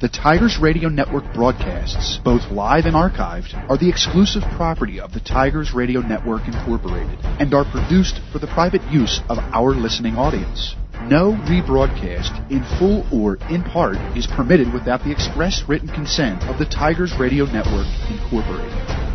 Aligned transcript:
The 0.00 0.08
Tigers 0.10 0.58
Radio 0.58 0.88
Network 0.88 1.34
broadcasts, 1.34 2.18
both 2.24 2.50
live 2.50 2.86
and 2.86 2.94
archived, 2.94 3.52
are 3.68 3.76
the 3.76 3.90
exclusive 3.90 4.42
property 4.56 5.00
of 5.00 5.12
the 5.12 5.20
Tigers 5.20 5.74
Radio 5.74 6.00
Network 6.00 6.46
Incorporated 6.46 7.18
and 7.22 7.52
are 7.52 7.70
produced 7.70 8.20
for 8.32 8.38
the 8.38 8.46
private 8.46 8.82
use 8.90 9.20
of 9.28 9.38
our 9.38 9.74
listening 9.74 10.16
audience. 10.16 10.74
No 11.02 11.32
rebroadcast, 11.32 12.50
in 12.50 12.64
full 12.78 13.06
or 13.12 13.36
in 13.50 13.62
part, 13.62 13.96
is 14.16 14.26
permitted 14.26 14.72
without 14.72 15.04
the 15.04 15.12
express 15.12 15.64
written 15.68 15.88
consent 15.88 16.42
of 16.44 16.58
the 16.58 16.64
Tigers 16.64 17.12
Radio 17.18 17.44
Network 17.44 17.86
Incorporated. 18.08 19.07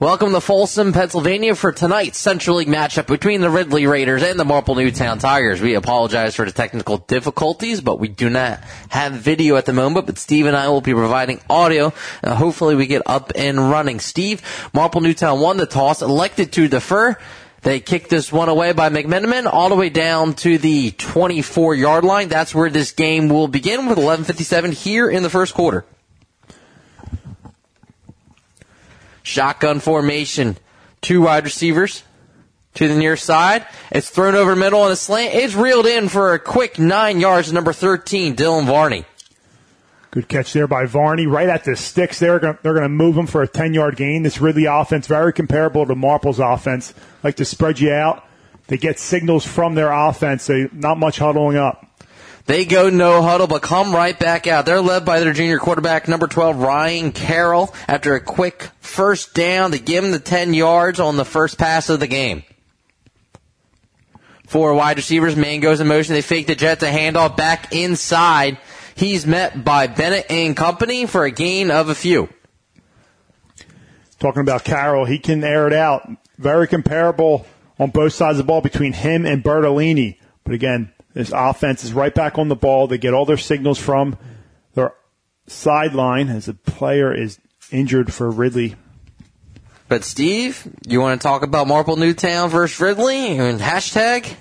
Welcome 0.00 0.32
to 0.32 0.40
Folsom, 0.40 0.92
Pennsylvania 0.92 1.54
for 1.54 1.70
tonight's 1.70 2.18
Central 2.18 2.56
League 2.56 2.66
matchup 2.66 3.06
between 3.06 3.40
the 3.40 3.48
Ridley 3.48 3.86
Raiders 3.86 4.24
and 4.24 4.40
the 4.40 4.44
Marple 4.44 4.74
Newtown 4.74 5.20
Tigers. 5.20 5.60
We 5.60 5.74
apologize 5.74 6.34
for 6.34 6.44
the 6.44 6.50
technical 6.50 6.98
difficulties, 6.98 7.80
but 7.80 8.00
we 8.00 8.08
do 8.08 8.28
not 8.28 8.58
have 8.88 9.12
video 9.12 9.54
at 9.54 9.66
the 9.66 9.72
moment, 9.72 10.06
but 10.06 10.18
Steve 10.18 10.46
and 10.46 10.56
I 10.56 10.68
will 10.68 10.80
be 10.80 10.92
providing 10.92 11.40
audio. 11.48 11.92
Uh, 12.24 12.34
hopefully 12.34 12.74
we 12.74 12.88
get 12.88 13.02
up 13.06 13.30
and 13.36 13.70
running. 13.70 14.00
Steve, 14.00 14.42
Marple 14.74 15.00
Newtown 15.00 15.38
won 15.38 15.58
the 15.58 15.66
toss, 15.66 16.02
elected 16.02 16.52
to 16.54 16.66
defer. 16.66 17.16
They 17.62 17.78
kicked 17.78 18.10
this 18.10 18.32
one 18.32 18.48
away 18.48 18.72
by 18.72 18.90
McMenamin 18.90 19.46
all 19.46 19.68
the 19.68 19.76
way 19.76 19.90
down 19.90 20.34
to 20.34 20.58
the 20.58 20.90
24 20.90 21.76
yard 21.76 22.02
line. 22.02 22.28
That's 22.28 22.52
where 22.52 22.68
this 22.68 22.90
game 22.90 23.28
will 23.28 23.46
begin 23.46 23.86
with 23.86 23.98
11.57 23.98 24.72
here 24.72 25.08
in 25.08 25.22
the 25.22 25.30
first 25.30 25.54
quarter. 25.54 25.84
Shotgun 29.24 29.80
formation. 29.80 30.56
Two 31.00 31.22
wide 31.22 31.44
receivers 31.44 32.04
to 32.74 32.86
the 32.86 32.94
near 32.94 33.16
side. 33.16 33.66
It's 33.90 34.10
thrown 34.10 34.36
over 34.36 34.54
middle 34.54 34.82
on 34.82 34.92
a 34.92 34.96
slant. 34.96 35.34
It's 35.34 35.54
reeled 35.54 35.86
in 35.86 36.08
for 36.08 36.34
a 36.34 36.38
quick 36.38 36.78
nine 36.78 37.18
yards. 37.18 37.52
Number 37.52 37.72
13, 37.72 38.36
Dylan 38.36 38.66
Varney. 38.66 39.04
Good 40.10 40.28
catch 40.28 40.52
there 40.52 40.68
by 40.68 40.86
Varney. 40.86 41.26
Right 41.26 41.48
at 41.48 41.64
the 41.64 41.74
sticks 41.74 42.20
there. 42.20 42.38
They're 42.38 42.54
going 42.54 42.82
to 42.82 42.88
move 42.88 43.18
him 43.18 43.26
for 43.26 43.42
a 43.42 43.48
10 43.48 43.74
yard 43.74 43.96
gain. 43.96 44.22
This 44.22 44.40
Ridley 44.40 44.66
offense, 44.66 45.08
very 45.08 45.32
comparable 45.32 45.86
to 45.86 45.94
Marple's 45.96 46.38
offense. 46.38 46.94
Like 47.24 47.36
to 47.36 47.44
spread 47.44 47.80
you 47.80 47.90
out. 47.90 48.24
They 48.68 48.76
get 48.76 48.98
signals 48.98 49.44
from 49.44 49.74
their 49.74 49.90
offense. 49.90 50.44
So 50.44 50.68
not 50.72 50.98
much 50.98 51.18
huddling 51.18 51.56
up. 51.56 51.84
They 52.46 52.66
go 52.66 52.90
no 52.90 53.22
huddle, 53.22 53.46
but 53.46 53.62
come 53.62 53.94
right 53.94 54.18
back 54.18 54.46
out. 54.46 54.66
They're 54.66 54.82
led 54.82 55.06
by 55.06 55.20
their 55.20 55.32
junior 55.32 55.58
quarterback, 55.58 56.08
number 56.08 56.26
12, 56.26 56.58
Ryan 56.58 57.12
Carroll. 57.12 57.74
After 57.88 58.14
a 58.14 58.20
quick 58.20 58.70
first 58.80 59.34
down, 59.34 59.70
they 59.70 59.78
give 59.78 60.04
him 60.04 60.10
the 60.10 60.18
10 60.18 60.52
yards 60.52 61.00
on 61.00 61.16
the 61.16 61.24
first 61.24 61.56
pass 61.56 61.88
of 61.88 62.00
the 62.00 62.06
game. 62.06 62.42
Four 64.46 64.74
wide 64.74 64.98
receivers, 64.98 65.36
man 65.36 65.60
goes 65.60 65.80
in 65.80 65.86
motion. 65.86 66.14
They 66.14 66.22
fake 66.22 66.46
the 66.46 66.54
jet 66.54 66.80
to 66.80 66.86
handoff 66.86 67.36
back 67.36 67.74
inside. 67.74 68.58
He's 68.94 69.26
met 69.26 69.64
by 69.64 69.86
Bennett 69.86 70.26
and 70.28 70.54
company 70.54 71.06
for 71.06 71.24
a 71.24 71.30
gain 71.30 71.70
of 71.70 71.88
a 71.88 71.94
few. 71.94 72.28
Talking 74.18 74.42
about 74.42 74.64
Carroll, 74.64 75.06
he 75.06 75.18
can 75.18 75.42
air 75.42 75.66
it 75.66 75.72
out. 75.72 76.08
Very 76.38 76.68
comparable 76.68 77.46
on 77.78 77.90
both 77.90 78.12
sides 78.12 78.38
of 78.38 78.44
the 78.44 78.48
ball 78.48 78.60
between 78.60 78.92
him 78.92 79.24
and 79.24 79.42
Bertolini. 79.42 80.18
But 80.44 80.54
again, 80.54 80.92
this 81.14 81.32
offense 81.32 81.84
is 81.84 81.92
right 81.92 82.14
back 82.14 82.38
on 82.38 82.48
the 82.48 82.56
ball. 82.56 82.86
They 82.86 82.98
get 82.98 83.14
all 83.14 83.24
their 83.24 83.36
signals 83.36 83.78
from 83.78 84.18
their 84.74 84.92
sideline 85.46 86.28
as 86.28 86.48
a 86.48 86.54
player 86.54 87.14
is 87.14 87.38
injured 87.70 88.12
for 88.12 88.30
Ridley. 88.30 88.74
But 89.88 90.02
Steve, 90.02 90.66
you 90.86 91.00
want 91.00 91.20
to 91.20 91.22
talk 91.22 91.42
about 91.42 91.68
Marple 91.68 91.96
Newtown 91.96 92.50
versus 92.50 92.80
Ridley 92.80 93.38
and 93.38 93.60
hashtag? 93.60 94.34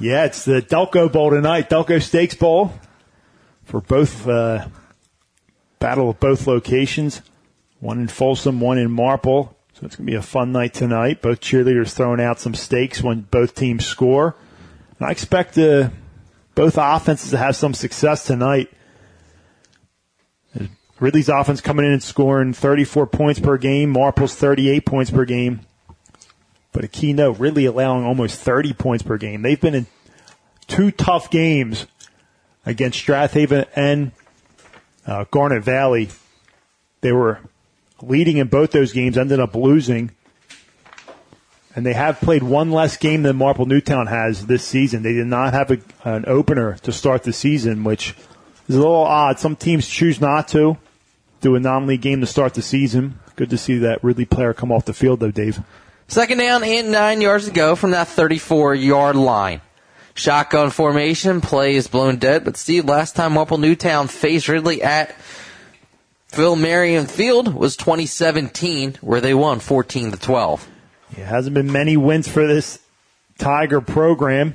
Yeah, 0.00 0.24
it's 0.24 0.44
the 0.44 0.62
Delco 0.62 1.12
Bowl 1.12 1.30
tonight, 1.30 1.70
Delco 1.70 2.02
Steaks 2.02 2.34
Bowl 2.34 2.72
for 3.64 3.80
both 3.80 4.26
uh, 4.26 4.66
battle 5.78 6.10
of 6.10 6.18
both 6.20 6.46
locations. 6.46 7.22
One 7.78 8.00
in 8.00 8.08
Folsom, 8.08 8.60
one 8.60 8.78
in 8.78 8.90
Marple. 8.90 9.56
So 9.74 9.86
it's 9.86 9.96
going 9.96 10.06
to 10.06 10.12
be 10.12 10.16
a 10.16 10.22
fun 10.22 10.52
night 10.52 10.74
tonight. 10.74 11.22
Both 11.22 11.40
cheerleaders 11.40 11.92
throwing 11.92 12.20
out 12.20 12.40
some 12.40 12.54
steaks 12.54 13.02
when 13.02 13.22
both 13.22 13.54
teams 13.54 13.86
score. 13.86 14.36
I 15.00 15.10
expect 15.10 15.56
uh, 15.56 15.88
both 16.54 16.76
offenses 16.76 17.30
to 17.30 17.38
have 17.38 17.56
some 17.56 17.72
success 17.72 18.26
tonight. 18.26 18.70
Ridley's 21.00 21.30
offense 21.30 21.62
coming 21.62 21.86
in 21.86 21.92
and 21.92 22.02
scoring 22.02 22.52
34 22.52 23.06
points 23.06 23.40
per 23.40 23.56
game, 23.56 23.90
Marple's 23.90 24.34
38 24.34 24.84
points 24.84 25.10
per 25.10 25.24
game. 25.24 25.60
But 26.72 26.84
a 26.84 26.88
key 26.88 27.14
note, 27.14 27.38
Ridley 27.38 27.64
allowing 27.64 28.04
almost 28.04 28.38
30 28.40 28.74
points 28.74 29.02
per 29.02 29.16
game. 29.16 29.40
They've 29.40 29.60
been 29.60 29.74
in 29.74 29.86
two 30.66 30.90
tough 30.90 31.30
games 31.30 31.86
against 32.66 32.98
Strath 32.98 33.32
Haven 33.32 33.64
and 33.74 34.12
uh, 35.06 35.24
Garnet 35.30 35.64
Valley. 35.64 36.10
They 37.00 37.12
were 37.12 37.40
leading 38.02 38.36
in 38.36 38.48
both 38.48 38.70
those 38.70 38.92
games, 38.92 39.16
ended 39.16 39.40
up 39.40 39.54
losing 39.54 40.10
and 41.74 41.86
they 41.86 41.92
have 41.92 42.20
played 42.20 42.42
one 42.42 42.70
less 42.70 42.96
game 42.96 43.22
than 43.22 43.36
Marple 43.36 43.66
Newtown 43.66 44.06
has 44.08 44.46
this 44.46 44.64
season. 44.64 45.02
They 45.02 45.12
did 45.12 45.26
not 45.26 45.52
have 45.52 45.70
a, 45.70 45.78
an 46.04 46.24
opener 46.26 46.76
to 46.82 46.92
start 46.92 47.22
the 47.22 47.32
season, 47.32 47.84
which 47.84 48.14
is 48.68 48.76
a 48.76 48.78
little 48.78 48.94
odd. 48.94 49.38
Some 49.38 49.56
teams 49.56 49.88
choose 49.88 50.20
not 50.20 50.48
to 50.48 50.78
do 51.40 51.54
a 51.54 51.60
non-league 51.60 52.02
game 52.02 52.20
to 52.20 52.26
start 52.26 52.54
the 52.54 52.62
season. 52.62 53.18
Good 53.36 53.50
to 53.50 53.58
see 53.58 53.78
that 53.78 54.02
Ridley 54.02 54.24
player 54.24 54.52
come 54.52 54.72
off 54.72 54.84
the 54.84 54.92
field, 54.92 55.20
though, 55.20 55.30
Dave. 55.30 55.62
Second 56.08 56.38
down 56.38 56.64
and 56.64 56.90
nine 56.90 57.20
yards 57.20 57.46
to 57.46 57.52
go 57.52 57.76
from 57.76 57.92
that 57.92 58.08
34-yard 58.08 59.16
line. 59.16 59.60
Shotgun 60.14 60.70
formation, 60.70 61.40
play 61.40 61.76
is 61.76 61.86
blown 61.86 62.16
dead, 62.16 62.44
but 62.44 62.56
Steve, 62.56 62.84
last 62.84 63.14
time 63.14 63.32
Marple 63.32 63.58
Newtown 63.58 64.08
faced 64.08 64.48
Ridley 64.48 64.82
at 64.82 65.14
Phil 66.26 66.56
Marion 66.56 67.06
Field 67.06 67.54
was 67.54 67.76
2017, 67.76 68.98
where 69.00 69.20
they 69.20 69.34
won 69.34 69.60
14 69.60 70.10
to 70.10 70.18
12. 70.18 70.68
It 71.12 71.24
hasn't 71.24 71.54
been 71.54 71.72
many 71.72 71.96
wins 71.96 72.28
for 72.28 72.46
this 72.46 72.78
Tiger 73.38 73.80
program. 73.80 74.54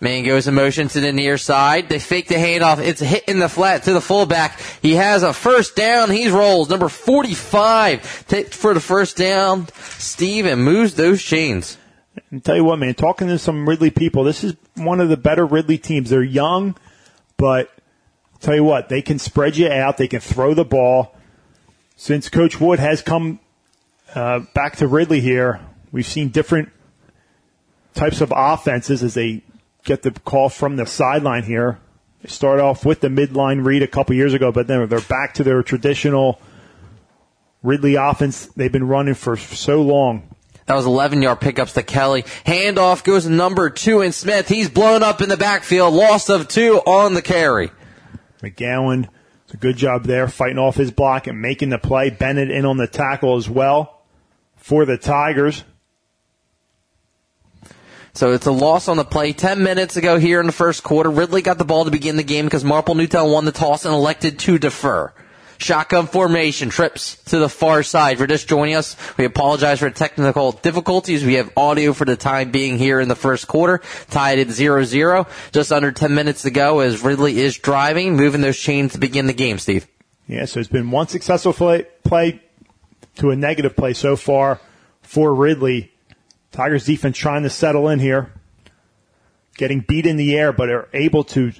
Man 0.00 0.24
goes 0.24 0.48
in 0.48 0.54
motion 0.54 0.88
to 0.88 1.00
the 1.00 1.12
near 1.12 1.38
side. 1.38 1.88
They 1.88 2.00
fake 2.00 2.26
the 2.26 2.34
handoff. 2.34 2.80
It's 2.80 3.00
hit 3.00 3.22
in 3.28 3.38
the 3.38 3.48
flat 3.48 3.84
to 3.84 3.92
the 3.92 4.00
fullback. 4.00 4.58
He 4.82 4.96
has 4.96 5.22
a 5.22 5.32
first 5.32 5.76
down. 5.76 6.10
He 6.10 6.28
rolls. 6.28 6.68
Number 6.68 6.88
45 6.88 8.02
for 8.02 8.74
the 8.74 8.80
first 8.80 9.16
down. 9.16 9.68
Steve 9.98 10.44
and 10.46 10.64
moves 10.64 10.94
those 10.94 11.22
chains. 11.22 11.78
And 12.32 12.44
tell 12.44 12.56
you 12.56 12.64
what, 12.64 12.80
man, 12.80 12.94
talking 12.94 13.28
to 13.28 13.38
some 13.38 13.68
Ridley 13.68 13.90
people, 13.90 14.24
this 14.24 14.42
is 14.42 14.56
one 14.74 15.00
of 15.00 15.08
the 15.08 15.16
better 15.16 15.46
Ridley 15.46 15.78
teams. 15.78 16.10
They're 16.10 16.22
young, 16.22 16.74
but 17.36 17.70
tell 18.40 18.56
you 18.56 18.64
what, 18.64 18.88
they 18.88 19.02
can 19.02 19.20
spread 19.20 19.56
you 19.56 19.68
out. 19.68 19.98
They 19.98 20.08
can 20.08 20.20
throw 20.20 20.52
the 20.52 20.64
ball. 20.64 21.14
Since 21.94 22.28
Coach 22.28 22.60
Wood 22.60 22.80
has 22.80 23.02
come 23.02 23.38
uh, 24.14 24.40
back 24.54 24.76
to 24.76 24.86
Ridley 24.86 25.20
here. 25.20 25.60
We've 25.90 26.06
seen 26.06 26.28
different 26.28 26.70
types 27.94 28.20
of 28.20 28.32
offenses 28.34 29.02
as 29.02 29.14
they 29.14 29.42
get 29.84 30.02
the 30.02 30.10
call 30.10 30.48
from 30.48 30.76
the 30.76 30.86
sideline 30.86 31.44
here. 31.44 31.78
They 32.22 32.28
start 32.28 32.60
off 32.60 32.84
with 32.84 33.00
the 33.00 33.08
midline 33.08 33.64
read 33.64 33.82
a 33.82 33.86
couple 33.86 34.14
years 34.14 34.34
ago, 34.34 34.52
but 34.52 34.66
then 34.66 34.88
they're 34.88 35.00
back 35.00 35.34
to 35.34 35.44
their 35.44 35.62
traditional 35.62 36.40
Ridley 37.62 37.96
offense 37.96 38.46
they've 38.46 38.72
been 38.72 38.88
running 38.88 39.14
for 39.14 39.36
so 39.36 39.82
long. 39.82 40.28
That 40.66 40.74
was 40.74 40.86
11 40.86 41.22
yard 41.22 41.40
pickups 41.40 41.72
to 41.74 41.82
Kelly. 41.82 42.22
Handoff 42.22 43.02
goes 43.02 43.24
to 43.24 43.30
number 43.30 43.68
two 43.70 44.00
and 44.00 44.14
Smith. 44.14 44.48
He's 44.48 44.70
blown 44.70 45.02
up 45.02 45.20
in 45.20 45.28
the 45.28 45.36
backfield. 45.36 45.92
Loss 45.92 46.28
of 46.28 46.48
two 46.48 46.78
on 46.86 47.14
the 47.14 47.22
carry. 47.22 47.72
McGowan, 48.40 49.08
it's 49.44 49.54
a 49.54 49.56
good 49.56 49.76
job 49.76 50.04
there 50.04 50.28
fighting 50.28 50.58
off 50.58 50.76
his 50.76 50.90
block 50.90 51.26
and 51.26 51.40
making 51.42 51.70
the 51.70 51.78
play. 51.78 52.10
Bennett 52.10 52.50
in 52.50 52.64
on 52.64 52.76
the 52.76 52.86
tackle 52.86 53.36
as 53.36 53.50
well 53.50 54.01
for 54.62 54.86
the 54.86 54.96
Tigers. 54.96 55.64
So 58.14 58.32
it's 58.32 58.46
a 58.46 58.52
loss 58.52 58.88
on 58.88 58.96
the 58.96 59.04
play. 59.04 59.32
Ten 59.32 59.62
minutes 59.62 59.96
ago 59.96 60.18
here 60.18 60.40
in 60.40 60.46
the 60.46 60.52
first 60.52 60.82
quarter, 60.82 61.10
Ridley 61.10 61.42
got 61.42 61.58
the 61.58 61.64
ball 61.64 61.84
to 61.84 61.90
begin 61.90 62.16
the 62.16 62.22
game 62.22 62.44
because 62.44 62.64
Marple 62.64 62.94
Newtown 62.94 63.30
won 63.30 63.44
the 63.44 63.52
toss 63.52 63.84
and 63.84 63.94
elected 63.94 64.38
to 64.40 64.58
defer. 64.58 65.12
Shotgun 65.58 66.06
formation, 66.06 66.68
trips 66.70 67.22
to 67.24 67.38
the 67.38 67.48
far 67.48 67.82
side. 67.82 68.18
For 68.18 68.26
just 68.26 68.48
joining 68.48 68.74
us, 68.74 68.96
we 69.16 69.24
apologize 69.24 69.78
for 69.78 69.90
technical 69.90 70.52
difficulties. 70.52 71.24
We 71.24 71.34
have 71.34 71.52
audio 71.56 71.92
for 71.92 72.04
the 72.04 72.16
time 72.16 72.50
being 72.50 72.78
here 72.78 73.00
in 73.00 73.08
the 73.08 73.14
first 73.14 73.48
quarter, 73.48 73.80
tied 74.10 74.40
at 74.40 74.48
0-0. 74.48 75.28
Just 75.52 75.72
under 75.72 75.92
10 75.92 76.14
minutes 76.14 76.42
to 76.42 76.50
go 76.50 76.80
as 76.80 77.02
Ridley 77.02 77.38
is 77.38 77.56
driving, 77.56 78.16
moving 78.16 78.40
those 78.40 78.58
chains 78.58 78.92
to 78.92 78.98
begin 78.98 79.26
the 79.26 79.32
game, 79.32 79.58
Steve. 79.58 79.86
Yeah, 80.26 80.46
so 80.46 80.60
it's 80.60 80.68
been 80.68 80.90
one 80.90 81.08
successful 81.08 81.52
play, 81.52 81.86
play 82.04 82.42
to 83.16 83.30
a 83.30 83.36
negative 83.36 83.76
play 83.76 83.92
so 83.92 84.16
far 84.16 84.60
for 85.02 85.34
Ridley. 85.34 85.92
Tigers 86.50 86.84
defense 86.84 87.16
trying 87.16 87.44
to 87.44 87.50
settle 87.50 87.88
in 87.88 87.98
here, 87.98 88.32
getting 89.56 89.80
beat 89.80 90.06
in 90.06 90.16
the 90.16 90.36
air, 90.36 90.52
but 90.52 90.68
are 90.70 90.88
able 90.92 91.24
to 91.24 91.52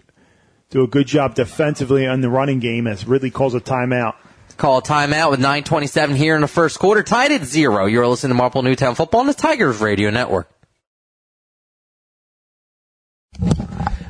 do 0.70 0.82
a 0.82 0.86
good 0.86 1.06
job 1.06 1.34
defensively 1.34 2.06
on 2.06 2.20
the 2.20 2.30
running 2.30 2.58
game 2.58 2.86
as 2.86 3.06
Ridley 3.06 3.30
calls 3.30 3.54
a 3.54 3.60
timeout. 3.60 4.14
Call 4.56 4.78
a 4.78 4.82
timeout 4.82 5.30
with 5.30 5.40
9.27 5.40 6.14
here 6.14 6.34
in 6.34 6.42
the 6.42 6.48
first 6.48 6.78
quarter. 6.78 7.02
Tied 7.02 7.32
at 7.32 7.44
zero. 7.44 7.86
You're 7.86 8.06
listening 8.06 8.30
to 8.30 8.34
Marple 8.34 8.62
Newtown 8.62 8.94
Football 8.94 9.20
on 9.20 9.26
the 9.26 9.34
Tigers 9.34 9.80
Radio 9.80 10.10
Network. 10.10 10.50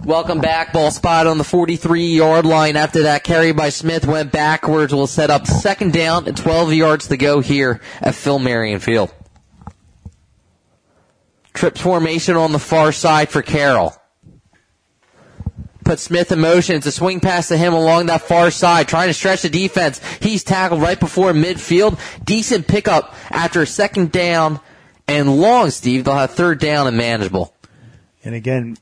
Welcome 0.04 0.40
back. 0.40 0.72
Ball 0.72 0.90
spot 0.90 1.28
on 1.28 1.38
the 1.38 1.44
43 1.44 2.08
yard 2.08 2.44
line. 2.44 2.74
After 2.74 3.04
that 3.04 3.22
carry 3.22 3.52
by 3.52 3.68
Smith 3.68 4.04
went 4.04 4.32
backwards. 4.32 4.92
We'll 4.92 5.06
set 5.06 5.30
up 5.30 5.46
second 5.46 5.92
down 5.92 6.26
and 6.26 6.36
12 6.36 6.72
yards 6.72 7.06
to 7.08 7.16
go 7.16 7.38
here 7.38 7.80
at 8.00 8.16
Phil 8.16 8.40
Marion 8.40 8.80
Field. 8.80 9.14
Trips 11.52 11.80
formation 11.80 12.36
on 12.36 12.50
the 12.50 12.58
far 12.58 12.90
side 12.90 13.28
for 13.28 13.42
Carroll. 13.42 13.94
Put 15.84 16.00
Smith 16.00 16.32
in 16.32 16.40
motion. 16.40 16.74
It's 16.74 16.86
a 16.86 16.92
swing 16.92 17.20
pass 17.20 17.46
to 17.48 17.56
him 17.56 17.72
along 17.72 18.06
that 18.06 18.22
far 18.22 18.50
side, 18.50 18.88
trying 18.88 19.08
to 19.08 19.14
stretch 19.14 19.42
the 19.42 19.50
defense. 19.50 20.00
He's 20.20 20.42
tackled 20.42 20.82
right 20.82 20.98
before 20.98 21.32
midfield. 21.32 22.00
Decent 22.24 22.66
pickup 22.66 23.14
after 23.30 23.62
a 23.62 23.66
second 23.68 24.10
down 24.10 24.58
and 25.06 25.40
long, 25.40 25.70
Steve. 25.70 26.04
They'll 26.04 26.16
have 26.16 26.32
third 26.32 26.58
down 26.58 26.88
and 26.88 26.96
manageable. 26.96 27.54
And 28.24 28.34
again, 28.34 28.78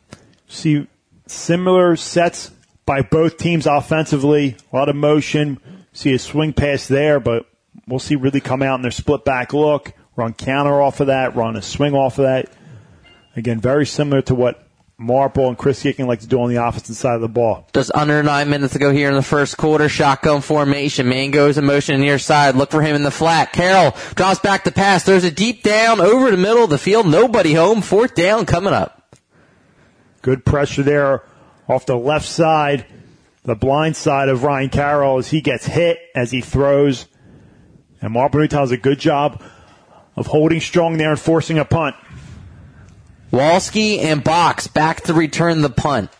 see 0.49 0.87
similar 1.31 1.97
sets 1.97 2.51
by 2.87 3.03
both 3.03 3.37
teams 3.37 3.67
offensively. 3.67 4.57
A 4.73 4.77
lot 4.77 4.89
of 4.89 4.97
motion. 4.97 5.61
See 5.93 6.13
a 6.13 6.19
swing 6.19 6.53
pass 6.53 6.89
there, 6.89 7.21
but 7.21 7.47
we'll 7.87 7.99
see 7.99 8.17
really 8.17 8.41
come 8.41 8.63
out 8.63 8.77
in 8.77 8.83
their 8.83 8.91
split 8.91 9.25
back 9.25 9.53
look, 9.53 9.93
run 10.17 10.35
counter 10.35 10.81
off 10.81 11.01
of 11.01 11.09
that, 11.09 11.35
run 11.35 11.57
a 11.57 11.63
swing 11.63 11.95
off 11.95 12.19
of 12.19 12.25
that. 12.25 12.51
Again, 13.37 13.61
very 13.61 13.87
similar 13.87 14.23
to 14.23 14.35
what 14.35 14.67
Marple 14.99 15.49
and 15.49 15.57
Chris 15.57 15.83
Gicking 15.83 16.07
like 16.07 16.21
to 16.21 16.27
do 16.27 16.43
on 16.43 16.51
the 16.51 16.63
offensive 16.63 16.95
side 16.95 17.15
of 17.15 17.23
the 17.23 17.29
ball. 17.29 17.67
Just 17.73 17.91
under 17.95 18.23
nine 18.23 18.51
minutes 18.51 18.75
to 18.75 18.79
go 18.79 18.93
here 18.93 19.09
in 19.09 19.15
the 19.15 19.23
first 19.23 19.57
quarter. 19.57 19.89
Shotgun 19.89 20.43
formation. 20.43 21.09
Man 21.09 21.31
goes 21.31 21.57
in 21.57 21.65
motion 21.65 22.01
near 22.01 22.19
side. 22.19 22.55
Look 22.55 22.71
for 22.71 22.83
him 22.83 22.95
in 22.95 23.03
the 23.03 23.11
flat. 23.11 23.53
Carroll 23.53 23.97
drops 24.15 24.41
back 24.41 24.65
the 24.65 24.73
pass. 24.73 25.05
There's 25.05 25.25
a 25.25 25.31
deep 25.31 25.63
down 25.63 26.01
over 26.01 26.31
the 26.31 26.37
middle 26.37 26.65
of 26.65 26.71
the 26.71 26.77
field. 26.77 27.07
Nobody 27.07 27.55
home. 27.55 27.81
Fourth 27.81 28.15
down 28.15 28.45
coming 28.45 28.75
up. 28.75 29.00
Good 30.23 30.45
pressure 30.45 30.83
there 30.83 31.23
off 31.69 31.87
the 31.87 31.97
left 31.97 32.27
side, 32.27 32.85
the 33.45 33.55
blind 33.55 33.97
side 33.97 34.29
of 34.29 34.43
Ryan 34.43 34.69
Carroll 34.69 35.19
as 35.19 35.29
he 35.29 35.41
gets 35.41 35.67
hit 35.67 35.99
as 36.15 36.31
he 36.31 36.41
throws. 36.41 37.07
And 38.03 38.13
Newtown 38.13 38.49
does 38.49 38.71
a 38.71 38.77
good 38.77 38.99
job 38.99 39.43
of 40.17 40.27
holding 40.27 40.61
strong 40.61 40.99
there 40.99 41.11
and 41.11 41.21
forcing 41.21 41.59
a 41.59 41.65
punt. 41.65 41.97
Walski 43.33 43.99
and 43.99 44.25
Box 44.25 44.67
back 44.67 45.03
to 45.03 45.15
return 45.15 45.63
the 45.63 45.71
punt. 45.71 46.11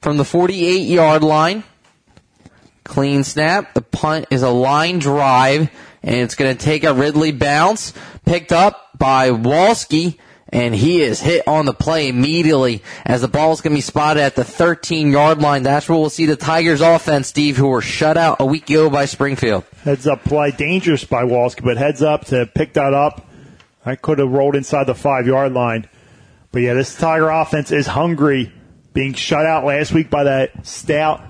From 0.00 0.18
the 0.18 0.24
48 0.24 0.86
yard 0.86 1.24
line, 1.24 1.64
clean 2.84 3.24
snap. 3.24 3.74
The 3.74 3.82
punt 3.82 4.26
is 4.30 4.42
a 4.42 4.50
line 4.50 5.00
drive 5.00 5.70
and 6.06 6.14
it's 6.14 6.36
going 6.36 6.56
to 6.56 6.64
take 6.64 6.84
a 6.84 6.94
Ridley 6.94 7.32
bounce, 7.32 7.92
picked 8.24 8.52
up 8.52 8.90
by 8.96 9.30
Walski, 9.30 10.18
and 10.48 10.72
he 10.72 11.02
is 11.02 11.20
hit 11.20 11.46
on 11.48 11.66
the 11.66 11.74
play 11.74 12.08
immediately 12.08 12.84
as 13.04 13.20
the 13.20 13.28
ball 13.28 13.52
is 13.52 13.60
going 13.60 13.72
to 13.72 13.78
be 13.78 13.82
spotted 13.82 14.22
at 14.22 14.36
the 14.36 14.44
13 14.44 15.10
yard 15.10 15.42
line. 15.42 15.64
That's 15.64 15.88
where 15.88 15.98
we'll 15.98 16.08
see 16.08 16.26
the 16.26 16.36
Tigers 16.36 16.80
offense, 16.80 17.26
Steve, 17.26 17.56
who 17.56 17.66
were 17.66 17.82
shut 17.82 18.16
out 18.16 18.36
a 18.38 18.46
week 18.46 18.70
ago 18.70 18.88
by 18.88 19.06
Springfield. 19.06 19.64
Heads 19.82 20.06
up 20.06 20.22
play, 20.22 20.52
dangerous 20.52 21.04
by 21.04 21.24
Walski, 21.24 21.64
but 21.64 21.76
heads 21.76 22.02
up 22.02 22.26
to 22.26 22.46
pick 22.46 22.74
that 22.74 22.94
up. 22.94 23.28
I 23.84 23.96
could 23.96 24.20
have 24.20 24.30
rolled 24.30 24.54
inside 24.54 24.84
the 24.84 24.94
five 24.94 25.26
yard 25.26 25.52
line. 25.52 25.88
But 26.52 26.62
yeah, 26.62 26.74
this 26.74 26.96
Tiger 26.96 27.28
offense 27.28 27.72
is 27.72 27.88
hungry, 27.88 28.52
being 28.92 29.12
shut 29.14 29.44
out 29.44 29.64
last 29.64 29.92
week 29.92 30.08
by 30.08 30.24
that 30.24 30.64
stout 30.64 31.22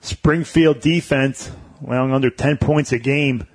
Springfield 0.00 0.80
defense, 0.80 1.52
allowing 1.86 2.12
under 2.12 2.30
10 2.30 2.58
points 2.58 2.90
a 2.90 2.98
game. 2.98 3.46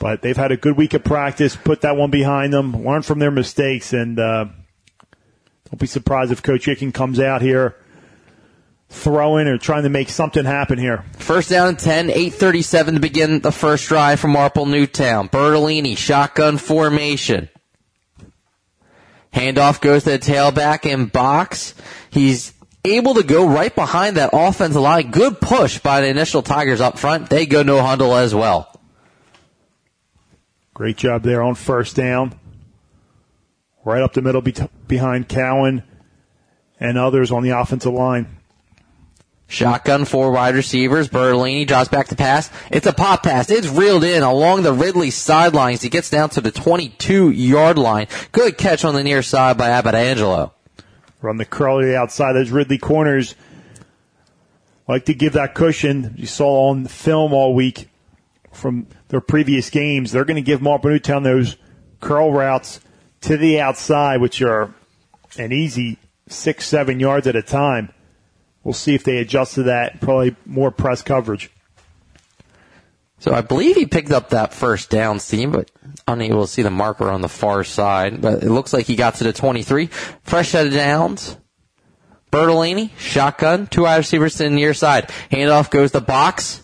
But 0.00 0.22
they've 0.22 0.36
had 0.36 0.50
a 0.50 0.56
good 0.56 0.78
week 0.78 0.94
of 0.94 1.04
practice, 1.04 1.54
put 1.54 1.82
that 1.82 1.94
one 1.94 2.10
behind 2.10 2.54
them, 2.54 2.84
learn 2.84 3.02
from 3.02 3.18
their 3.18 3.30
mistakes, 3.30 3.92
and 3.92 4.18
uh, 4.18 4.46
don't 5.70 5.78
be 5.78 5.86
surprised 5.86 6.32
if 6.32 6.42
Coach 6.42 6.64
Gicking 6.64 6.92
comes 6.92 7.20
out 7.20 7.42
here 7.42 7.76
throwing 8.88 9.46
or 9.46 9.58
trying 9.58 9.82
to 9.82 9.90
make 9.90 10.08
something 10.08 10.46
happen 10.46 10.78
here. 10.78 11.04
First 11.18 11.50
down 11.50 11.68
and 11.68 11.78
10, 11.78 12.08
8.37 12.08 12.94
to 12.94 13.00
begin 13.00 13.40
the 13.40 13.52
first 13.52 13.88
drive 13.88 14.18
from 14.18 14.32
Marple 14.32 14.64
Newtown. 14.64 15.28
Bertolini, 15.28 15.96
shotgun 15.96 16.56
formation. 16.56 17.50
Handoff 19.34 19.82
goes 19.82 20.04
to 20.04 20.12
the 20.12 20.18
tailback 20.18 20.90
in 20.90 21.06
box. 21.06 21.74
He's 22.10 22.54
able 22.86 23.14
to 23.14 23.22
go 23.22 23.46
right 23.46 23.74
behind 23.74 24.16
that 24.16 24.30
offensive 24.32 24.80
line. 24.80 25.10
Good 25.10 25.42
push 25.42 25.78
by 25.78 26.00
the 26.00 26.08
initial 26.08 26.40
Tigers 26.40 26.80
up 26.80 26.98
front. 26.98 27.28
They 27.28 27.44
go 27.44 27.62
no 27.62 27.82
huddle 27.82 28.16
as 28.16 28.34
well. 28.34 28.69
Great 30.80 30.96
job 30.96 31.22
there 31.24 31.42
on 31.42 31.54
first 31.54 31.94
down. 31.94 32.32
Right 33.84 34.00
up 34.00 34.14
the 34.14 34.22
middle 34.22 34.40
be- 34.40 34.54
behind 34.88 35.28
Cowan 35.28 35.82
and 36.80 36.96
others 36.96 37.30
on 37.30 37.42
the 37.42 37.50
offensive 37.50 37.92
line. 37.92 38.38
Shotgun 39.46 40.06
four 40.06 40.32
wide 40.32 40.54
receivers. 40.54 41.10
Bertolini 41.10 41.66
drops 41.66 41.90
back 41.90 42.08
to 42.08 42.16
pass. 42.16 42.50
It's 42.70 42.86
a 42.86 42.94
pop 42.94 43.22
pass. 43.24 43.50
It's 43.50 43.68
reeled 43.68 44.04
in 44.04 44.22
along 44.22 44.62
the 44.62 44.72
Ridley 44.72 45.10
sidelines. 45.10 45.82
He 45.82 45.90
gets 45.90 46.08
down 46.08 46.30
to 46.30 46.40
the 46.40 46.50
22 46.50 47.28
yard 47.28 47.76
line. 47.76 48.06
Good 48.32 48.56
catch 48.56 48.82
on 48.82 48.94
the 48.94 49.04
near 49.04 49.22
side 49.22 49.58
by 49.58 49.68
Abbott 49.68 49.94
Angelo. 49.94 50.54
Run 51.20 51.36
the 51.36 51.44
curly 51.44 51.94
outside. 51.94 52.32
Those 52.32 52.48
Ridley 52.48 52.78
corners 52.78 53.34
like 54.88 55.04
to 55.04 55.12
give 55.12 55.34
that 55.34 55.54
cushion. 55.54 56.14
You 56.16 56.24
saw 56.24 56.70
on 56.70 56.86
film 56.86 57.34
all 57.34 57.54
week 57.54 57.90
from 58.52 58.86
their 59.08 59.20
previous 59.20 59.70
games. 59.70 60.12
They're 60.12 60.24
going 60.24 60.36
to 60.36 60.42
give 60.42 60.62
Marple 60.62 60.90
Newtown 60.90 61.22
those 61.22 61.56
curl 62.00 62.32
routes 62.32 62.80
to 63.22 63.36
the 63.36 63.60
outside, 63.60 64.20
which 64.20 64.42
are 64.42 64.74
an 65.38 65.52
easy 65.52 65.98
six, 66.28 66.66
seven 66.66 67.00
yards 67.00 67.26
at 67.26 67.36
a 67.36 67.42
time. 67.42 67.92
We'll 68.64 68.74
see 68.74 68.94
if 68.94 69.04
they 69.04 69.18
adjust 69.18 69.54
to 69.54 69.64
that. 69.64 70.00
Probably 70.00 70.36
more 70.44 70.70
press 70.70 71.02
coverage. 71.02 71.50
So 73.18 73.34
I 73.34 73.42
believe 73.42 73.76
he 73.76 73.84
picked 73.84 74.12
up 74.12 74.30
that 74.30 74.54
first 74.54 74.88
down, 74.88 75.20
Steve, 75.20 75.52
but 75.52 75.70
unable 76.08 76.46
to 76.46 76.50
see 76.50 76.62
the 76.62 76.70
marker 76.70 77.10
on 77.10 77.20
the 77.20 77.28
far 77.28 77.64
side. 77.64 78.20
But 78.22 78.42
it 78.42 78.50
looks 78.50 78.72
like 78.72 78.86
he 78.86 78.96
got 78.96 79.16
to 79.16 79.24
the 79.24 79.32
23. 79.32 79.86
Fresh 80.22 80.50
set 80.50 80.66
of 80.66 80.72
downs. 80.72 81.36
Bertolini, 82.32 82.90
shotgun, 82.96 83.66
two 83.66 83.82
wide 83.82 83.98
receivers 83.98 84.36
to 84.36 84.44
the 84.44 84.50
near 84.50 84.72
side. 84.72 85.08
Handoff 85.30 85.70
goes 85.70 85.90
to 85.92 86.00
box. 86.00 86.62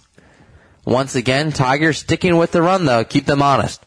Once 0.87 1.17
again, 1.17 1.51
Tigers 1.51 1.99
sticking 1.99 2.37
with 2.37 2.53
the 2.53 2.63
run 2.63 2.85
though. 2.87 3.05
Keep 3.05 3.27
them 3.27 3.43
honest. 3.43 3.85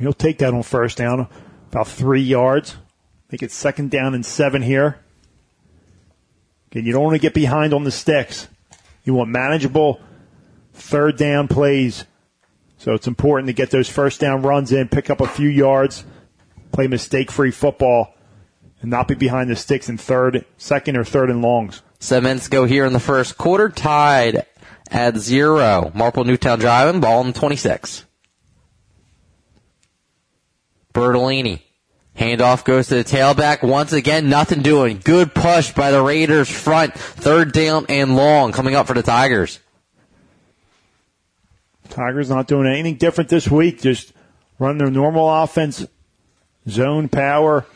He'll 0.00 0.14
take 0.14 0.38
that 0.38 0.54
on 0.54 0.62
first 0.62 0.96
down, 0.96 1.28
about 1.70 1.86
three 1.86 2.22
yards. 2.22 2.76
Make 3.30 3.42
it 3.42 3.52
second 3.52 3.90
down 3.90 4.14
and 4.14 4.24
seven 4.24 4.62
here. 4.62 5.00
Again, 6.70 6.86
you 6.86 6.92
don't 6.92 7.04
want 7.04 7.14
to 7.14 7.20
get 7.20 7.34
behind 7.34 7.74
on 7.74 7.84
the 7.84 7.90
sticks. 7.90 8.48
You 9.04 9.12
want 9.12 9.28
manageable 9.28 10.00
third 10.72 11.18
down 11.18 11.46
plays. 11.46 12.04
So 12.78 12.94
it's 12.94 13.06
important 13.06 13.48
to 13.48 13.52
get 13.52 13.70
those 13.70 13.88
first 13.88 14.18
down 14.18 14.40
runs 14.42 14.72
in, 14.72 14.88
pick 14.88 15.10
up 15.10 15.20
a 15.20 15.26
few 15.26 15.48
yards, 15.48 16.04
play 16.72 16.86
mistake 16.86 17.30
free 17.30 17.50
football, 17.50 18.14
and 18.80 18.90
not 18.90 19.08
be 19.08 19.14
behind 19.14 19.50
the 19.50 19.56
sticks 19.56 19.90
in 19.90 19.98
third, 19.98 20.46
second 20.56 20.96
or 20.96 21.04
third 21.04 21.28
and 21.28 21.42
longs. 21.42 21.82
Seven 22.00 22.24
minutes 22.24 22.48
go 22.48 22.64
here 22.64 22.86
in 22.86 22.92
the 22.92 23.00
first 23.00 23.36
quarter, 23.36 23.68
tied 23.68 24.46
at 24.90 25.16
zero. 25.16 25.90
Marple 25.94 26.24
Newtown 26.24 26.58
driving, 26.58 27.00
ball 27.00 27.26
in 27.26 27.32
26. 27.32 28.04
Bertolini. 30.94 31.62
Handoff 32.16 32.64
goes 32.64 32.88
to 32.88 32.96
the 32.96 33.04
tailback. 33.04 33.62
Once 33.62 33.92
again, 33.92 34.28
nothing 34.28 34.62
doing. 34.62 35.00
Good 35.02 35.34
push 35.34 35.72
by 35.72 35.92
the 35.92 36.02
Raiders 36.02 36.48
front. 36.48 36.94
Third 36.94 37.52
down 37.52 37.86
and 37.88 38.16
long 38.16 38.50
coming 38.50 38.74
up 38.74 38.88
for 38.88 38.94
the 38.94 39.04
Tigers. 39.04 39.60
Tigers 41.88 42.28
not 42.28 42.48
doing 42.48 42.66
anything 42.66 42.96
different 42.96 43.30
this 43.30 43.48
week. 43.48 43.80
Just 43.80 44.12
run 44.58 44.78
their 44.78 44.90
normal 44.90 45.28
offense, 45.30 45.86
zone 46.68 47.08
power. 47.08 47.66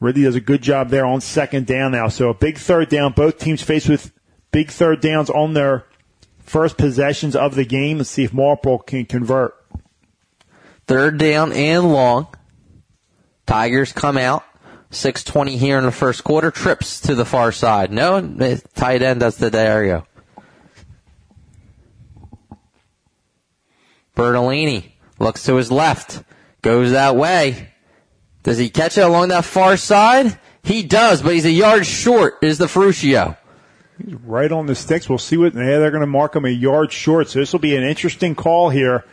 Ridley 0.00 0.22
does 0.22 0.36
a 0.36 0.40
good 0.40 0.62
job 0.62 0.90
there 0.90 1.04
on 1.04 1.20
second 1.20 1.66
down 1.66 1.92
now. 1.92 2.08
So 2.08 2.30
a 2.30 2.34
big 2.34 2.58
third 2.58 2.88
down. 2.88 3.12
Both 3.12 3.38
teams 3.38 3.62
faced 3.62 3.88
with 3.88 4.12
big 4.52 4.70
third 4.70 5.00
downs 5.00 5.30
on 5.30 5.54
their 5.54 5.86
first 6.38 6.76
possessions 6.76 7.34
of 7.34 7.54
the 7.54 7.64
game. 7.64 7.98
Let's 7.98 8.10
see 8.10 8.24
if 8.24 8.32
Marple 8.32 8.78
can 8.78 9.06
convert. 9.06 9.54
Third 10.86 11.18
down 11.18 11.52
and 11.52 11.92
long. 11.92 12.28
Tigers 13.46 13.92
come 13.92 14.16
out. 14.16 14.44
620 14.90 15.58
here 15.58 15.78
in 15.78 15.84
the 15.84 15.92
first 15.92 16.24
quarter. 16.24 16.50
Trips 16.50 17.00
to 17.02 17.14
the 17.14 17.24
far 17.24 17.52
side. 17.52 17.92
No, 17.92 18.20
tight 18.74 19.02
end 19.02 19.20
does 19.20 19.36
the 19.36 19.50
go. 19.50 20.04
Bertolini 24.16 24.92
looks 25.18 25.44
to 25.44 25.56
his 25.56 25.70
left. 25.70 26.22
Goes 26.62 26.92
that 26.92 27.16
way. 27.16 27.68
Does 28.48 28.56
he 28.56 28.70
catch 28.70 28.96
it 28.96 29.02
along 29.02 29.28
that 29.28 29.44
far 29.44 29.76
side? 29.76 30.38
He 30.62 30.82
does, 30.82 31.20
but 31.20 31.34
he's 31.34 31.44
a 31.44 31.50
yard 31.50 31.84
short, 31.84 32.38
is 32.40 32.56
the 32.56 32.66
Ferruccio. 32.66 33.36
He's 34.02 34.14
right 34.14 34.50
on 34.50 34.64
the 34.64 34.74
sticks. 34.74 35.06
We'll 35.06 35.18
see 35.18 35.36
what, 35.36 35.52
yeah, 35.52 35.78
they're 35.78 35.90
going 35.90 36.00
to 36.00 36.06
mark 36.06 36.34
him 36.34 36.46
a 36.46 36.48
yard 36.48 36.90
short. 36.90 37.28
So 37.28 37.40
this 37.40 37.52
will 37.52 37.60
be 37.60 37.76
an 37.76 37.82
interesting 37.82 38.34
call 38.34 38.70
here. 38.70 39.04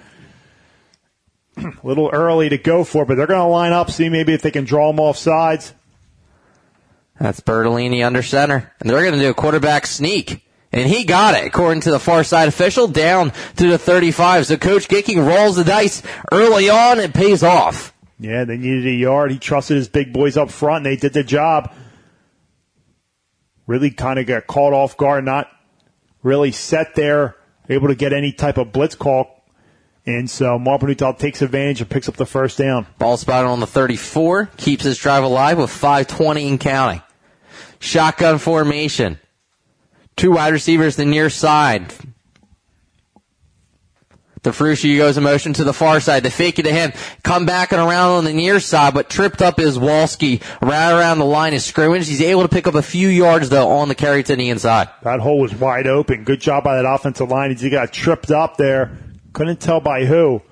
a 1.57 1.73
little 1.83 2.09
early 2.13 2.47
to 2.47 2.57
go 2.57 2.85
for, 2.85 3.03
but 3.03 3.17
they're 3.17 3.27
going 3.27 3.41
to 3.41 3.47
line 3.47 3.73
up, 3.73 3.91
see 3.91 4.07
maybe 4.07 4.33
if 4.33 4.41
they 4.41 4.51
can 4.51 4.63
draw 4.63 4.89
him 4.89 5.01
off 5.01 5.17
sides. 5.17 5.73
That's 7.19 7.41
Bertolini 7.41 8.05
under 8.05 8.23
center. 8.23 8.71
And 8.79 8.89
they're 8.89 9.01
going 9.01 9.15
to 9.15 9.19
do 9.19 9.31
a 9.31 9.33
quarterback 9.33 9.85
sneak. 9.85 10.47
And 10.71 10.87
he 10.87 11.03
got 11.03 11.35
it, 11.35 11.45
according 11.45 11.81
to 11.81 11.91
the 11.91 11.99
far 11.99 12.23
side 12.23 12.47
official, 12.47 12.87
down 12.87 13.33
to 13.57 13.67
the 13.67 13.77
35. 13.77 14.45
So 14.45 14.55
Coach 14.55 14.87
Gicking 14.87 15.27
rolls 15.27 15.57
the 15.57 15.65
dice 15.65 16.03
early 16.31 16.69
on 16.69 17.01
and 17.01 17.13
pays 17.13 17.43
off. 17.43 17.91
Yeah, 18.19 18.45
they 18.45 18.57
needed 18.57 18.87
a 18.87 18.91
yard. 18.91 19.31
He 19.31 19.39
trusted 19.39 19.77
his 19.77 19.89
big 19.89 20.13
boys 20.13 20.37
up 20.37 20.49
front, 20.49 20.85
and 20.85 20.85
they 20.85 20.95
did 20.95 21.13
the 21.13 21.23
job. 21.23 21.73
Really 23.67 23.91
kind 23.91 24.19
of 24.19 24.25
got 24.25 24.47
caught 24.47 24.73
off 24.73 24.95
guard, 24.95 25.25
not 25.25 25.49
really 26.23 26.51
set 26.51 26.95
there, 26.95 27.35
able 27.67 27.87
to 27.87 27.95
get 27.95 28.13
any 28.13 28.31
type 28.31 28.57
of 28.57 28.71
blitz 28.71 28.95
call. 28.95 29.43
And 30.05 30.29
so 30.29 30.59
Marple 30.59 30.87
Newtown 30.87 31.15
takes 31.15 31.41
advantage 31.41 31.81
and 31.81 31.89
picks 31.89 32.07
up 32.07 32.15
the 32.15 32.27
first 32.27 32.57
down. 32.57 32.85
Ball 32.99 33.17
spotted 33.17 33.47
on 33.47 33.59
the 33.59 33.67
34, 33.67 34.51
keeps 34.57 34.83
his 34.83 34.97
drive 34.97 35.23
alive 35.23 35.57
with 35.57 35.71
520 35.71 36.47
and 36.47 36.59
counting. 36.59 37.01
Shotgun 37.79 38.37
formation. 38.37 39.19
Two 40.15 40.31
wide 40.31 40.53
receivers 40.53 40.95
the 40.95 41.05
near 41.05 41.29
side. 41.29 41.93
The 44.45 44.53
Ferruccio 44.53 44.95
goes 44.97 45.17
in 45.17 45.23
motion 45.23 45.53
to 45.53 45.63
the 45.63 45.73
far 45.73 45.99
side. 45.99 46.21
They 46.21 46.29
fake 46.29 46.59
it 46.59 46.63
to 46.63 46.71
him. 46.71 46.93
Come 47.23 47.47
back 47.47 47.71
and 47.71 47.81
around 47.81 48.11
on 48.11 48.23
the 48.25 48.33
near 48.33 48.59
side, 48.59 48.93
but 48.93 49.09
tripped 49.09 49.41
up 49.41 49.59
is 49.59 49.79
Walski 49.79 50.43
right 50.61 50.91
around 50.91 51.17
the 51.17 51.25
line 51.25 51.55
of 51.55 51.61
scrimmage. 51.61 52.07
He's 52.07 52.21
able 52.21 52.43
to 52.43 52.47
pick 52.47 52.67
up 52.67 52.75
a 52.75 52.83
few 52.83 53.07
yards 53.07 53.49
though 53.49 53.67
on 53.69 53.87
the 53.87 53.95
carry 53.95 54.21
to 54.21 54.35
the 54.35 54.49
inside. 54.49 54.89
That 55.01 55.19
hole 55.19 55.39
was 55.39 55.55
wide 55.55 55.87
open. 55.87 56.23
Good 56.23 56.41
job 56.41 56.63
by 56.63 56.75
that 56.75 56.85
offensive 56.85 57.27
line. 57.27 57.55
He 57.55 57.69
got 57.71 57.91
tripped 57.91 58.29
up 58.29 58.57
there. 58.57 58.95
Couldn't 59.33 59.59
tell 59.59 59.79
by 59.79 60.05
who. 60.05 60.43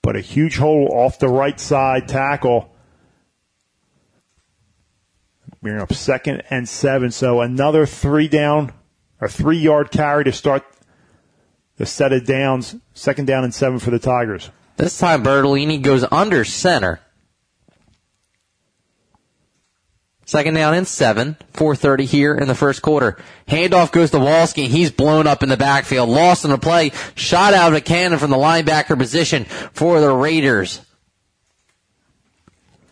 But 0.00 0.16
a 0.16 0.20
huge 0.20 0.56
hole 0.56 0.88
off 0.90 1.18
the 1.18 1.28
right 1.28 1.60
side 1.60 2.08
tackle. 2.08 2.74
We're 5.60 5.80
up 5.80 5.92
second 5.92 6.44
and 6.48 6.66
seven. 6.66 7.10
So 7.10 7.42
another 7.42 7.84
three 7.84 8.26
down 8.26 8.72
or 9.20 9.28
three 9.28 9.58
yard 9.58 9.90
carry 9.90 10.24
to 10.24 10.32
start 10.32 10.64
the 11.82 11.86
set 11.86 12.12
of 12.12 12.24
downs. 12.24 12.76
Second 12.94 13.24
down 13.24 13.42
and 13.42 13.52
seven 13.52 13.80
for 13.80 13.90
the 13.90 13.98
Tigers. 13.98 14.50
This 14.76 14.96
time 14.96 15.24
Bertolini 15.24 15.82
goes 15.82 16.04
under 16.12 16.44
center. 16.44 17.00
Second 20.24 20.54
down 20.54 20.74
and 20.74 20.86
seven. 20.86 21.36
4.30 21.54 22.04
here 22.04 22.36
in 22.36 22.46
the 22.46 22.54
first 22.54 22.82
quarter. 22.82 23.18
Handoff 23.48 23.90
goes 23.90 24.12
to 24.12 24.18
Walski. 24.18 24.68
He's 24.68 24.92
blown 24.92 25.26
up 25.26 25.42
in 25.42 25.48
the 25.48 25.56
backfield. 25.56 26.08
Lost 26.08 26.44
in 26.44 26.52
the 26.52 26.56
play. 26.58 26.92
Shot 27.16 27.52
out 27.52 27.72
of 27.72 27.76
a 27.76 27.80
cannon 27.80 28.20
from 28.20 28.30
the 28.30 28.36
linebacker 28.36 28.96
position 28.96 29.44
for 29.44 30.00
the 30.00 30.14
Raiders. 30.14 30.82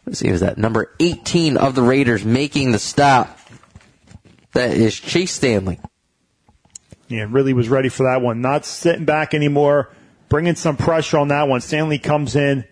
Let's 0.05 0.19
see, 0.19 0.33
was 0.33 0.41
that 0.41 0.59
number 0.59 0.93
18 0.99 1.57
of 1.57 1.77
the 1.77 1.83
Raiders 1.83 2.25
making 2.25 2.73
the 2.73 2.81
stop? 2.81 3.39
That 4.55 4.73
is 4.73 4.99
Chase 4.99 5.31
Stanley. 5.31 5.79
Yeah, 7.11 7.27
really 7.29 7.53
was 7.53 7.69
ready 7.69 7.89
for 7.89 8.05
that 8.05 8.23
one. 8.23 8.41
Not 8.41 8.65
sitting 8.65 9.05
back 9.05 9.35
anymore, 9.35 9.91
bringing 10.29 10.55
some 10.55 10.77
pressure 10.77 11.19
on 11.19 11.27
that 11.29 11.49
one. 11.49 11.61
Stanley 11.61 11.99
comes 11.99 12.37
in 12.37 12.65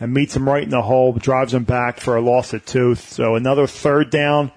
and 0.00 0.14
meets 0.14 0.34
him 0.34 0.48
right 0.48 0.62
in 0.62 0.70
the 0.70 0.80
hole, 0.80 1.12
drives 1.12 1.52
him 1.52 1.64
back 1.64 2.00
for 2.00 2.16
a 2.16 2.22
loss 2.22 2.54
of 2.54 2.64
two. 2.64 2.94
So 2.94 3.34
another 3.34 3.66
third 3.66 4.08
down 4.08 4.50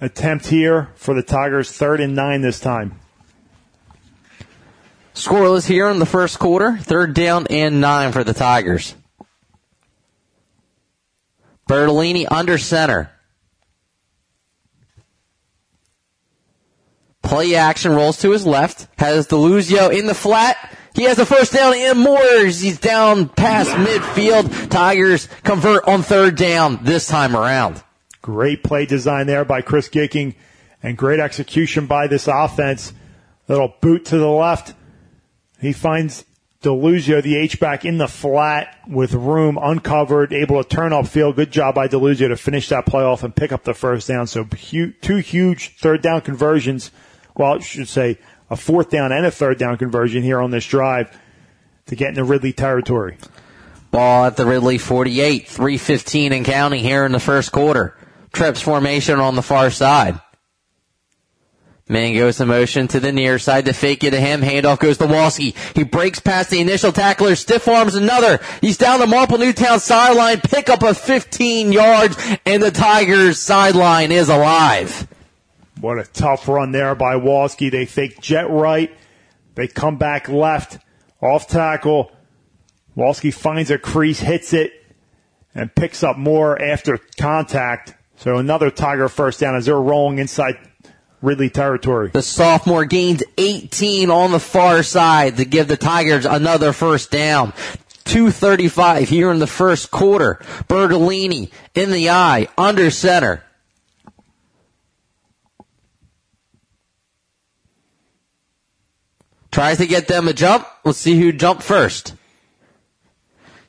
attempt 0.00 0.46
here 0.46 0.92
for 0.94 1.14
the 1.14 1.22
Tigers, 1.22 1.72
third 1.72 2.00
and 2.00 2.14
nine 2.14 2.42
this 2.42 2.60
time. 2.60 3.00
Scoreless 5.14 5.66
here 5.66 5.88
in 5.88 5.98
the 5.98 6.06
first 6.06 6.38
quarter, 6.38 6.76
third 6.76 7.12
down 7.12 7.48
and 7.50 7.80
nine 7.80 8.12
for 8.12 8.22
the 8.22 8.34
Tigers. 8.34 8.94
Bertolini 11.68 12.26
under 12.30 12.56
center. 12.56 13.10
Play 17.26 17.56
action 17.56 17.92
rolls 17.92 18.18
to 18.18 18.30
his 18.30 18.46
left. 18.46 18.86
Has 18.98 19.26
Deluzio 19.26 19.92
in 19.92 20.06
the 20.06 20.14
flat. 20.14 20.56
He 20.94 21.02
has 21.02 21.16
the 21.16 21.26
first 21.26 21.52
down 21.52 21.74
and 21.74 21.98
Moores. 21.98 22.60
He's 22.60 22.78
down 22.78 23.28
past 23.28 23.70
midfield. 23.70 24.70
Tigers 24.70 25.28
convert 25.42 25.88
on 25.88 26.02
third 26.02 26.36
down 26.36 26.78
this 26.84 27.08
time 27.08 27.34
around. 27.34 27.82
Great 28.22 28.62
play 28.62 28.86
design 28.86 29.26
there 29.26 29.44
by 29.44 29.60
Chris 29.60 29.88
Gicking 29.88 30.36
and 30.84 30.96
great 30.96 31.18
execution 31.18 31.86
by 31.86 32.06
this 32.06 32.28
offense. 32.28 32.92
Little 33.48 33.74
boot 33.80 34.04
to 34.06 34.18
the 34.18 34.28
left. 34.28 34.74
He 35.60 35.72
finds 35.72 36.24
Deluzio, 36.62 37.22
the 37.22 37.36
H-back 37.36 37.84
in 37.84 37.98
the 37.98 38.08
flat 38.08 38.78
with 38.88 39.14
room 39.14 39.58
uncovered, 39.60 40.32
able 40.32 40.62
to 40.62 40.68
turn 40.68 40.92
upfield. 40.92 41.34
Good 41.34 41.50
job 41.50 41.74
by 41.74 41.88
Deluzio 41.88 42.28
to 42.28 42.36
finish 42.36 42.68
that 42.68 42.86
play 42.86 43.02
off 43.02 43.24
and 43.24 43.34
pick 43.34 43.50
up 43.50 43.64
the 43.64 43.74
first 43.74 44.06
down. 44.06 44.28
So 44.28 44.44
two 44.44 45.16
huge 45.18 45.76
third 45.76 46.02
down 46.02 46.20
conversions. 46.20 46.92
Well, 47.36 47.54
I 47.54 47.58
should 47.60 47.88
say 47.88 48.18
a 48.50 48.56
fourth 48.56 48.90
down 48.90 49.12
and 49.12 49.26
a 49.26 49.30
third 49.30 49.58
down 49.58 49.76
conversion 49.76 50.22
here 50.22 50.40
on 50.40 50.50
this 50.50 50.66
drive 50.66 51.16
to 51.86 51.96
get 51.96 52.08
in 52.08 52.14
the 52.14 52.24
Ridley 52.24 52.52
territory. 52.52 53.18
Ball 53.90 54.26
at 54.26 54.36
the 54.36 54.46
Ridley 54.46 54.78
48, 54.78 55.46
315 55.46 56.32
and 56.32 56.44
counting 56.44 56.82
here 56.82 57.04
in 57.04 57.12
the 57.12 57.20
first 57.20 57.52
quarter. 57.52 57.96
Trips 58.32 58.60
formation 58.60 59.20
on 59.20 59.36
the 59.36 59.42
far 59.42 59.70
side. 59.70 60.20
Man 61.88 62.16
goes 62.16 62.40
in 62.40 62.48
motion 62.48 62.88
to 62.88 62.98
the 62.98 63.12
near 63.12 63.38
side 63.38 63.66
to 63.66 63.72
fake 63.72 64.02
it 64.02 64.10
to 64.10 64.20
him. 64.20 64.40
Handoff 64.40 64.80
goes 64.80 64.98
to 64.98 65.06
Walski. 65.06 65.54
He 65.76 65.84
breaks 65.84 66.18
past 66.18 66.50
the 66.50 66.60
initial 66.60 66.90
tackler, 66.90 67.36
stiff 67.36 67.68
arms 67.68 67.94
another. 67.94 68.40
He's 68.60 68.76
down 68.76 68.98
the 68.98 69.06
Marple 69.06 69.38
Newtown 69.38 69.78
sideline, 69.78 70.40
pick 70.40 70.68
up 70.68 70.82
a 70.82 70.94
15 70.94 71.70
yards, 71.70 72.16
and 72.44 72.60
the 72.60 72.72
Tigers 72.72 73.38
sideline 73.38 74.10
is 74.10 74.28
alive. 74.28 75.06
What 75.80 75.98
a 75.98 76.04
tough 76.04 76.48
run 76.48 76.72
there 76.72 76.94
by 76.94 77.14
Walski. 77.14 77.70
They 77.70 77.86
fake 77.86 78.20
jet 78.20 78.48
right. 78.48 78.96
They 79.54 79.68
come 79.68 79.96
back 79.96 80.28
left, 80.28 80.78
off 81.20 81.48
tackle. 81.48 82.12
Walski 82.96 83.32
finds 83.32 83.70
a 83.70 83.78
crease, 83.78 84.20
hits 84.20 84.52
it, 84.52 84.72
and 85.54 85.74
picks 85.74 86.02
up 86.02 86.16
more 86.16 86.60
after 86.60 86.98
contact. 87.18 87.94
So 88.16 88.36
another 88.36 88.70
Tiger 88.70 89.08
first 89.08 89.40
down 89.40 89.54
as 89.54 89.66
they're 89.66 89.80
rolling 89.80 90.18
inside 90.18 90.56
Ridley 91.22 91.50
territory. 91.50 92.10
The 92.10 92.22
sophomore 92.22 92.84
gains 92.84 93.22
18 93.36 94.10
on 94.10 94.32
the 94.32 94.40
far 94.40 94.82
side 94.82 95.38
to 95.38 95.44
give 95.44 95.68
the 95.68 95.76
Tigers 95.76 96.24
another 96.24 96.72
first 96.72 97.10
down. 97.10 97.52
235 98.04 99.08
here 99.08 99.30
in 99.30 99.40
the 99.40 99.46
first 99.46 99.90
quarter. 99.90 100.38
Bertolini 100.68 101.50
in 101.74 101.90
the 101.90 102.10
eye, 102.10 102.48
under 102.56 102.90
center. 102.90 103.42
Tries 109.56 109.78
to 109.78 109.86
get 109.86 110.06
them 110.06 110.28
a 110.28 110.34
jump. 110.34 110.66
Let's 110.84 110.98
see 110.98 111.18
who 111.18 111.32
jumped 111.32 111.62
first. 111.62 112.14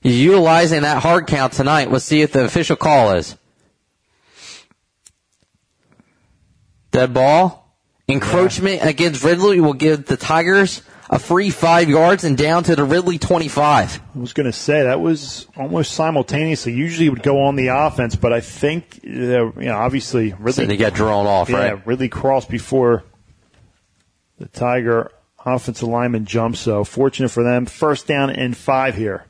He's 0.01 0.19
utilizing 0.19 0.81
that 0.81 1.01
hard 1.01 1.27
count 1.27 1.53
tonight. 1.53 1.89
Let's 1.89 2.03
see 2.03 2.21
if 2.21 2.33
the 2.33 2.43
official 2.43 2.75
call 2.75 3.13
is. 3.13 3.37
Dead 6.91 7.13
ball. 7.13 7.73
Encroachment 8.09 8.81
yeah. 8.81 8.89
against 8.89 9.23
Ridley 9.23 9.61
will 9.61 9.75
give 9.75 10.07
the 10.07 10.17
Tigers 10.17 10.81
a 11.09 11.19
free 11.19 11.51
five 11.51 11.87
yards 11.87 12.25
and 12.25 12.37
down 12.37 12.65
to 12.65 12.75
the 12.75 12.83
Ridley 12.83 13.17
25. 13.17 14.01
I 14.13 14.19
was 14.19 14.33
going 14.33 14.45
to 14.45 14.51
say 14.51 14.83
that 14.83 14.99
was 14.99 15.47
almost 15.55 15.93
simultaneously. 15.93 16.73
Usually 16.73 17.05
it 17.05 17.11
would 17.11 17.23
go 17.23 17.43
on 17.43 17.55
the 17.55 17.67
offense, 17.67 18.17
but 18.17 18.33
I 18.33 18.41
think, 18.41 18.99
uh, 19.05 19.07
you 19.07 19.53
know, 19.53 19.77
obviously 19.77 20.33
Ridley. 20.33 20.51
So 20.51 20.65
they 20.65 20.75
get 20.75 20.95
drawn 20.95 21.27
off, 21.27 21.49
yeah, 21.49 21.57
right? 21.69 21.87
Ridley 21.87 22.09
crossed 22.09 22.49
before 22.49 23.05
the 24.37 24.49
Tiger 24.49 25.13
offensive 25.55 25.87
lineman 25.87 26.25
jump. 26.25 26.55
So 26.55 26.83
fortunate 26.83 27.29
for 27.29 27.43
them. 27.43 27.65
First 27.65 28.07
down 28.07 28.29
and 28.29 28.55
five 28.55 28.95
here. 28.95 29.25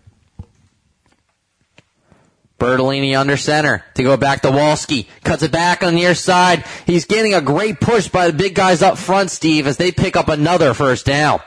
Bertolini 2.60 3.18
under 3.18 3.38
center 3.38 3.86
to 3.94 4.04
go 4.04 4.18
back 4.18 4.42
to 4.42 4.50
Walski. 4.50 5.06
Cuts 5.24 5.44
it 5.44 5.52
back 5.52 5.84
on 5.84 5.94
the 5.94 6.00
near 6.00 6.16
side. 6.16 6.66
He's 6.88 7.06
getting 7.06 7.36
a 7.36 7.42
great 7.42 7.80
push 7.80 8.08
by 8.08 8.28
the 8.28 8.34
big 8.34 8.56
guys 8.56 8.82
up 8.82 8.98
front, 8.98 9.30
Steve, 9.30 9.68
as 9.68 9.78
they 9.78 9.92
pick 9.92 10.16
up 10.16 10.28
another 10.28 10.74
first 10.74 11.06
down. 11.06 11.40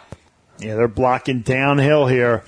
Yeah, 0.61 0.77
they're 0.77 0.89
blocking 0.89 1.41
downhill 1.41 2.07
here. 2.07 2.45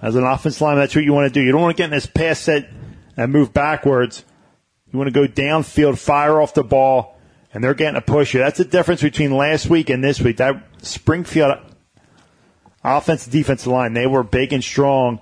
As 0.00 0.14
an 0.14 0.24
offense 0.24 0.60
line, 0.60 0.76
that's 0.76 0.94
what 0.94 1.04
you 1.04 1.12
want 1.12 1.32
to 1.32 1.40
do. 1.40 1.44
You 1.44 1.52
don't 1.52 1.60
want 1.60 1.76
to 1.76 1.82
get 1.82 1.86
in 1.86 1.90
this 1.90 2.06
pass 2.06 2.38
set 2.38 2.70
and 3.16 3.32
move 3.32 3.52
backwards. 3.52 4.24
You 4.90 4.98
want 4.98 5.12
to 5.12 5.26
go 5.26 5.26
downfield, 5.26 5.98
fire 5.98 6.40
off 6.40 6.54
the 6.54 6.64
ball, 6.64 7.15
and 7.56 7.64
they're 7.64 7.72
getting 7.72 7.96
a 7.96 8.02
push 8.02 8.32
here. 8.32 8.42
That's 8.42 8.58
the 8.58 8.66
difference 8.66 9.00
between 9.00 9.34
last 9.34 9.70
week 9.70 9.88
and 9.88 10.04
this 10.04 10.20
week. 10.20 10.36
That 10.36 10.62
Springfield 10.82 11.56
offensive 12.84 13.32
defensive 13.32 13.72
line, 13.72 13.94
they 13.94 14.06
were 14.06 14.22
big 14.22 14.52
and 14.52 14.62
strong 14.62 15.20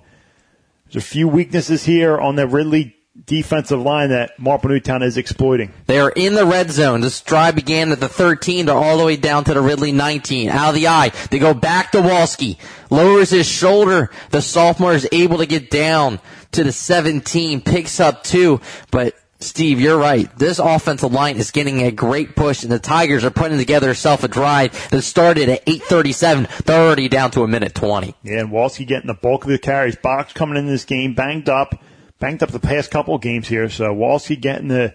There's 0.87 1.05
a 1.05 1.07
few 1.07 1.29
weaknesses 1.29 1.85
here 1.85 2.19
on 2.19 2.35
the 2.35 2.49
Ridley 2.49 2.97
defensive 3.25 3.81
line 3.81 4.09
that 4.09 4.37
Marple 4.37 4.71
Newtown 4.71 5.05
is 5.05 5.17
exploiting. 5.17 5.73
They 5.87 6.01
are 6.01 6.11
in 6.11 6.35
the 6.35 6.45
red 6.45 6.73
zone. 6.73 7.03
This 7.03 7.21
drive 7.21 7.55
began 7.55 7.93
at 7.93 8.01
the 8.01 8.09
13. 8.09 8.67
They're 8.67 8.75
all 8.75 8.99
the 8.99 9.05
way 9.05 9.15
down 9.15 9.45
to 9.45 9.55
the 9.55 9.63
Ridley 9.63 9.93
19. 9.93 10.49
Out 10.49 10.71
of 10.71 10.75
the 10.75 10.89
eye. 10.89 11.13
They 11.31 11.39
go 11.39 11.55
back 11.55 11.93
to 11.93 11.99
Walski. 11.99 12.59
Lowers 12.91 13.31
his 13.31 13.47
shoulder. 13.47 14.11
The 14.31 14.43
sophomore 14.43 14.95
is 14.95 15.09
able 15.13 15.39
to 15.39 15.47
get 15.47 15.71
down 15.71 16.19
to 16.51 16.65
the 16.65 16.73
17. 16.73 17.61
Picks 17.61 18.01
up 18.01 18.25
two. 18.25 18.61
But 18.91 19.15
Steve, 19.45 19.81
you're 19.81 19.99
right. 19.99 20.29
This 20.39 20.59
offensive 20.59 21.13
line 21.13 21.37
is 21.37 21.51
getting 21.51 21.83
a 21.83 21.91
great 21.91 22.35
push, 22.35 22.63
and 22.63 22.73
the 22.73 22.79
Tigers 22.79 23.25
are 23.25 23.31
putting 23.31 23.59
together 23.59 23.95
self 23.95 24.25
a 24.25 24.29
drive 24.29 24.91
that 24.91 25.03
started 25.03 25.49
at 25.49 25.65
8:37. 25.67 26.49
They're 26.65 26.87
already 26.87 27.09
down 27.09 27.31
to 27.33 27.43
a 27.43 27.49
minute 27.49 27.75
20. 27.75 28.15
Yeah, 28.23 28.41
and 28.41 28.51
Walski 28.51 28.87
getting 28.87 29.07
the 29.07 29.15
bulk 29.15 29.45
of 29.45 29.51
the 29.51 29.59
carries. 29.59 29.97
Box 29.97 30.33
coming 30.33 30.57
in 30.57 30.67
this 30.67 30.85
game 30.85 31.15
banged 31.15 31.49
up 31.49 31.75
banged 32.19 32.43
up 32.43 32.51
the 32.51 32.61
past 32.61 32.91
couple 32.91 33.15
of 33.15 33.21
games 33.21 33.49
here. 33.49 33.69
So 33.69 33.95
Walski 33.95 34.41
getting 34.41 34.69
the 34.69 34.95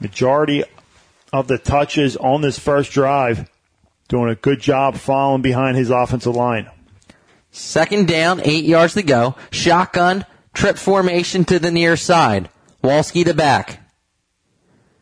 majority 0.00 0.64
of 1.32 1.48
the 1.48 1.58
touches 1.58 2.16
on 2.16 2.40
this 2.40 2.58
first 2.58 2.90
drive, 2.90 3.50
doing 4.08 4.30
a 4.30 4.34
good 4.34 4.60
job 4.60 4.96
following 4.96 5.42
behind 5.42 5.76
his 5.76 5.90
offensive 5.90 6.34
line. 6.34 6.70
Second 7.50 8.08
down, 8.08 8.40
eight 8.44 8.64
yards 8.64 8.94
to 8.94 9.02
go. 9.02 9.34
Shotgun, 9.50 10.24
trip 10.54 10.78
formation 10.78 11.44
to 11.44 11.58
the 11.58 11.70
near 11.70 11.96
side. 11.96 12.48
Walski 12.82 13.24
to 13.24 13.34
back. 13.34 13.80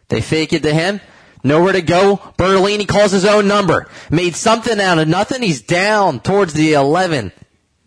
They 0.08 0.20
fake 0.20 0.52
it 0.52 0.62
to 0.62 0.72
him. 0.72 1.00
Nowhere 1.42 1.72
to 1.72 1.82
go. 1.82 2.16
Bertolini 2.38 2.88
calls 2.88 3.12
his 3.12 3.24
own 3.24 3.46
number. 3.46 3.88
Made 4.10 4.34
something 4.34 4.80
out 4.80 4.98
of 4.98 5.08
nothing. 5.08 5.42
He's 5.42 5.62
down 5.62 6.20
towards 6.20 6.54
the 6.54 6.72
11. 6.72 7.32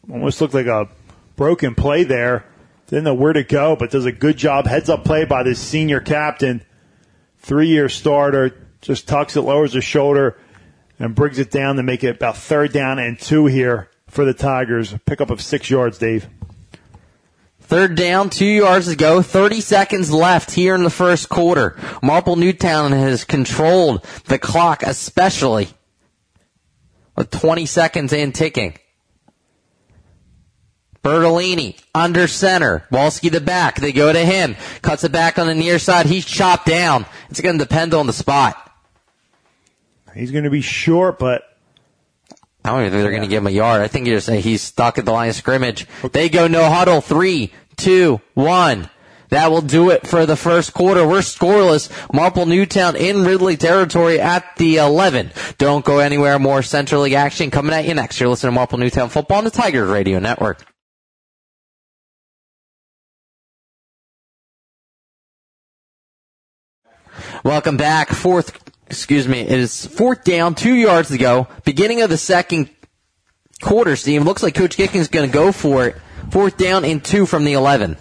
Almost 0.10 0.42
looked 0.42 0.54
like 0.54 0.68
a 0.68 0.88
broken 1.36 1.76
play 1.76 2.04
there. 2.04 2.46
Didn't 2.88 3.04
know 3.04 3.14
where 3.14 3.34
to 3.34 3.44
go, 3.44 3.76
but 3.76 3.92
does 3.92 4.06
a 4.06 4.12
good 4.12 4.38
job. 4.38 4.66
Heads 4.66 4.90
up 4.90 5.04
play 5.04 5.26
by 5.26 5.44
this 5.44 5.60
senior 5.60 6.00
captain. 6.00 6.64
Three 7.38 7.68
year 7.68 7.90
starter. 7.90 8.68
Just 8.82 9.08
tucks 9.08 9.36
it, 9.36 9.42
lowers 9.42 9.74
his 9.74 9.84
shoulder, 9.84 10.38
and 10.98 11.14
brings 11.14 11.38
it 11.38 11.52
down 11.52 11.76
to 11.76 11.84
make 11.84 12.04
it 12.04 12.16
about 12.16 12.38
third 12.38 12.72
down 12.72 12.98
and 12.98 13.20
two 13.20 13.46
here 13.46 13.90
for 14.08 14.24
the 14.24 14.34
Tigers. 14.34 14.96
Pickup 15.06 15.30
of 15.30 15.42
six 15.42 15.70
yards, 15.70 15.98
Dave. 15.98 16.30
Third 17.70 17.94
down, 17.94 18.32
two 18.32 18.48
yards 18.48 18.88
to 18.88 18.96
go, 18.96 19.22
30 19.22 19.62
seconds 19.62 20.12
left 20.12 20.50
here 20.50 20.74
in 20.74 20.82
the 20.82 20.90
first 20.90 21.30
quarter. 21.30 21.78
Marple 22.02 22.36
Newtown 22.36 22.94
has 22.94 23.24
controlled 23.24 24.04
the 24.26 24.40
clock, 24.40 24.82
especially 24.82 25.70
with 27.16 27.30
20 27.30 27.68
seconds 27.68 28.12
in 28.12 28.32
ticking. 28.32 28.74
Bertolini 31.04 31.80
under 31.94 32.28
center. 32.28 32.88
Walski 32.92 33.32
the 33.32 33.40
back. 33.40 33.76
They 33.76 33.92
go 33.92 34.12
to 34.12 34.26
him. 34.26 34.56
Cuts 34.82 35.04
it 35.04 35.12
back 35.12 35.38
on 35.38 35.46
the 35.46 35.54
near 35.54 35.78
side. 35.78 36.08
He's 36.08 36.26
chopped 36.26 36.66
down. 36.66 37.06
It's 37.30 37.40
going 37.40 37.60
to 37.60 37.64
depend 37.64 37.94
on 37.94 38.08
the 38.08 38.14
spot. 38.14 38.58
He's 40.16 40.32
going 40.32 40.46
to 40.46 40.50
be 40.50 40.62
short, 40.62 41.20
but 41.20 41.44
I 42.64 42.72
don't 42.72 42.82
even 42.82 42.92
think 42.92 43.04
they're 43.04 43.12
going 43.12 43.24
to 43.24 43.28
give 43.28 43.42
him 43.42 43.48
a 43.48 43.52
yard. 43.52 43.82
I 43.82 43.88
think 43.88 44.06
you 44.06 44.14
just 44.14 44.28
say 44.28 44.42
he's 44.42 44.62
stuck 44.62 44.98
at 44.98 45.06
the 45.06 45.12
line 45.12 45.30
of 45.30 45.36
scrimmage. 45.36 45.88
They 46.12 46.28
go 46.28 46.48
no 46.48 46.70
huddle. 46.70 47.00
Three, 47.00 47.54
two, 47.80 48.22
one. 48.36 48.90
That 49.30 49.52
will 49.52 49.62
do 49.62 49.92
it 49.92 50.08
for 50.08 50.26
the 50.26 50.36
first 50.36 50.74
quarter. 50.74 51.08
We're 51.08 51.20
scoreless. 51.20 51.90
Marple 52.12 52.48
Newtown 52.48 52.96
in 52.96 53.24
Ridley 53.24 53.58
territory 53.58 54.20
at 54.20 54.56
the 54.58 54.78
11. 54.78 55.32
Don't 55.60 55.86
go 55.86 56.00
anywhere. 56.00 56.40
More 56.40 56.64
Central 56.64 57.04
League 57.04 57.14
action 57.14 57.52
coming 57.52 57.74
at 57.74 57.86
you 57.86 57.94
next. 57.94 58.20
You're 58.20 58.30
listening 58.30 58.54
to 58.54 58.56
Marple 58.56 58.80
Newtown 58.80 59.10
football 59.10 59.38
on 59.38 59.44
the 59.44 59.52
Tigers 59.52 59.88
Radio 59.88 60.18
Network. 60.20 60.66
Welcome 67.44 67.78
back. 67.78 68.10
Fourth, 68.10 68.60
excuse 68.88 69.28
me, 69.28 69.42
it 69.42 69.60
is 69.60 69.86
fourth 69.86 70.24
down, 70.24 70.56
two 70.56 70.74
yards 70.74 71.10
to 71.10 71.18
go. 71.18 71.48
Beginning 71.64 72.02
of 72.02 72.10
the 72.10 72.18
second 72.18 72.70
quarter, 73.62 73.96
Steve. 73.96 74.24
Looks 74.24 74.44
like 74.44 74.56
Coach 74.56 74.76
Gicking's 74.76 75.08
going 75.08 75.30
to 75.30 75.34
go 75.34 75.52
for 75.52 75.88
it. 75.88 75.96
Fourth 76.32 76.58
down 76.58 76.86
and 76.86 77.04
two 77.04 77.26
from 77.26 77.44
the 77.44 77.54
11. 77.54 77.98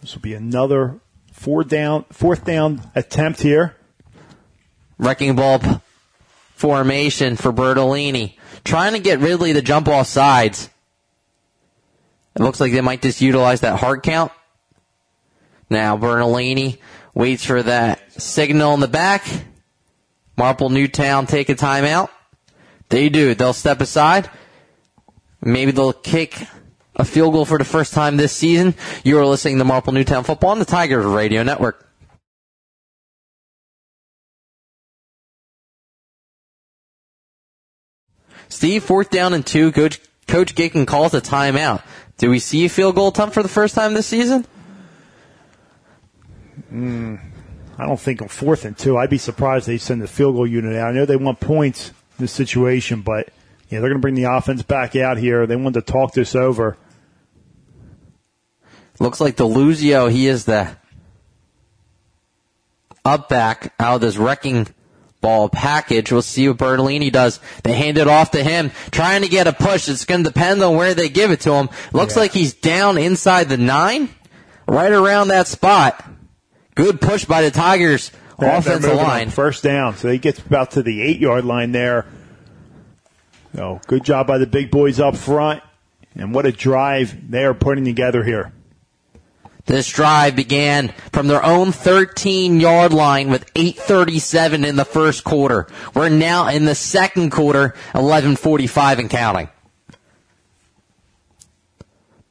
This 0.00 0.14
will 0.14 0.22
be 0.22 0.34
another 0.34 1.00
four 1.32 1.64
down, 1.64 2.04
fourth 2.10 2.44
down 2.44 2.80
attempt 2.94 3.40
here. 3.40 3.76
Wrecking 4.96 5.34
ball 5.34 5.60
formation 6.54 7.36
for 7.36 7.52
Bertolini. 7.52 8.34
Trying 8.64 8.92
to 8.92 9.00
get 9.00 9.18
Ridley 9.18 9.52
to 9.54 9.62
jump 9.62 9.88
off 9.88 10.06
sides. 10.06 10.70
It 12.36 12.42
looks 12.42 12.60
like 12.60 12.72
they 12.72 12.80
might 12.80 13.02
just 13.02 13.20
utilize 13.20 13.62
that 13.62 13.80
hard 13.80 14.02
count. 14.02 14.30
Now 15.68 15.96
Bertolini 15.96 16.78
waits 17.12 17.44
for 17.44 17.62
that 17.62 18.12
signal 18.20 18.74
in 18.74 18.80
the 18.80 18.88
back. 18.88 19.26
Marple 20.36 20.70
Newtown 20.70 21.26
take 21.26 21.48
a 21.48 21.54
timeout. 21.54 22.10
They 22.88 23.08
do. 23.08 23.34
They'll 23.34 23.52
step 23.52 23.80
aside. 23.80 24.30
Maybe 25.40 25.70
they'll 25.70 25.92
kick 25.92 26.46
a 26.96 27.04
field 27.04 27.32
goal 27.32 27.44
for 27.44 27.58
the 27.58 27.64
first 27.64 27.94
time 27.94 28.16
this 28.16 28.32
season. 28.32 28.74
You 29.04 29.18
are 29.18 29.26
listening 29.26 29.58
to 29.58 29.64
Marple 29.64 29.92
Newtown 29.92 30.24
Football 30.24 30.50
on 30.50 30.58
the 30.58 30.64
Tigers 30.64 31.04
Radio 31.04 31.42
Network. 31.42 31.88
Steve, 38.48 38.82
fourth 38.82 39.10
down 39.10 39.34
and 39.34 39.46
two. 39.46 39.70
Coach 39.70 40.00
Coach 40.26 40.54
Gicking 40.54 40.86
calls 40.86 41.14
a 41.14 41.20
timeout. 41.20 41.82
Do 42.16 42.30
we 42.30 42.38
see 42.40 42.64
a 42.64 42.68
field 42.68 42.96
goal 42.96 43.08
attempt 43.08 43.34
for 43.34 43.42
the 43.42 43.48
first 43.48 43.74
time 43.74 43.94
this 43.94 44.06
season? 44.06 44.44
Mm, 46.72 47.20
I 47.78 47.86
don't 47.86 48.00
think 48.00 48.20
on 48.20 48.28
fourth 48.28 48.64
and 48.64 48.76
two. 48.76 48.98
I'd 48.98 49.10
be 49.10 49.18
surprised 49.18 49.66
they 49.66 49.78
send 49.78 50.02
the 50.02 50.08
field 50.08 50.34
goal 50.34 50.46
unit 50.46 50.74
out. 50.76 50.88
I 50.88 50.92
know 50.92 51.06
they 51.06 51.16
want 51.16 51.40
points 51.40 51.90
in 51.90 51.94
this 52.24 52.32
situation, 52.32 53.02
but 53.02 53.28
yeah, 53.68 53.80
they're 53.80 53.90
going 53.90 54.00
to 54.00 54.02
bring 54.02 54.14
the 54.14 54.24
offense 54.24 54.62
back 54.62 54.96
out 54.96 55.18
here. 55.18 55.46
They 55.46 55.56
want 55.56 55.74
to 55.74 55.82
talk 55.82 56.12
this 56.12 56.34
over. 56.34 56.76
Looks 59.00 59.20
like 59.20 59.36
Deluzio, 59.36 60.10
he 60.10 60.26
is 60.26 60.44
the 60.44 60.76
up 63.04 63.28
back 63.28 63.72
out 63.78 63.96
of 63.96 64.00
this 64.00 64.16
wrecking 64.16 64.66
ball 65.20 65.48
package. 65.48 66.10
We'll 66.10 66.22
see 66.22 66.48
what 66.48 66.58
Bertolini 66.58 67.12
does. 67.12 67.40
They 67.62 67.74
hand 67.74 67.98
it 67.98 68.08
off 68.08 68.32
to 68.32 68.42
him, 68.42 68.70
trying 68.90 69.22
to 69.22 69.28
get 69.28 69.46
a 69.46 69.52
push. 69.52 69.88
It's 69.88 70.04
going 70.04 70.24
to 70.24 70.30
depend 70.30 70.62
on 70.62 70.76
where 70.76 70.94
they 70.94 71.08
give 71.08 71.30
it 71.30 71.40
to 71.42 71.52
him. 71.52 71.68
Looks 71.92 72.16
yeah. 72.16 72.22
like 72.22 72.32
he's 72.32 72.54
down 72.54 72.98
inside 72.98 73.48
the 73.48 73.56
nine, 73.56 74.08
right 74.66 74.92
around 74.92 75.28
that 75.28 75.46
spot. 75.46 76.04
Good 76.74 77.00
push 77.00 77.24
by 77.24 77.42
the 77.42 77.50
Tigers 77.50 78.10
they're, 78.38 78.56
offensive 78.56 78.82
they're 78.82 78.94
line. 78.94 79.30
First 79.30 79.62
down. 79.62 79.96
So 79.96 80.08
he 80.08 80.18
gets 80.18 80.38
about 80.38 80.72
to 80.72 80.82
the 80.82 81.02
eight 81.02 81.18
yard 81.18 81.44
line 81.44 81.72
there. 81.72 82.06
So 83.58 83.80
good 83.88 84.04
job 84.04 84.28
by 84.28 84.38
the 84.38 84.46
big 84.46 84.70
boys 84.70 85.00
up 85.00 85.16
front. 85.16 85.64
And 86.14 86.32
what 86.32 86.46
a 86.46 86.52
drive 86.52 87.28
they 87.28 87.44
are 87.44 87.54
putting 87.54 87.84
together 87.84 88.22
here. 88.22 88.52
This 89.66 89.88
drive 89.90 90.36
began 90.36 90.94
from 91.12 91.26
their 91.26 91.44
own 91.44 91.72
13 91.72 92.60
yard 92.60 92.92
line 92.92 93.30
with 93.30 93.50
837 93.56 94.64
in 94.64 94.76
the 94.76 94.84
first 94.84 95.24
quarter. 95.24 95.66
We're 95.92 96.08
now 96.08 96.46
in 96.46 96.66
the 96.66 96.76
second 96.76 97.30
quarter, 97.30 97.74
1145 97.94 99.00
and 99.00 99.10
counting. 99.10 99.48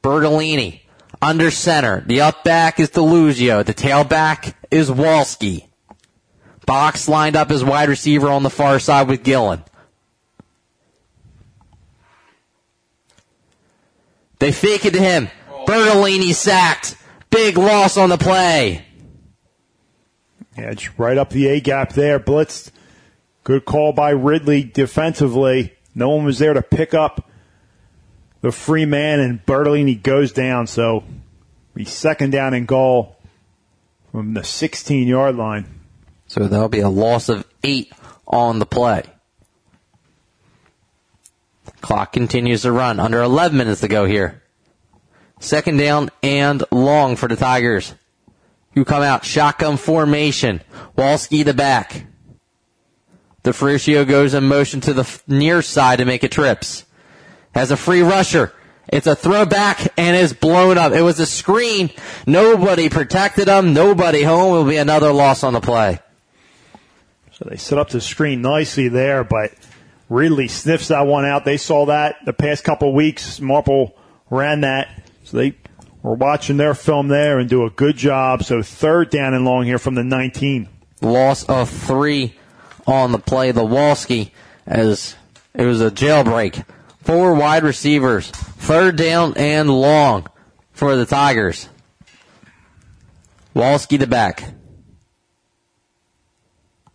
Bertolini 0.02 0.80
under 1.20 1.50
center. 1.50 2.00
The 2.06 2.22
up 2.22 2.42
back 2.42 2.80
is 2.80 2.88
Deluzio. 2.88 3.66
The 3.66 3.74
tailback 3.74 4.54
is 4.70 4.90
Walski. 4.90 5.66
Box 6.64 7.06
lined 7.06 7.36
up 7.36 7.50
as 7.50 7.62
wide 7.62 7.90
receiver 7.90 8.28
on 8.28 8.44
the 8.44 8.50
far 8.50 8.78
side 8.78 9.08
with 9.08 9.22
Gillen. 9.22 9.62
They 14.38 14.52
fake 14.52 14.84
it 14.84 14.92
to 14.92 15.00
him. 15.00 15.28
Bertolini 15.66 16.32
sacked. 16.32 16.96
Big 17.30 17.58
loss 17.58 17.96
on 17.96 18.08
the 18.08 18.18
play. 18.18 18.84
It's 20.56 20.98
right 20.98 21.18
up 21.18 21.30
the 21.30 21.48
A 21.48 21.60
gap 21.60 21.92
there. 21.92 22.18
Blitzed. 22.18 22.70
Good 23.44 23.64
call 23.64 23.92
by 23.92 24.10
Ridley 24.10 24.64
defensively. 24.64 25.74
No 25.94 26.10
one 26.10 26.24
was 26.24 26.38
there 26.38 26.54
to 26.54 26.62
pick 26.62 26.94
up 26.94 27.28
the 28.40 28.52
free 28.52 28.84
man, 28.84 29.20
and 29.20 29.44
Bertolini 29.44 30.00
goes 30.00 30.32
down. 30.32 30.66
So 30.66 31.04
he's 31.76 31.92
second 31.92 32.30
down 32.30 32.54
and 32.54 32.66
goal 32.66 33.16
from 34.12 34.34
the 34.34 34.44
16 34.44 35.06
yard 35.08 35.36
line. 35.36 35.66
So 36.26 36.46
that'll 36.46 36.68
be 36.68 36.80
a 36.80 36.88
loss 36.88 37.28
of 37.28 37.44
eight 37.64 37.92
on 38.26 38.58
the 38.58 38.66
play. 38.66 39.02
Clock 41.80 42.12
continues 42.12 42.62
to 42.62 42.72
run. 42.72 43.00
Under 43.00 43.22
11 43.22 43.56
minutes 43.56 43.80
to 43.82 43.88
go 43.88 44.04
here. 44.04 44.42
Second 45.40 45.76
down 45.76 46.10
and 46.22 46.64
long 46.70 47.16
for 47.16 47.28
the 47.28 47.36
Tigers. 47.36 47.94
Who 48.74 48.84
come 48.84 49.02
out 49.02 49.24
shotgun 49.24 49.76
formation. 49.76 50.62
Walski 50.96 51.44
the 51.44 51.54
back. 51.54 52.06
DeFricio 53.44 54.06
goes 54.06 54.34
in 54.34 54.44
motion 54.44 54.80
to 54.82 54.92
the 54.92 55.20
near 55.26 55.62
side 55.62 55.98
to 55.98 56.04
make 56.04 56.22
a 56.22 56.28
trips 56.28 56.84
has 57.58 57.70
a 57.70 57.76
free 57.76 58.02
rusher 58.02 58.52
It's 58.90 59.06
a 59.06 59.14
throwback 59.14 59.92
and 59.98 60.16
is 60.16 60.32
blown 60.32 60.78
up. 60.78 60.92
It 60.92 61.02
was 61.02 61.20
a 61.20 61.26
screen. 61.26 61.90
Nobody 62.26 62.88
protected 62.88 63.46
him. 63.46 63.74
Nobody 63.74 64.22
home. 64.22 64.54
It 64.54 64.58
will 64.58 64.64
be 64.64 64.78
another 64.78 65.12
loss 65.12 65.44
on 65.44 65.52
the 65.52 65.60
play. 65.60 65.98
So 67.32 67.46
they 67.50 67.56
set 67.56 67.78
up 67.78 67.90
the 67.90 68.00
screen 68.00 68.40
nicely 68.40 68.88
there, 68.88 69.24
but 69.24 69.52
Ridley 70.08 70.48
sniffs 70.48 70.88
that 70.88 71.06
one 71.06 71.24
out. 71.24 71.44
They 71.44 71.56
saw 71.56 71.86
that 71.86 72.24
the 72.24 72.32
past 72.32 72.64
couple 72.64 72.92
weeks. 72.94 73.40
Marple 73.40 73.96
ran 74.30 74.62
that. 74.62 75.02
So 75.24 75.36
they 75.36 75.54
were 76.02 76.14
watching 76.14 76.56
their 76.56 76.74
film 76.74 77.08
there 77.08 77.38
and 77.38 77.48
do 77.48 77.64
a 77.64 77.70
good 77.70 77.96
job. 77.96 78.42
So 78.44 78.62
third 78.62 79.10
down 79.10 79.34
and 79.34 79.44
long 79.44 79.64
here 79.64 79.78
from 79.78 79.94
the 79.94 80.04
19. 80.04 80.68
Loss 81.02 81.44
of 81.44 81.68
three 81.68 82.34
on 82.86 83.12
the 83.12 83.18
play. 83.18 83.52
The 83.52 83.64
Walski 83.64 84.30
as 84.66 85.14
it 85.54 85.64
was 85.64 85.80
a 85.80 85.90
jailbreak. 85.90 86.64
Four 87.02 87.34
wide 87.34 87.62
receivers. 87.62 88.30
Third 88.30 88.96
down 88.96 89.34
and 89.36 89.70
long 89.70 90.26
for 90.72 90.96
the 90.96 91.06
Tigers. 91.06 91.68
Walski 93.54 93.98
the 93.98 94.06
back. 94.06 94.44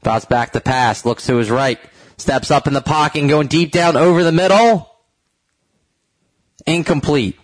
Bounce 0.02 0.26
back 0.26 0.52
to 0.54 0.62
pass. 0.62 1.06
Looks 1.06 1.26
to 1.28 1.38
his 1.38 1.50
right. 1.50 1.80
Steps 2.24 2.52
up 2.52 2.68
in 2.68 2.74
the 2.74 2.80
pocket 2.82 3.20
and 3.20 3.30
going 3.30 3.48
deep 3.48 3.74
down 3.74 3.98
over 3.98 4.24
the 4.24 4.32
middle. 4.32 4.90
Incomplete. 6.66 7.38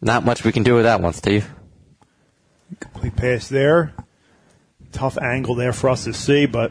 Not 0.00 0.24
much 0.24 0.44
we 0.44 0.52
can 0.52 0.62
do 0.62 0.76
with 0.76 0.84
that 0.84 1.00
one, 1.00 1.12
Steve. 1.12 1.50
Complete 2.78 3.16
pass 3.16 3.48
there. 3.48 3.92
Tough 4.92 5.18
angle 5.18 5.56
there 5.56 5.72
for 5.72 5.90
us 5.90 6.04
to 6.04 6.14
see, 6.14 6.46
but 6.46 6.70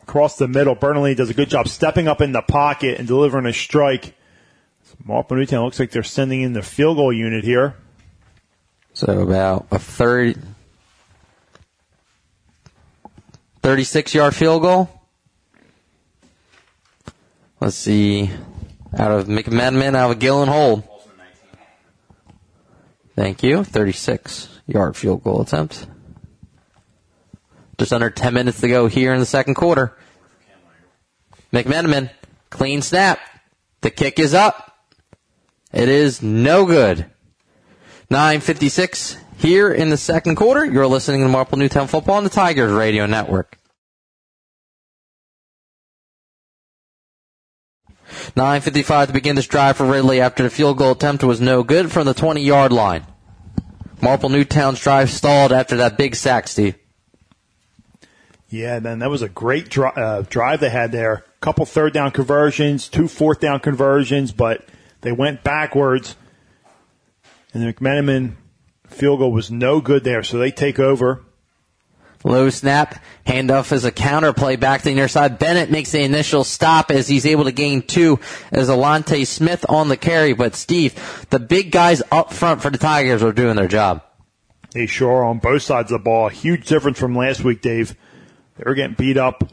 across 0.00 0.38
the 0.38 0.48
middle, 0.48 0.74
Bertolini 0.74 1.14
does 1.14 1.28
a 1.28 1.34
good 1.34 1.50
job 1.50 1.68
stepping 1.68 2.08
up 2.08 2.22
in 2.22 2.32
the 2.32 2.40
pocket 2.40 2.98
and 2.98 3.06
delivering 3.06 3.44
a 3.44 3.52
strike. 3.52 4.16
Marple 5.04 5.36
Newtown 5.36 5.62
looks 5.62 5.78
like 5.78 5.90
they're 5.90 6.02
sending 6.02 6.40
in 6.40 6.54
the 6.54 6.62
field 6.62 6.96
goal 6.96 7.12
unit 7.12 7.44
here. 7.44 7.76
So 8.94 9.20
about 9.20 9.66
a 9.70 9.78
third, 9.78 10.42
36 13.66 14.14
yard 14.14 14.32
field 14.32 14.62
goal. 14.62 14.88
Let's 17.58 17.74
see. 17.74 18.30
Out 18.96 19.10
of 19.10 19.26
McMenamin, 19.26 19.96
out 19.96 20.12
of 20.12 20.20
Gillen 20.20 20.46
Gillenhold. 20.46 20.88
Thank 23.16 23.42
you. 23.42 23.64
36 23.64 24.60
yard 24.68 24.96
field 24.96 25.24
goal 25.24 25.42
attempt. 25.42 25.84
Just 27.76 27.92
under 27.92 28.08
10 28.08 28.32
minutes 28.32 28.60
to 28.60 28.68
go 28.68 28.86
here 28.86 29.12
in 29.12 29.18
the 29.18 29.26
second 29.26 29.56
quarter. 29.56 29.98
McMenamin, 31.52 32.10
clean 32.50 32.82
snap. 32.82 33.18
The 33.80 33.90
kick 33.90 34.20
is 34.20 34.32
up. 34.32 34.76
It 35.72 35.88
is 35.88 36.22
no 36.22 36.66
good. 36.66 37.06
956 38.10 39.16
here 39.38 39.72
in 39.72 39.90
the 39.90 39.96
second 39.96 40.36
quarter. 40.36 40.64
You're 40.64 40.86
listening 40.86 41.22
to 41.22 41.28
Marple 41.28 41.58
Newtown 41.58 41.88
Football 41.88 42.16
on 42.16 42.24
the 42.24 42.30
Tigers 42.30 42.72
Radio 42.72 43.06
Network. 43.06 43.58
9.55 48.34 49.08
to 49.08 49.12
begin 49.12 49.36
this 49.36 49.46
drive 49.46 49.76
for 49.76 49.86
Ridley 49.86 50.20
after 50.20 50.42
the 50.42 50.50
field 50.50 50.78
goal 50.78 50.92
attempt 50.92 51.24
was 51.24 51.40
no 51.40 51.62
good 51.62 51.90
from 51.90 52.06
the 52.06 52.14
20 52.14 52.42
yard 52.42 52.72
line. 52.72 53.06
Marple 54.00 54.28
Newtown's 54.28 54.80
drive 54.80 55.10
stalled 55.10 55.52
after 55.52 55.76
that 55.76 55.96
big 55.96 56.14
sack, 56.14 56.48
Steve. 56.48 56.76
Yeah, 58.48 58.78
then 58.78 59.00
that 59.00 59.10
was 59.10 59.22
a 59.22 59.28
great 59.28 59.68
dri- 59.68 59.90
uh, 59.96 60.22
drive 60.28 60.60
they 60.60 60.70
had 60.70 60.92
there. 60.92 61.12
A 61.14 61.22
couple 61.40 61.64
third 61.66 61.92
down 61.92 62.10
conversions, 62.10 62.88
two 62.88 63.08
fourth 63.08 63.40
down 63.40 63.60
conversions, 63.60 64.32
but 64.32 64.68
they 65.00 65.12
went 65.12 65.42
backwards. 65.42 66.14
And 67.52 67.62
the 67.62 67.72
McMenamin 67.72 68.34
field 68.88 69.18
goal 69.20 69.32
was 69.32 69.50
no 69.50 69.80
good 69.80 70.04
there, 70.04 70.22
so 70.22 70.38
they 70.38 70.50
take 70.50 70.78
over. 70.78 71.22
Low 72.24 72.50
snap, 72.50 73.00
handoff 73.24 73.70
as 73.70 73.84
a 73.84 73.92
counter 73.92 74.32
play 74.32 74.56
back 74.56 74.80
to 74.80 74.88
the 74.88 74.94
near 74.94 75.06
side. 75.06 75.38
Bennett 75.38 75.70
makes 75.70 75.92
the 75.92 76.00
initial 76.00 76.42
stop 76.42 76.90
as 76.90 77.06
he's 77.06 77.24
able 77.24 77.44
to 77.44 77.52
gain 77.52 77.82
two 77.82 78.18
as 78.50 78.68
Alante 78.68 79.24
Smith 79.24 79.64
on 79.68 79.88
the 79.88 79.96
carry. 79.96 80.32
But 80.32 80.56
Steve, 80.56 81.26
the 81.30 81.38
big 81.38 81.70
guys 81.70 82.02
up 82.10 82.32
front 82.32 82.62
for 82.62 82.70
the 82.70 82.78
Tigers 82.78 83.22
are 83.22 83.32
doing 83.32 83.54
their 83.54 83.68
job. 83.68 84.02
They 84.72 84.86
sure 84.86 85.18
are 85.18 85.24
on 85.24 85.38
both 85.38 85.62
sides 85.62 85.92
of 85.92 86.00
the 86.00 86.04
ball. 86.04 86.28
Huge 86.28 86.66
difference 86.66 86.98
from 86.98 87.16
last 87.16 87.44
week, 87.44 87.62
Dave. 87.62 87.94
They 88.56 88.64
were 88.66 88.74
getting 88.74 88.96
beat 88.96 89.18
up 89.18 89.48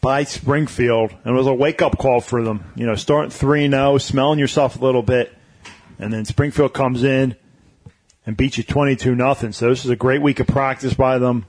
by 0.00 0.22
Springfield, 0.22 1.10
and 1.24 1.34
it 1.34 1.36
was 1.36 1.48
a 1.48 1.54
wake 1.54 1.82
up 1.82 1.98
call 1.98 2.20
for 2.20 2.44
them. 2.44 2.70
You 2.76 2.86
know, 2.86 2.94
starting 2.94 3.30
3 3.30 3.68
0, 3.68 3.98
smelling 3.98 4.38
yourself 4.38 4.80
a 4.80 4.84
little 4.84 5.02
bit, 5.02 5.34
and 5.98 6.12
then 6.12 6.24
Springfield 6.24 6.74
comes 6.74 7.02
in 7.02 7.34
and 8.26 8.36
beat 8.36 8.58
you 8.58 8.64
22 8.64 9.14
nothing. 9.14 9.52
So 9.52 9.68
this 9.70 9.84
is 9.84 9.90
a 9.90 9.96
great 9.96 10.20
week 10.20 10.40
of 10.40 10.48
practice 10.48 10.94
by 10.94 11.18
them. 11.18 11.46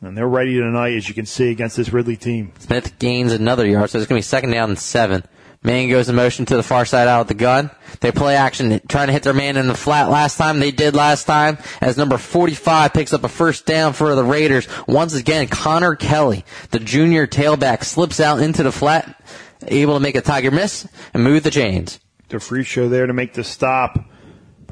And 0.00 0.16
they're 0.16 0.26
ready 0.26 0.54
tonight, 0.54 0.96
as 0.96 1.08
you 1.08 1.14
can 1.14 1.26
see, 1.26 1.50
against 1.50 1.76
this 1.76 1.92
Ridley 1.92 2.16
team. 2.16 2.52
Smith 2.58 2.98
gains 2.98 3.30
another 3.30 3.64
yard, 3.64 3.88
so 3.88 3.98
it's 3.98 4.08
going 4.08 4.20
to 4.20 4.24
be 4.24 4.28
second 4.28 4.50
down 4.50 4.70
and 4.70 4.78
seven. 4.78 5.22
Man 5.62 5.88
goes 5.88 6.08
in 6.08 6.16
motion 6.16 6.44
to 6.46 6.56
the 6.56 6.62
far 6.64 6.84
side 6.84 7.06
out 7.06 7.20
of 7.20 7.28
the 7.28 7.34
gun. 7.34 7.70
They 8.00 8.10
play 8.10 8.34
action, 8.34 8.80
trying 8.88 9.06
to 9.06 9.12
hit 9.12 9.22
their 9.22 9.32
man 9.32 9.56
in 9.56 9.68
the 9.68 9.76
flat 9.76 10.10
last 10.10 10.36
time. 10.36 10.58
They 10.58 10.72
did 10.72 10.96
last 10.96 11.24
time 11.24 11.56
as 11.80 11.96
number 11.96 12.18
45 12.18 12.92
picks 12.92 13.12
up 13.12 13.22
a 13.22 13.28
first 13.28 13.64
down 13.64 13.92
for 13.92 14.12
the 14.16 14.24
Raiders. 14.24 14.66
Once 14.88 15.14
again, 15.14 15.46
Connor 15.46 15.94
Kelly, 15.94 16.44
the 16.72 16.80
junior 16.80 17.28
tailback, 17.28 17.84
slips 17.84 18.18
out 18.18 18.40
into 18.40 18.64
the 18.64 18.72
flat, 18.72 19.22
able 19.68 19.94
to 19.94 20.00
make 20.00 20.16
a 20.16 20.20
Tiger 20.20 20.50
miss 20.50 20.88
and 21.14 21.22
move 21.22 21.44
the 21.44 21.50
chains. 21.52 22.00
The 22.28 22.40
free 22.40 22.64
show 22.64 22.88
there 22.88 23.06
to 23.06 23.12
make 23.12 23.34
the 23.34 23.44
stop, 23.44 24.04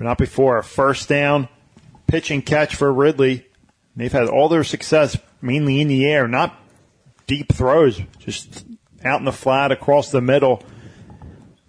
but 0.01 0.07
not 0.07 0.17
before 0.17 0.57
a 0.57 0.65
first 0.65 1.11
down. 1.11 1.47
Pitch 2.07 2.31
and 2.31 2.45
catch 2.45 2.75
for 2.75 2.91
Ridley. 2.91 3.47
They've 3.95 4.11
had 4.11 4.29
all 4.29 4.49
their 4.49 4.65
success 4.65 5.19
mainly 5.43 5.83
in 5.83 5.89
the 5.89 6.07
air, 6.07 6.27
not 6.27 6.59
deep 7.27 7.53
throws, 7.53 8.01
just 8.19 8.65
out 9.05 9.19
in 9.19 9.27
the 9.27 9.33
flat 9.33 9.73
across 9.73 10.11
the 10.11 10.23
middle. 10.23 10.63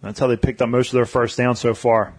That's 0.02 0.18
how 0.18 0.28
they 0.28 0.38
picked 0.38 0.62
up 0.62 0.70
most 0.70 0.88
of 0.88 0.94
their 0.94 1.06
first 1.06 1.38
down 1.38 1.58
so 1.58 1.74
far. 1.74 2.14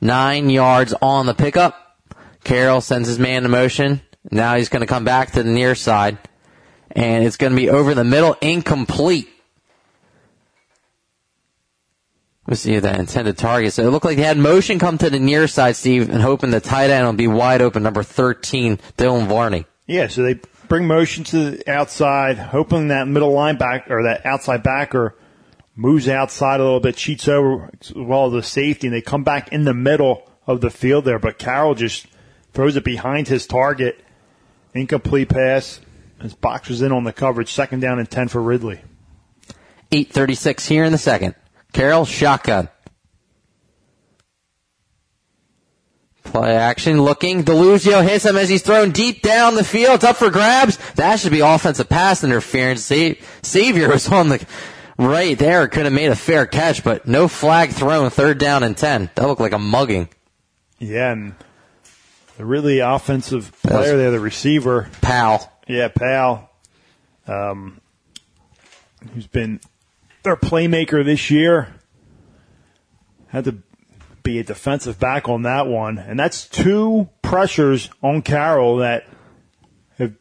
Nine 0.00 0.50
yards 0.50 0.92
on 1.00 1.26
the 1.26 1.34
pickup. 1.34 1.96
Carroll 2.42 2.80
sends 2.80 3.06
his 3.06 3.20
man 3.20 3.44
in 3.44 3.52
motion. 3.52 4.00
Now 4.32 4.56
he's 4.56 4.68
going 4.68 4.80
to 4.80 4.86
come 4.88 5.04
back 5.04 5.30
to 5.34 5.44
the 5.44 5.50
near 5.50 5.76
side. 5.76 6.18
And 6.90 7.24
it's 7.24 7.36
going 7.36 7.52
to 7.52 7.56
be 7.56 7.70
over 7.70 7.94
the 7.94 8.02
middle, 8.02 8.36
incomplete. 8.40 9.28
Let's 12.46 12.60
see 12.60 12.78
that 12.78 12.98
intended 12.98 13.38
target. 13.38 13.72
So 13.72 13.86
it 13.86 13.90
looked 13.90 14.04
like 14.04 14.16
they 14.16 14.24
had 14.24 14.36
motion 14.36 14.78
come 14.78 14.98
to 14.98 15.10
the 15.10 15.20
near 15.20 15.46
side, 15.46 15.76
Steve, 15.76 16.10
and 16.10 16.20
hoping 16.20 16.50
the 16.50 16.60
tight 16.60 16.90
end 16.90 17.06
will 17.06 17.12
be 17.12 17.28
wide 17.28 17.62
open, 17.62 17.82
number 17.82 18.02
13, 18.02 18.78
Dylan 18.96 19.28
Varney. 19.28 19.64
Yeah, 19.86 20.08
so 20.08 20.22
they 20.22 20.40
bring 20.68 20.86
motion 20.86 21.22
to 21.24 21.52
the 21.52 21.70
outside, 21.70 22.38
hoping 22.38 22.88
that 22.88 23.06
middle 23.06 23.32
linebacker 23.32 23.90
or 23.90 24.02
that 24.04 24.26
outside 24.26 24.62
backer 24.62 25.14
moves 25.76 26.08
outside 26.08 26.60
a 26.60 26.64
little 26.64 26.80
bit, 26.80 26.96
cheats 26.96 27.28
over 27.28 27.70
as 27.80 27.92
well 27.94 28.26
as 28.26 28.32
the 28.32 28.42
safety, 28.42 28.88
and 28.88 28.94
they 28.94 29.00
come 29.00 29.22
back 29.22 29.52
in 29.52 29.64
the 29.64 29.74
middle 29.74 30.28
of 30.46 30.60
the 30.60 30.70
field 30.70 31.04
there. 31.04 31.18
But 31.18 31.38
Carroll 31.38 31.74
just 31.74 32.06
throws 32.52 32.76
it 32.76 32.84
behind 32.84 33.28
his 33.28 33.46
target. 33.46 34.04
Incomplete 34.74 35.28
pass. 35.28 35.80
His 36.20 36.34
box 36.34 36.68
was 36.68 36.82
in 36.82 36.92
on 36.92 37.04
the 37.04 37.12
coverage. 37.12 37.52
Second 37.52 37.80
down 37.80 37.98
and 37.98 38.10
10 38.10 38.28
for 38.28 38.42
Ridley. 38.42 38.80
8.36 39.90 40.66
here 40.68 40.84
in 40.84 40.92
the 40.92 40.98
second. 40.98 41.34
Carroll, 41.72 42.04
shotgun. 42.04 42.68
Play 46.24 46.56
action, 46.56 47.02
looking. 47.02 47.44
Deluzio 47.44 48.06
hits 48.06 48.24
him 48.24 48.36
as 48.36 48.48
he's 48.48 48.62
thrown 48.62 48.90
deep 48.90 49.22
down 49.22 49.54
the 49.54 49.64
field. 49.64 49.96
It's 49.96 50.04
up 50.04 50.16
for 50.16 50.30
grabs. 50.30 50.78
That 50.94 51.18
should 51.18 51.32
be 51.32 51.40
offensive 51.40 51.88
pass 51.88 52.24
interference. 52.24 52.84
Savior 53.42 53.88
was 53.88 54.10
on 54.10 54.28
the 54.28 54.46
right 54.96 55.38
there. 55.38 55.68
Could 55.68 55.84
have 55.84 55.92
made 55.92 56.10
a 56.10 56.16
fair 56.16 56.46
catch, 56.46 56.84
but 56.84 57.06
no 57.06 57.28
flag 57.28 57.70
thrown. 57.70 58.08
Third 58.08 58.38
down 58.38 58.62
and 58.62 58.76
10. 58.76 59.10
That 59.14 59.26
looked 59.26 59.40
like 59.40 59.52
a 59.52 59.58
mugging. 59.58 60.08
Yeah, 60.78 61.12
and 61.12 61.34
the 62.38 62.44
really 62.44 62.78
offensive 62.78 63.52
player 63.62 63.96
there, 63.96 64.10
the 64.10 64.20
receiver. 64.20 64.88
Powell. 65.00 65.52
Yeah, 65.68 65.88
Powell. 65.88 66.48
Um, 67.26 67.80
who's 69.12 69.26
been 69.26 69.60
their 70.22 70.36
playmaker 70.36 71.04
this 71.04 71.30
year. 71.30 71.74
Had 73.28 73.44
to 73.44 73.58
be 74.22 74.38
a 74.38 74.44
defensive 74.44 74.98
back 74.98 75.28
on 75.28 75.42
that 75.42 75.66
one. 75.66 75.98
And 75.98 76.18
that's 76.18 76.48
two 76.48 77.08
pressures 77.22 77.90
on 78.02 78.22
Carroll 78.22 78.78
that 78.78 79.06
have 79.98 80.14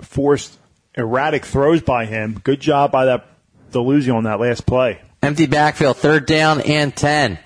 forced 0.00 0.58
erratic 0.94 1.46
throws 1.46 1.82
by 1.82 2.06
him. 2.06 2.40
Good 2.42 2.60
job 2.60 2.92
by 2.92 3.06
that 3.06 3.26
Deluzio 3.70 4.16
on 4.16 4.24
that 4.24 4.40
last 4.40 4.66
play. 4.66 5.00
Empty 5.22 5.46
backfield, 5.46 5.96
third 5.96 6.26
down 6.26 6.60
and 6.60 6.94
10. 6.94 7.38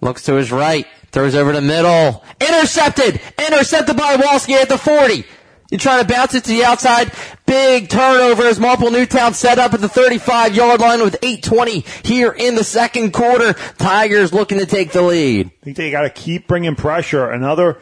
Looks 0.00 0.22
to 0.24 0.34
his 0.34 0.52
right, 0.52 0.86
throws 1.10 1.34
over 1.34 1.52
the 1.52 1.60
middle. 1.60 2.24
Intercepted! 2.40 3.20
Intercepted 3.38 3.96
by 3.96 4.16
Walski 4.16 4.54
at 4.54 4.68
the 4.68 4.78
40. 4.78 5.24
You're 5.70 5.78
trying 5.78 6.04
to 6.04 6.12
bounce 6.12 6.34
it 6.34 6.44
to 6.44 6.50
the 6.50 6.64
outside. 6.64 7.12
big 7.46 7.88
turnover 7.88 8.42
as 8.42 8.58
Marple 8.58 8.90
Newtown 8.90 9.34
set 9.34 9.58
up 9.58 9.72
at 9.72 9.80
the 9.80 9.88
35 9.88 10.54
yard 10.54 10.80
line 10.80 11.00
with 11.02 11.16
820 11.22 11.84
here 12.02 12.32
in 12.32 12.56
the 12.56 12.64
second 12.64 13.12
quarter. 13.12 13.52
Tigers 13.78 14.32
looking 14.32 14.58
to 14.58 14.66
take 14.66 14.90
the 14.90 15.02
lead. 15.02 15.46
I 15.46 15.64
think 15.64 15.76
they 15.76 15.92
got 15.92 16.02
to 16.02 16.10
keep 16.10 16.48
bringing 16.48 16.74
pressure. 16.74 17.30
Another 17.30 17.78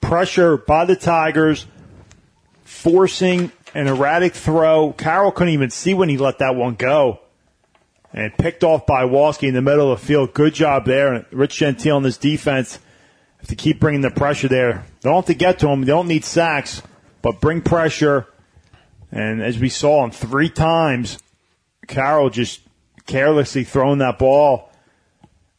pressure 0.00 0.56
by 0.56 0.84
the 0.84 0.94
Tigers, 0.94 1.66
forcing 2.62 3.50
an 3.74 3.88
erratic 3.88 4.34
throw. 4.34 4.92
Carroll 4.92 5.32
couldn't 5.32 5.54
even 5.54 5.70
see 5.70 5.92
when 5.92 6.08
he 6.08 6.16
let 6.16 6.38
that 6.38 6.54
one 6.54 6.74
go. 6.74 7.20
And 8.12 8.32
picked 8.38 8.62
off 8.62 8.86
by 8.86 9.02
Walski 9.02 9.48
in 9.48 9.54
the 9.54 9.62
middle 9.62 9.90
of 9.90 10.00
the 10.00 10.06
field. 10.06 10.34
Good 10.34 10.54
job 10.54 10.84
there. 10.84 11.26
Rich 11.32 11.56
Gentile 11.56 11.96
on 11.96 12.04
this 12.04 12.16
defense 12.16 12.78
have 13.38 13.48
to 13.48 13.56
keep 13.56 13.80
bringing 13.80 14.02
the 14.02 14.10
pressure 14.10 14.46
there. 14.46 14.84
They 15.00 15.10
don't 15.10 15.16
have 15.16 15.26
to 15.26 15.34
get 15.34 15.58
to 15.58 15.68
him. 15.68 15.80
They 15.80 15.88
don't 15.88 16.06
need 16.06 16.24
sacks, 16.24 16.80
but 17.24 17.40
bring 17.40 17.62
pressure. 17.62 18.26
And 19.10 19.42
as 19.42 19.58
we 19.58 19.70
saw 19.70 20.00
on 20.00 20.10
three 20.10 20.50
times, 20.50 21.18
Carroll 21.88 22.28
just 22.28 22.60
carelessly 23.06 23.64
throwing 23.64 23.98
that 23.98 24.18
ball. 24.18 24.70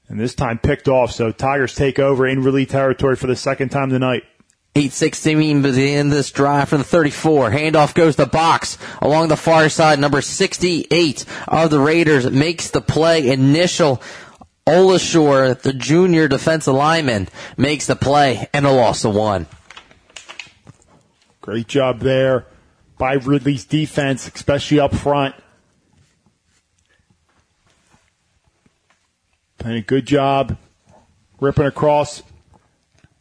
And 0.07 0.19
this 0.19 0.35
time 0.35 0.59
picked 0.59 0.87
off. 0.87 1.11
So 1.11 1.31
Tigers 1.31 1.73
take 1.73 1.97
over 1.97 2.27
in 2.27 2.43
Ridley 2.43 2.67
territory 2.67 3.15
for 3.15 3.25
the 3.25 3.35
second 3.35 3.69
time 3.69 3.89
tonight. 3.89 4.23
816 4.75 5.65
in 5.75 6.09
this 6.09 6.29
drive 6.29 6.69
from 6.69 6.79
the 6.79 6.83
34. 6.83 7.49
Handoff 7.49 7.95
goes 7.95 8.15
to 8.17 8.27
box 8.27 8.77
along 9.01 9.29
the 9.29 9.37
far 9.37 9.67
side. 9.67 9.97
Number 9.97 10.21
68 10.21 11.25
of 11.47 11.71
the 11.71 11.79
Raiders 11.79 12.29
makes 12.29 12.69
the 12.69 12.81
play. 12.81 13.27
Initial 13.29 14.03
Olashore, 14.67 15.59
the 15.59 15.73
junior 15.73 16.27
defensive 16.27 16.75
lineman, 16.75 17.27
makes 17.57 17.87
the 17.87 17.95
play 17.95 18.49
and 18.53 18.67
a 18.67 18.71
loss 18.71 19.03
of 19.03 19.15
one. 19.15 19.47
Great 21.45 21.67
job 21.67 21.99
there 21.99 22.47
by 22.97 23.13
Ridley's 23.13 23.65
defense, 23.65 24.27
especially 24.33 24.79
up 24.79 24.95
front. 24.95 25.35
Playing 29.59 29.77
a 29.77 29.81
good 29.81 30.07
job 30.07 30.57
ripping 31.39 31.67
across 31.67 32.23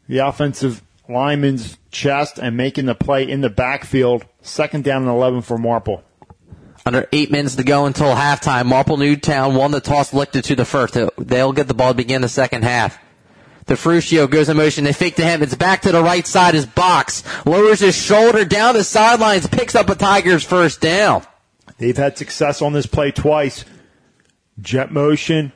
the 0.09 0.27
offensive 0.27 0.83
lineman's 1.07 1.77
chest 1.91 2.39
and 2.39 2.57
making 2.57 2.87
the 2.87 2.95
play 2.95 3.29
in 3.29 3.43
the 3.43 3.51
backfield. 3.51 4.25
Second 4.41 4.85
down 4.85 5.03
and 5.03 5.11
11 5.11 5.43
for 5.43 5.59
Marple. 5.59 6.03
Under 6.87 7.07
eight 7.13 7.31
minutes 7.31 7.57
to 7.57 7.63
go 7.63 7.85
until 7.85 8.15
halftime. 8.15 8.65
Marple 8.65 8.97
Newtown 8.97 9.55
won 9.55 9.71
the 9.71 9.83
toss, 9.83 10.15
licked 10.15 10.37
it 10.37 10.47
to 10.47 10.57
the 10.57 10.65
first. 10.65 10.97
They'll 11.19 11.53
get 11.53 11.69
the 11.69 11.75
ball 11.75 11.91
to 11.91 11.95
begin 11.95 12.23
the 12.23 12.29
second 12.31 12.63
half. 12.63 12.99
The 13.67 13.75
Fruscio 13.75 14.29
goes 14.29 14.49
in 14.49 14.57
motion. 14.57 14.85
They 14.85 14.93
fake 14.93 15.17
to 15.17 15.25
him. 15.25 15.43
It's 15.43 15.55
back 15.55 15.83
to 15.83 15.93
the 15.93 16.03
right 16.03 16.27
side. 16.27 16.55
His 16.55 16.67
box 16.67 17.25
lowers 17.47 17.81
his 17.81 17.97
shoulder 17.97 18.45
down 18.45 18.75
the 18.75 18.85
sidelines, 18.85 19.47
picks 19.47 19.75
up 19.75 19.89
a 19.89 19.95
Tigers 19.95 20.45
first 20.45 20.81
down. 20.81 21.25
They've 21.79 21.97
had 21.97 22.19
success 22.19 22.61
on 22.63 22.73
this 22.73 22.87
play 22.87 23.11
twice. 23.11 23.65
Jet 24.61 24.93
motion. 24.93 25.53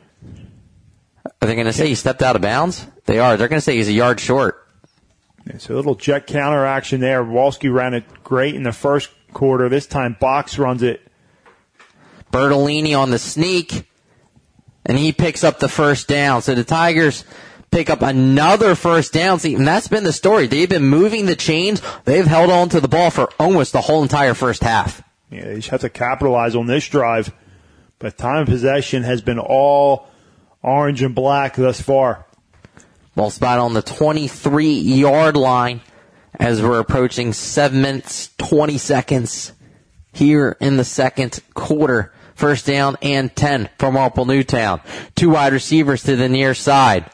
Are 1.40 1.47
they 1.47 1.55
going 1.55 1.66
to 1.66 1.73
say 1.73 1.88
he 1.88 1.94
stepped 1.94 2.23
out 2.23 2.35
of 2.35 2.42
bounds? 2.42 2.87
They 3.05 3.18
are. 3.18 3.37
They're 3.37 3.49
going 3.49 3.59
to 3.59 3.64
say 3.64 3.77
he's 3.77 3.88
a 3.88 3.92
yard 3.92 4.21
short. 4.21 4.66
It's 5.47 5.68
a 5.68 5.75
little 5.75 5.94
jet 5.94 6.27
counter 6.27 6.64
action 6.64 7.01
there. 7.01 7.23
Walski 7.25 7.73
ran 7.73 7.94
it 7.94 8.05
great 8.25 8.55
in 8.55 8.64
the 8.64 8.73
first 8.73 9.11
quarter. 9.33 9.68
This 9.68 9.87
time, 9.87 10.16
Box 10.18 10.59
runs 10.59 10.83
it. 10.83 11.01
Bertolini 12.33 12.99
on 12.99 13.11
the 13.11 13.18
sneak, 13.18 13.88
and 14.85 14.99
he 14.99 15.12
picks 15.12 15.44
up 15.44 15.59
the 15.59 15.68
first 15.68 16.09
down. 16.09 16.42
So 16.42 16.55
the 16.55 16.64
Tigers 16.64 17.25
pick 17.70 17.90
up 17.90 18.02
another 18.02 18.74
first 18.74 19.12
down. 19.12 19.38
See, 19.38 19.54
and 19.54 19.66
that's 19.66 19.88
been 19.88 20.04
the 20.04 20.12
story. 20.12 20.46
They've 20.46 20.68
been 20.68 20.85
moving 20.85 21.26
the 21.26 21.37
chains. 21.37 21.83
They've 22.04 22.26
held 22.26 22.50
on 22.50 22.68
to 22.70 22.81
the 22.81 22.88
ball 22.88 23.11
for 23.11 23.31
almost 23.38 23.72
the 23.72 23.81
whole 23.81 24.02
entire 24.02 24.35
first 24.35 24.62
half. 24.62 25.02
Yeah, 25.31 25.44
they 25.44 25.57
just 25.57 25.68
have 25.68 25.81
to 25.83 25.90
capitalize 25.90 26.54
on 26.54 26.66
this 26.66 26.87
drive. 26.88 27.33
But 27.98 28.16
time 28.16 28.42
of 28.42 28.48
possession 28.48 29.02
has 29.02 29.22
been 29.22 29.38
all 29.38 30.09
orange 30.62 31.02
and 31.02 31.14
black 31.14 31.57
thus 31.57 31.81
far. 31.81 32.26
Ball 33.14 33.31
spot 33.31 33.59
on 33.59 33.74
the 33.74 33.83
23 33.83 34.72
yard 34.72 35.37
line 35.37 35.81
as 36.38 36.62
we're 36.62 36.78
approaching 36.78 37.33
7 37.33 37.81
minutes 37.81 38.31
20 38.38 38.78
seconds 38.78 39.52
here 40.12 40.57
in 40.61 40.76
the 40.76 40.85
second 40.85 41.40
quarter. 41.54 42.12
First 42.35 42.66
down 42.66 42.96
and 43.02 43.35
10 43.35 43.68
for 43.78 43.90
Marple 43.90 44.24
Newtown. 44.24 44.81
Two 45.16 45.31
wide 45.31 45.52
receivers 45.52 46.04
to 46.04 46.14
the 46.14 46.28
near 46.28 46.54
side. 46.54 47.11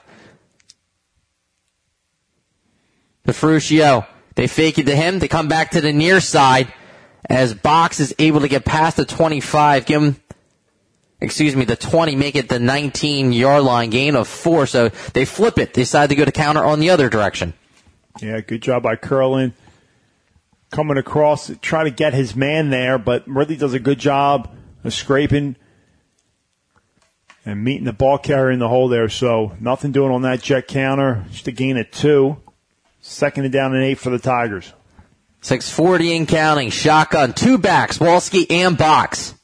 The 3.24 3.32
Fruscio, 3.32 4.06
they 4.34 4.46
fake 4.46 4.78
it 4.78 4.84
to 4.84 4.96
him. 4.96 5.18
They 5.18 5.28
come 5.28 5.48
back 5.48 5.72
to 5.72 5.80
the 5.80 5.92
near 5.92 6.20
side 6.20 6.72
as 7.28 7.54
Box 7.54 8.00
is 8.00 8.14
able 8.18 8.40
to 8.40 8.48
get 8.48 8.64
past 8.64 8.96
the 8.96 9.04
25, 9.04 9.86
give 9.86 10.02
him 10.02 10.16
excuse 11.24 11.56
me, 11.56 11.64
the 11.64 11.76
20, 11.76 12.16
make 12.16 12.36
it 12.36 12.48
the 12.48 12.58
19 12.58 13.32
yard 13.32 13.64
line 13.64 13.90
gain 13.90 14.14
of 14.14 14.28
four. 14.28 14.66
So 14.66 14.90
they 15.12 15.24
flip 15.24 15.58
it. 15.58 15.74
They 15.74 15.82
decide 15.82 16.10
to 16.10 16.14
go 16.14 16.24
to 16.24 16.32
counter 16.32 16.62
on 16.62 16.80
the 16.80 16.90
other 16.90 17.08
direction. 17.08 17.54
Yeah, 18.20 18.40
good 18.40 18.62
job 18.62 18.82
by 18.82 18.96
Curlin. 18.96 19.54
Coming 20.70 20.98
across, 20.98 21.50
try 21.62 21.84
to 21.84 21.90
get 21.90 22.14
his 22.14 22.36
man 22.36 22.70
there, 22.70 22.98
but 22.98 23.26
really 23.26 23.56
does 23.56 23.74
a 23.74 23.78
good 23.78 23.98
job 23.98 24.54
of 24.82 24.92
scraping 24.92 25.56
and 27.44 27.62
meeting 27.62 27.84
the 27.84 27.92
ball 27.92 28.18
carrier 28.18 28.50
in 28.50 28.58
the 28.58 28.68
hole 28.68 28.88
there. 28.88 29.08
So 29.08 29.56
nothing 29.60 29.92
doing 29.92 30.10
on 30.10 30.22
that 30.22 30.42
jet 30.42 30.68
counter. 30.68 31.24
Just 31.30 31.48
a 31.48 31.52
gain 31.52 31.76
of 31.76 31.90
two. 31.90 32.38
Second 33.06 33.44
and 33.44 33.52
down 33.52 33.74
and 33.74 33.84
eight 33.84 33.98
for 33.98 34.08
the 34.08 34.18
Tigers. 34.18 34.72
640 35.42 36.16
and 36.16 36.26
counting. 36.26 36.70
Shotgun. 36.70 37.34
Two 37.34 37.58
backs. 37.58 37.98
Walski 37.98 38.50
and 38.50 38.78
Box. 38.78 39.34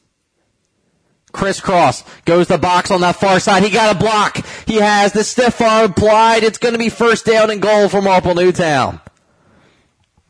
Crisscross 1.30 2.02
goes 2.24 2.48
the 2.48 2.56
box 2.56 2.90
on 2.90 3.02
that 3.02 3.16
far 3.16 3.38
side. 3.38 3.62
He 3.62 3.68
got 3.68 3.94
a 3.94 3.98
block. 3.98 4.44
He 4.66 4.76
has 4.76 5.12
the 5.12 5.22
stiff 5.22 5.60
arm 5.60 5.90
applied. 5.90 6.42
It's 6.42 6.56
going 6.56 6.72
to 6.72 6.78
be 6.78 6.88
first 6.88 7.26
down 7.26 7.50
and 7.50 7.60
goal 7.60 7.90
for 7.90 8.00
Marple 8.00 8.34
Newtown. 8.34 8.98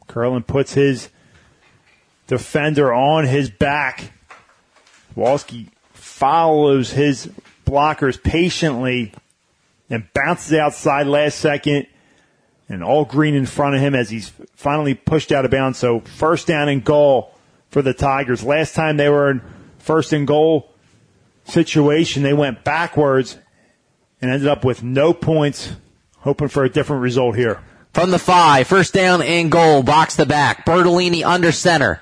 Curlin 0.08 0.42
puts 0.42 0.74
his 0.74 1.08
defender 2.26 2.92
on 2.92 3.26
his 3.26 3.48
back. 3.48 4.12
Walski 5.16 5.68
follows 5.92 6.90
his 6.90 7.30
blockers 7.64 8.20
patiently 8.20 9.14
and 9.88 10.08
bounces 10.12 10.52
outside 10.54 11.06
last 11.06 11.38
second 11.38 11.86
and 12.70 12.84
all 12.84 13.04
green 13.04 13.34
in 13.34 13.44
front 13.44 13.74
of 13.74 13.82
him 13.82 13.94
as 13.96 14.08
he's 14.08 14.30
finally 14.54 14.94
pushed 14.94 15.32
out 15.32 15.44
of 15.44 15.50
bounds. 15.50 15.76
So 15.76 16.00
first 16.00 16.46
down 16.46 16.68
and 16.68 16.82
goal 16.82 17.34
for 17.68 17.82
the 17.82 17.92
Tigers. 17.92 18.44
Last 18.44 18.74
time 18.74 18.96
they 18.96 19.08
were 19.08 19.30
in 19.30 19.42
first 19.78 20.12
and 20.12 20.26
goal 20.26 20.72
situation, 21.44 22.22
they 22.22 22.32
went 22.32 22.62
backwards 22.64 23.36
and 24.22 24.30
ended 24.30 24.48
up 24.48 24.64
with 24.64 24.84
no 24.84 25.12
points, 25.12 25.72
hoping 26.18 26.48
for 26.48 26.64
a 26.64 26.70
different 26.70 27.02
result 27.02 27.34
here. 27.34 27.60
From 27.92 28.12
the 28.12 28.20
five, 28.20 28.68
first 28.68 28.94
down 28.94 29.20
and 29.20 29.50
goal, 29.50 29.82
box 29.82 30.14
to 30.16 30.24
back. 30.24 30.64
Bertolini 30.64 31.24
under 31.24 31.50
center. 31.50 32.00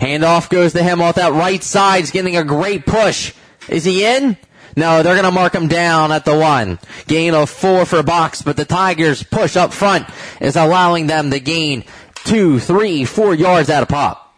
Handoff 0.00 0.48
goes 0.48 0.72
to 0.72 0.82
him 0.82 1.02
off 1.02 1.16
that 1.16 1.32
right 1.32 1.62
side. 1.62 2.00
He's 2.00 2.10
getting 2.10 2.36
a 2.36 2.44
great 2.44 2.86
push. 2.86 3.34
Is 3.68 3.84
he 3.84 4.06
in? 4.06 4.38
No, 4.78 5.02
they're 5.02 5.14
going 5.14 5.24
to 5.24 5.30
mark 5.30 5.54
him 5.54 5.68
down 5.68 6.12
at 6.12 6.26
the 6.26 6.36
one. 6.36 6.78
Gain 7.06 7.32
of 7.34 7.48
four 7.48 7.86
for 7.86 8.02
box, 8.02 8.42
but 8.42 8.58
the 8.58 8.66
Tigers 8.66 9.22
push 9.22 9.56
up 9.56 9.72
front 9.72 10.06
is 10.38 10.54
allowing 10.54 11.06
them 11.06 11.30
to 11.30 11.40
gain 11.40 11.84
two, 12.26 12.60
three, 12.60 13.06
four 13.06 13.34
yards 13.34 13.70
out 13.70 13.82
of 13.82 13.88
pop. 13.88 14.36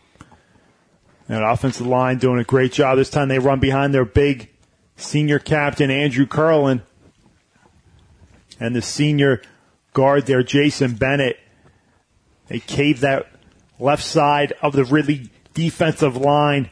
And 1.29 1.42
offensive 1.42 1.87
line 1.87 2.18
doing 2.18 2.38
a 2.38 2.44
great 2.44 2.72
job. 2.72 2.98
This 2.98 3.11
time 3.11 3.29
they 3.29 3.40
run 3.40 3.59
behind 3.59 3.92
their 3.92 4.05
big 4.05 4.48
senior 4.96 5.40
captain, 5.40 5.90
Andrew 5.90 6.27
Curlin. 6.27 6.83
And 8.61 8.77
the 8.77 8.83
senior 8.83 9.42
guard 9.92 10.27
there, 10.27 10.44
Jason 10.44 10.94
Bennett. 10.94 11.38
They 12.46 12.61
cave 12.61 13.01
that 13.01 13.27
left 13.79 14.05
side 14.05 14.53
of 14.62 14.72
the 14.72 14.85
Ridley 14.85 15.31
defensive 15.53 16.16
line 16.16 16.70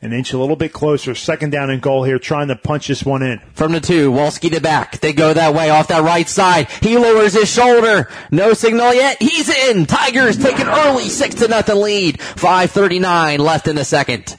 an 0.00 0.12
inch 0.12 0.32
a 0.32 0.38
little 0.38 0.56
bit 0.56 0.72
closer. 0.72 1.14
Second 1.14 1.50
down 1.50 1.70
and 1.70 1.82
goal 1.82 2.04
here, 2.04 2.18
trying 2.18 2.48
to 2.48 2.56
punch 2.56 2.88
this 2.88 3.04
one 3.04 3.22
in. 3.22 3.40
From 3.54 3.72
the 3.72 3.80
two, 3.80 4.12
Walski 4.12 4.50
to 4.52 4.60
back. 4.60 5.00
They 5.00 5.12
go 5.12 5.32
that 5.32 5.54
way 5.54 5.70
off 5.70 5.88
that 5.88 6.04
right 6.04 6.28
side. 6.28 6.70
He 6.70 6.96
lowers 6.96 7.34
his 7.34 7.50
shoulder. 7.50 8.08
No 8.30 8.54
signal 8.54 8.94
yet. 8.94 9.20
He's 9.20 9.48
in. 9.48 9.86
Tigers 9.86 10.38
take 10.38 10.60
an 10.60 10.68
early 10.68 11.08
six 11.08 11.34
to 11.36 11.48
nothing 11.48 11.80
lead. 11.80 12.20
5:39 12.20 13.40
left 13.40 13.66
in 13.66 13.76
the 13.76 13.84
second. 13.84 14.36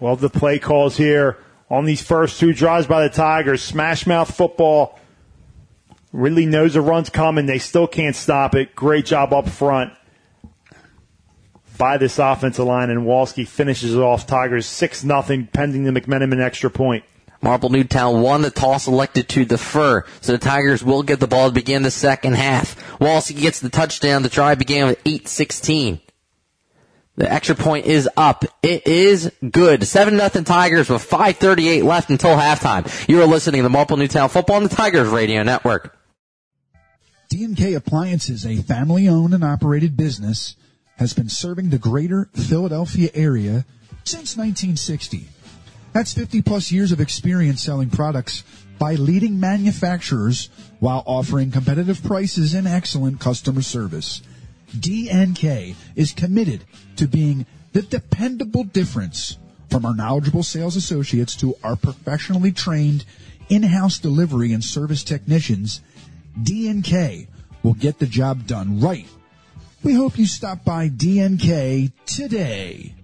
Well, 0.00 0.16
the 0.16 0.30
play 0.30 0.58
calls 0.58 0.96
here 0.96 1.38
on 1.70 1.84
these 1.84 2.02
first 2.02 2.38
two 2.38 2.52
drives 2.52 2.86
by 2.86 3.02
the 3.02 3.10
Tigers. 3.10 3.62
Smash 3.62 4.06
mouth 4.06 4.34
football. 4.34 4.98
Really 6.12 6.46
knows 6.46 6.74
the 6.74 6.80
run's 6.80 7.10
coming. 7.10 7.44
They 7.44 7.58
still 7.58 7.86
can't 7.86 8.16
stop 8.16 8.54
it. 8.54 8.74
Great 8.74 9.04
job 9.04 9.34
up 9.34 9.48
front 9.48 9.92
by 11.76 11.98
this 11.98 12.18
offensive 12.18 12.64
line, 12.64 12.90
and 12.90 13.02
Walski 13.02 13.46
finishes 13.46 13.94
it 13.94 14.00
off. 14.00 14.26
Tigers 14.26 14.66
6 14.66 15.04
nothing, 15.04 15.46
pending 15.46 15.84
the 15.84 15.98
McMenamin 15.98 16.40
extra 16.40 16.70
point. 16.70 17.04
Marple 17.42 17.68
Newtown 17.68 18.22
won 18.22 18.42
the 18.42 18.50
toss, 18.50 18.86
elected 18.86 19.28
to 19.30 19.44
defer, 19.44 20.04
so 20.20 20.32
the 20.32 20.38
Tigers 20.38 20.82
will 20.82 21.02
get 21.02 21.20
the 21.20 21.26
ball 21.26 21.48
to 21.48 21.54
begin 21.54 21.82
the 21.82 21.90
second 21.90 22.34
half. 22.34 22.76
Walski 22.98 23.38
gets 23.38 23.60
the 23.60 23.68
touchdown. 23.68 24.22
The 24.22 24.28
drive 24.28 24.58
began 24.58 24.86
with 24.86 25.02
8-16. 25.04 26.00
The 27.16 27.32
extra 27.32 27.54
point 27.54 27.86
is 27.86 28.08
up. 28.16 28.44
It 28.62 28.86
is 28.86 29.32
good. 29.50 29.84
7 29.84 30.16
nothing 30.16 30.44
Tigers 30.44 30.90
with 30.90 31.08
5.38 31.08 31.82
left 31.82 32.10
until 32.10 32.36
halftime. 32.36 33.08
You 33.08 33.22
are 33.22 33.26
listening 33.26 33.62
to 33.62 33.68
Marple 33.68 33.96
Newtown 33.96 34.28
Football 34.28 34.56
on 34.56 34.62
the 34.64 34.68
Tigers 34.68 35.08
Radio 35.08 35.42
Network. 35.42 35.96
D&K 37.28 37.74
Appliances, 37.74 38.46
a 38.46 38.56
family 38.62 39.08
owned 39.08 39.34
and 39.34 39.42
operated 39.42 39.96
business, 39.96 40.56
has 40.96 41.12
been 41.12 41.28
serving 41.28 41.70
the 41.70 41.78
greater 41.78 42.28
Philadelphia 42.34 43.10
area 43.14 43.64
since 44.04 44.36
1960. 44.36 45.28
That's 45.92 46.12
50 46.12 46.42
plus 46.42 46.70
years 46.70 46.92
of 46.92 47.00
experience 47.00 47.62
selling 47.62 47.90
products 47.90 48.44
by 48.78 48.94
leading 48.94 49.40
manufacturers 49.40 50.50
while 50.80 51.02
offering 51.06 51.50
competitive 51.50 52.02
prices 52.02 52.54
and 52.54 52.66
excellent 52.66 53.20
customer 53.20 53.62
service. 53.62 54.22
D&K 54.78 55.74
is 55.94 56.12
committed 56.12 56.64
to 56.96 57.08
being 57.08 57.46
the 57.72 57.82
dependable 57.82 58.64
difference 58.64 59.38
from 59.70 59.84
our 59.84 59.94
knowledgeable 59.94 60.42
sales 60.42 60.76
associates 60.76 61.34
to 61.36 61.54
our 61.62 61.76
professionally 61.76 62.52
trained 62.52 63.04
in-house 63.48 63.98
delivery 63.98 64.52
and 64.52 64.64
service 64.64 65.02
technicians. 65.02 65.80
D&K 66.42 67.28
will 67.62 67.74
get 67.74 67.98
the 67.98 68.06
job 68.06 68.46
done 68.46 68.80
right. 68.80 69.06
We 69.82 69.94
hope 69.94 70.18
you 70.18 70.26
stop 70.26 70.64
by 70.64 70.88
D&K 70.88 71.92
today. 72.06 72.94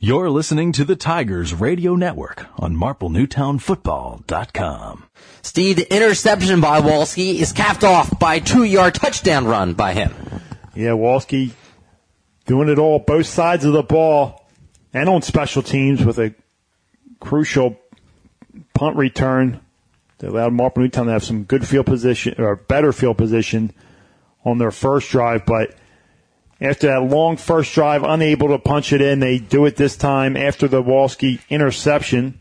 You're 0.00 0.30
listening 0.30 0.70
to 0.72 0.84
the 0.84 0.94
Tigers 0.94 1.52
Radio 1.52 1.96
Network 1.96 2.46
on 2.56 2.76
MarpleNewtownFootball.com. 2.76 5.04
Steve, 5.42 5.76
the 5.76 5.92
interception 5.94 6.60
by 6.60 6.80
Walski 6.80 7.34
is 7.34 7.52
capped 7.52 7.82
off 7.84 8.16
by 8.18 8.36
a 8.36 8.40
two-yard 8.40 8.94
touchdown 8.94 9.46
run 9.46 9.74
by 9.74 9.92
him. 9.92 10.14
Yeah, 10.74 10.90
Walski 10.90 11.50
doing 12.46 12.68
it 12.68 12.78
all, 12.78 13.00
both 13.00 13.26
sides 13.26 13.64
of 13.64 13.72
the 13.72 13.82
ball, 13.82 14.48
and 14.94 15.08
on 15.08 15.22
special 15.22 15.62
teams 15.62 16.04
with 16.04 16.18
a 16.18 16.32
crucial 17.20 17.76
punt 18.74 18.96
return 18.96 19.60
that 20.18 20.30
allowed 20.30 20.52
Marple 20.52 20.82
Newtown 20.82 21.06
to 21.06 21.12
have 21.12 21.24
some 21.24 21.44
good 21.44 21.66
field 21.66 21.86
position 21.86 22.34
or 22.38 22.56
better 22.56 22.92
field 22.92 23.18
position 23.18 23.72
on 24.44 24.58
their 24.58 24.70
first 24.70 25.10
drive, 25.10 25.44
but 25.46 25.74
after 26.60 26.88
that 26.88 27.02
long 27.02 27.36
first 27.36 27.72
drive, 27.74 28.02
unable 28.02 28.48
to 28.48 28.58
punch 28.58 28.92
it 28.92 29.00
in, 29.00 29.20
they 29.20 29.38
do 29.38 29.66
it 29.66 29.76
this 29.76 29.96
time 29.96 30.36
after 30.36 30.66
the 30.66 30.82
Walski 30.82 31.40
interception, 31.48 32.40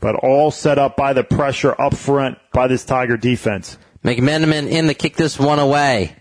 but 0.00 0.14
all 0.16 0.50
set 0.50 0.78
up 0.78 0.96
by 0.96 1.12
the 1.12 1.24
pressure 1.24 1.80
up 1.80 1.94
front 1.94 2.38
by 2.52 2.68
this 2.68 2.84
Tiger 2.84 3.16
defense. 3.16 3.78
McMenamin 4.04 4.68
in 4.68 4.86
to 4.86 4.94
kick 4.94 5.16
this 5.16 5.38
one 5.38 5.58
away. 5.58 6.16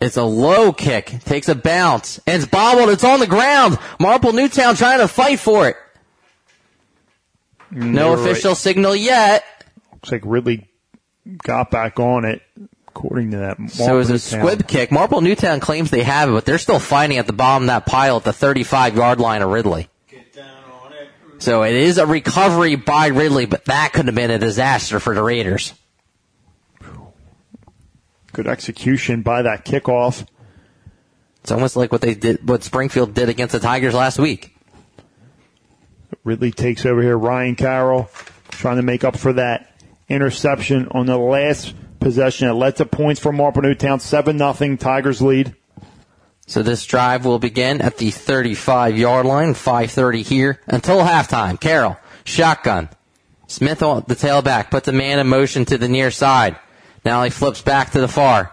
It's 0.00 0.16
a 0.16 0.24
low 0.24 0.72
kick, 0.72 1.06
takes 1.24 1.48
a 1.48 1.54
bounce, 1.54 2.18
and 2.26 2.42
it's 2.42 2.50
bobbled. 2.50 2.90
It's 2.90 3.04
on 3.04 3.20
the 3.20 3.26
ground. 3.26 3.78
Marple 4.00 4.32
Newtown 4.32 4.74
trying 4.74 4.98
to 4.98 5.08
fight 5.08 5.38
for 5.38 5.68
it. 5.68 5.76
No 7.70 8.10
You're 8.10 8.20
official 8.20 8.50
right. 8.50 8.58
signal 8.58 8.94
yet. 8.94 9.44
Looks 10.04 10.12
like 10.12 10.22
Ridley 10.26 10.68
got 11.44 11.70
back 11.70 11.98
on 11.98 12.26
it, 12.26 12.42
according 12.88 13.30
to 13.30 13.38
that. 13.38 13.56
So 13.70 14.00
it's 14.00 14.10
a 14.10 14.12
Marple 14.12 14.12
Newtown. 14.12 14.18
squib 14.18 14.68
kick. 14.68 14.92
Marple 14.92 15.20
Newtown 15.22 15.60
claims 15.60 15.90
they 15.90 16.02
have 16.02 16.28
it, 16.28 16.32
but 16.32 16.44
they're 16.44 16.58
still 16.58 16.78
fighting 16.78 17.16
at 17.16 17.26
the 17.26 17.32
bottom 17.32 17.62
of 17.62 17.66
that 17.68 17.86
pile 17.86 18.18
at 18.18 18.24
the 18.24 18.32
35 18.34 18.96
yard 18.96 19.18
line 19.18 19.40
of 19.40 19.48
Ridley. 19.48 19.88
So 21.38 21.62
it 21.62 21.72
is 21.72 21.96
a 21.96 22.06
recovery 22.06 22.74
by 22.74 23.06
Ridley, 23.06 23.46
but 23.46 23.64
that 23.64 23.94
could 23.94 24.04
have 24.04 24.14
been 24.14 24.30
a 24.30 24.38
disaster 24.38 25.00
for 25.00 25.14
the 25.14 25.22
Raiders. 25.22 25.72
Good 28.34 28.46
execution 28.46 29.22
by 29.22 29.40
that 29.40 29.64
kickoff. 29.64 30.26
It's 31.40 31.50
almost 31.50 31.76
like 31.76 31.92
what 31.92 32.02
they 32.02 32.14
did, 32.14 32.46
what 32.46 32.62
Springfield 32.62 33.14
did 33.14 33.30
against 33.30 33.52
the 33.52 33.58
Tigers 33.60 33.94
last 33.94 34.18
week. 34.18 34.54
Ridley 36.24 36.50
takes 36.50 36.84
over 36.84 37.00
here. 37.00 37.16
Ryan 37.16 37.56
Carroll 37.56 38.10
trying 38.50 38.76
to 38.76 38.82
make 38.82 39.04
up 39.04 39.16
for 39.16 39.32
that 39.34 39.73
interception 40.08 40.88
on 40.90 41.06
the 41.06 41.18
last 41.18 41.74
possession 42.00 42.48
that 42.48 42.54
led 42.54 42.76
to 42.76 42.84
points 42.84 43.20
for 43.20 43.32
Marple 43.32 43.62
Newtown. 43.62 44.00
7 44.00 44.36
nothing 44.36 44.78
Tigers 44.78 45.22
lead. 45.22 45.54
So 46.46 46.62
this 46.62 46.84
drive 46.84 47.24
will 47.24 47.38
begin 47.38 47.80
at 47.80 47.96
the 47.96 48.10
35 48.10 48.98
yard 48.98 49.24
line, 49.24 49.54
5.30 49.54 50.26
here 50.26 50.60
until 50.66 50.98
halftime. 50.98 51.58
Carroll, 51.58 51.96
shotgun. 52.24 52.90
Smith 53.46 53.82
on 53.82 54.04
the 54.06 54.16
tailback, 54.16 54.70
puts 54.70 54.88
a 54.88 54.92
man 54.92 55.18
in 55.18 55.26
motion 55.26 55.64
to 55.66 55.78
the 55.78 55.88
near 55.88 56.10
side. 56.10 56.58
Now 57.04 57.22
he 57.22 57.30
flips 57.30 57.62
back 57.62 57.92
to 57.92 58.00
the 58.00 58.08
far. 58.08 58.52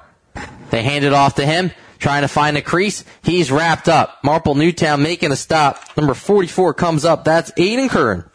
They 0.69 0.83
hand 0.83 1.03
it 1.03 1.13
off 1.13 1.35
to 1.35 1.45
him, 1.45 1.71
trying 1.99 2.21
to 2.21 2.27
find 2.27 2.55
a 2.57 2.61
crease. 2.61 3.03
He's 3.23 3.51
wrapped 3.51 3.89
up. 3.89 4.19
Marple 4.23 4.55
Newtown 4.55 5.03
making 5.03 5.31
a 5.31 5.35
stop. 5.35 5.81
Number 5.97 6.13
44 6.13 6.73
comes 6.73 7.03
up. 7.03 7.25
That's 7.25 7.51
Aiden 7.51 7.89
Kern. 7.89 8.29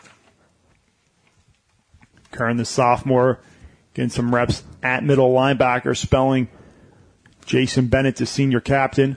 Kern, 2.36 2.56
the 2.56 2.64
sophomore, 2.64 3.40
getting 3.94 4.10
some 4.10 4.34
reps 4.34 4.62
at 4.82 5.02
middle 5.02 5.32
linebacker, 5.32 5.96
spelling 5.96 6.48
Jason 7.46 7.88
Bennett, 7.88 8.16
the 8.16 8.26
senior 8.26 8.60
captain. 8.60 9.16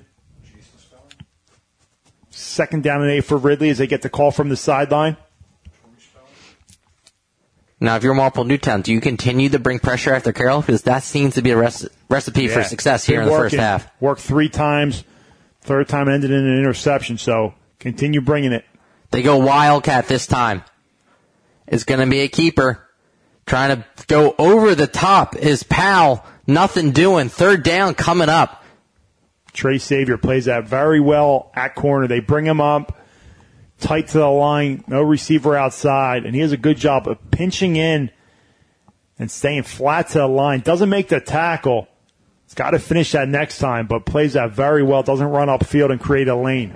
Second 2.30 2.84
down 2.84 3.02
and 3.02 3.12
eight 3.12 3.22
for 3.26 3.38
Ridley 3.38 3.70
as 3.70 3.80
they 3.80 3.88
get 3.88 4.02
the 4.02 4.10
call 4.10 4.32
from 4.32 4.50
the 4.50 4.56
sideline. 4.56 5.18
Now, 7.82 7.96
if 7.96 8.04
you're 8.04 8.14
Marple 8.14 8.44
Newtown, 8.44 8.82
do 8.82 8.92
you 8.92 9.00
continue 9.00 9.50
to 9.50 9.60
bring 9.60 9.80
pressure 9.80 10.14
after 10.14 10.34
Carroll? 10.34 10.62
Because 10.62 10.84
that 10.84 11.04
seems 11.04 11.36
to 11.36 11.42
be 11.42 11.52
a 11.52 11.58
rec- 11.58 11.74
recipe 12.10 12.48
for 12.50 12.64
success 12.64 13.06
here 13.06 13.22
in 13.22 13.28
Been 13.28 13.34
the 13.34 13.40
first 13.40 13.56
half. 13.56 13.90
Worked 14.02 14.22
three 14.22 14.50
times. 14.50 15.06
Third 15.62 15.88
time 15.88 16.10
ended 16.10 16.32
in 16.32 16.46
an 16.46 16.60
interception. 16.60 17.18
So 17.18 17.54
continue 17.80 18.20
bringing 18.20 18.52
it. 18.52 18.66
They 19.12 19.22
go 19.22 19.38
Wildcat 19.38 20.08
this 20.08 20.28
time. 20.28 20.64
It's 21.68 21.86
going 21.86 22.02
to 22.02 22.08
be 22.08 22.20
a 22.22 22.28
keeper. 22.28 22.86
Trying 23.50 23.84
to 23.84 24.06
go 24.06 24.36
over 24.38 24.76
the 24.76 24.86
top 24.86 25.36
is 25.36 25.64
Powell. 25.64 26.24
Nothing 26.46 26.92
doing. 26.92 27.30
Third 27.30 27.64
down 27.64 27.96
coming 27.96 28.30
up. 28.30 28.64
Trey 29.54 29.80
Xavier 29.80 30.20
plays 30.20 30.46
that 30.46 30.68
very 30.68 31.00
well 31.00 31.52
at 31.56 31.74
corner. 31.74 32.06
They 32.06 32.20
bring 32.20 32.46
him 32.46 32.62
up 32.62 32.96
tight 33.80 34.10
to 34.10 34.20
the 34.20 34.28
line, 34.28 34.84
no 34.86 35.02
receiver 35.02 35.56
outside, 35.56 36.28
and 36.28 36.36
he 36.36 36.42
has 36.42 36.52
a 36.52 36.58
good 36.58 36.78
job 36.78 37.08
of 37.08 37.32
pinching 37.32 37.76
in 37.76 38.12
and 39.18 39.32
staying 39.32 39.64
flat 39.64 40.10
to 40.10 40.20
the 40.20 40.28
line. 40.28 40.60
Doesn't 40.60 40.90
make 40.90 41.08
the 41.08 41.20
tackle. 41.20 41.88
He's 42.46 42.54
got 42.54 42.72
to 42.72 42.80
finish 42.80 43.14
that 43.14 43.28
next 43.28 43.58
time, 43.58 43.88
but 43.88 44.06
plays 44.06 44.34
that 44.34 44.52
very 44.52 44.84
well. 44.84 45.02
Doesn't 45.02 45.26
run 45.26 45.48
upfield 45.48 45.92
and 45.92 46.00
create 46.00 46.28
a 46.28 46.36
lane. 46.36 46.76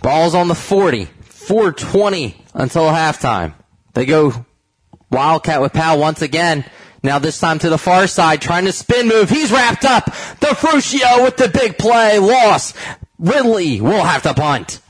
Ball's 0.00 0.36
on 0.36 0.46
the 0.46 0.54
40. 0.54 1.06
420 1.24 2.36
until 2.54 2.84
halftime. 2.84 3.54
They 3.94 4.06
go 4.06 4.46
Wildcat 5.12 5.60
with 5.60 5.72
Powell 5.72 6.00
once 6.00 6.22
again. 6.22 6.64
Now 7.02 7.18
this 7.18 7.38
time 7.38 7.58
to 7.60 7.68
the 7.68 7.78
far 7.78 8.06
side, 8.06 8.40
trying 8.40 8.64
to 8.64 8.72
spin 8.72 9.08
move. 9.08 9.28
He's 9.28 9.52
wrapped 9.52 9.84
up. 9.84 10.06
The 10.06 10.54
Fruscio 10.56 11.24
with 11.24 11.36
the 11.36 11.48
big 11.48 11.76
play. 11.78 12.18
Loss. 12.18 12.74
Ridley 13.18 13.80
will 13.80 14.04
have 14.04 14.22
to 14.22 14.34
punt. 14.34 14.80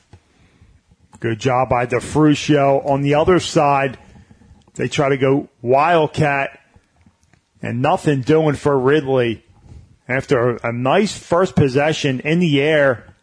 Good 1.21 1.39
job 1.39 1.69
by 1.69 1.87
DeFrucio. 1.87 2.85
On 2.89 3.03
the 3.03 3.15
other 3.15 3.41
side, 3.41 3.99
they 4.75 4.89
try 4.89 5.09
to 5.09 5.17
go 5.17 5.49
Wildcat 5.61 6.59
and 7.61 7.81
nothing 7.81 8.21
doing 8.21 8.55
for 8.55 8.79
Ridley. 8.79 9.45
After 10.09 10.57
a 10.57 10.73
nice 10.73 11.17
first 11.17 11.57
possession 11.57 12.21
in 12.21 12.41
the 12.41 12.61
air, 12.61 13.15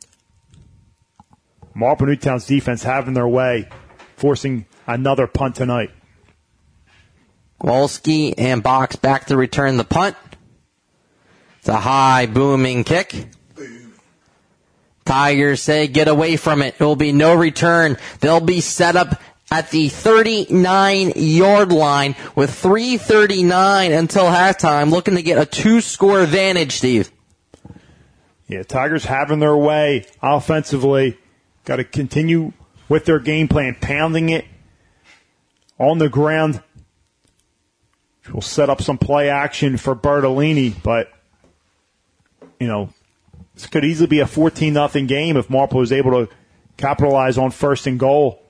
Marple 1.76 2.08
Newtown's 2.08 2.46
defense 2.46 2.84
having 2.84 3.14
their 3.14 3.28
way, 3.28 3.70
forcing 4.16 4.66
another 4.88 5.28
punt 5.28 5.56
tonight. 5.56 5.92
Walski 7.62 8.34
and 8.38 8.64
Box 8.64 8.96
back 8.96 9.26
to 9.28 9.38
return 9.38 9.78
the 9.78 9.84
punt. 9.84 10.16
It's 11.60 11.70
a 11.70 11.78
high 11.78 12.26
booming 12.26 12.84
kick. 12.84 13.28
Tigers 15.06 15.62
say 15.62 15.88
get 15.88 16.08
away 16.08 16.38
from 16.38 16.62
it. 16.62 16.76
It 16.80 16.84
will 16.84 16.96
be 16.96 17.12
no 17.12 17.34
return. 17.34 17.98
They'll 18.20 18.40
be 18.40 18.62
set 18.62 18.96
up 18.96 19.20
at 19.52 19.72
the 19.72 19.90
39 19.90 21.14
yard 21.16 21.72
line 21.72 22.16
with 22.36 22.54
339 22.54 23.92
until 23.92 24.26
halftime 24.26 24.92
looking 24.92 25.16
to 25.16 25.24
get 25.24 25.40
a 25.40 25.46
two 25.46 25.82
score 25.82 26.22
advantage, 26.22 26.74
Steve. 26.74 27.12
Yeah, 28.48 28.64
Tigers 28.64 29.06
having 29.06 29.40
their 29.40 29.58
way 29.58 30.06
offensively. 30.22 31.18
Got 31.66 31.78
to 31.78 31.84
continue 31.84 32.54
with 32.88 33.06
their 33.06 33.20
game 33.20 33.48
plan, 33.48 33.78
pounding 33.80 34.30
it 34.30 34.46
on 35.78 35.98
the 35.98 36.10
ground. 36.10 36.62
Which 38.24 38.34
will 38.34 38.42
set 38.42 38.70
up 38.70 38.82
some 38.82 38.98
play 38.98 39.30
action 39.30 39.78
for 39.78 39.96
Bertolini, 39.96 40.76
but 40.84 41.12
you 42.60 42.68
know, 42.68 42.90
this 43.54 43.68
could 43.68 43.86
easily 43.86 44.08
be 44.08 44.20
a 44.20 44.28
14 44.28 44.74
nothing 44.74 45.08
game 45.08 45.38
if 45.38 45.50
Marple 45.50 45.82
is 45.82 45.92
able 45.92 46.12
to 46.12 46.34
capitalize 46.78 47.38
on 47.38 47.52
first 47.52 47.88
and 47.88 48.00
goal 48.00 48.42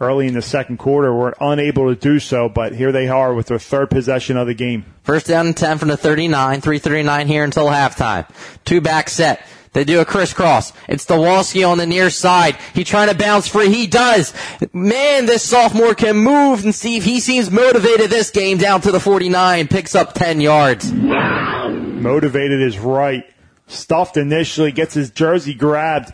early 0.00 0.26
in 0.26 0.34
the 0.34 0.42
second 0.42 0.78
quarter 0.78 1.14
We're 1.14 1.34
unable 1.40 1.94
to 1.94 1.94
do 1.94 2.18
so, 2.18 2.48
but 2.48 2.74
here 2.74 2.90
they 2.90 3.08
are 3.08 3.34
with 3.34 3.46
their 3.46 3.58
third 3.58 3.90
possession 3.90 4.36
of 4.36 4.46
the 4.46 4.54
game. 4.54 4.84
First 5.02 5.26
down 5.26 5.46
and 5.46 5.56
10 5.56 5.78
from 5.78 5.88
the 5.88 5.96
39, 5.96 6.60
339 6.60 7.26
here 7.26 7.44
until 7.44 7.66
halftime. 7.66 8.28
Two 8.64 8.80
back 8.80 9.10
set. 9.10 9.46
They 9.72 9.84
do 9.84 10.00
a 10.00 10.04
crisscross. 10.04 10.72
It's 10.88 11.06
Dawalski 11.06 11.68
on 11.68 11.78
the 11.78 11.86
near 11.86 12.10
side. 12.10 12.56
He 12.74 12.82
trying 12.82 13.08
to 13.08 13.14
bounce 13.14 13.46
free. 13.46 13.68
He 13.68 13.86
does. 13.86 14.34
Man, 14.72 15.26
this 15.26 15.48
sophomore 15.48 15.94
can 15.94 16.16
move 16.16 16.64
and 16.64 16.74
Steve, 16.74 17.04
he 17.04 17.20
seems 17.20 17.50
motivated 17.50 18.10
this 18.10 18.30
game 18.30 18.58
down 18.58 18.80
to 18.80 18.90
the 18.90 18.98
49, 18.98 19.68
picks 19.68 19.94
up 19.94 20.14
10 20.14 20.40
yards. 20.40 20.92
Motivated 20.92 22.60
is 22.60 22.78
right. 22.78 23.24
Stuffed 23.68 24.16
initially, 24.16 24.72
gets 24.72 24.94
his 24.94 25.10
jersey 25.10 25.54
grabbed. 25.54 26.12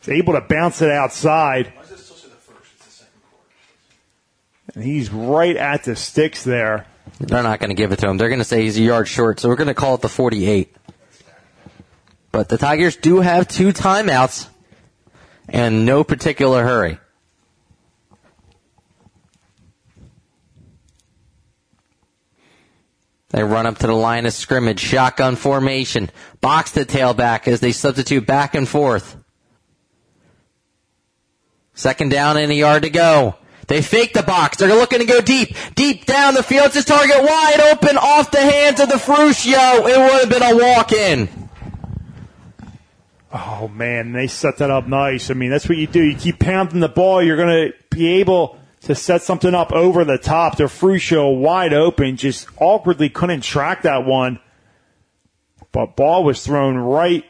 He's 0.00 0.08
able 0.08 0.32
to 0.32 0.40
bounce 0.40 0.80
it 0.80 0.90
outside. 0.90 1.74
And 4.74 4.82
he's 4.82 5.10
right 5.10 5.56
at 5.56 5.84
the 5.84 5.94
sticks 5.94 6.44
there. 6.44 6.86
They're 7.20 7.42
not 7.42 7.60
going 7.60 7.68
to 7.68 7.74
give 7.74 7.92
it 7.92 7.98
to 7.98 8.08
him. 8.08 8.16
They're 8.16 8.30
going 8.30 8.38
to 8.38 8.44
say 8.44 8.62
he's 8.62 8.78
a 8.78 8.82
yard 8.82 9.06
short, 9.06 9.38
so 9.38 9.48
we're 9.50 9.56
going 9.56 9.68
to 9.68 9.74
call 9.74 9.96
it 9.96 10.00
the 10.00 10.08
48. 10.08 10.74
But 12.32 12.48
the 12.48 12.56
Tigers 12.56 12.96
do 12.96 13.20
have 13.20 13.46
two 13.46 13.72
timeouts 13.72 14.48
and 15.48 15.84
no 15.84 16.02
particular 16.02 16.64
hurry. 16.64 16.98
They 23.28 23.42
run 23.42 23.66
up 23.66 23.78
to 23.78 23.86
the 23.86 23.94
line 23.94 24.26
of 24.26 24.32
scrimmage, 24.32 24.80
shotgun 24.80 25.36
formation, 25.36 26.10
box 26.40 26.72
the 26.72 26.84
tailback 26.84 27.48
as 27.48 27.60
they 27.60 27.72
substitute 27.72 28.26
back 28.26 28.54
and 28.54 28.68
forth. 28.68 29.16
Second 31.74 32.10
down 32.10 32.36
and 32.36 32.52
a 32.52 32.54
yard 32.54 32.82
to 32.82 32.90
go. 32.90 33.36
They 33.68 33.80
fake 33.80 34.12
the 34.12 34.22
box. 34.22 34.58
They're 34.58 34.68
looking 34.68 34.98
to 34.98 35.06
go 35.06 35.22
deep, 35.22 35.56
deep 35.74 36.04
down 36.04 36.34
the 36.34 36.42
field. 36.42 36.66
It's 36.66 36.74
his 36.74 36.84
target 36.84 37.22
wide 37.22 37.60
open 37.72 37.96
off 37.96 38.30
the 38.30 38.40
hands 38.40 38.80
of 38.80 38.90
the 38.90 38.96
Fruscio. 38.96 39.78
It 39.78 39.98
would 39.98 40.20
have 40.20 40.28
been 40.28 40.42
a 40.42 40.56
walk 40.56 40.92
in. 40.92 41.41
Oh 43.32 43.68
man, 43.68 44.12
they 44.12 44.26
set 44.26 44.58
that 44.58 44.70
up 44.70 44.86
nice. 44.86 45.30
I 45.30 45.34
mean, 45.34 45.50
that's 45.50 45.68
what 45.68 45.78
you 45.78 45.86
do. 45.86 46.02
You 46.02 46.16
keep 46.16 46.38
pounding 46.38 46.80
the 46.80 46.88
ball, 46.88 47.22
you're 47.22 47.36
going 47.36 47.70
to 47.70 47.74
be 47.90 48.20
able 48.20 48.58
to 48.82 48.94
set 48.94 49.22
something 49.22 49.54
up 49.54 49.72
over 49.72 50.04
the 50.04 50.18
top. 50.18 50.56
Their 50.56 50.66
Fruscio 50.66 51.38
wide 51.38 51.72
open, 51.72 52.16
just 52.16 52.48
awkwardly 52.58 53.08
couldn't 53.08 53.42
track 53.42 53.82
that 53.82 54.04
one. 54.04 54.38
But 55.70 55.96
ball 55.96 56.24
was 56.24 56.44
thrown 56.44 56.76
right 56.76 57.24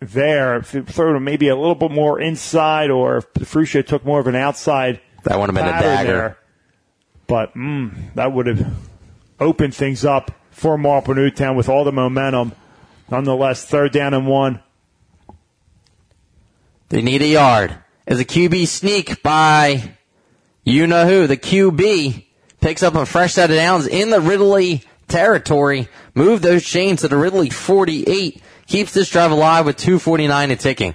there. 0.00 0.56
If 0.56 0.74
it 0.74 0.88
thrown 0.88 1.22
maybe 1.22 1.48
a 1.48 1.56
little 1.56 1.76
bit 1.76 1.92
more 1.92 2.20
inside, 2.20 2.90
or 2.90 3.18
if 3.18 3.32
the 3.34 3.44
Fruscio 3.44 3.86
took 3.86 4.04
more 4.04 4.18
of 4.18 4.26
an 4.26 4.34
outside, 4.34 5.00
that 5.24 5.38
would 5.38 5.48
have 5.48 5.54
been 5.54 5.66
a 5.66 5.80
dagger. 5.80 6.12
There. 6.12 6.38
But 7.28 7.54
mm, 7.54 8.14
that 8.14 8.32
would 8.32 8.46
have 8.46 8.74
opened 9.38 9.74
things 9.74 10.04
up 10.04 10.32
for 10.50 10.76
Marple 10.76 11.14
Newtown 11.14 11.56
with 11.56 11.68
all 11.68 11.84
the 11.84 11.92
momentum. 11.92 12.52
Nonetheless, 13.10 13.64
third 13.64 13.92
down 13.92 14.14
and 14.14 14.26
one. 14.26 14.62
They 16.88 17.02
need 17.02 17.22
a 17.22 17.26
yard. 17.26 17.76
As 18.06 18.18
a 18.18 18.24
QB 18.24 18.66
sneak 18.66 19.22
by 19.22 19.96
you 20.64 20.86
know 20.86 21.06
who, 21.06 21.26
the 21.26 21.36
QB 21.36 22.24
picks 22.60 22.82
up 22.82 22.94
a 22.94 23.06
fresh 23.06 23.34
set 23.34 23.50
of 23.50 23.56
downs 23.56 23.86
in 23.86 24.10
the 24.10 24.20
Ridley 24.20 24.82
territory. 25.06 25.88
Move 26.14 26.42
those 26.42 26.64
chains 26.64 27.02
to 27.02 27.08
the 27.08 27.16
Ridley 27.16 27.50
48. 27.50 28.42
Keeps 28.66 28.92
this 28.92 29.10
drive 29.10 29.30
alive 29.30 29.66
with 29.66 29.76
249 29.76 30.50
and 30.50 30.60
ticking. 30.60 30.94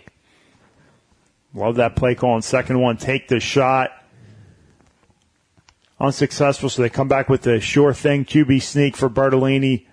Love 1.54 1.76
that 1.76 1.96
play 1.96 2.16
call 2.16 2.32
on 2.32 2.42
second 2.42 2.80
one. 2.80 2.98
Take 2.98 3.28
the 3.28 3.40
shot. 3.40 3.92
Unsuccessful, 6.00 6.70
so 6.70 6.82
they 6.82 6.90
come 6.90 7.08
back 7.08 7.30
with 7.30 7.44
the 7.44 7.60
sure 7.60 7.94
thing 7.94 8.26
QB 8.26 8.62
sneak 8.62 8.98
for 8.98 9.10
Bertolini 9.10 9.86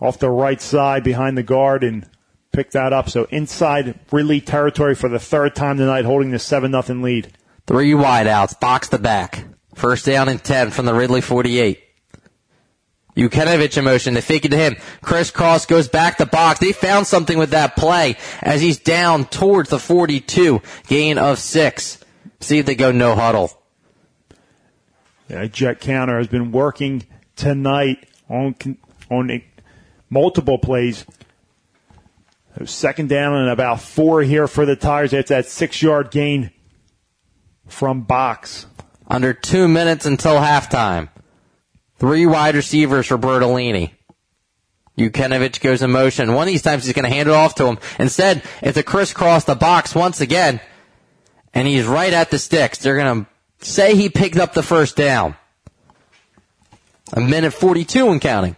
off 0.00 0.18
the 0.18 0.30
right 0.30 0.60
side 0.60 1.02
behind 1.02 1.36
the 1.36 1.42
guard 1.42 1.82
and 1.82 2.08
pick 2.56 2.70
that 2.70 2.92
up. 2.92 3.10
So 3.10 3.24
inside 3.24 4.00
Ridley 4.10 4.40
territory 4.40 4.94
for 4.94 5.08
the 5.08 5.18
third 5.18 5.54
time 5.54 5.76
tonight, 5.76 6.06
holding 6.06 6.30
the 6.30 6.38
7 6.38 6.70
0 6.82 7.00
lead. 7.00 7.32
Three 7.66 7.92
wideouts, 7.92 8.58
box 8.58 8.88
the 8.88 8.98
back. 8.98 9.44
First 9.74 10.06
down 10.06 10.28
and 10.28 10.42
10 10.42 10.70
from 10.70 10.86
the 10.86 10.94
Ridley 10.94 11.20
48. 11.20 11.82
Ukenovich 13.16 13.76
in 13.76 13.84
motion. 13.84 14.14
They 14.14 14.20
fake 14.20 14.44
it 14.44 14.50
to 14.50 14.56
him. 14.56 14.76
Chris 15.02 15.30
Cross 15.30 15.66
goes 15.66 15.88
back 15.88 16.16
to 16.18 16.26
box. 16.26 16.60
They 16.60 16.72
found 16.72 17.06
something 17.06 17.38
with 17.38 17.50
that 17.50 17.76
play 17.76 18.16
as 18.42 18.60
he's 18.60 18.78
down 18.78 19.26
towards 19.26 19.70
the 19.70 19.78
42. 19.78 20.60
Gain 20.86 21.18
of 21.18 21.38
six. 21.38 21.98
See 22.40 22.58
if 22.58 22.66
they 22.66 22.74
go 22.74 22.92
no 22.92 23.14
huddle. 23.14 23.50
Yeah, 25.28 25.46
jet 25.46 25.80
counter 25.80 26.18
has 26.18 26.28
been 26.28 26.52
working 26.52 27.06
tonight 27.36 28.08
on 28.28 28.54
on 29.10 29.42
multiple 30.08 30.58
plays. 30.58 31.04
Second 32.64 33.08
down 33.08 33.34
and 33.34 33.50
about 33.50 33.80
four 33.80 34.22
here 34.22 34.48
for 34.48 34.64
the 34.64 34.76
Tigers. 34.76 35.12
It's 35.12 35.28
that 35.28 35.46
six 35.46 35.82
yard 35.82 36.10
gain 36.10 36.50
from 37.66 38.02
box. 38.02 38.66
Under 39.06 39.34
two 39.34 39.68
minutes 39.68 40.06
until 40.06 40.36
halftime. 40.36 41.10
Three 41.98 42.26
wide 42.26 42.54
receivers 42.54 43.06
for 43.06 43.18
Bertolini. 43.18 43.92
Ukenovich 44.98 45.60
goes 45.60 45.82
in 45.82 45.90
motion. 45.90 46.32
One 46.32 46.48
of 46.48 46.52
these 46.52 46.62
times 46.62 46.84
he's 46.84 46.94
going 46.94 47.04
to 47.04 47.14
hand 47.14 47.28
it 47.28 47.34
off 47.34 47.54
to 47.56 47.66
him. 47.66 47.78
Instead, 47.98 48.42
it's 48.62 48.78
a 48.78 48.82
crisscross 48.82 49.44
the 49.44 49.54
box 49.54 49.94
once 49.94 50.22
again, 50.22 50.60
and 51.52 51.68
he's 51.68 51.84
right 51.84 52.12
at 52.12 52.30
the 52.30 52.38
sticks. 52.38 52.78
They're 52.78 52.96
going 52.96 53.26
to 53.26 53.66
say 53.66 53.94
he 53.94 54.08
picked 54.08 54.38
up 54.38 54.54
the 54.54 54.62
first 54.62 54.96
down. 54.96 55.36
A 57.12 57.20
minute 57.20 57.52
42 57.52 58.08
and 58.08 58.20
counting. 58.20 58.56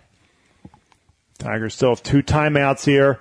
Tigers 1.39 1.75
still 1.75 1.91
have 1.91 2.03
two 2.03 2.23
timeouts 2.23 2.85
here. 2.85 3.21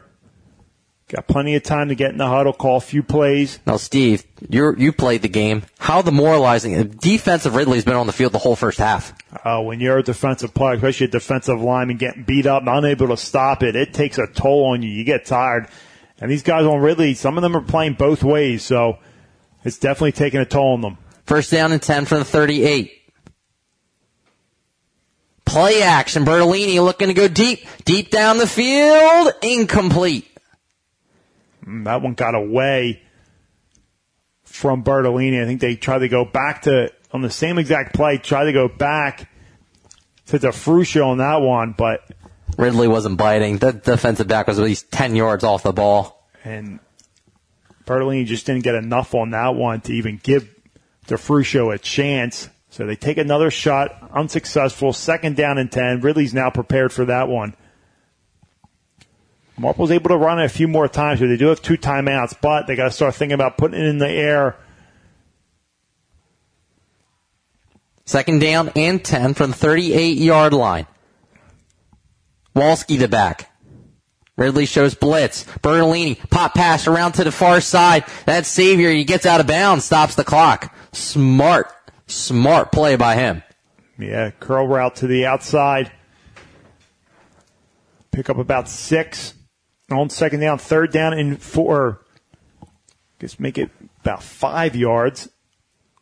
Got 1.10 1.26
plenty 1.26 1.56
of 1.56 1.64
time 1.64 1.88
to 1.88 1.96
get 1.96 2.12
in 2.12 2.18
the 2.18 2.28
huddle, 2.28 2.52
call 2.52 2.78
a 2.78 2.82
few 2.82 3.02
plays. 3.02 3.60
Now, 3.66 3.78
Steve, 3.78 4.26
you 4.50 4.76
you 4.78 4.92
played 4.92 5.22
the 5.22 5.30
game. 5.30 5.64
How 5.80 6.02
demoralizing! 6.02 6.90
Defensive 6.90 7.56
Ridley's 7.56 7.86
been 7.86 7.96
on 7.96 8.08
the 8.08 8.14
field 8.14 8.34
the 8.34 8.40
whole 8.40 8.58
first 8.58 8.78
half. 8.78 9.14
Uh, 9.46 9.62
when 9.62 9.80
you're 9.80 10.00
a 10.00 10.04
defensive 10.04 10.54
player, 10.54 10.74
especially 10.74 11.08
a 11.08 11.10
defensive 11.10 11.62
lineman, 11.62 11.96
getting 11.96 12.24
beat 12.24 12.46
up, 12.46 12.64
not 12.64 12.84
able 12.84 13.08
to 13.08 13.16
stop 13.16 13.64
it, 13.64 13.78
it 13.78 13.94
takes 13.94 14.18
a 14.18 14.28
toll 14.28 14.66
on 14.74 14.84
you. 14.84 14.90
You 14.90 15.06
get 15.06 15.26
tired. 15.26 15.70
And 16.20 16.30
these 16.30 16.44
guys 16.44 16.66
on 16.66 16.82
Ridley, 16.82 17.14
some 17.14 17.38
of 17.38 17.42
them 17.42 17.56
are 17.56 17.62
playing 17.62 17.94
both 17.94 18.22
ways, 18.22 18.64
so 18.64 19.00
it's 19.64 19.78
definitely 19.78 20.12
taking 20.12 20.42
a 20.42 20.46
toll 20.46 20.74
on 20.74 20.82
them. 20.82 20.98
First 21.26 21.52
down 21.52 21.72
and 21.72 21.82
10 21.82 22.04
from 22.04 22.20
the 22.20 22.26
38. 22.26 22.92
Play 25.46 25.82
action. 25.84 26.26
Bertolini 26.26 26.84
looking 26.84 27.08
to 27.08 27.14
go 27.14 27.30
deep. 27.30 27.66
Deep 27.86 28.10
down 28.10 28.40
the 28.40 28.48
field. 28.48 29.32
Incomplete. 29.42 30.37
That 31.68 32.02
one 32.02 32.14
got 32.14 32.34
away 32.34 33.04
from 34.44 34.84
Bertolini. 34.84 35.42
I 35.42 35.46
think 35.46 35.60
they 35.60 35.76
tried 35.76 36.00
to 36.00 36.08
go 36.08 36.24
back 36.24 36.64
to, 36.64 36.92
on 37.12 37.22
the 37.22 37.30
same 37.30 37.58
exact 37.58 37.94
play, 37.94 38.18
tried 38.18 38.46
to 38.46 38.54
go 38.54 38.68
back 38.70 39.30
to 40.28 40.40
the 40.40 40.50
Fruscio 40.50 41.08
on 41.08 41.18
that 41.18 41.42
one, 41.42 41.76
but. 41.78 42.10
Ridley 42.58 42.88
wasn't 42.88 43.18
biting. 43.18 43.58
The 43.58 43.74
defensive 43.74 44.28
back 44.28 44.48
was 44.48 44.60
at 44.60 44.66
least 44.66 44.92
10 44.92 45.16
yards 45.16 45.44
off 45.44 45.64
the 45.64 45.74
ball. 45.74 46.26
And 46.44 46.80
Bertolini 47.86 48.26
just 48.26 48.46
didn't 48.46 48.64
get 48.64 48.76
enough 48.76 49.14
on 49.14 49.32
that 49.32 49.56
one 49.56 49.82
to 49.82 49.94
even 49.94 50.20
give 50.24 50.54
the 51.08 51.16
Fruscio 51.16 51.74
a 51.74 51.78
chance. 51.78 52.50
So 52.70 52.86
they 52.86 52.96
take 52.96 53.18
another 53.18 53.52
shot, 53.52 54.10
unsuccessful, 54.14 54.94
second 54.94 55.36
down 55.36 55.58
and 55.58 55.72
10. 55.72 56.02
Ridley's 56.02 56.34
now 56.34 56.50
prepared 56.50 56.94
for 56.94 57.06
that 57.06 57.28
one. 57.28 57.56
Marple's 59.58 59.90
able 59.90 60.10
to 60.10 60.18
run 60.18 60.40
it 60.40 60.46
a 60.46 60.50
few 60.50 60.68
more 60.68 60.88
times 60.88 61.20
here. 61.20 61.28
They 61.28 61.38
do 61.38 61.48
have 61.48 61.62
two 61.62 61.78
timeouts, 61.78 62.36
but 62.42 62.68
they 62.68 62.76
got 62.76 62.86
to 62.86 62.92
start 62.92 63.16
thinking 63.16 63.34
about 63.34 63.58
putting 63.58 63.80
it 63.80 63.88
in 63.88 63.98
the 63.98 64.10
air. 64.10 64.56
Second 68.06 68.40
down 68.40 68.70
and 68.76 69.04
10 69.04 69.34
from 69.34 69.52
the 69.52 69.58
38 69.58 70.18
yard 70.18 70.54
line. 70.54 70.86
Walski 72.56 73.00
the 73.00 73.08
back. 73.08 73.52
Ridley 74.38 74.68
shows 74.68 74.94
blitz. 74.94 75.44
Bertolini, 75.44 76.18
pop 76.30 76.54
pass 76.54 76.88
around 76.88 77.14
to 77.14 77.24
the 77.24 77.32
far 77.32 77.60
side. 77.60 78.06
That 78.26 78.46
Xavier, 78.46 78.92
he 78.92 79.04
gets 79.04 79.26
out 79.26 79.40
of 79.40 79.48
bounds, 79.48 79.86
stops 79.86 80.14
the 80.14 80.24
clock. 80.24 80.74
Smart, 80.94 81.74
smart 82.06 82.72
play 82.72 82.96
by 82.96 83.16
him. 83.16 83.42
Yeah, 83.98 84.30
curl 84.40 84.68
route 84.68 84.98
to 84.98 85.08
the 85.08 85.26
outside. 85.26 85.92
Pick 88.12 88.30
up 88.30 88.38
about 88.38 88.70
six 88.70 89.34
on 89.92 90.10
second 90.10 90.42
down, 90.42 90.58
third 90.58 90.92
down 90.92 91.14
and 91.14 91.42
four. 91.42 92.02
Guess 93.20 93.40
make 93.40 93.58
it 93.58 93.72
about 94.02 94.24
five 94.24 94.76
yards. 94.76 95.30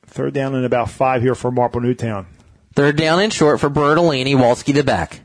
Third 0.05 0.33
down 0.33 0.55
and 0.55 0.65
about 0.65 0.89
five 0.89 1.21
here 1.21 1.36
for 1.36 1.51
Marple 1.51 1.81
Newtown. 1.81 2.27
Third 2.73 2.95
down 2.97 3.19
and 3.19 3.31
short 3.31 3.59
for 3.59 3.69
Bertolini. 3.69 4.36
Walski 4.36 4.73
the 4.73 4.83
back. 4.83 5.21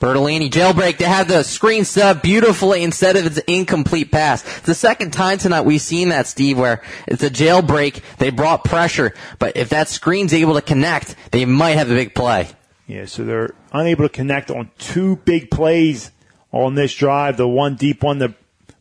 Bertolini 0.00 0.48
jailbreak. 0.48 0.98
They 0.98 1.06
have 1.06 1.26
the 1.26 1.42
screen 1.42 1.84
set 1.84 2.22
beautifully 2.22 2.84
instead 2.84 3.16
of 3.16 3.26
its 3.26 3.38
incomplete 3.38 4.12
pass. 4.12 4.44
It's 4.58 4.66
the 4.66 4.74
second 4.74 5.12
time 5.12 5.38
tonight 5.38 5.62
we've 5.62 5.80
seen 5.80 6.10
that, 6.10 6.28
Steve, 6.28 6.56
where 6.56 6.82
it's 7.08 7.24
a 7.24 7.30
jailbreak. 7.30 8.00
They 8.18 8.30
brought 8.30 8.62
pressure, 8.62 9.12
but 9.40 9.56
if 9.56 9.70
that 9.70 9.88
screen's 9.88 10.32
able 10.32 10.54
to 10.54 10.62
connect, 10.62 11.16
they 11.32 11.44
might 11.44 11.72
have 11.78 11.90
a 11.90 11.94
big 11.94 12.14
play. 12.14 12.48
Yeah, 12.86 13.06
so 13.06 13.24
they're 13.24 13.54
unable 13.72 14.04
to 14.04 14.08
connect 14.08 14.52
on 14.52 14.70
two 14.78 15.16
big 15.16 15.50
plays 15.50 16.12
on 16.52 16.74
this 16.74 16.94
drive. 16.94 17.36
The 17.36 17.48
one 17.48 17.76
deep 17.76 18.02
one, 18.02 18.18
the 18.18 18.34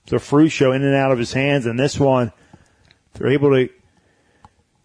the 0.08 0.20
fruit 0.20 0.50
show 0.50 0.72
in 0.72 0.84
and 0.84 0.96
out 0.96 1.12
of 1.12 1.20
his 1.20 1.34
hands, 1.34 1.66
and 1.66 1.80
this 1.80 2.00
one, 2.00 2.32
they're 3.14 3.30
able 3.30 3.52
to 3.52 3.70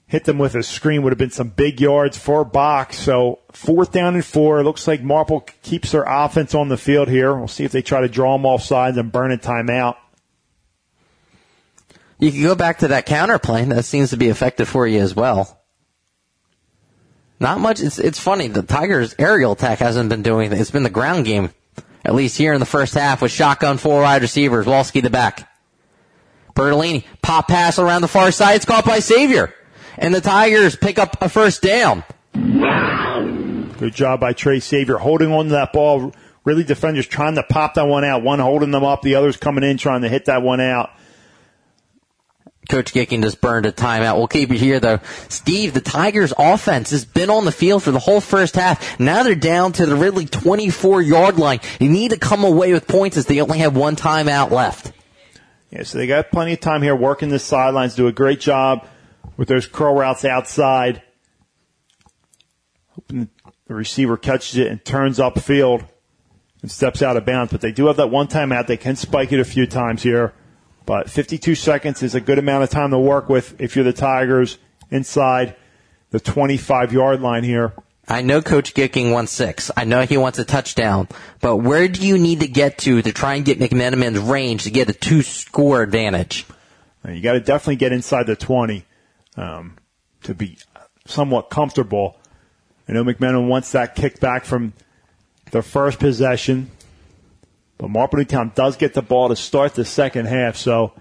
hit 0.07 0.25
them 0.25 0.39
with 0.39 0.55
a 0.55 0.63
screen. 0.63 1.03
Would 1.03 1.13
have 1.13 1.19
been 1.19 1.31
some 1.31 1.49
big 1.49 1.81
yards 1.81 2.19
for 2.19 2.45
box. 2.45 2.99
So 2.99 3.39
fourth 3.53 3.93
down 3.93 4.15
and 4.15 4.25
four. 4.25 4.61
It 4.61 4.65
Looks 4.65 4.87
like 4.87 5.03
Marple 5.03 5.41
keeps 5.63 5.93
their 5.93 6.05
offense 6.07 6.55
on 6.55 6.69
the 6.69 6.77
field 6.77 7.09
here. 7.09 7.35
We'll 7.35 7.49
see 7.49 7.65
if 7.65 7.73
they 7.73 7.83
try 7.83 8.01
to 8.01 8.09
draw 8.09 8.37
them 8.37 8.47
off 8.47 8.63
sides 8.63 8.97
and 8.97 9.13
burn 9.13 9.33
a 9.33 9.39
timeout. 9.39 9.97
You 12.19 12.31
can 12.31 12.43
go 12.43 12.55
back 12.55 12.79
to 12.79 12.89
that 12.89 13.07
counter 13.07 13.39
play. 13.39 13.65
That 13.65 13.85
seems 13.85 14.11
to 14.11 14.17
be 14.17 14.29
effective 14.29 14.69
for 14.69 14.87
you 14.87 15.01
as 15.01 15.15
well. 15.17 15.61
Not 17.41 17.59
much. 17.59 17.81
It's 17.81 17.99
it's 17.99 18.21
funny. 18.21 18.47
The 18.47 18.63
Tigers' 18.63 19.17
aerial 19.19 19.53
attack 19.53 19.81
hasn't 19.81 20.09
been 20.09 20.23
doing. 20.23 20.53
It's 20.53 20.71
been 20.71 20.85
the 20.85 20.91
ground 20.91 21.25
game, 21.25 21.53
at 22.05 22.15
least 22.15 22.37
here 22.37 22.53
in 22.53 22.61
the 22.61 22.67
first 22.67 22.95
half, 22.95 23.23
with 23.23 23.33
shotgun 23.33 23.79
four 23.79 24.03
wide 24.03 24.23
receivers. 24.23 24.67
Walski 24.67 25.03
the 25.03 25.11
back. 25.11 25.49
Bertolini 26.55 27.05
pop 27.23 27.49
pass 27.49 27.79
around 27.79 28.03
the 28.03 28.09
far 28.09 28.31
side. 28.31 28.57
It's 28.57 28.65
caught 28.65 28.85
by 28.85 29.01
Xavier, 29.01 29.55
and 29.97 30.15
the 30.15 30.21
Tigers 30.21 30.77
pick 30.77 30.99
up 30.99 31.17
a 31.23 31.29
first 31.29 31.63
down. 31.63 32.05
Good 32.35 33.95
job 33.95 34.21
by 34.21 34.33
Trey 34.33 34.61
Xavier 34.61 34.99
holding 34.99 35.33
on 35.33 35.47
to 35.47 35.51
that 35.53 35.73
ball. 35.73 36.13
Really, 36.45 36.65
defenders 36.65 37.07
trying 37.07 37.37
to 37.37 37.43
pop 37.43 37.75
that 37.75 37.87
one 37.87 38.05
out. 38.05 38.23
One 38.23 38.39
holding 38.39 38.71
them 38.73 38.85
up, 38.85 39.03
the 39.03 39.15
others 39.15 39.37
coming 39.37 39.65
in 39.65 39.77
trying 39.79 40.03
to 40.03 40.09
hit 40.09 40.27
that 40.27 40.43
one 40.43 40.61
out. 40.61 40.91
Coach 42.69 42.93
Gicking 42.93 43.23
just 43.23 43.41
burned 43.41 43.67
a 43.67 43.73
timeout. 43.73 44.17
We'll 44.17 44.29
keep 44.29 44.51
it 44.51 44.59
here 44.59 44.81
though. 44.81 45.01
Steve, 45.29 45.75
the 45.75 45.81
Tigers 45.81 46.33
offense 46.39 46.91
has 46.91 47.05
been 47.05 47.29
on 47.29 47.45
the 47.45 47.53
field 47.53 47.83
for 47.83 47.91
the 47.91 47.99
whole 47.99 48.21
first 48.21 48.55
half. 48.55 48.99
Now 49.01 49.23
they're 49.23 49.35
down 49.35 49.73
to 49.73 49.87
the 49.87 49.97
Ridley 49.97 50.27
24 50.27 51.03
yard 51.03 51.39
line. 51.39 51.61
You 51.81 51.91
need 51.91 52.13
to 52.13 52.19
come 52.19 52.45
away 52.45 52.73
with 52.73 52.87
points 52.87 53.17
as 53.17 53.27
they 53.27 53.41
only 53.41 53.59
have 53.59 53.77
one 53.77 53.97
timeout 53.97 54.51
left. 54.51 54.93
Yeah, 55.71 55.83
so 55.83 55.99
they 55.99 56.07
got 56.07 56.31
plenty 56.31 56.53
of 56.53 56.61
time 56.61 56.83
here 56.83 56.95
working 56.95 57.31
the 57.31 57.39
sidelines, 57.39 57.95
do 57.95 58.07
a 58.07 58.13
great 58.13 58.41
job 58.41 58.87
with 59.37 59.49
those 59.49 59.67
curl 59.67 59.95
routes 59.95 60.25
outside. 60.25 61.03
Hoping 62.89 63.31
the 63.67 63.75
receiver 63.75 64.17
catches 64.17 64.59
it 64.59 64.67
and 64.67 64.85
turns 64.85 65.19
upfield 65.19 65.89
and 66.61 66.71
steps 66.71 67.03
out 67.03 67.17
of 67.17 67.25
bounds. 67.25 67.53
But 67.53 67.61
they 67.61 67.73
do 67.73 67.87
have 67.87 67.97
that 67.97 68.11
one 68.11 68.29
timeout. 68.29 68.67
They 68.67 68.77
can 68.77 68.97
spike 68.97 69.33
it 69.33 69.41
a 69.41 69.45
few 69.45 69.67
times 69.67 70.03
here. 70.03 70.33
But 70.85 71.11
52 71.11 71.55
seconds 71.55 72.03
is 72.03 72.15
a 72.15 72.21
good 72.21 72.39
amount 72.39 72.65
of 72.65 72.71
time 72.71 72.91
to 72.91 72.99
work 72.99 73.29
with 73.29 73.61
if 73.61 73.77
you're 73.77 73.85
the 73.85 73.93
Tigers 73.93 74.59
inside 74.91 75.57
the 76.11 76.21
25 76.21 76.93
yard 76.93 77.21
line 77.21 77.45
here. 77.45 77.73
I 78.09 78.21
know 78.23 78.43
Coach 78.43 78.75
Gicking 78.75 79.13
wants 79.13 79.33
six. 79.33 79.71
I 79.77 79.85
know 79.85 80.03
he 80.03 80.17
wants 80.17 80.39
a 80.39 80.45
touchdown. 80.45 81.09
But 81.41 81.59
where 81.59 81.87
do 81.87 82.05
you 82.07 82.19
need 82.19 82.41
to 82.41 82.49
get 82.49 82.79
to 82.79 83.01
to 83.01 83.13
try 83.13 83.35
and 83.35 83.45
get 83.45 83.61
McMenamin's 83.61 84.19
range 84.19 84.65
to 84.65 84.71
get 84.71 84.89
a 84.89 84.93
two 84.93 85.23
score 85.23 85.83
advantage? 85.83 86.45
You 87.09 87.21
got 87.21 87.33
to 87.33 87.41
definitely 87.41 87.77
get 87.77 87.93
inside 87.93 88.27
the 88.27 88.37
20 88.37 88.85
um, 89.37 89.77
to 90.25 90.35
be 90.35 90.59
somewhat 91.07 91.51
comfortable. 91.51 92.17
I 92.89 92.93
know 92.93 93.05
McMenamin 93.05 93.49
wants 93.49 93.73
that 93.73 93.95
kick 93.95 94.21
back 94.21 94.45
from 94.45 94.73
the 95.51 95.63
first 95.63 95.99
possession. 95.99 96.71
But 97.79 97.91
Marple 97.91 98.19
Newtown 98.19 98.53
does 98.55 98.77
get 98.77 98.95
the 98.95 99.03
ball 99.03 99.29
to 99.29 99.37
start 99.37 99.75
the 99.75 99.85
second 99.85 100.27
half, 100.27 100.57
so 100.57 100.93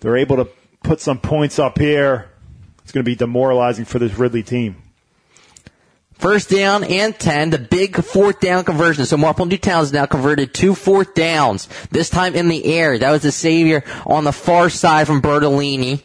they're 0.00 0.16
able 0.16 0.36
to 0.36 0.48
put 0.82 1.00
some 1.00 1.18
points 1.18 1.58
up 1.58 1.78
here. 1.78 2.30
It's 2.82 2.92
going 2.92 3.04
to 3.04 3.10
be 3.10 3.16
demoralizing 3.16 3.84
for 3.84 3.98
this 3.98 4.14
Ridley 4.14 4.42
team. 4.42 4.76
First 6.14 6.50
down 6.50 6.84
and 6.84 7.18
10, 7.18 7.50
the 7.50 7.58
big 7.58 7.96
fourth 7.96 8.38
down 8.38 8.62
conversion. 8.62 9.06
So 9.06 9.16
Marple 9.16 9.44
Newtown 9.46 9.80
has 9.80 9.92
now 9.92 10.06
converted 10.06 10.54
two 10.54 10.74
fourth 10.74 11.14
downs, 11.14 11.68
this 11.90 12.10
time 12.10 12.36
in 12.36 12.46
the 12.46 12.64
air. 12.64 12.96
That 12.96 13.10
was 13.10 13.22
the 13.22 13.32
Xavier 13.32 13.82
on 14.06 14.22
the 14.22 14.32
far 14.32 14.70
side 14.70 15.08
from 15.08 15.20
Bertolini. 15.20 16.04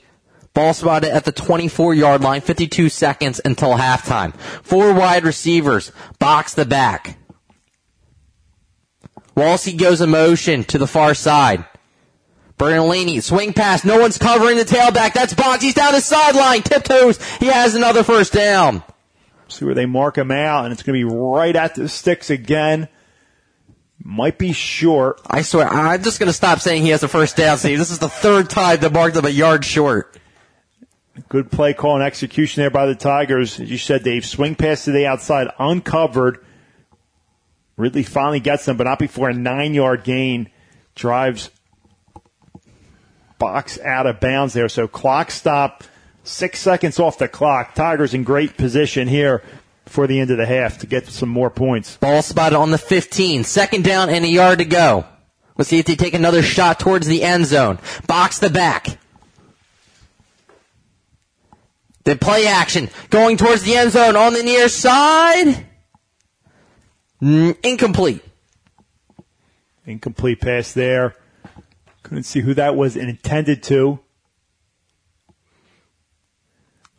Ball 0.55 0.73
spotted 0.73 1.11
at 1.11 1.25
the 1.25 1.31
24 1.31 1.93
yard 1.93 2.21
line, 2.21 2.41
52 2.41 2.89
seconds 2.89 3.39
until 3.45 3.77
halftime. 3.77 4.35
Four 4.63 4.91
wide 4.93 5.23
receivers, 5.23 5.91
box 6.17 6.55
the 6.55 6.65
back. 6.65 7.19
Walski 9.37 9.77
goes 9.77 10.01
in 10.01 10.09
motion 10.09 10.63
to 10.63 10.79
the 10.79 10.87
far 10.87 11.13
side. 11.13 11.63
Bertolini, 12.57 13.21
swing 13.21 13.53
pass, 13.53 13.85
no 13.85 13.99
one's 13.99 14.17
covering 14.17 14.57
the 14.57 14.63
tailback. 14.63 15.13
That's 15.13 15.35
Bonds. 15.35 15.63
He's 15.63 15.75
down 15.75 15.93
the 15.93 16.01
sideline, 16.01 16.63
tiptoes. 16.63 17.23
He 17.37 17.45
has 17.45 17.75
another 17.75 18.03
first 18.03 18.33
down. 18.33 18.81
See 19.47 19.63
where 19.63 19.75
they 19.75 19.85
mark 19.85 20.17
him 20.17 20.31
out, 20.31 20.63
and 20.65 20.73
it's 20.73 20.81
going 20.81 20.99
to 20.99 21.07
be 21.07 21.15
right 21.15 21.55
at 21.55 21.75
the 21.75 21.87
sticks 21.87 22.31
again. 22.31 22.89
Might 24.03 24.39
be 24.39 24.53
short. 24.53 25.21
I 25.27 25.43
swear, 25.43 25.67
I'm 25.67 26.01
just 26.01 26.19
going 26.19 26.27
to 26.27 26.33
stop 26.33 26.59
saying 26.59 26.81
he 26.81 26.89
has 26.89 27.03
a 27.03 27.07
first 27.07 27.37
down, 27.37 27.59
Steve. 27.59 27.77
This 27.77 27.91
is 27.91 27.99
the 27.99 28.09
third 28.09 28.49
time 28.49 28.79
they 28.79 28.89
marked 28.89 29.15
him 29.15 29.25
a 29.25 29.29
yard 29.29 29.63
short. 29.63 30.17
Good 31.29 31.51
play 31.51 31.75
call 31.75 31.95
and 31.95 32.03
execution 32.03 32.61
there 32.61 32.71
by 32.71 32.87
the 32.87 32.95
Tigers. 32.95 33.59
As 33.59 33.69
you 33.69 33.77
said, 33.77 34.03
Dave, 34.03 34.25
swing 34.25 34.55
pass 34.55 34.85
to 34.85 34.91
the 34.91 35.05
outside, 35.05 35.49
uncovered. 35.59 36.43
Ridley 37.77 38.03
finally 38.03 38.39
gets 38.39 38.65
them, 38.65 38.75
but 38.75 38.85
not 38.85 38.99
before 38.99 39.29
a 39.29 39.33
nine 39.33 39.73
yard 39.73 40.03
gain. 40.03 40.49
Drives 40.95 41.51
box 43.37 43.79
out 43.79 44.07
of 44.07 44.19
bounds 44.19 44.53
there. 44.53 44.67
So 44.67 44.87
clock 44.87 45.29
stop, 45.29 45.83
six 46.23 46.59
seconds 46.59 46.99
off 46.99 47.19
the 47.19 47.27
clock. 47.27 47.75
Tigers 47.75 48.13
in 48.13 48.23
great 48.23 48.57
position 48.57 49.07
here 49.07 49.43
before 49.85 50.07
the 50.07 50.19
end 50.19 50.31
of 50.31 50.37
the 50.37 50.45
half 50.45 50.79
to 50.79 50.87
get 50.87 51.07
some 51.07 51.29
more 51.29 51.51
points. 51.51 51.97
Ball 51.97 52.21
spotted 52.21 52.57
on 52.57 52.71
the 52.71 52.77
15. 52.77 53.43
Second 53.43 53.83
down 53.83 54.09
and 54.09 54.25
a 54.25 54.27
yard 54.27 54.59
to 54.59 54.65
go. 54.65 55.05
Let's 55.55 55.69
see 55.69 55.79
if 55.79 55.85
they 55.85 55.95
take 55.95 56.13
another 56.13 56.43
shot 56.43 56.79
towards 56.79 57.07
the 57.07 57.23
end 57.23 57.45
zone. 57.45 57.79
Box 58.05 58.39
the 58.39 58.49
back. 58.49 58.97
The 62.03 62.15
play 62.15 62.47
action 62.47 62.89
going 63.09 63.37
towards 63.37 63.63
the 63.63 63.75
end 63.75 63.91
zone 63.91 64.15
on 64.15 64.33
the 64.33 64.43
near 64.43 64.69
side. 64.69 65.65
Incomplete. 67.21 68.23
Incomplete 69.85 70.41
pass 70.41 70.73
there. 70.73 71.15
Couldn't 72.03 72.23
see 72.23 72.41
who 72.41 72.53
that 72.53 72.75
was 72.75 72.95
intended 72.95 73.63
to. 73.63 73.99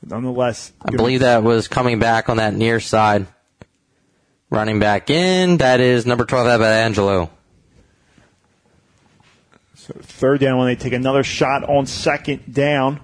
But 0.00 0.10
nonetheless, 0.10 0.72
I 0.82 0.90
believe 0.90 1.20
that 1.20 1.42
was 1.42 1.68
coming 1.68 1.98
back 1.98 2.28
on 2.28 2.38
that 2.38 2.54
near 2.54 2.80
side. 2.80 3.26
Running 4.50 4.78
back 4.78 5.10
in, 5.10 5.58
that 5.58 5.80
is 5.80 6.06
number 6.06 6.24
12, 6.24 6.62
Angelo. 6.62 7.30
So 9.74 9.94
third 10.00 10.40
down 10.40 10.58
when 10.58 10.68
they 10.68 10.76
take 10.76 10.94
another 10.94 11.22
shot 11.22 11.64
on 11.64 11.84
second 11.86 12.54
down. 12.54 13.00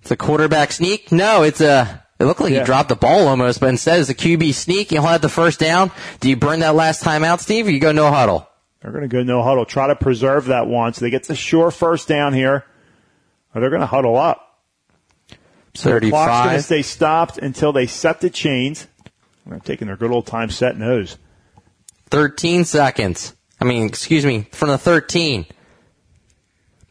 It's 0.00 0.10
a 0.10 0.16
quarterback 0.16 0.72
sneak? 0.72 1.12
No, 1.12 1.42
it's 1.42 1.60
a 1.60 2.05
it 2.18 2.24
looked 2.24 2.40
like 2.40 2.52
yeah. 2.52 2.60
he 2.60 2.64
dropped 2.64 2.88
the 2.88 2.96
ball 2.96 3.28
almost, 3.28 3.60
but 3.60 3.68
instead 3.68 4.00
it's 4.00 4.08
a 4.08 4.14
QB 4.14 4.54
sneak. 4.54 4.90
He'll 4.90 5.02
have 5.02 5.20
the 5.20 5.28
first 5.28 5.60
down. 5.60 5.90
Do 6.20 6.28
you 6.28 6.36
burn 6.36 6.60
that 6.60 6.74
last 6.74 7.02
time 7.02 7.24
out, 7.24 7.40
Steve, 7.40 7.66
or 7.66 7.70
you 7.70 7.80
go 7.80 7.92
no 7.92 8.10
huddle? 8.10 8.48
They're 8.80 8.92
going 8.92 9.02
to 9.02 9.08
go 9.08 9.22
no 9.22 9.42
huddle. 9.42 9.66
Try 9.66 9.88
to 9.88 9.96
preserve 9.96 10.46
that 10.46 10.66
one 10.66 10.94
so 10.94 11.04
they 11.04 11.10
get 11.10 11.24
the 11.24 11.34
sure 11.34 11.70
first 11.70 12.08
down 12.08 12.32
here, 12.32 12.64
or 13.54 13.60
they're 13.60 13.70
going 13.70 13.80
to 13.80 13.86
huddle 13.86 14.16
up. 14.16 14.60
35. 15.74 16.00
The 16.00 16.10
clock's 16.10 16.46
going 16.46 16.56
to 16.56 16.62
stay 16.62 16.82
stopped 16.82 17.38
until 17.38 17.72
they 17.72 17.86
set 17.86 18.20
the 18.20 18.30
chains. 18.30 18.86
They're 19.44 19.58
taking 19.58 19.88
their 19.88 19.96
good 19.96 20.10
old 20.10 20.26
time 20.26 20.50
set 20.50 20.78
nose. 20.78 21.18
13 22.10 22.64
seconds. 22.64 23.34
I 23.60 23.64
mean, 23.64 23.86
excuse 23.86 24.24
me, 24.24 24.46
from 24.52 24.68
the 24.68 24.78
13. 24.78 25.46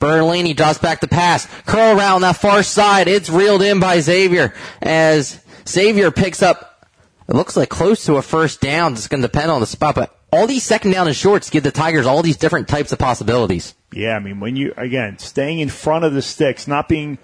Bertolini 0.06 0.56
drops 0.56 0.78
back 0.78 1.00
the 1.00 1.08
pass. 1.08 1.48
Curl 1.66 1.98
around 1.98 2.22
that 2.22 2.38
far 2.38 2.62
side. 2.62 3.08
It's 3.08 3.30
reeled 3.30 3.64
in 3.64 3.80
by 3.80 4.00
Xavier 4.00 4.54
as 4.82 5.40
Xavier 5.68 6.12
picks 6.12 6.44
up, 6.44 6.88
it 7.28 7.36
looks 7.36 7.58
like 7.58 7.70
close 7.70 8.06
to 8.06 8.18
a 8.18 8.22
first 8.22 8.62
down. 8.62 8.94
It's 8.94 9.08
going 9.08 9.22
to 9.22 9.28
depend 9.28 9.50
on 9.50 9.62
the 9.62 9.66
spot, 9.66 9.96
but 9.96 10.16
all 10.32 10.46
these 10.46 10.64
second 10.64 10.92
down 10.92 11.08
and 11.08 11.16
shorts 11.16 11.50
give 11.50 11.64
the 11.64 11.72
Tigers 11.72 12.06
all 12.06 12.22
these 12.22 12.38
different 12.38 12.68
types 12.68 12.92
of 12.92 13.00
possibilities. 13.00 13.74
Yeah, 13.94 14.16
I 14.16 14.20
mean, 14.20 14.40
when 14.40 14.56
you, 14.56 14.74
again, 14.78 15.18
staying 15.18 15.60
in 15.60 15.70
front 15.70 16.06
of 16.06 16.14
the 16.14 16.22
sticks, 16.22 16.68
not 16.68 16.88
being 16.88 17.18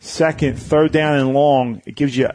second, 0.00 0.58
third 0.58 0.92
down 0.92 1.18
and 1.18 1.32
long, 1.32 1.80
it 1.86 1.94
gives 1.94 2.16
you 2.16 2.28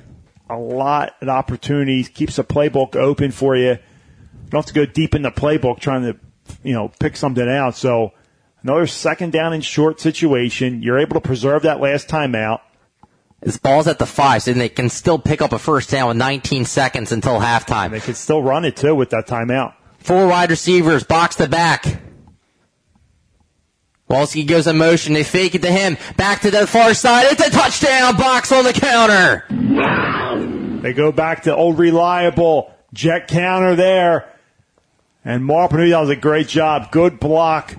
a 0.49 0.57
lot 0.57 1.13
of 1.21 1.29
opportunities, 1.29 2.09
keeps 2.09 2.37
the 2.37 2.43
playbook 2.43 2.95
open 2.95 3.31
for 3.31 3.55
you. 3.55 3.71
You 3.71 4.49
don't 4.49 4.59
have 4.59 4.65
to 4.65 4.73
go 4.73 4.85
deep 4.85 5.13
in 5.13 5.21
the 5.21 5.31
playbook 5.31 5.79
trying 5.79 6.03
to, 6.03 6.17
you 6.63 6.73
know, 6.73 6.89
pick 6.99 7.15
something 7.15 7.47
out. 7.47 7.75
So, 7.75 8.13
Another 8.63 8.87
second 8.87 9.33
down 9.33 9.51
and 9.51 9.63
short 9.63 9.99
situation. 9.99 10.81
You're 10.81 10.99
able 10.99 11.15
to 11.15 11.21
preserve 11.21 11.63
that 11.63 11.81
last 11.81 12.07
timeout. 12.07 12.61
This 13.41 13.57
ball's 13.57 13.87
at 13.87 13.99
the 13.99 14.05
five, 14.05 14.41
so 14.41 14.53
they 14.53 14.69
can 14.69 14.89
still 14.89 15.19
pick 15.19 15.41
up 15.41 15.51
a 15.51 15.59
first 15.59 15.89
down 15.89 16.07
with 16.07 16.17
19 16.17 16.63
seconds 16.63 17.11
until 17.11 17.41
halftime. 17.41 17.91
They 17.91 17.99
could 17.99 18.15
still 18.15 18.41
run 18.41 18.63
it 18.63 18.77
too 18.77 18.95
with 18.95 19.09
that 19.09 19.27
timeout. 19.27 19.73
Four 19.99 20.27
wide 20.27 20.49
receivers, 20.49 21.03
box 21.03 21.35
to 21.35 21.49
back. 21.49 22.01
Walski 24.09 24.47
goes 24.47 24.67
in 24.67 24.77
motion. 24.77 25.13
They 25.13 25.23
fake 25.23 25.55
it 25.55 25.61
to 25.63 25.71
him. 25.71 25.97
Back 26.15 26.41
to 26.41 26.51
the 26.51 26.67
far 26.67 26.93
side. 26.93 27.25
It's 27.31 27.45
a 27.45 27.49
touchdown 27.49 28.15
box 28.15 28.51
on 28.51 28.63
the 28.63 28.73
counter. 28.73 29.45
They 30.81 30.93
go 30.93 31.11
back 31.11 31.43
to 31.43 31.55
old 31.55 31.79
reliable 31.79 32.73
jet 32.93 33.27
counter 33.27 33.75
there. 33.75 34.29
And 35.25 35.47
Newtown 35.47 35.89
does 35.89 36.09
a 36.09 36.15
great 36.15 36.47
job. 36.47 36.91
Good 36.91 37.19
block 37.19 37.75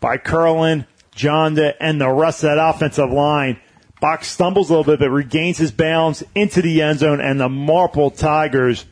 by 0.00 0.18
Curlin, 0.18 0.86
Jonda, 1.14 1.74
and 1.80 2.00
the 2.00 2.08
rest 2.08 2.44
of 2.44 2.50
that 2.50 2.58
offensive 2.58 3.10
line. 3.10 3.60
Box 4.00 4.28
stumbles 4.28 4.70
a 4.70 4.74
little 4.74 4.84
bit, 4.84 5.00
but 5.00 5.10
regains 5.10 5.58
his 5.58 5.72
balance 5.72 6.22
into 6.34 6.62
the 6.62 6.82
end 6.82 7.00
zone, 7.00 7.20
and 7.20 7.40
the 7.40 7.48
Marple 7.48 8.10
Tigers 8.10 8.84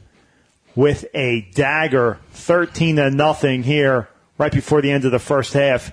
with 0.75 1.07
a 1.15 1.49
dagger, 1.55 2.19
13 2.33 2.97
to 2.97 3.11
nothing 3.11 3.63
here, 3.63 4.09
right 4.37 4.53
before 4.53 4.83
the 4.83 4.91
end 4.91 5.05
of 5.05 5.13
the 5.13 5.19
first 5.19 5.53
half, 5.53 5.93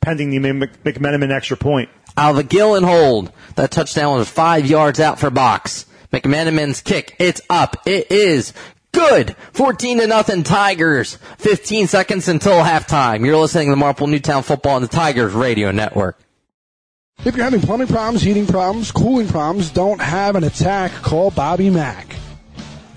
pending 0.00 0.30
the 0.30 0.38
McMenamin 0.38 1.30
extra 1.30 1.56
point. 1.56 1.88
The 2.16 2.42
Gillen 2.42 2.84
hold, 2.84 3.32
that 3.54 3.70
touchdown 3.70 4.18
was 4.18 4.28
five 4.28 4.66
yards 4.66 4.98
out 4.98 5.18
for 5.18 5.30
Box. 5.30 5.86
McMenamin's 6.12 6.80
kick, 6.80 7.14
it's 7.18 7.40
up. 7.48 7.76
It 7.86 8.10
is 8.10 8.52
good. 8.92 9.36
14 9.52 9.98
to 9.98 10.06
nothing 10.06 10.42
Tigers. 10.42 11.16
15 11.38 11.86
seconds 11.86 12.28
until 12.28 12.62
halftime. 12.62 13.24
You're 13.24 13.36
listening 13.36 13.68
to 13.68 13.72
the 13.72 13.76
Marple 13.76 14.06
Newtown 14.06 14.42
Football 14.42 14.76
and 14.76 14.84
the 14.84 14.88
Tigers 14.88 15.32
Radio 15.32 15.70
Network. 15.70 16.18
If 17.24 17.36
you're 17.36 17.44
having 17.44 17.60
plumbing 17.60 17.86
problems, 17.86 18.22
heating 18.22 18.46
problems, 18.46 18.90
cooling 18.90 19.28
problems, 19.28 19.70
don't 19.70 20.00
have 20.00 20.34
an 20.34 20.44
attack, 20.44 20.90
call 20.92 21.30
Bobby 21.30 21.70
Mack. 21.70 22.16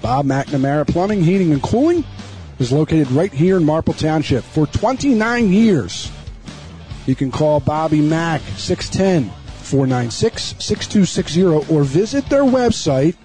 Bob 0.02 0.26
McNamara 0.26 0.88
Plumbing, 0.88 1.24
Heating, 1.24 1.52
and 1.52 1.62
Cooling 1.62 2.04
is 2.60 2.72
located 2.72 3.10
right 3.12 3.32
here 3.32 3.58
in 3.58 3.66
Marple 3.66 3.94
Township 3.94 4.44
for 4.44 4.68
29 4.68 5.52
years. 5.52 6.12
You 7.06 7.16
can 7.16 7.32
call 7.32 7.60
Bobby 7.60 8.02
Mack 8.02 8.42
610 8.58 9.30
496 9.64 10.56
6260 10.60 11.74
or 11.74 11.84
visit 11.84 12.28
their 12.30 12.44
website 12.44 13.16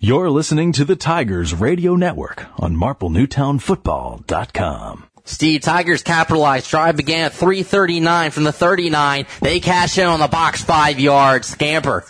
You're 0.00 0.30
listening 0.30 0.70
to 0.72 0.84
the 0.84 0.94
Tigers 0.94 1.52
Radio 1.52 1.96
Network 1.96 2.46
on 2.60 2.76
MarpleNewtownFootball.com. 2.76 5.04
Steve 5.24 5.60
Tigers 5.60 6.02
capitalized. 6.02 6.70
Drive 6.70 6.96
began 6.96 7.26
at 7.26 7.34
339 7.34 8.30
from 8.30 8.44
the 8.44 8.52
39. 8.52 9.26
They 9.42 9.60
cash 9.60 9.98
in 9.98 10.06
on 10.06 10.20
the 10.20 10.28
box 10.28 10.62
five 10.62 10.98
yards. 10.98 11.48
Scamper. 11.48 12.06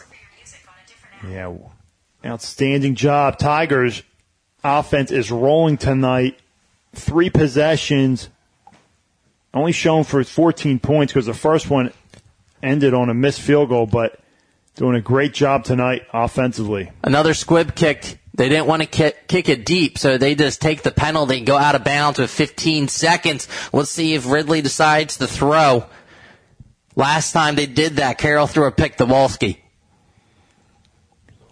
Yeah, 1.27 1.53
outstanding 2.25 2.95
job. 2.95 3.39
Tigers 3.39 4.05
offense 4.63 5.11
is 5.11 5.31
rolling 5.31 5.77
tonight. 5.77 6.39
Three 6.95 7.31
possessions, 7.31 8.29
only 9.55 9.73
shown 9.73 10.05
for 10.05 10.23
14 10.25 10.79
points 10.79 11.13
because 11.13 11.27
the 11.27 11.35
first 11.35 11.71
one 11.71 11.93
ended 12.63 12.95
on 12.95 13.09
a 13.09 13.15
missed 13.15 13.41
field 13.41 13.69
goal, 13.69 13.87
but 13.87 14.21
doing 14.75 14.97
a 14.97 15.01
great 15.01 15.35
job 15.35 15.65
tonight 15.65 16.07
offensively. 16.13 16.91
Another 17.03 17.35
squib 17.35 17.75
kick. 17.75 18.19
They 18.35 18.49
didn't 18.49 18.67
want 18.67 18.83
to 18.83 18.89
kick, 18.89 19.27
kick 19.27 19.49
it 19.49 19.67
deep, 19.67 19.99
so 19.99 20.17
they 20.17 20.37
just 20.37 20.61
take 20.61 20.83
the 20.83 20.93
penalty 20.93 21.39
and 21.39 21.47
go 21.47 21.57
out 21.57 21.75
of 21.75 21.83
bounds 21.83 22.21
with 22.21 22.31
15 22.31 22.87
seconds. 22.87 23.49
Let's 23.73 23.91
see 23.91 24.15
if 24.15 24.31
Ridley 24.31 24.63
decides 24.63 25.17
to 25.17 25.27
throw. 25.27 25.87
Last 26.95 27.33
time 27.33 27.57
they 27.57 27.67
did 27.67 27.97
that, 27.97 28.19
Carroll 28.19 28.47
threw 28.47 28.67
a 28.67 28.73
pick 28.73 28.97
to 28.99 29.07
Walski. 29.07 29.59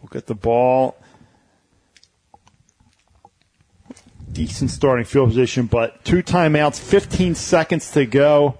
Look 0.02 0.14
at 0.14 0.26
the 0.26 0.36
ball. 0.36 0.96
Decent 4.36 4.70
starting 4.70 5.06
field 5.06 5.30
position, 5.30 5.64
but 5.64 6.04
two 6.04 6.22
timeouts, 6.22 6.78
15 6.78 7.34
seconds 7.34 7.90
to 7.92 8.04
go. 8.04 8.58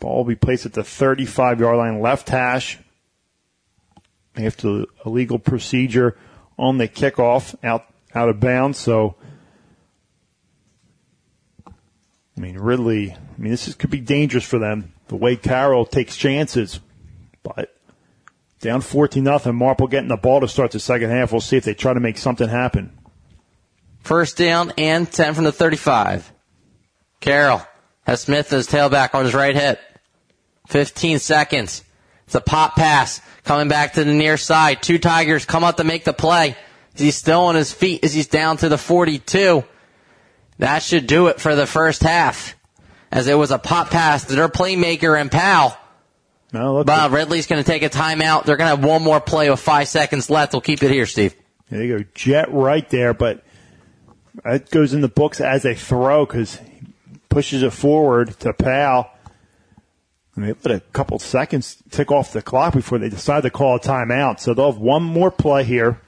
Ball 0.00 0.18
will 0.18 0.24
be 0.24 0.34
placed 0.34 0.66
at 0.66 0.74
the 0.74 0.84
35 0.84 1.60
yard 1.60 1.78
line 1.78 2.02
left 2.02 2.28
hash. 2.28 2.78
After 4.36 4.84
a 5.02 5.08
legal 5.08 5.38
procedure 5.38 6.18
on 6.58 6.76
the 6.76 6.88
kickoff 6.88 7.54
out, 7.64 7.86
out 8.14 8.28
of 8.28 8.38
bounds. 8.38 8.76
So, 8.76 9.16
I 11.66 11.72
mean, 12.36 12.58
Ridley, 12.58 13.12
I 13.12 13.40
mean, 13.40 13.50
this 13.50 13.66
is, 13.66 13.74
could 13.74 13.88
be 13.88 14.00
dangerous 14.00 14.44
for 14.44 14.58
them. 14.58 14.92
The 15.08 15.16
way 15.16 15.36
Carroll 15.36 15.86
takes 15.86 16.18
chances, 16.18 16.80
but 17.42 17.74
down 18.60 18.80
14 18.80 19.22
nothing. 19.22 19.54
Marple 19.54 19.86
getting 19.86 20.08
the 20.08 20.16
ball 20.16 20.40
to 20.40 20.48
start 20.48 20.70
the 20.70 20.80
second 20.80 21.10
half. 21.10 21.32
We'll 21.32 21.40
see 21.40 21.56
if 21.56 21.64
they 21.64 21.74
try 21.74 21.94
to 21.94 22.00
make 22.00 22.18
something 22.18 22.48
happen. 22.48 22.96
First 24.00 24.36
down 24.36 24.72
and 24.78 25.10
10 25.10 25.34
from 25.34 25.44
the 25.44 25.52
35. 25.52 26.32
Carroll 27.20 27.62
has 28.06 28.20
Smith 28.20 28.52
as 28.52 28.68
tailback 28.68 29.14
on 29.14 29.24
his 29.24 29.34
right 29.34 29.54
hip. 29.54 29.80
15 30.68 31.18
seconds. 31.18 31.82
It's 32.26 32.34
a 32.34 32.40
pop 32.40 32.76
pass 32.76 33.20
coming 33.44 33.68
back 33.68 33.94
to 33.94 34.04
the 34.04 34.12
near 34.12 34.36
side. 34.36 34.82
Two 34.82 34.98
Tigers 34.98 35.44
come 35.44 35.64
up 35.64 35.76
to 35.76 35.84
make 35.84 36.04
the 36.04 36.12
play. 36.12 36.56
Is 36.94 37.00
he 37.00 37.10
still 37.10 37.42
on 37.42 37.54
his 37.54 37.72
feet 37.72 38.04
as 38.04 38.14
he's 38.14 38.26
down 38.26 38.56
to 38.58 38.68
the 38.68 38.78
42? 38.78 39.64
That 40.58 40.82
should 40.82 41.06
do 41.06 41.26
it 41.26 41.40
for 41.40 41.54
the 41.54 41.66
first 41.66 42.02
half. 42.02 42.56
As 43.12 43.28
it 43.28 43.34
was 43.34 43.50
a 43.50 43.58
pop 43.58 43.90
pass 43.90 44.24
to 44.24 44.34
their 44.34 44.48
playmaker 44.48 45.20
and 45.20 45.30
pal. 45.30 45.78
No, 46.52 46.74
look. 46.74 46.86
Bob 46.86 47.12
Ridley's 47.12 47.46
going 47.46 47.62
to 47.62 47.68
take 47.68 47.82
a 47.82 47.90
timeout. 47.90 48.44
They're 48.44 48.56
going 48.56 48.70
to 48.70 48.76
have 48.76 48.84
one 48.84 49.02
more 49.02 49.20
play 49.20 49.50
with 49.50 49.60
five 49.60 49.88
seconds 49.88 50.30
left. 50.30 50.52
We'll 50.52 50.60
keep 50.60 50.82
it 50.82 50.90
here, 50.90 51.06
Steve. 51.06 51.34
There 51.70 51.82
you 51.82 51.98
go. 51.98 52.04
Jet 52.14 52.52
right 52.52 52.88
there, 52.90 53.12
but 53.12 53.42
it 54.44 54.70
goes 54.70 54.92
in 54.92 55.00
the 55.00 55.08
books 55.08 55.40
as 55.40 55.64
a 55.64 55.74
throw 55.74 56.24
because 56.24 56.56
he 56.56 56.88
pushes 57.28 57.62
it 57.62 57.72
forward 57.72 58.38
to 58.40 58.52
Pal. 58.52 59.10
And 60.36 60.44
they 60.44 60.52
let 60.52 60.76
a 60.76 60.80
couple 60.92 61.18
seconds 61.18 61.82
tick 61.90 62.12
off 62.12 62.32
the 62.32 62.42
clock 62.42 62.74
before 62.74 62.98
they 62.98 63.08
decide 63.08 63.42
to 63.42 63.50
call 63.50 63.76
a 63.76 63.80
timeout. 63.80 64.38
So 64.38 64.54
they'll 64.54 64.72
have 64.72 64.80
one 64.80 65.02
more 65.02 65.30
play 65.30 65.64
here. 65.64 66.00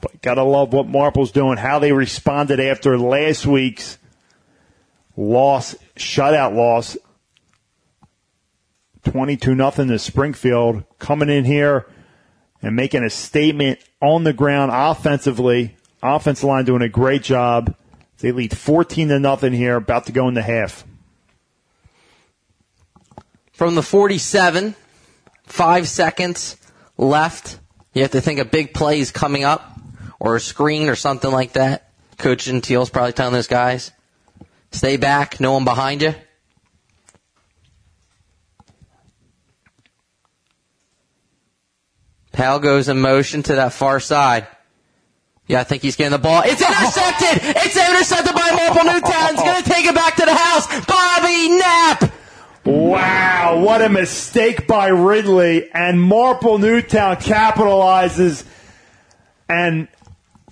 But 0.00 0.20
gotta 0.22 0.42
love 0.42 0.72
what 0.72 0.86
Marple's 0.86 1.32
doing, 1.32 1.56
how 1.56 1.78
they 1.78 1.92
responded 1.92 2.60
after 2.60 2.98
last 2.98 3.46
week's 3.46 3.98
loss, 5.16 5.74
shutout 5.96 6.54
loss 6.54 6.96
22 9.04 9.54
nothing 9.54 9.88
to 9.88 9.98
Springfield, 9.98 10.84
coming 10.98 11.28
in 11.28 11.44
here 11.44 11.86
and 12.62 12.74
making 12.74 13.04
a 13.04 13.10
statement 13.10 13.80
on 14.00 14.24
the 14.24 14.32
ground 14.32 14.72
offensively. 14.74 15.76
Offensive 16.02 16.44
line 16.44 16.64
doing 16.64 16.82
a 16.82 16.88
great 16.88 17.22
job. 17.22 17.74
They 18.18 18.32
lead 18.32 18.56
14 18.56 19.08
to 19.08 19.18
nothing 19.18 19.52
here, 19.52 19.76
about 19.76 20.06
to 20.06 20.12
go 20.12 20.28
in 20.28 20.34
the 20.34 20.42
half. 20.42 20.84
From 23.52 23.74
the 23.74 23.82
47, 23.82 24.74
five 25.44 25.88
seconds 25.88 26.56
left. 26.96 27.58
You 27.92 28.02
have 28.02 28.12
to 28.12 28.20
think 28.20 28.38
a 28.38 28.44
big 28.44 28.74
play 28.74 29.00
is 29.00 29.10
coming 29.10 29.44
up 29.44 29.78
or 30.20 30.36
a 30.36 30.40
screen 30.40 30.88
or 30.88 30.94
something 30.94 31.30
like 31.30 31.54
that. 31.54 31.90
Coach 32.18 32.44
Gentile's 32.44 32.90
probably 32.90 33.12
telling 33.12 33.32
those 33.32 33.46
guys, 33.46 33.92
stay 34.72 34.96
back, 34.96 35.40
no 35.40 35.52
one 35.52 35.64
behind 35.64 36.02
you. 36.02 36.14
Pal 42.38 42.60
goes 42.60 42.88
in 42.88 43.00
motion 43.00 43.42
to 43.42 43.56
that 43.56 43.72
far 43.72 43.98
side. 43.98 44.46
Yeah, 45.48 45.58
I 45.58 45.64
think 45.64 45.82
he's 45.82 45.96
getting 45.96 46.12
the 46.12 46.18
ball. 46.18 46.42
It's 46.44 46.62
intercepted! 46.62 47.42
It's 47.42 47.76
intercepted 47.76 48.32
by 48.32 48.52
Marple 48.52 48.84
Newtown. 48.84 49.34
He's 49.34 49.42
going 49.42 49.60
to 49.60 49.68
take 49.68 49.86
it 49.86 49.94
back 49.96 50.14
to 50.14 50.24
the 50.24 50.36
house. 50.36 50.68
Bobby 50.86 51.48
Knapp! 51.48 52.12
Wow, 52.64 53.60
what 53.60 53.82
a 53.82 53.88
mistake 53.88 54.68
by 54.68 54.86
Ridley. 54.86 55.68
And 55.72 56.00
Marple 56.00 56.58
Newtown 56.58 57.16
capitalizes. 57.16 58.44
And 59.48 59.88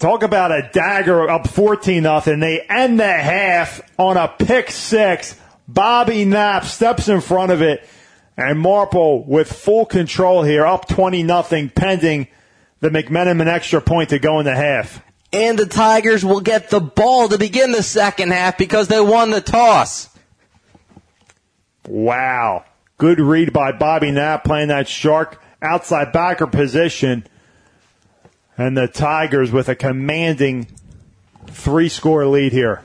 talk 0.00 0.24
about 0.24 0.50
a 0.50 0.68
dagger 0.72 1.30
up 1.30 1.46
14 1.46 2.02
nothing. 2.02 2.40
They 2.40 2.62
end 2.62 2.98
the 2.98 3.06
half 3.06 3.80
on 3.96 4.16
a 4.16 4.26
pick 4.26 4.72
six. 4.72 5.38
Bobby 5.68 6.24
Knapp 6.24 6.64
steps 6.64 7.08
in 7.08 7.20
front 7.20 7.52
of 7.52 7.62
it. 7.62 7.88
And 8.36 8.60
Marple 8.60 9.24
with 9.24 9.50
full 9.50 9.86
control 9.86 10.42
here, 10.42 10.66
up 10.66 10.88
20 10.88 11.22
nothing, 11.22 11.70
pending 11.70 12.28
the 12.80 12.90
McMenamin 12.90 13.46
extra 13.46 13.80
point 13.80 14.10
to 14.10 14.18
go 14.18 14.38
in 14.38 14.44
the 14.44 14.54
half. 14.54 15.02
And 15.32 15.58
the 15.58 15.66
Tigers 15.66 16.24
will 16.24 16.40
get 16.40 16.70
the 16.70 16.80
ball 16.80 17.28
to 17.28 17.38
begin 17.38 17.72
the 17.72 17.82
second 17.82 18.32
half 18.32 18.58
because 18.58 18.88
they 18.88 19.00
won 19.00 19.30
the 19.30 19.40
toss. 19.40 20.10
Wow. 21.88 22.64
Good 22.98 23.20
read 23.20 23.52
by 23.52 23.72
Bobby 23.72 24.10
Knapp 24.10 24.44
playing 24.44 24.68
that 24.68 24.88
shark 24.88 25.42
outside 25.62 26.12
backer 26.12 26.46
position. 26.46 27.26
And 28.58 28.76
the 28.76 28.88
Tigers 28.88 29.50
with 29.50 29.68
a 29.68 29.74
commanding 29.74 30.68
three 31.46 31.88
score 31.88 32.26
lead 32.26 32.52
here. 32.52 32.82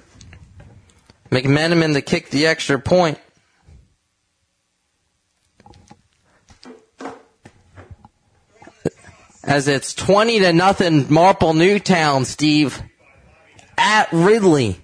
McMenamin 1.30 1.93
to 1.93 2.02
kick 2.02 2.30
the 2.30 2.47
extra 2.47 2.80
point. 2.80 3.18
As 9.44 9.68
it's 9.68 9.94
20 9.94 10.39
to 10.39 10.54
nothing 10.54 11.12
Marple 11.12 11.54
Newtown, 11.54 12.26
Steve, 12.26 12.82
at 13.78 14.12
Ridley. 14.12 14.80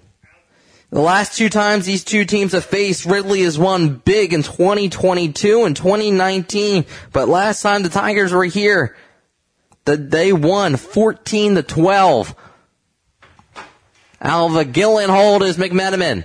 The 0.90 1.00
last 1.00 1.36
two 1.36 1.48
times 1.48 1.84
these 1.84 2.02
two 2.02 2.24
teams 2.24 2.52
have 2.52 2.64
faced, 2.64 3.04
Ridley 3.04 3.42
has 3.42 3.58
won 3.58 3.96
big 3.96 4.32
in 4.32 4.42
2022 4.42 5.64
and 5.64 5.76
2019. 5.76 6.86
But 7.12 7.28
last 7.28 7.62
time 7.62 7.82
the 7.82 7.88
Tigers 7.88 8.32
were 8.32 8.44
here, 8.44 8.96
the, 9.84 9.96
they 9.96 10.32
won 10.32 10.76
14 10.76 11.56
to 11.56 11.62
12. 11.62 12.34
Alva 14.20 14.64
Gillenhold 14.64 15.42
is 15.42 15.56
McMenamin. 15.56 16.24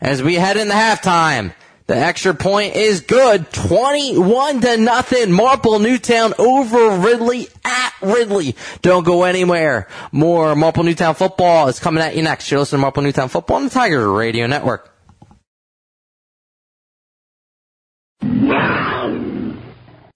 As 0.00 0.22
we 0.22 0.36
head 0.36 0.56
into 0.56 0.72
halftime, 0.72 1.52
the 1.90 1.96
extra 1.96 2.32
point 2.32 2.76
is 2.76 3.00
good. 3.00 3.52
21 3.52 4.60
to 4.60 4.76
nothing. 4.76 5.32
Marple 5.32 5.80
Newtown 5.80 6.32
over 6.38 7.00
Ridley 7.00 7.48
at 7.64 7.92
Ridley. 8.00 8.54
Don't 8.80 9.04
go 9.04 9.24
anywhere. 9.24 9.88
More 10.12 10.54
Marple 10.54 10.84
Newtown 10.84 11.16
football 11.16 11.66
is 11.66 11.80
coming 11.80 12.00
at 12.00 12.14
you 12.14 12.22
next. 12.22 12.48
You're 12.48 12.60
listening 12.60 12.78
to 12.78 12.82
Marple 12.82 13.02
Newtown 13.02 13.28
football 13.28 13.56
on 13.56 13.64
the 13.64 13.70
Tiger 13.70 14.08
Radio 14.12 14.46
Network. 14.46 14.88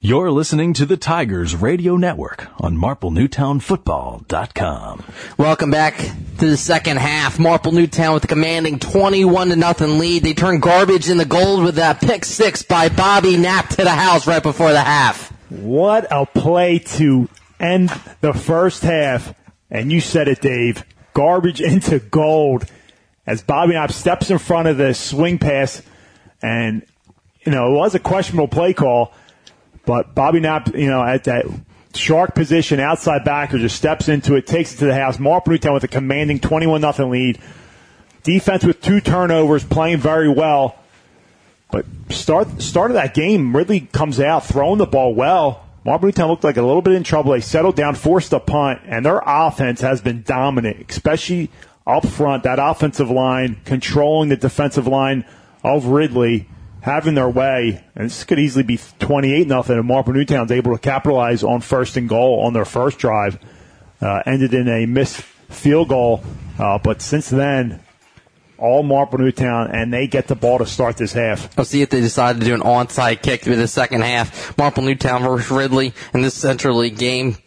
You're 0.07 0.31
listening 0.31 0.75
to 0.75 0.85
the 0.85 0.99
Tigers 0.99 1.57
Radio 1.57 1.97
Network 1.97 2.49
on 2.61 2.77
MarpleNewtownFootball.com. 2.77 5.05
Welcome 5.39 5.71
back 5.71 5.97
to 5.97 6.47
the 6.47 6.59
second 6.59 6.99
half. 6.99 7.39
Marple 7.39 7.73
Newtown 7.73 8.13
with 8.13 8.25
a 8.25 8.27
commanding 8.27 8.79
21 8.79 9.49
to 9.49 9.57
nothing 9.57 9.99
lead. 9.99 10.23
They 10.23 10.35
turn 10.35 10.61
garbage 10.61 11.09
into 11.09 11.25
gold 11.25 11.65
with 11.65 11.77
that 11.77 12.03
pick 12.03 12.27
six 12.27 12.63
by 12.63 12.91
Bobby 12.91 13.39
Knapp 13.39 13.71
to 13.71 13.77
the 13.77 13.89
house 13.89 14.27
right 14.27 14.43
before 14.43 14.73
the 14.73 14.83
half. 14.83 15.33
What 15.49 16.07
a 16.11 16.27
play 16.27 16.81
to 16.81 17.31
end 17.59 17.89
the 18.21 18.35
first 18.35 18.83
half. 18.83 19.35
And 19.71 19.91
you 19.91 20.03
said 20.03 20.29
it, 20.29 20.43
Dave. 20.43 20.85
Garbage 21.15 21.61
into 21.63 21.99
gold 21.99 22.67
as 23.27 23.43
Bobby 23.43 23.73
Knapp 23.73 23.91
steps 23.91 24.29
in 24.29 24.37
front 24.37 24.69
of 24.69 24.77
the 24.77 24.93
swing 24.93 25.39
pass. 25.39 25.81
And, 26.43 26.85
you 27.47 27.53
know, 27.53 27.73
it 27.73 27.77
was 27.79 27.95
a 27.95 27.99
questionable 27.99 28.49
play 28.49 28.75
call, 28.75 29.15
but 29.87 30.15
Bobby 30.15 30.41
Knapp, 30.41 30.75
you 30.75 30.89
know, 30.89 31.03
at 31.03 31.25
that 31.25 31.47
shark 31.95 32.35
position, 32.35 32.81
outside 32.81 33.25
backer, 33.25 33.59
just 33.59 33.77
steps 33.77 34.09
into 34.09 34.35
it, 34.35 34.47
takes 34.47 34.75
it 34.75 34.79
to 34.79 34.87
the 34.87 34.95
house. 34.95 35.19
Marple 35.19 35.53
Newtown 35.53 35.75
with 35.75 35.85
a 35.85 35.89
commanding 35.89 36.41
21 36.41 36.81
nothing 36.81 37.11
lead. 37.11 37.39
Defense 38.23 38.65
with 38.65 38.81
two 38.81 39.01
turnovers, 39.01 39.65
playing 39.65 39.99
very 39.99 40.29
well. 40.29 40.77
But 41.71 41.87
start 42.11 42.63
start 42.63 42.91
of 42.91 42.95
that 42.95 43.15
game, 43.15 43.55
Ridley 43.55 43.81
comes 43.81 44.21
out 44.21 44.47
throwing 44.47 44.79
the 44.79 44.87
ball 44.87 45.15
well. 45.15 45.67
Marple 45.85 46.07
Newtown 46.07 46.31
looked 46.31 46.45
like 46.45 46.57
a 46.57 46.63
little 46.63 46.81
bit 46.81 46.95
in 46.95 47.05
trouble. 47.05 47.33
They 47.33 47.41
settled 47.41 47.77
down, 47.77 47.95
forced 47.95 48.33
a 48.33 48.41
punt, 48.41 48.81
and 48.87 49.05
their 49.05 49.21
offense 49.25 49.83
has 49.83 50.01
been 50.01 50.23
dominant, 50.23 50.87
especially 50.89 51.51
up 51.87 52.07
front. 52.07 52.45
That 52.45 52.59
offensive 52.59 53.11
line 53.11 53.61
controlling 53.65 54.31
the 54.31 54.37
defensive 54.37 54.87
line 54.87 55.27
of 55.63 55.87
Ridley, 55.87 56.49
having 56.85 57.15
their 57.15 57.31
way. 57.31 57.83
And 57.97 58.07
this 58.07 58.25
could 58.25 58.39
easily 58.39 58.63
be 58.63 58.79
28 58.99 59.49
nothing. 59.49 59.79
And 59.79 59.87
Marple 59.87 60.13
Newtown's 60.13 60.53
able 60.53 60.73
to 60.73 60.79
capitalize 60.79 61.43
on 61.43 61.63
first 61.63 61.97
and 61.97 62.09
goal 62.09 62.41
on 62.45 62.53
their 62.53 62.67
first 62.67 62.99
drive. 62.99 63.39
Uh, 64.03 64.23
ended 64.27 64.53
in 64.53 64.69
a 64.69 64.85
missed 64.85 65.17
field 65.17 65.89
goal, 65.89 66.23
uh, 66.59 66.79
but 66.79 67.01
since 67.01 67.31
then, 67.31 67.81
all 68.59 68.83
Marple 68.83 69.19
Newtown, 69.19 69.71
and 69.71 69.91
they 69.91 70.07
get 70.07 70.27
the 70.27 70.35
ball 70.35 70.59
to 70.59 70.67
start 70.67 70.99
this 70.99 71.15
half. 71.15 71.59
I'll 71.59 71.65
see 71.65 71.81
if 71.81 71.89
they 71.89 72.03
decide 72.03 72.39
to 72.39 72.45
do 72.45 72.53
an 72.55 72.61
onside 72.61 73.23
kick 73.23 73.43
through 73.43 73.57
the 73.57 73.69
second 73.69 74.03
half. 74.03 74.59
Marple 74.59 74.83
Newtown 74.83 75.23
versus 75.23 75.51
Ridley 75.51 75.95
in 76.13 76.21
this 76.21 76.35
Central 76.35 76.77
League 76.77 76.99
game. 76.99 77.39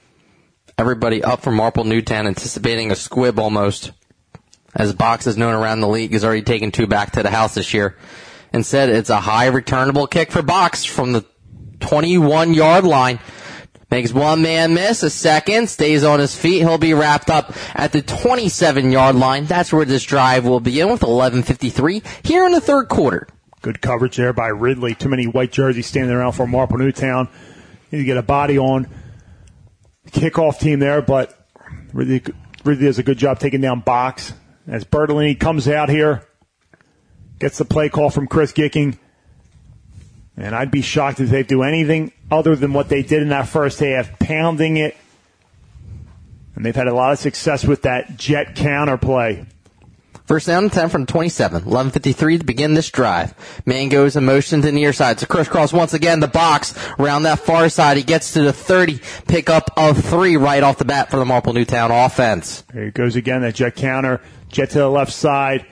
Everybody 0.80 1.24
up 1.24 1.42
for 1.42 1.52
Marple 1.52 1.84
Newtown, 1.84 2.26
anticipating 2.26 2.92
a 2.92 2.96
squib 2.96 3.38
almost. 3.38 3.92
As 4.74 4.94
Box 4.94 5.28
is 5.28 5.38
known 5.38 5.54
around 5.54 5.82
the 5.82 5.88
league, 5.88 6.14
has 6.14 6.26
already 6.26 6.42
taken 6.42 6.72
two 6.72 6.88
back 6.88 7.12
to 7.12 7.24
the 7.24 7.30
house 7.30 7.54
this 7.54 7.74
year. 7.74 7.96
Instead, 8.54 8.90
it's 8.90 9.10
a 9.10 9.20
high 9.20 9.48
returnable 9.48 10.08
kick 10.08 10.32
for 10.32 10.42
Box 10.42 10.86
from 10.86 11.14
the 11.14 11.26
21 11.80 12.54
yard 12.54 12.84
line. 12.84 13.20
Makes 13.90 14.12
one 14.12 14.42
man 14.42 14.74
miss, 14.74 15.02
a 15.04 15.10
second, 15.10 15.70
stays 15.70 16.04
on 16.04 16.20
his 16.20 16.36
feet. 16.36 16.60
He'll 16.60 16.78
be 16.78 16.94
wrapped 16.94 17.30
up 17.30 17.54
at 17.74 17.94
the 17.94 18.02
27 18.02 18.92
yard 18.92 19.16
line. 19.16 19.46
That's 19.46 19.72
where 19.72 19.86
this 19.86 20.04
drive 20.04 20.46
will 20.46 20.60
begin 20.60 20.92
with 20.92 21.02
11.53 21.02 22.26
here 22.26 22.46
in 22.46 22.52
the 22.52 22.60
third 22.60 22.90
quarter. 22.90 23.28
Good 23.62 23.82
coverage 23.82 24.18
there 24.18 24.34
by 24.34 24.48
Ridley. 24.48 24.94
Too 24.94 25.08
many 25.08 25.26
white 25.26 25.54
jerseys 25.54 25.88
standing 25.88 26.14
around 26.14 26.34
for 26.34 26.46
Marple 26.46 26.78
Newtown. 26.78 27.30
Need 27.92 28.00
to 28.00 28.04
get 28.04 28.18
a 28.18 28.22
body 28.22 28.58
on 28.58 28.88
kickoff 30.12 30.60
team 30.60 30.80
there, 30.80 31.02
but 31.02 31.48
Ridley, 31.94 32.24
Ridley 32.66 32.86
does 32.86 33.00
a 33.00 33.04
good 33.04 33.18
job 33.18 33.40
taking 33.40 33.62
down 33.62 33.80
box. 33.80 34.34
As 34.68 34.84
Bertolini 34.84 35.40
comes 35.40 35.70
out 35.70 35.88
here, 35.88 36.28
gets 37.40 37.58
the 37.58 37.66
play 37.66 37.90
call 37.90 38.10
from 38.10 38.28
Chris 38.28 38.52
Gicking. 38.52 38.98
And 40.36 40.54
I'd 40.56 40.72
be 40.72 40.82
shocked 40.82 41.20
if 41.20 41.30
they 41.30 41.44
do 41.44 41.64
anything 41.64 42.12
other 42.30 42.56
than 42.56 42.74
what 42.74 42.90
they 42.90 43.02
did 43.02 43.22
in 43.24 43.30
that 43.30 43.48
first 43.48 43.80
half, 43.80 44.20
pounding 44.20 44.78
it. 44.78 44.96
And 46.56 46.66
they've 46.66 46.76
had 46.76 46.88
a 46.88 46.94
lot 46.94 47.12
of 47.12 47.20
success 47.20 47.64
with 47.64 47.84
that 47.84 48.18
jet 48.18 48.56
counter 48.56 48.98
play. 48.98 49.46
First 50.28 50.48
down 50.48 50.64
and 50.64 50.74
10 50.74 50.90
from 50.90 51.06
27. 51.06 51.64
11.53 51.64 52.40
to 52.40 52.46
begin 52.46 52.74
this 52.74 52.92
drive. 52.92 53.34
Man 53.66 53.88
goes 53.88 54.18
in 54.18 54.26
motion 54.26 54.60
to 54.60 54.68
the 54.68 54.74
near 54.74 54.92
side. 54.92 55.22
So 55.22 55.26
crisscross 55.26 55.72
once 55.72 55.94
again 55.94 56.20
the 56.20 56.28
box 56.28 56.78
around 57.00 57.24
that 57.24 57.40
far 57.40 57.70
side. 57.70 57.96
He 57.96 58.04
gets 58.04 58.34
to 58.34 58.42
the 58.42 58.52
30. 58.52 59.00
Pick 59.28 59.50
up 59.50 59.72
of 59.78 60.04
three 60.04 60.36
right 60.36 60.62
off 60.64 60.80
the 60.80 60.86
bat 60.86 61.10
for 61.10 61.18
the 61.18 61.24
Marple 61.24 61.54
Newtown 61.54 61.92
offense. 61.92 62.64
There 62.74 62.86
he 62.86 62.92
goes 62.92 63.16
again, 63.16 63.42
that 63.42 63.56
jet 63.56 63.78
counter. 63.78 64.20
Jet 64.50 64.72
to 64.72 64.80
the 64.80 64.90
left 64.90 65.14
side. 65.14 65.66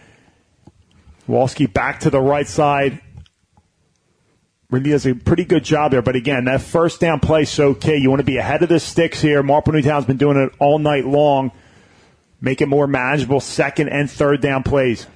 Walski 1.28 1.72
back 1.72 2.02
to 2.02 2.10
the 2.10 2.22
right 2.22 2.48
side. 2.48 3.02
Really 4.70 4.92
does 4.92 5.06
a 5.06 5.14
pretty 5.14 5.46
good 5.46 5.64
job 5.64 5.92
there. 5.92 6.02
But 6.02 6.16
again, 6.16 6.46
that 6.46 6.62
first 6.62 7.00
down 7.00 7.20
play 7.20 7.46
so 7.46 7.70
okay. 7.70 7.98
You 7.98 8.10
want 8.10 8.20
to 8.20 8.26
be 8.26 8.38
ahead 8.38 8.64
of 8.64 8.70
the 8.70 8.80
sticks 8.80 9.22
here. 9.22 9.44
Marple 9.44 9.74
Newtown's 9.74 10.06
been 10.06 10.18
doing 10.18 10.38
it 10.38 10.52
all 10.60 10.80
night 10.80 11.06
long. 11.06 11.52
Make 12.42 12.62
it 12.62 12.68
more 12.68 12.88
manageable 12.88 13.40
second 13.40 13.90
and 13.90 14.10
third 14.10 14.42
down 14.42 14.64
plays. 14.64 15.08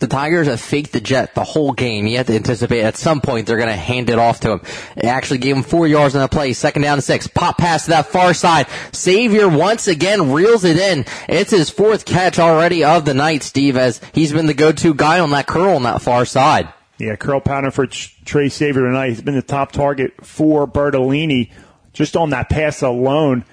The 0.00 0.08
Tigers 0.08 0.48
have 0.48 0.60
faked 0.60 0.92
the 0.92 1.00
jet 1.00 1.34
the 1.34 1.44
whole 1.44 1.72
game. 1.72 2.06
You 2.06 2.18
have 2.18 2.26
to 2.26 2.34
anticipate 2.34 2.82
at 2.82 2.96
some 2.96 3.20
point 3.20 3.46
they're 3.46 3.56
going 3.56 3.68
to 3.68 3.76
hand 3.76 4.10
it 4.10 4.18
off 4.18 4.40
to 4.40 4.52
him. 4.52 4.60
They 4.96 5.08
actually 5.08 5.38
gave 5.38 5.56
him 5.56 5.62
four 5.62 5.86
yards 5.86 6.14
on 6.14 6.20
the 6.20 6.28
play. 6.28 6.52
Second 6.52 6.82
down 6.82 6.98
to 6.98 7.02
six. 7.02 7.26
Pop 7.26 7.58
pass 7.58 7.84
to 7.84 7.90
that 7.90 8.06
far 8.06 8.34
side. 8.34 8.66
Xavier 8.94 9.48
once 9.48 9.86
again 9.86 10.32
reels 10.32 10.64
it 10.64 10.76
in. 10.76 11.06
It's 11.28 11.52
his 11.52 11.70
fourth 11.70 12.04
catch 12.04 12.38
already 12.38 12.84
of 12.84 13.04
the 13.04 13.14
night, 13.14 13.42
Steve, 13.44 13.76
as 13.76 14.00
he's 14.12 14.32
been 14.32 14.46
the 14.46 14.54
go-to 14.54 14.94
guy 14.94 15.20
on 15.20 15.30
that 15.30 15.46
curl 15.46 15.76
on 15.76 15.84
that 15.84 16.02
far 16.02 16.24
side. 16.24 16.72
Yeah, 16.98 17.16
curl 17.16 17.40
pattern 17.40 17.70
for 17.70 17.86
Trey 17.86 18.48
Xavier 18.48 18.82
tonight. 18.82 19.08
He's 19.10 19.22
been 19.22 19.34
the 19.34 19.42
top 19.42 19.72
target 19.72 20.24
for 20.24 20.66
Bertolini 20.66 21.50
just 21.92 22.16
on 22.16 22.30
that 22.30 22.48
pass 22.50 22.82
alone. 22.82 23.44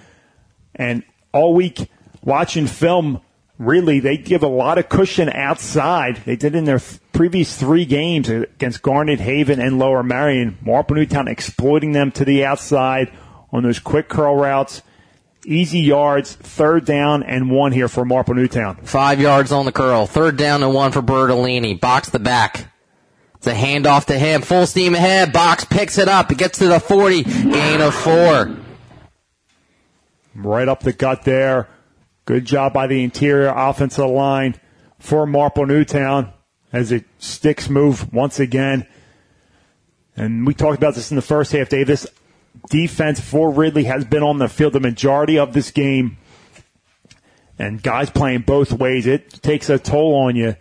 And 0.75 1.03
all 1.31 1.53
week 1.53 1.89
watching 2.23 2.67
film, 2.67 3.21
really, 3.61 3.99
they 3.99 4.17
give 4.17 4.43
a 4.43 4.47
lot 4.47 4.77
of 4.77 4.89
cushion 4.89 5.29
outside. 5.29 6.17
They 6.25 6.35
did 6.35 6.55
in 6.55 6.65
their 6.65 6.79
th- 6.79 6.99
previous 7.13 7.55
three 7.55 7.85
games 7.85 8.27
against 8.27 8.81
Garnet, 8.81 9.19
Haven, 9.19 9.59
and 9.59 9.77
Lower 9.79 10.03
Merion. 10.03 10.57
Marple 10.61 10.95
Newtown 10.95 11.27
exploiting 11.27 11.91
them 11.91 12.11
to 12.13 12.25
the 12.25 12.43
outside 12.43 13.11
on 13.51 13.63
those 13.63 13.79
quick 13.79 14.09
curl 14.09 14.35
routes. 14.35 14.81
Easy 15.45 15.79
yards, 15.79 16.35
third 16.35 16.85
down 16.85 17.23
and 17.23 17.49
one 17.49 17.71
here 17.71 17.87
for 17.87 18.05
Marple 18.05 18.35
Newtown. 18.35 18.75
Five 18.83 19.19
yards 19.19 19.51
on 19.51 19.65
the 19.65 19.71
curl. 19.71 20.05
Third 20.05 20.37
down 20.37 20.61
and 20.61 20.73
one 20.73 20.91
for 20.91 21.01
Bertolini. 21.01 21.79
Box 21.79 22.09
the 22.09 22.19
back. 22.19 22.67
It's 23.35 23.47
a 23.47 23.53
handoff 23.55 24.05
to 24.05 24.19
him. 24.19 24.43
Full 24.43 24.67
steam 24.67 24.93
ahead. 24.93 25.33
Box 25.33 25.65
picks 25.65 25.97
it 25.97 26.07
up. 26.07 26.31
It 26.31 26.37
gets 26.37 26.59
to 26.59 26.67
the 26.67 26.79
40. 26.79 27.23
Gain 27.23 27.81
of 27.81 27.95
four. 27.95 28.55
Right 30.35 30.67
up 30.67 30.81
the 30.81 30.93
gut 30.93 31.23
there. 31.23 31.67
Good 32.31 32.45
job 32.45 32.71
by 32.71 32.87
the 32.87 33.03
interior 33.03 33.49
offensive 33.53 34.09
line 34.09 34.55
for 34.99 35.27
Marple 35.27 35.65
Newtown 35.65 36.31
as 36.71 36.93
it 36.93 37.03
sticks 37.19 37.69
move 37.69 38.13
once 38.13 38.39
again. 38.39 38.87
And 40.15 40.47
we 40.47 40.53
talked 40.53 40.77
about 40.77 40.95
this 40.95 41.11
in 41.11 41.17
the 41.17 41.21
first 41.21 41.51
half, 41.51 41.67
Dave. 41.67 41.87
This 41.87 42.07
defense 42.69 43.19
for 43.19 43.51
Ridley 43.51 43.83
has 43.83 44.05
been 44.05 44.23
on 44.23 44.37
the 44.37 44.47
field 44.47 44.71
the 44.71 44.79
majority 44.79 45.37
of 45.37 45.51
this 45.51 45.71
game. 45.71 46.15
And 47.59 47.83
guys 47.83 48.09
playing 48.09 48.43
both 48.43 48.71
ways, 48.71 49.07
it 49.07 49.29
takes 49.43 49.69
a 49.69 49.77
toll 49.77 50.15
on 50.15 50.37
you. 50.37 50.55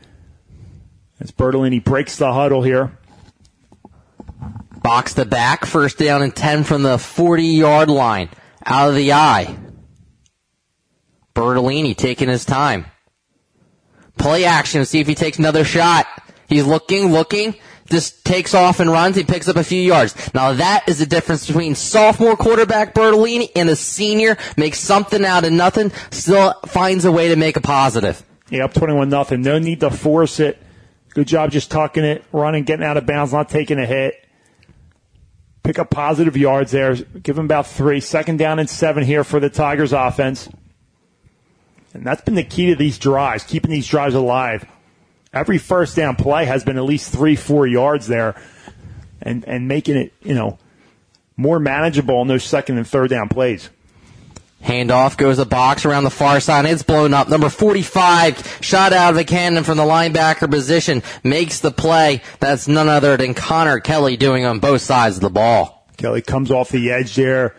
As 1.20 1.30
Bertolini 1.30 1.84
breaks 1.84 2.16
the 2.16 2.32
huddle 2.32 2.64
here. 2.64 2.98
Box 4.82 5.14
the 5.14 5.24
back. 5.24 5.66
First 5.66 5.98
down 5.98 6.22
and 6.22 6.34
10 6.34 6.64
from 6.64 6.82
the 6.82 6.98
40 6.98 7.44
yard 7.44 7.88
line. 7.88 8.28
Out 8.66 8.88
of 8.88 8.96
the 8.96 9.12
eye. 9.12 9.56
Bertolini 11.34 11.96
taking 11.96 12.28
his 12.28 12.44
time. 12.44 12.86
Play 14.18 14.44
action. 14.44 14.84
See 14.84 15.00
if 15.00 15.06
he 15.06 15.14
takes 15.14 15.38
another 15.38 15.64
shot. 15.64 16.06
He's 16.48 16.64
looking, 16.66 17.12
looking. 17.12 17.54
Just 17.88 18.24
takes 18.24 18.54
off 18.54 18.78
and 18.78 18.90
runs. 18.90 19.16
He 19.16 19.24
picks 19.24 19.48
up 19.48 19.56
a 19.56 19.64
few 19.64 19.80
yards. 19.80 20.32
Now 20.32 20.52
that 20.52 20.88
is 20.88 20.98
the 20.98 21.06
difference 21.06 21.46
between 21.46 21.74
sophomore 21.74 22.36
quarterback 22.36 22.94
Bertolini 22.94 23.50
and 23.56 23.68
a 23.68 23.76
senior. 23.76 24.36
Makes 24.56 24.78
something 24.78 25.24
out 25.24 25.44
of 25.44 25.52
nothing. 25.52 25.90
Still 26.10 26.54
finds 26.66 27.04
a 27.04 27.12
way 27.12 27.28
to 27.28 27.36
make 27.36 27.56
a 27.56 27.60
positive. 27.60 28.22
Yeah, 28.48 28.64
up 28.64 28.74
21 28.74 29.08
nothing. 29.08 29.42
No 29.42 29.58
need 29.58 29.80
to 29.80 29.90
force 29.90 30.38
it. 30.38 30.60
Good 31.14 31.26
job 31.26 31.50
just 31.50 31.70
tucking 31.70 32.04
it, 32.04 32.24
running, 32.30 32.62
getting 32.62 32.86
out 32.86 32.96
of 32.96 33.06
bounds, 33.06 33.32
not 33.32 33.48
taking 33.48 33.78
a 33.78 33.86
hit. 33.86 34.14
Pick 35.62 35.78
up 35.78 35.90
positive 35.90 36.36
yards 36.36 36.70
there. 36.70 36.94
Give 36.94 37.36
him 37.36 37.44
about 37.44 37.66
three. 37.66 38.00
Second 38.00 38.38
down 38.38 38.58
and 38.58 38.70
seven 38.70 39.04
here 39.04 39.24
for 39.24 39.40
the 39.40 39.50
Tigers 39.50 39.92
offense. 39.92 40.48
And 41.92 42.04
that's 42.04 42.22
been 42.22 42.34
the 42.34 42.44
key 42.44 42.66
to 42.66 42.76
these 42.76 42.98
drives, 42.98 43.44
keeping 43.44 43.70
these 43.70 43.86
drives 43.86 44.14
alive. 44.14 44.64
Every 45.32 45.58
first 45.58 45.96
down 45.96 46.16
play 46.16 46.44
has 46.44 46.64
been 46.64 46.76
at 46.76 46.84
least 46.84 47.12
three, 47.12 47.36
four 47.36 47.66
yards 47.66 48.06
there 48.06 48.40
and, 49.22 49.44
and 49.46 49.68
making 49.68 49.96
it, 49.96 50.12
you 50.22 50.34
know, 50.34 50.58
more 51.36 51.58
manageable 51.58 52.20
in 52.22 52.28
those 52.28 52.44
second 52.44 52.78
and 52.78 52.86
third 52.86 53.10
down 53.10 53.28
plays. 53.28 53.70
Handoff 54.62 55.16
goes 55.16 55.38
the 55.38 55.46
box 55.46 55.86
around 55.86 56.04
the 56.04 56.10
far 56.10 56.38
side. 56.38 56.66
It's 56.66 56.82
blown 56.82 57.14
up. 57.14 57.28
Number 57.28 57.48
45, 57.48 58.58
shot 58.60 58.92
out 58.92 59.14
of 59.14 59.16
a 59.18 59.24
cannon 59.24 59.64
from 59.64 59.78
the 59.78 59.84
linebacker 59.84 60.50
position, 60.50 61.02
makes 61.24 61.60
the 61.60 61.70
play. 61.70 62.20
That's 62.40 62.68
none 62.68 62.88
other 62.88 63.16
than 63.16 63.32
Connor 63.32 63.80
Kelly 63.80 64.18
doing 64.18 64.44
on 64.44 64.58
both 64.58 64.82
sides 64.82 65.16
of 65.16 65.22
the 65.22 65.30
ball. 65.30 65.88
Kelly 65.96 66.20
comes 66.20 66.50
off 66.50 66.68
the 66.68 66.90
edge 66.90 67.14
there, 67.14 67.54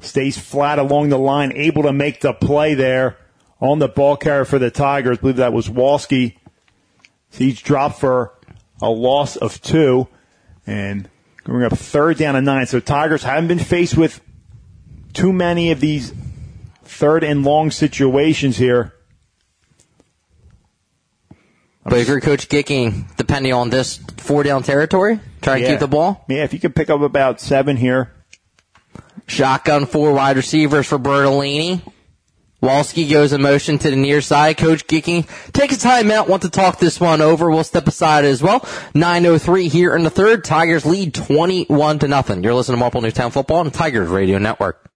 stays 0.00 0.36
flat 0.36 0.80
along 0.80 1.10
the 1.10 1.18
line, 1.18 1.52
able 1.52 1.84
to 1.84 1.92
make 1.92 2.20
the 2.20 2.32
play 2.32 2.74
there 2.74 3.16
on 3.62 3.78
the 3.78 3.88
ball 3.88 4.16
carrier 4.16 4.44
for 4.44 4.58
the 4.58 4.70
Tigers. 4.70 5.18
I 5.18 5.20
believe 5.20 5.36
that 5.36 5.52
was 5.52 5.68
Walski. 5.68 6.34
He's 7.30 7.62
dropped 7.62 8.00
for 8.00 8.32
a 8.82 8.90
loss 8.90 9.36
of 9.36 9.62
two 9.62 10.08
and 10.66 11.08
going 11.44 11.62
up 11.62 11.72
third 11.72 12.18
down 12.18 12.34
and 12.36 12.44
nine. 12.44 12.66
So 12.66 12.80
Tigers 12.80 13.22
haven't 13.22 13.48
been 13.48 13.60
faced 13.60 13.96
with 13.96 14.20
too 15.14 15.32
many 15.32 15.70
of 15.70 15.80
these 15.80 16.12
third 16.82 17.22
and 17.22 17.44
long 17.44 17.70
situations 17.70 18.56
here. 18.58 18.92
But 21.84 21.98
if 21.98 22.08
you're 22.08 22.20
Coach 22.20 22.48
Gicking, 22.48 23.06
depending 23.16 23.52
on 23.52 23.70
this 23.70 23.96
four 24.18 24.42
down 24.42 24.62
territory, 24.62 25.20
try 25.40 25.54
and 25.54 25.62
Yeah. 25.62 25.70
keep 25.70 25.80
the 25.80 25.88
ball. 25.88 26.24
Yeah, 26.28 26.44
if 26.44 26.52
you 26.52 26.58
could 26.60 26.74
pick 26.74 26.90
up 26.90 27.00
about 27.00 27.40
seven 27.40 27.76
here. 27.76 28.10
Shotgun 29.26 29.86
four 29.86 30.12
wide 30.12 30.36
receivers 30.36 30.86
for 30.86 30.98
Bertolini. 30.98 31.80
Walski 32.62 33.10
goes 33.10 33.32
in 33.32 33.42
motion 33.42 33.78
to 33.78 33.90
the 33.90 33.96
near 33.96 34.20
side. 34.20 34.56
Coach 34.56 34.86
Gicking 34.86 35.26
take 35.52 35.72
a 35.72 35.74
timeout, 35.74 36.28
want 36.28 36.42
to 36.42 36.50
talk 36.50 36.78
this 36.78 37.00
one 37.00 37.20
over. 37.20 37.50
We'll 37.50 37.64
step 37.64 37.88
aside 37.88 38.24
as 38.24 38.40
well. 38.40 38.60
9.03 38.94 39.68
here 39.68 39.96
in 39.96 40.04
the 40.04 40.10
third. 40.10 40.44
Tigers 40.44 40.86
lead 40.86 41.12
21 41.12 41.98
to 41.98 42.08
nothing. 42.08 42.44
You're 42.44 42.54
listening 42.54 42.76
to 42.76 42.80
Marple 42.80 43.00
Newtown 43.00 43.32
Football 43.32 43.58
on 43.58 43.70
Tigers 43.72 44.08
Radio 44.08 44.38
Network. 44.38 44.88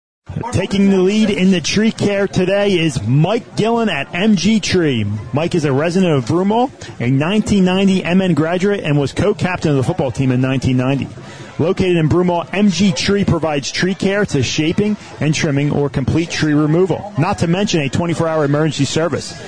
Taking 0.52 0.90
the 0.90 0.98
lead 0.98 1.30
in 1.30 1.50
the 1.50 1.60
tree 1.60 1.92
care 1.92 2.26
today 2.26 2.78
is 2.78 3.00
Mike 3.06 3.56
Gillen 3.56 3.88
at 3.88 4.08
MG 4.08 4.60
Tree. 4.60 5.06
Mike 5.32 5.54
is 5.54 5.64
a 5.64 5.72
resident 5.72 6.12
of 6.12 6.24
Broomall, 6.24 6.70
a 7.00 7.10
1990 7.10 8.02
MN 8.14 8.34
graduate, 8.34 8.80
and 8.80 8.98
was 8.98 9.12
co-captain 9.12 9.70
of 9.70 9.76
the 9.76 9.84
football 9.84 10.10
team 10.10 10.32
in 10.32 10.42
1990. 10.42 11.14
Located 11.58 11.96
in 11.96 12.08
Broomall, 12.08 12.46
MG 12.48 12.94
Tree 12.94 13.24
provides 13.24 13.72
tree 13.72 13.94
care 13.94 14.26
to 14.26 14.42
shaping 14.42 14.94
and 15.20 15.34
trimming 15.34 15.70
or 15.70 15.88
complete 15.88 16.28
tree 16.30 16.52
removal, 16.52 17.14
not 17.18 17.38
to 17.38 17.46
mention 17.46 17.80
a 17.80 17.88
24-hour 17.88 18.44
emergency 18.44 18.84
service. 18.84 19.42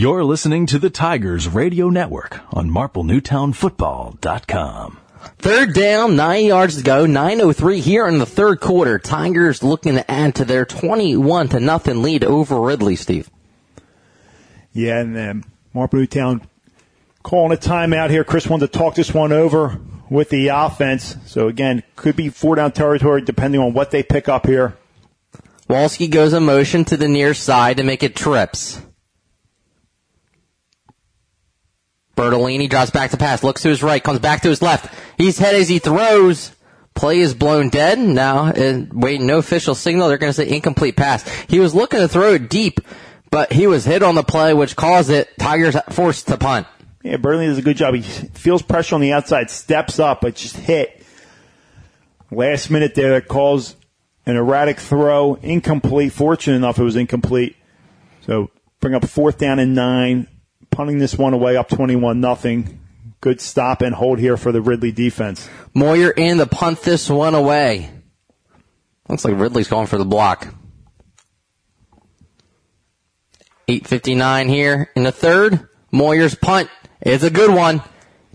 You're 0.04 0.26
listening 0.26 0.66
to 0.66 0.80
the 0.80 0.89
Tigers 0.89 1.47
Radio 1.47 1.89
Network 1.89 2.41
on 2.54 2.70
MarpleNewtownFootball.com. 2.70 4.99
Third 5.38 5.74
down, 5.74 6.18
nine 6.18 6.43
yards 6.43 6.76
to 6.76 6.84
go, 6.84 7.06
9.03 7.06 7.80
here 7.80 8.06
in 8.10 8.18
the 8.18 8.26
third 8.26 8.60
quarter. 8.60 8.99
Tigers 8.99 9.64
looking 9.64 9.93
to 9.93 10.12
add 10.12 10.36
to 10.36 10.43
their 10.43 10.66
21 10.66 11.47
to 11.47 11.62
nothing 11.62 12.01
lead 12.01 12.26
over 12.26 12.60
Ridley, 12.60 12.97
Steve. 12.97 13.30
Yeah, 14.74 14.99
and 14.99 15.16
then 15.16 15.45
Marple 15.74 15.99
Newtown 15.99 16.45
calling 17.24 17.54
a 17.54 17.58
timeout 17.58 18.10
here. 18.10 18.26
Chris 18.26 18.45
wanted 18.45 18.74
to 18.74 18.78
talk 18.78 18.95
this 18.95 19.14
one 19.14 19.32
over 19.32 19.80
with 20.10 20.28
the 20.28 20.49
offense. 20.49 21.16
So 21.28 21.47
again, 21.47 21.82
could 21.95 22.18
be 22.18 22.28
four 22.28 22.58
down 22.58 22.74
territory 22.74 23.22
depending 23.22 23.62
on 23.62 23.72
what 23.72 23.91
they 23.91 24.04
pick 24.04 24.28
up 24.28 24.47
here. 24.47 24.76
Walski 25.70 26.12
goes 26.12 26.34
in 26.34 26.43
motion 26.43 26.84
to 26.84 26.97
the 26.97 27.08
near 27.08 27.34
side 27.34 27.78
to 27.78 27.84
make 27.84 28.04
it 28.04 28.18
trips. 28.18 28.82
Bertolini 32.16 32.70
drops 32.70 32.91
back 32.91 33.11
to 33.11 33.18
pass, 33.18 33.43
looks 33.43 33.64
to 33.64 33.70
his 33.70 33.82
right, 33.82 34.03
comes 34.03 34.20
back 34.20 34.41
to 34.41 34.49
his 34.49 34.61
left. 34.61 34.93
He's 35.18 35.38
head 35.38 35.55
as 35.55 35.68
he 35.68 35.80
throws. 35.80 36.51
Play 36.93 37.20
is 37.20 37.34
blown 37.34 37.70
dead. 37.70 37.97
Now, 37.97 38.51
waiting 38.53 39.26
no 39.26 39.39
official 39.39 39.74
signal. 39.74 40.07
They're 40.07 40.20
going 40.20 40.32
to 40.32 40.34
say 40.34 40.47
incomplete 40.47 40.95
pass. 40.95 41.28
He 41.47 41.59
was 41.59 41.74
looking 41.74 41.99
to 41.99 42.07
throw 42.07 42.38
deep, 42.38 42.82
but 43.32 43.51
he 43.51 43.66
was 43.66 43.84
hit 43.84 44.03
on 44.03 44.14
the 44.14 44.24
play, 44.24 44.53
which 44.53 44.76
caused 44.76 45.09
it. 45.09 45.30
Tigers 45.39 45.76
forced 45.89 46.28
to 46.28 46.38
punt. 46.38 46.68
Yeah, 47.01 47.18
Bertolini 47.18 47.47
does 47.47 47.57
a 47.57 47.64
good 47.64 47.78
job. 47.78 47.95
He 47.95 48.01
feels 48.01 48.61
pressure 48.61 48.93
on 48.93 49.01
the 49.01 49.11
outside, 49.11 49.49
steps 49.49 49.99
up, 49.99 50.22
but 50.22 50.36
just 50.36 50.55
hit. 50.55 51.03
Last 52.30 52.70
minute 52.70 52.93
there, 52.93 53.14
that 53.14 53.28
calls 53.28 53.76
an 54.26 54.38
erratic 54.38 54.80
throw, 54.80 55.34
incomplete. 55.36 56.14
Fortunate 56.14 56.55
enough, 56.55 56.78
it 56.78 56.84
was 56.84 56.95
incomplete. 56.95 57.55
So 58.22 58.51
bring 58.80 58.93
up 58.93 59.05
fourth 59.07 59.39
down 59.39 59.59
and 59.59 59.74
nine, 59.76 60.28
punting 60.74 60.97
this 60.97 61.15
one 61.15 61.34
away 61.34 61.55
up 61.55 61.69
21 61.69 62.19
nothing. 62.19 62.80
Good 63.21 63.39
stop 63.39 63.82
and 63.82 63.95
hold 63.95 64.19
here 64.19 64.36
for 64.36 64.51
the 64.51 64.61
Ridley 64.61 64.91
defense. 64.91 65.49
Moyer 65.74 66.11
in 66.11 66.39
to 66.39 66.45
punt 66.45 66.82
this 66.82 67.09
one 67.09 67.36
away. 67.36 67.89
Looks 69.07 69.24
like 69.24 69.38
Ridley's 69.38 69.67
going 69.67 69.88
for 69.88 69.97
the 69.97 70.05
block. 70.05 70.53
8.59 73.67 74.49
here 74.49 74.89
in 74.95 75.03
the 75.03 75.11
third. 75.11 75.69
Moyer's 75.91 76.36
punt. 76.36 76.69
It's 77.01 77.24
a 77.24 77.30
good 77.30 77.53
one. 77.53 77.82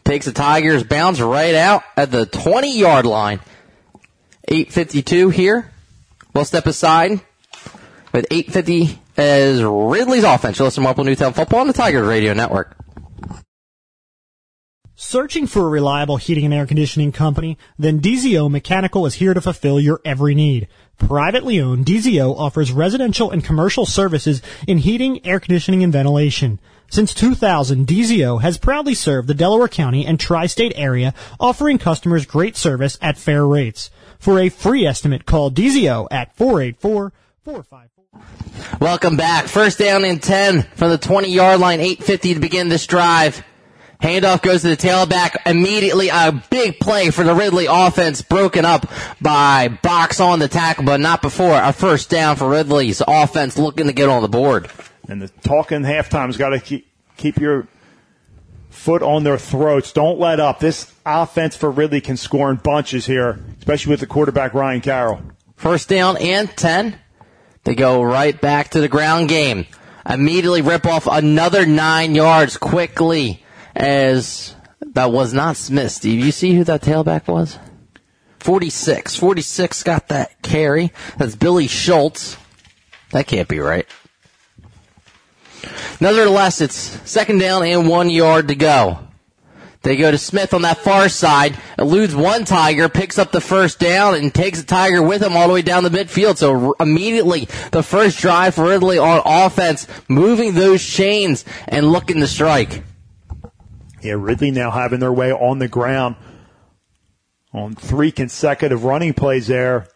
Takes 0.04 0.26
the 0.26 0.32
Tigers 0.32 0.84
bounce 0.84 1.20
right 1.20 1.54
out 1.54 1.82
at 1.96 2.10
the 2.10 2.24
20 2.24 2.78
yard 2.78 3.04
line. 3.04 3.40
8.52 4.48 5.32
here. 5.32 5.70
We'll 6.32 6.46
step 6.46 6.66
aside 6.66 7.20
with 8.12 8.26
8.50 8.30 8.98
as 9.18 9.62
Ridley's 9.62 10.24
offense. 10.24 10.58
You'll 10.58 10.66
listen 10.66 10.82
to 10.82 10.84
Marple 10.84 11.04
Newtown 11.04 11.32
Football 11.32 11.60
on 11.60 11.66
the 11.66 11.72
Tigers 11.72 12.06
Radio 12.06 12.32
Network. 12.32 12.76
Searching 15.00 15.46
for 15.46 15.64
a 15.64 15.68
reliable 15.68 16.16
heating 16.16 16.44
and 16.44 16.52
air 16.52 16.66
conditioning 16.66 17.12
company? 17.12 17.56
Then 17.78 18.00
DZO 18.00 18.50
Mechanical 18.50 19.06
is 19.06 19.14
here 19.14 19.32
to 19.32 19.40
fulfill 19.40 19.78
your 19.78 20.00
every 20.04 20.34
need. 20.34 20.66
Privately 20.98 21.60
owned, 21.60 21.86
DZO 21.86 22.36
offers 22.36 22.72
residential 22.72 23.30
and 23.30 23.44
commercial 23.44 23.86
services 23.86 24.42
in 24.66 24.78
heating, 24.78 25.24
air 25.24 25.38
conditioning, 25.38 25.84
and 25.84 25.92
ventilation. 25.92 26.58
Since 26.90 27.14
2000, 27.14 27.86
DZO 27.86 28.42
has 28.42 28.58
proudly 28.58 28.94
served 28.94 29.28
the 29.28 29.34
Delaware 29.34 29.68
County 29.68 30.04
and 30.04 30.18
tri-state 30.18 30.72
area, 30.74 31.14
offering 31.38 31.78
customers 31.78 32.26
great 32.26 32.56
service 32.56 32.98
at 33.00 33.18
fair 33.18 33.46
rates. 33.46 33.90
For 34.18 34.40
a 34.40 34.48
free 34.48 34.84
estimate, 34.84 35.26
call 35.26 35.52
DZO 35.52 36.08
at 36.10 36.34
484 36.34 37.12
454 37.44 37.97
Welcome 38.80 39.16
back. 39.16 39.46
First 39.46 39.78
down 39.78 40.04
and 40.04 40.22
10 40.22 40.62
from 40.62 40.90
the 40.90 40.98
20 40.98 41.30
yard 41.30 41.60
line, 41.60 41.80
850 41.80 42.34
to 42.34 42.40
begin 42.40 42.68
this 42.68 42.86
drive. 42.86 43.44
Handoff 44.00 44.42
goes 44.42 44.62
to 44.62 44.68
the 44.68 44.76
tailback. 44.76 45.34
Immediately 45.44 46.08
a 46.08 46.32
big 46.50 46.78
play 46.78 47.10
for 47.10 47.24
the 47.24 47.34
Ridley 47.34 47.66
offense 47.68 48.22
broken 48.22 48.64
up 48.64 48.86
by 49.20 49.68
box 49.68 50.20
on 50.20 50.38
the 50.38 50.46
tackle, 50.46 50.84
but 50.84 51.00
not 51.00 51.20
before. 51.20 51.60
A 51.60 51.72
first 51.72 52.08
down 52.08 52.36
for 52.36 52.48
Ridley's 52.48 53.02
offense 53.06 53.58
looking 53.58 53.86
to 53.86 53.92
get 53.92 54.08
on 54.08 54.22
the 54.22 54.28
board. 54.28 54.70
And 55.08 55.20
the 55.20 55.28
talk 55.28 55.72
in 55.72 55.82
halftime's 55.82 56.36
got 56.36 56.50
to 56.50 56.60
keep, 56.60 56.86
keep 57.16 57.38
your 57.38 57.66
foot 58.70 59.02
on 59.02 59.24
their 59.24 59.38
throats. 59.38 59.92
Don't 59.92 60.20
let 60.20 60.38
up. 60.38 60.60
This 60.60 60.92
offense 61.04 61.56
for 61.56 61.70
Ridley 61.70 62.00
can 62.00 62.16
score 62.16 62.50
in 62.50 62.56
bunches 62.56 63.06
here, 63.06 63.40
especially 63.58 63.90
with 63.90 64.00
the 64.00 64.06
quarterback 64.06 64.54
Ryan 64.54 64.80
Carroll. 64.80 65.22
First 65.56 65.88
down 65.88 66.16
and 66.18 66.48
10. 66.56 66.96
They 67.68 67.74
go 67.74 68.02
right 68.02 68.40
back 68.40 68.70
to 68.70 68.80
the 68.80 68.88
ground 68.88 69.28
game. 69.28 69.66
Immediately 70.08 70.62
rip 70.62 70.86
off 70.86 71.06
another 71.06 71.66
nine 71.66 72.14
yards 72.14 72.56
quickly 72.56 73.44
as 73.76 74.54
that 74.80 75.12
was 75.12 75.34
not 75.34 75.58
Smith. 75.58 75.92
Steve, 75.92 76.24
you 76.24 76.32
see 76.32 76.54
who 76.54 76.64
that 76.64 76.80
tailback 76.80 77.28
was? 77.28 77.58
46. 78.38 79.16
46 79.16 79.82
got 79.82 80.08
that 80.08 80.40
carry. 80.40 80.94
That's 81.18 81.36
Billy 81.36 81.66
Schultz. 81.66 82.38
That 83.10 83.26
can't 83.26 83.48
be 83.48 83.58
right. 83.58 83.86
Nevertheless, 86.00 86.62
it's 86.62 86.74
second 86.74 87.36
down 87.36 87.64
and 87.64 87.86
one 87.86 88.08
yard 88.08 88.48
to 88.48 88.54
go. 88.54 89.07
They 89.82 89.96
go 89.96 90.10
to 90.10 90.18
Smith 90.18 90.54
on 90.54 90.62
that 90.62 90.78
far 90.78 91.08
side, 91.08 91.56
eludes 91.78 92.14
one 92.14 92.44
Tiger, 92.44 92.88
picks 92.88 93.18
up 93.18 93.30
the 93.30 93.40
first 93.40 93.78
down, 93.78 94.16
and 94.16 94.34
takes 94.34 94.60
the 94.60 94.66
Tiger 94.66 95.00
with 95.00 95.22
him 95.22 95.36
all 95.36 95.46
the 95.46 95.54
way 95.54 95.62
down 95.62 95.84
the 95.84 95.90
midfield. 95.90 96.36
So 96.36 96.74
immediately, 96.80 97.48
the 97.70 97.84
first 97.84 98.18
drive 98.18 98.56
for 98.56 98.64
Ridley 98.64 98.98
on 98.98 99.22
offense, 99.24 99.86
moving 100.08 100.54
those 100.54 100.84
chains 100.84 101.44
and 101.68 101.92
looking 101.92 102.18
to 102.20 102.26
strike. 102.26 102.82
Yeah, 104.02 104.14
Ridley 104.18 104.50
now 104.50 104.70
having 104.70 105.00
their 105.00 105.12
way 105.12 105.32
on 105.32 105.58
the 105.58 105.68
ground 105.68 106.16
on 107.52 107.74
three 107.74 108.10
consecutive 108.10 108.84
running 108.84 109.14
plays 109.14 109.46
there. 109.46 109.88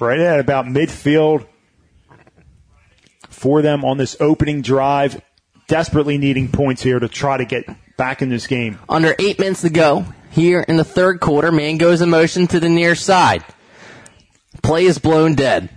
Right 0.00 0.18
at 0.18 0.40
about 0.40 0.64
midfield 0.64 1.46
for 3.28 3.62
them 3.62 3.84
on 3.84 3.98
this 3.98 4.16
opening 4.18 4.62
drive 4.62 5.20
desperately 5.72 6.18
needing 6.18 6.52
points 6.52 6.82
here 6.82 6.98
to 6.98 7.08
try 7.08 7.38
to 7.38 7.46
get 7.46 7.64
back 7.96 8.20
in 8.20 8.28
this 8.28 8.46
game. 8.46 8.78
Under 8.90 9.16
eight 9.18 9.38
minutes 9.38 9.62
to 9.62 9.70
go 9.70 10.04
here 10.30 10.60
in 10.60 10.76
the 10.76 10.84
third 10.84 11.18
quarter, 11.18 11.50
man 11.50 11.78
goes 11.78 12.02
in 12.02 12.10
motion 12.10 12.46
to 12.48 12.60
the 12.60 12.68
near 12.68 12.94
side. 12.94 13.42
Play 14.62 14.84
is 14.84 14.98
blown 14.98 15.34
dead. 15.34 15.70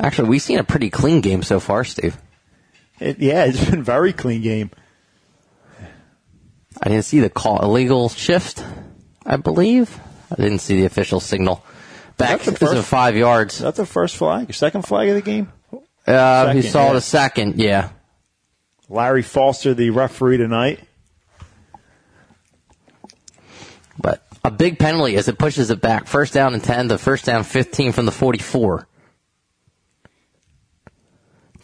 Actually, 0.00 0.30
we've 0.30 0.40
seen 0.40 0.58
a 0.58 0.64
pretty 0.64 0.88
clean 0.88 1.20
game 1.20 1.42
so 1.42 1.60
far, 1.60 1.84
Steve. 1.84 2.16
It, 2.98 3.18
yeah, 3.18 3.44
it's 3.44 3.62
been 3.68 3.80
a 3.80 3.82
very 3.82 4.14
clean 4.14 4.40
game. 4.40 4.70
I 6.82 6.88
didn't 6.88 7.04
see 7.04 7.20
the 7.20 7.28
call 7.28 7.62
illegal 7.62 8.08
shift. 8.08 8.64
I 9.26 9.36
believe 9.36 10.00
I 10.32 10.36
didn't 10.36 10.60
see 10.60 10.76
the 10.76 10.86
official 10.86 11.20
signal. 11.20 11.62
Back 12.16 12.40
That's 12.40 12.58
the 12.58 12.66
first- 12.66 12.88
five 12.88 13.14
yards. 13.14 13.58
That's 13.58 13.76
the 13.76 13.84
first 13.84 14.16
flag, 14.16 14.54
second 14.54 14.86
flag 14.86 15.10
of 15.10 15.16
the 15.16 15.22
game. 15.22 15.52
Uh, 16.06 16.54
he 16.54 16.62
saw 16.62 16.86
yeah. 16.86 16.92
the 16.94 17.00
second. 17.02 17.60
Yeah. 17.60 17.90
Larry 18.88 19.22
Foster, 19.22 19.74
the 19.74 19.90
referee 19.90 20.36
tonight. 20.36 20.80
But 23.98 24.26
a 24.44 24.50
big 24.50 24.78
penalty 24.78 25.16
as 25.16 25.28
it 25.28 25.38
pushes 25.38 25.70
it 25.70 25.80
back. 25.80 26.06
First 26.06 26.34
down 26.34 26.54
and 26.54 26.62
10 26.62 26.90
to 26.90 26.98
first 26.98 27.24
down 27.24 27.42
15 27.42 27.92
from 27.92 28.06
the 28.06 28.12
44. 28.12 28.86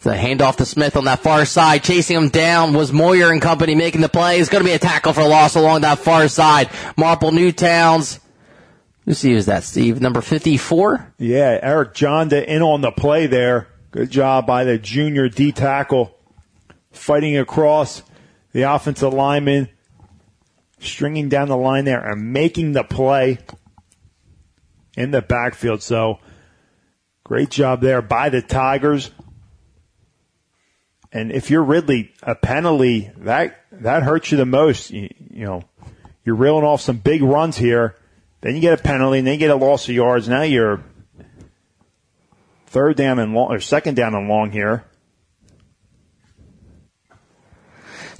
The 0.01 0.11
handoff 0.11 0.57
to 0.57 0.65
Smith 0.65 0.97
on 0.97 1.05
that 1.05 1.19
far 1.19 1.45
side. 1.45 1.81
Chasing 1.81 2.17
him 2.17 2.27
down 2.27 2.73
was 2.73 2.91
Moyer 2.91 3.31
and 3.31 3.41
company 3.41 3.73
making 3.73 4.01
the 4.01 4.09
play. 4.09 4.37
It's 4.37 4.49
going 4.49 4.61
to 4.61 4.69
be 4.69 4.75
a 4.75 4.79
tackle 4.79 5.13
for 5.13 5.23
loss 5.23 5.55
along 5.55 5.81
that 5.81 5.99
far 5.99 6.27
side. 6.27 6.69
Marple 6.97 7.31
Newtowns. 7.31 8.19
Who 9.05 9.13
see 9.13 9.31
is 9.31 9.45
that, 9.45 9.63
Steve? 9.63 10.01
Number 10.01 10.19
54? 10.19 11.13
Yeah, 11.19 11.57
Eric 11.61 11.93
Jonda 11.93 12.45
in 12.45 12.61
on 12.61 12.81
the 12.81 12.91
play 12.91 13.27
there. 13.27 13.69
Good 13.91 14.09
job 14.09 14.45
by 14.45 14.65
the 14.65 14.77
junior 14.77 15.29
D 15.29 15.53
tackle. 15.53 16.17
Fighting 16.93 17.37
across 17.37 18.03
the 18.53 18.61
offensive 18.61 19.13
lineman, 19.13 19.67
stringing 20.79 21.27
down 21.27 21.49
the 21.49 21.57
line 21.57 21.85
there 21.85 21.99
and 21.99 22.31
making 22.31 22.71
the 22.71 22.83
play 22.83 23.39
in 24.95 25.11
the 25.11 25.21
backfield. 25.21 25.81
So 25.81 26.19
great 27.23 27.49
job 27.49 27.81
there 27.81 28.01
by 28.01 28.29
the 28.29 28.41
Tigers. 28.41 29.11
And 31.11 31.31
if 31.31 31.49
you're 31.49 31.63
Ridley, 31.63 32.13
a 32.23 32.35
penalty 32.35 33.11
that 33.17 33.59
that 33.71 34.03
hurts 34.03 34.31
you 34.31 34.37
the 34.37 34.45
most. 34.45 34.91
You, 34.91 35.09
you 35.29 35.45
know, 35.45 35.63
you're 36.23 36.35
reeling 36.35 36.63
off 36.63 36.81
some 36.81 36.97
big 36.97 37.21
runs 37.21 37.57
here. 37.57 37.95
Then 38.41 38.55
you 38.55 38.61
get 38.61 38.79
a 38.79 38.83
penalty, 38.83 39.19
and 39.19 39.27
then 39.27 39.35
you 39.35 39.39
get 39.39 39.51
a 39.51 39.55
loss 39.55 39.87
of 39.87 39.95
yards. 39.95 40.27
Now 40.27 40.41
you're 40.41 40.83
third 42.67 42.97
down 42.97 43.19
and 43.19 43.33
long, 43.33 43.51
or 43.51 43.59
second 43.59 43.95
down 43.95 44.15
and 44.15 44.27
long 44.27 44.51
here. 44.51 44.85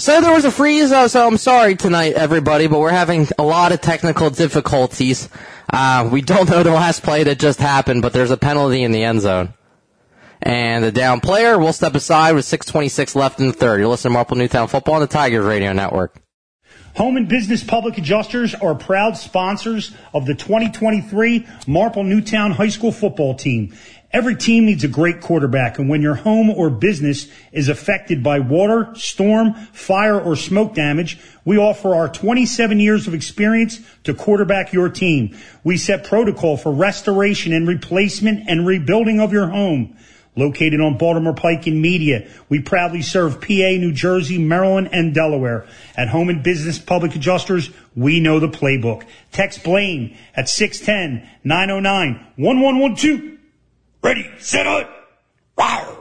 So 0.03 0.19
there 0.19 0.33
was 0.33 0.43
a 0.43 0.51
freeze, 0.51 0.91
uh, 0.91 1.07
so 1.07 1.25
I'm 1.25 1.37
sorry 1.37 1.77
tonight, 1.77 2.15
everybody, 2.15 2.67
but 2.67 2.81
we're 2.81 2.89
having 2.89 3.25
a 3.39 3.43
lot 3.43 3.71
of 3.71 3.79
technical 3.79 4.29
difficulties. 4.29 5.29
Uh, 5.71 6.09
we 6.11 6.21
don't 6.21 6.49
know 6.49 6.61
the 6.61 6.71
last 6.71 7.03
play 7.03 7.23
that 7.23 7.39
just 7.39 7.57
happened, 7.57 8.01
but 8.01 8.11
there's 8.11 8.29
a 8.29 8.35
penalty 8.35 8.83
in 8.83 8.91
the 8.91 9.01
end 9.01 9.21
zone. 9.21 9.53
And 10.41 10.83
the 10.83 10.91
down 10.91 11.21
player 11.21 11.57
will 11.57 11.71
step 11.71 11.95
aside 11.95 12.33
with 12.33 12.43
6.26 12.43 13.15
left 13.15 13.39
in 13.39 13.47
the 13.47 13.53
third. 13.53 13.79
You're 13.79 13.87
listening 13.87 14.11
to 14.11 14.15
Marple 14.15 14.35
Newtown 14.35 14.67
Football 14.67 14.95
on 14.95 14.99
the 14.99 15.07
Tigers 15.07 15.45
Radio 15.45 15.71
Network. 15.71 16.21
Home 16.97 17.15
and 17.15 17.29
Business 17.29 17.63
Public 17.63 17.97
Adjusters 17.97 18.53
are 18.55 18.75
proud 18.75 19.15
sponsors 19.15 19.95
of 20.13 20.25
the 20.25 20.35
2023 20.35 21.47
Marple 21.65 22.03
Newtown 22.03 22.51
High 22.51 22.67
School 22.67 22.91
football 22.91 23.35
team. 23.35 23.73
Every 24.13 24.35
team 24.35 24.65
needs 24.65 24.83
a 24.83 24.87
great 24.87 25.21
quarterback, 25.21 25.79
and 25.79 25.89
when 25.89 26.03
your 26.03 26.13
home 26.13 26.51
or 26.51 26.69
business 26.69 27.27
is 27.51 27.67
affected 27.67 28.21
by 28.21 28.41
water, 28.41 28.93
storm, 28.93 29.55
fire, 29.73 30.21
or 30.21 30.35
smoke 30.35 30.75
damage, 30.75 31.17
we 31.43 31.57
offer 31.57 31.95
our 31.95 32.09
27 32.09 32.79
years 32.79 33.07
of 33.07 33.15
experience 33.15 33.79
to 34.03 34.13
quarterback 34.13 34.71
your 34.71 34.89
team. 34.89 35.35
We 35.63 35.77
set 35.77 36.03
protocol 36.03 36.57
for 36.57 36.71
restoration 36.71 37.53
and 37.53 37.67
replacement 37.67 38.47
and 38.47 38.67
rebuilding 38.67 39.19
of 39.19 39.33
your 39.33 39.47
home. 39.47 39.97
Located 40.35 40.79
on 40.79 40.99
Baltimore 40.99 41.33
Pike 41.33 41.65
in 41.65 41.81
Media, 41.81 42.29
we 42.49 42.59
proudly 42.59 43.01
serve 43.01 43.41
PA, 43.41 43.47
New 43.47 43.93
Jersey, 43.93 44.37
Maryland, 44.37 44.89
and 44.91 45.15
Delaware. 45.15 45.65
At 45.95 46.09
Home 46.09 46.29
and 46.29 46.43
Business 46.43 46.77
Public 46.77 47.15
Adjusters, 47.15 47.71
we 47.95 48.19
know 48.19 48.39
the 48.39 48.47
playbook. 48.47 49.07
Text 49.31 49.63
Blaine 49.63 50.15
at 50.35 50.45
610-909-1112. 50.45 53.32
Ready, 54.03 54.29
set 54.37 54.67
up. 54.67 54.89
Rawr. 55.57 55.97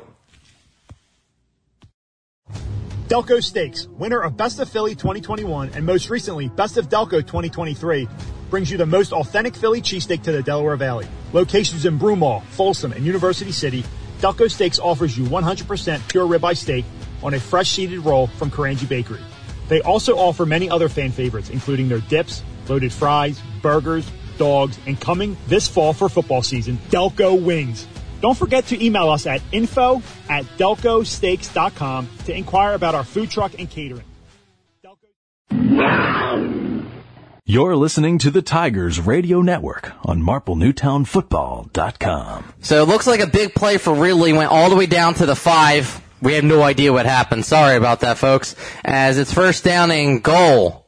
Delco 3.07 3.41
Steaks, 3.41 3.87
winner 3.87 4.21
of 4.21 4.37
Best 4.37 4.59
of 4.59 4.69
Philly 4.69 4.97
2021 4.97 5.71
and 5.75 5.87
most 5.87 6.11
recently 6.11 6.49
Best 6.49 6.79
of 6.79 6.89
Delco 6.89 7.21
2023, 7.21 8.09
brings 8.51 8.73
you 8.73 8.77
the 8.77 8.87
most 8.87 9.13
authentic 9.13 9.55
Philly 9.55 9.81
cheesesteak 9.81 10.25
to 10.25 10.33
the 10.33 10.43
Delaware 10.43 10.77
Valley. 10.77 11.07
Locations 11.33 11.87
in 11.87 11.97
Broomall, 11.97 12.43
Folsom, 12.47 12.91
and 12.91 13.07
University 13.07 13.53
City, 13.53 13.85
Delco 14.19 14.51
Steaks 14.51 14.81
offers 14.81 15.17
you 15.17 15.25
100% 15.27 16.09
pure 16.09 16.27
ribeye 16.27 16.57
steak 16.57 16.85
on 17.23 17.35
a 17.35 17.41
fresh 17.41 17.71
seeded 17.71 18.01
roll 18.01 18.27
from 18.27 18.51
Carangi 18.51 18.89
Bakery. 18.89 19.21
They 19.69 19.81
also 19.83 20.19
offer 20.19 20.45
many 20.45 20.69
other 20.69 20.89
fan 20.89 21.13
favorites, 21.13 21.51
including 21.51 21.89
their 21.89 22.01
dips, 22.01 22.43
loaded 22.69 22.93
fries, 22.93 23.41
burgers, 23.61 24.11
dogs, 24.39 24.77
and 24.87 25.01
coming 25.01 25.37
this 25.47 25.69
fall 25.69 25.93
for 25.93 26.09
football 26.09 26.43
season, 26.43 26.79
Delco 26.91 27.41
Wings. 27.41 27.87
Don't 28.23 28.39
forget 28.39 28.67
to 28.69 28.83
email 28.83 29.11
us 29.11 29.27
at 29.27 29.43
info 29.51 30.01
at 30.31 30.45
delcosteaks.com 30.57 32.09
to 32.25 32.35
inquire 32.35 32.75
about 32.75 32.95
our 32.95 33.03
food 33.03 33.31
truck 33.31 33.53
and 33.59 33.69
catering. 33.69 34.05
You're 37.45 37.75
listening 37.75 38.19
to 38.19 38.31
the 38.31 38.41
Tigers 38.41 39.01
Radio 39.01 39.43
Network 39.43 39.93
on 40.07 40.23
MarpleNewtownFootball.com. 40.23 42.55
So 42.61 42.81
it 42.81 42.87
looks 42.87 43.09
like 43.09 43.19
a 43.19 43.27
big 43.27 43.55
play 43.55 43.79
for 43.79 43.93
Ridley 43.93 44.33
went 44.33 44.53
all 44.53 44.71
the 44.71 44.77
way 44.77 44.87
down 44.87 45.15
to 45.15 45.27
the 45.27 45.35
five. 45.35 46.01
We 46.23 46.35
have 46.35 46.45
no 46.45 46.63
idea 46.63 46.93
what 46.93 47.07
happened. 47.07 47.45
Sorry 47.45 47.75
about 47.77 47.99
that, 48.01 48.19
folks. 48.19 48.55
As 48.85 49.19
it's 49.19 49.33
first 49.33 49.65
down 49.65 49.91
and 49.91 50.23
goal. 50.23 50.82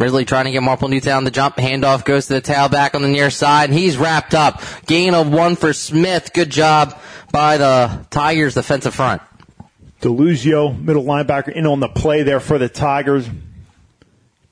Ridley 0.00 0.24
trying 0.24 0.46
to 0.46 0.50
get 0.50 0.62
Marple 0.62 0.88
Newtown 0.88 1.24
the 1.24 1.30
jump. 1.30 1.56
Handoff 1.56 2.06
goes 2.06 2.26
to 2.26 2.34
the 2.34 2.40
tailback 2.40 2.94
on 2.94 3.02
the 3.02 3.08
near 3.08 3.28
side, 3.28 3.70
he's 3.70 3.98
wrapped 3.98 4.34
up. 4.34 4.62
Gain 4.86 5.14
of 5.14 5.30
one 5.30 5.56
for 5.56 5.74
Smith. 5.74 6.32
Good 6.32 6.50
job 6.50 6.98
by 7.30 7.58
the 7.58 8.06
Tigers 8.08 8.54
defensive 8.54 8.94
front. 8.94 9.20
Deluzio, 10.00 10.80
middle 10.82 11.04
linebacker, 11.04 11.52
in 11.52 11.66
on 11.66 11.80
the 11.80 11.88
play 11.88 12.22
there 12.22 12.40
for 12.40 12.56
the 12.58 12.70
Tigers. 12.70 13.28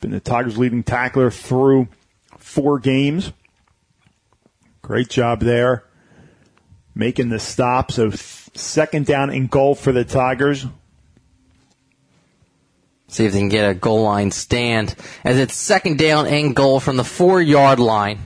Been 0.01 0.11
the 0.11 0.21
Tigers' 0.21 0.59
leading 0.59 0.83
tackler 0.83 1.31
through 1.31 1.89
four 2.37 2.79
games. 2.79 3.33
Great 4.83 5.09
job 5.09 5.41
there. 5.41 5.85
Making 6.95 7.31
the 7.31 7.41
stop. 7.41 7.91
So 7.91 8.11
second 8.11 9.07
down 9.07 9.31
and 9.31 9.49
goal 9.51 9.75
for 9.75 9.93
the 9.93 10.05
Tigers. 10.05 10.67
See 13.09 13.25
if 13.25 13.33
they 13.33 13.39
can 13.39 13.49
get 13.49 13.71
a 13.71 13.75
goal 13.75 14.03
line 14.03 14.31
stand. 14.31 14.95
As 15.25 15.39
it's 15.39 15.55
second 15.55 15.99
down 15.99 16.27
and 16.27 16.55
goal 16.55 16.79
from 16.79 16.97
the 16.97 17.05
four 17.05 17.41
yard 17.41 17.81
line. 17.81 18.21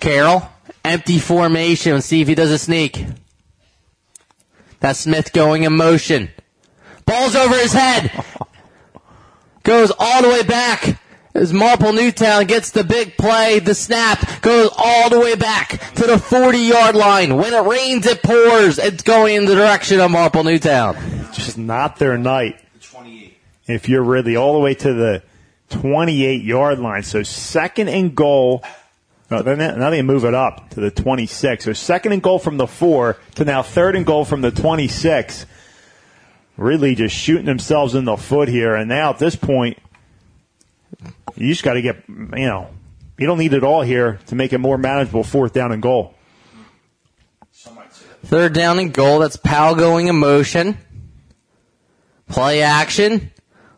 Carroll, 0.00 0.48
empty 0.84 1.18
formation. 1.18 2.00
See 2.02 2.20
if 2.20 2.28
he 2.28 2.34
does 2.34 2.50
a 2.50 2.58
sneak. 2.58 3.04
That's 4.80 5.00
Smith 5.00 5.32
going 5.32 5.64
in 5.64 5.72
motion. 5.72 6.30
Ball's 7.04 7.34
over 7.34 7.56
his 7.56 7.72
head. 7.72 8.24
Goes 9.64 9.90
all 9.98 10.22
the 10.22 10.28
way 10.28 10.42
back. 10.42 11.00
As 11.34 11.52
Marple 11.52 11.92
Newtown 11.92 12.46
gets 12.46 12.70
the 12.70 12.82
big 12.82 13.16
play, 13.16 13.58
the 13.58 13.74
snap 13.74 14.40
goes 14.40 14.70
all 14.76 15.10
the 15.10 15.20
way 15.20 15.34
back 15.34 15.78
to 15.94 16.06
the 16.06 16.18
40 16.18 16.58
yard 16.58 16.96
line. 16.96 17.36
When 17.36 17.52
it 17.52 17.64
rains, 17.64 18.06
it 18.06 18.22
pours. 18.22 18.78
It's 18.78 19.02
going 19.02 19.36
in 19.36 19.44
the 19.44 19.54
direction 19.54 20.00
of 20.00 20.10
Marple 20.10 20.42
Newtown. 20.42 20.96
Just 21.32 21.58
not 21.58 21.96
their 21.98 22.16
night. 22.16 22.64
28 22.80 23.36
If 23.66 23.88
you're 23.88 24.02
really 24.02 24.36
all 24.36 24.54
the 24.54 24.60
way 24.60 24.74
to 24.74 24.94
the 24.94 25.22
28 25.70 26.42
yard 26.42 26.78
line. 26.78 27.02
So 27.02 27.22
second 27.22 27.88
and 27.88 28.14
goal 28.14 28.64
then 29.28 29.58
now 29.58 29.90
they 29.90 30.02
move 30.02 30.24
it 30.24 30.34
up 30.34 30.70
to 30.70 30.80
the 30.80 30.90
26. 30.90 31.64
So 31.64 31.72
second 31.74 32.12
and 32.12 32.22
goal 32.22 32.38
from 32.38 32.56
the 32.56 32.66
four 32.66 33.18
to 33.34 33.44
now 33.44 33.62
third 33.62 33.94
and 33.94 34.06
goal 34.06 34.24
from 34.24 34.40
the 34.40 34.50
26. 34.50 35.44
Really 36.56 36.94
just 36.94 37.14
shooting 37.14 37.44
themselves 37.44 37.94
in 37.94 38.04
the 38.04 38.16
foot 38.16 38.48
here. 38.48 38.74
And 38.74 38.88
now 38.88 39.10
at 39.10 39.18
this 39.18 39.36
point, 39.36 39.78
you 41.36 41.48
just 41.48 41.62
got 41.62 41.74
to 41.74 41.82
get, 41.82 42.04
you 42.08 42.26
know, 42.46 42.70
you 43.18 43.26
don't 43.26 43.38
need 43.38 43.52
it 43.52 43.64
all 43.64 43.82
here 43.82 44.18
to 44.26 44.34
make 44.34 44.52
it 44.52 44.58
more 44.58 44.78
manageable 44.78 45.24
fourth 45.24 45.52
down 45.52 45.72
and 45.72 45.82
goal. 45.82 46.14
Third 48.24 48.52
down 48.52 48.78
and 48.78 48.92
goal. 48.92 49.20
That's 49.20 49.36
Powell 49.36 49.74
going 49.74 50.08
in 50.08 50.16
motion. 50.16 50.76
Play 52.28 52.62
action. 52.62 53.32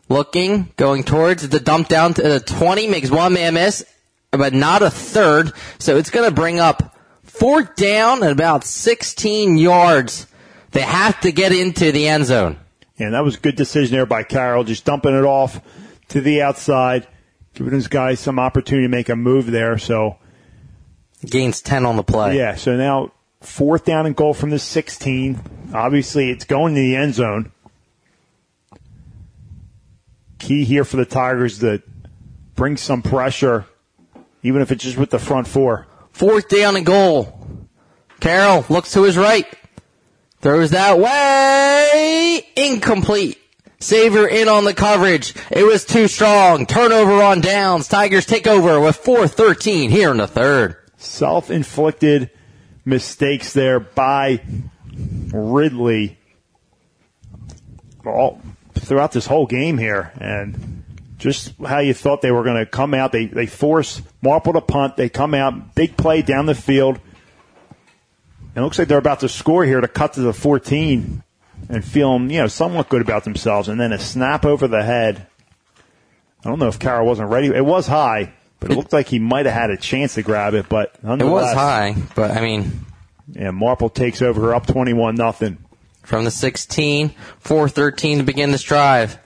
Looking, 0.09 0.73
going 0.75 1.03
towards 1.03 1.47
the 1.47 1.59
dump 1.59 1.87
down 1.87 2.13
to 2.15 2.21
the 2.21 2.39
20, 2.41 2.87
makes 2.89 3.09
one 3.09 3.33
man 3.33 3.53
miss, 3.53 3.85
but 4.31 4.53
not 4.53 4.81
a 4.81 4.89
third. 4.89 5.53
So 5.79 5.95
it's 5.95 6.09
going 6.09 6.27
to 6.27 6.35
bring 6.35 6.59
up 6.59 6.97
fourth 7.23 7.75
down 7.77 8.21
and 8.21 8.31
about 8.31 8.65
16 8.65 9.57
yards. 9.57 10.27
They 10.71 10.81
have 10.81 11.21
to 11.21 11.31
get 11.31 11.53
into 11.53 11.93
the 11.93 12.09
end 12.09 12.25
zone. 12.25 12.57
And 12.99 13.13
that 13.13 13.23
was 13.23 13.37
a 13.37 13.39
good 13.39 13.55
decision 13.55 13.95
there 13.95 14.05
by 14.05 14.23
Carroll, 14.23 14.65
just 14.65 14.83
dumping 14.83 15.17
it 15.17 15.23
off 15.23 15.61
to 16.11 16.21
the 16.21 16.41
outside, 16.41 17.07
giving 17.53 17.73
his 17.73 17.87
guys 17.87 18.19
some 18.19 18.39
opportunity 18.39 18.85
to 18.85 18.91
make 18.91 19.09
a 19.09 19.15
move 19.15 19.47
there. 19.51 19.77
So, 19.77 20.17
Gains 21.25 21.61
10 21.61 21.85
on 21.85 21.95
the 21.95 22.03
play. 22.03 22.37
yeah, 22.37 22.55
so 22.55 22.75
now 22.75 23.11
fourth 23.41 23.85
down 23.85 24.05
and 24.05 24.15
goal 24.15 24.33
from 24.33 24.49
the 24.49 24.59
16. 24.59 25.39
Obviously, 25.73 26.29
it's 26.29 26.45
going 26.45 26.75
to 26.75 26.81
the 26.81 26.95
end 26.95 27.13
zone. 27.13 27.51
Key 30.39 30.63
here 30.63 30.83
for 30.83 30.97
the 30.97 31.05
Tigers 31.05 31.59
to 31.59 31.81
bring 32.55 32.77
some 32.77 33.01
pressure, 33.01 33.65
even 34.43 34.61
if 34.61 34.71
it's 34.71 34.83
just 34.83 34.97
with 34.97 35.11
the 35.11 35.19
front 35.19 35.47
four. 35.47 35.87
Fourth 36.11 36.49
down 36.49 36.75
and 36.75 36.85
goal. 36.85 37.37
Carroll 38.19 38.65
looks 38.69 38.91
to 38.93 39.03
his 39.03 39.17
right. 39.17 39.45
Throws 40.41 40.71
that 40.71 40.97
way. 40.99 42.45
Incomplete. 42.55 43.40
Xavier 43.83 44.27
in 44.27 44.47
on 44.47 44.65
the 44.65 44.73
coverage. 44.73 45.33
It 45.49 45.63
was 45.63 45.85
too 45.85 46.07
strong. 46.07 46.65
Turnover 46.65 47.21
on 47.21 47.41
downs. 47.41 47.87
Tigers 47.87 48.25
take 48.25 48.47
over 48.47 48.79
with 48.79 49.03
4-13 49.03 49.89
here 49.89 50.11
in 50.11 50.17
the 50.17 50.27
third. 50.27 50.77
self-inflicted 50.97 52.29
mistakes 52.85 53.53
there 53.53 53.79
by 53.79 54.41
Ridley 55.33 56.17
all 58.05 58.41
throughout 58.73 59.11
this 59.11 59.25
whole 59.25 59.45
game 59.45 59.77
here, 59.77 60.11
and 60.19 60.83
just 61.17 61.53
how 61.65 61.79
you 61.79 61.93
thought 61.93 62.21
they 62.21 62.31
were 62.31 62.43
going 62.43 62.57
to 62.57 62.65
come 62.65 62.93
out. 62.93 63.11
They 63.11 63.27
they 63.27 63.45
force 63.45 64.01
Marple 64.21 64.53
to 64.53 64.61
punt. 64.61 64.97
They 64.97 65.09
come 65.09 65.33
out 65.33 65.75
big 65.75 65.97
play 65.97 66.21
down 66.21 66.45
the 66.45 66.55
field. 66.55 66.99
It 68.55 68.61
looks 68.61 68.79
like 68.79 68.87
they're 68.87 68.97
about 68.97 69.21
to 69.21 69.29
score 69.29 69.63
here 69.63 69.79
to 69.79 69.87
cut 69.87 70.13
to 70.13 70.21
the 70.21 70.33
14 70.33 71.23
and 71.69 71.83
feeling 71.83 72.29
you 72.29 72.39
know 72.39 72.47
somewhat 72.47 72.89
good 72.89 73.01
about 73.01 73.23
themselves, 73.23 73.67
and 73.69 73.79
then 73.79 73.91
a 73.91 73.99
snap 73.99 74.45
over 74.45 74.67
the 74.67 74.83
head. 74.83 75.27
I 76.43 76.49
don't 76.49 76.59
know 76.59 76.67
if 76.67 76.79
Carroll 76.79 77.05
wasn't 77.05 77.29
ready. 77.29 77.47
It 77.47 77.63
was 77.65 77.85
high, 77.87 78.33
but 78.59 78.71
it 78.71 78.75
looked 78.75 78.93
like 78.93 79.07
he 79.07 79.19
might 79.19 79.45
have 79.45 79.53
had 79.53 79.69
a 79.69 79.77
chance 79.77 80.15
to 80.15 80.23
grab 80.23 80.53
it. 80.55 80.67
But 80.69 80.95
It 81.03 81.23
was 81.23 81.53
high, 81.53 81.95
but 82.15 82.31
I 82.31 82.41
mean, 82.41 82.85
Yeah, 83.31 83.51
Marple 83.51 83.89
takes 83.89 84.21
over 84.23 84.53
up 84.55 84.65
21 84.65 85.15
nothing. 85.15 85.57
from 86.03 86.25
the 86.25 86.31
16, 86.31 87.13
4-13 87.43 88.17
to 88.17 88.23
begin 88.23 88.51
this 88.51 88.63
drive. 88.63 89.19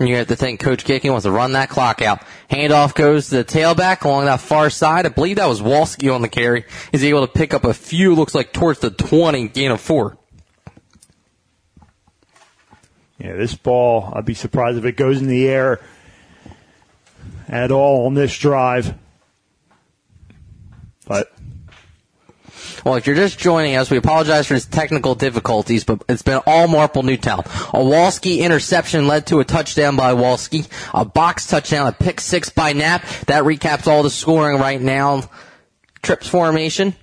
And 0.00 0.08
you 0.08 0.16
have 0.16 0.28
to 0.28 0.36
think 0.36 0.58
Coach 0.58 0.84
Gicking 0.84 1.10
wants 1.12 1.24
to 1.24 1.30
run 1.30 1.52
that 1.52 1.68
clock 1.68 2.02
out. 2.02 2.22
Handoff 2.50 2.92
goes 2.94 3.28
to 3.28 3.36
the 3.36 3.44
tailback 3.44 4.02
along 4.04 4.24
that 4.24 4.40
far 4.40 4.68
side. 4.68 5.06
I 5.06 5.10
believe 5.10 5.36
that 5.36 5.46
was 5.46 5.60
Walski 5.60 6.12
on 6.12 6.22
the 6.22 6.28
carry. 6.28 6.64
He's 6.90 7.04
able 7.04 7.24
to 7.24 7.32
pick 7.32 7.54
up 7.54 7.64
a 7.64 7.72
few, 7.74 8.14
looks 8.16 8.34
like 8.34 8.52
towards 8.52 8.80
the 8.80 8.90
20, 8.90 9.48
gain 9.48 9.70
of 9.70 9.80
four. 9.80 10.16
Yeah, 13.22 13.36
this 13.36 13.54
ball, 13.54 14.12
I'd 14.12 14.24
be 14.24 14.34
surprised 14.34 14.78
if 14.78 14.84
it 14.84 14.96
goes 14.96 15.20
in 15.20 15.28
the 15.28 15.48
air 15.48 15.80
at 17.48 17.70
all 17.70 18.06
on 18.06 18.14
this 18.14 18.36
drive. 18.36 18.94
But 21.06 21.32
Well, 22.84 22.96
if 22.96 23.06
you're 23.06 23.14
just 23.14 23.38
joining 23.38 23.76
us, 23.76 23.92
we 23.92 23.96
apologize 23.96 24.48
for 24.48 24.54
his 24.54 24.66
technical 24.66 25.14
difficulties, 25.14 25.84
but 25.84 26.02
it's 26.08 26.22
been 26.22 26.40
all 26.48 26.66
Marple 26.66 27.04
Newtown. 27.04 27.40
A 27.40 27.78
Walski 27.78 28.40
interception 28.40 29.06
led 29.06 29.28
to 29.28 29.38
a 29.38 29.44
touchdown 29.44 29.94
by 29.94 30.14
Walski. 30.14 30.66
A 30.92 31.04
box 31.04 31.46
touchdown, 31.46 31.86
a 31.86 31.92
pick 31.92 32.20
six 32.20 32.50
by 32.50 32.72
Knapp. 32.72 33.06
That 33.26 33.44
recaps 33.44 33.86
all 33.86 34.02
the 34.02 34.10
scoring 34.10 34.58
right 34.58 34.80
now. 34.80 35.30
Trips 36.02 36.26
formation. 36.26 36.96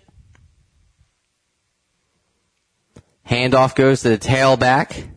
Handoff 3.26 3.74
goes 3.74 4.02
to 4.02 4.10
the 4.10 4.18
tailback. 4.18 5.08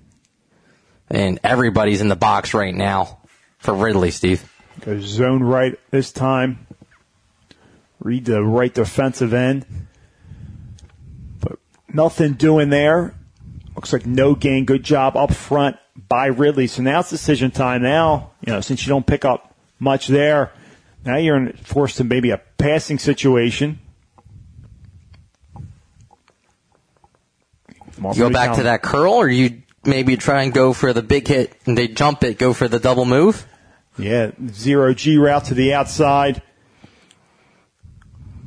And 1.13 1.39
everybody's 1.45 2.01
in 2.01 2.09
the 2.09 2.17
box 2.17 2.55
right 2.55 2.75
now 2.75 3.19
for 3.59 3.75
Ridley, 3.75 4.11
Steve. 4.11 4.51
goes 4.81 5.05
zone 5.05 5.43
right 5.43 5.79
this 5.91 6.11
time. 6.11 6.67
Read 8.01 8.25
the 8.25 8.43
right 8.43 8.73
defensive 8.73 9.35
end. 9.35 9.67
But 11.39 11.59
nothing 11.93 12.33
doing 12.33 12.71
there. 12.71 13.15
Looks 13.77 13.93
like 13.93 14.07
no 14.07 14.35
gain. 14.35 14.65
Good 14.65 14.85
job 14.85 15.15
up 15.15 15.35
front 15.35 15.77
by 16.09 16.27
Ridley. 16.27 16.67
So 16.67 16.83
now 16.83 17.01
it's 17.01 17.11
decision 17.11 17.51
time. 17.51 17.83
Now, 17.83 18.31
you 18.41 18.55
know, 18.55 18.63
since 18.63 18.87
you 18.87 18.89
don't 18.89 19.07
pick 19.07 19.27
up 19.27 19.55
much 19.79 20.07
there, 20.07 20.51
now 21.05 21.19
you're 21.19 21.37
in, 21.37 21.53
forced 21.53 21.99
to 21.99 22.05
maybe 22.05 22.31
a 22.31 22.39
passing 22.57 22.99
situation. 22.99 23.79
You 27.99 28.15
go 28.15 28.31
back 28.31 28.57
to 28.57 28.63
that 28.65 28.83
curl, 28.83 29.13
or 29.13 29.29
you 29.29 29.63
maybe 29.85 30.17
try 30.17 30.43
and 30.43 30.53
go 30.53 30.73
for 30.73 30.93
the 30.93 31.03
big 31.03 31.27
hit 31.29 31.55
and 31.67 31.77
they 31.77 31.89
jump 31.89 32.23
it, 32.25 32.39
go 32.39 32.53
for 32.53 32.69
the 32.69 32.79
double 32.79 33.05
move? 33.05 33.47
Yeah, 33.99 34.31
zero 34.49 34.95
G 34.95 35.17
route 35.19 35.45
to 35.47 35.55
the 35.55 35.75
outside. 35.75 36.43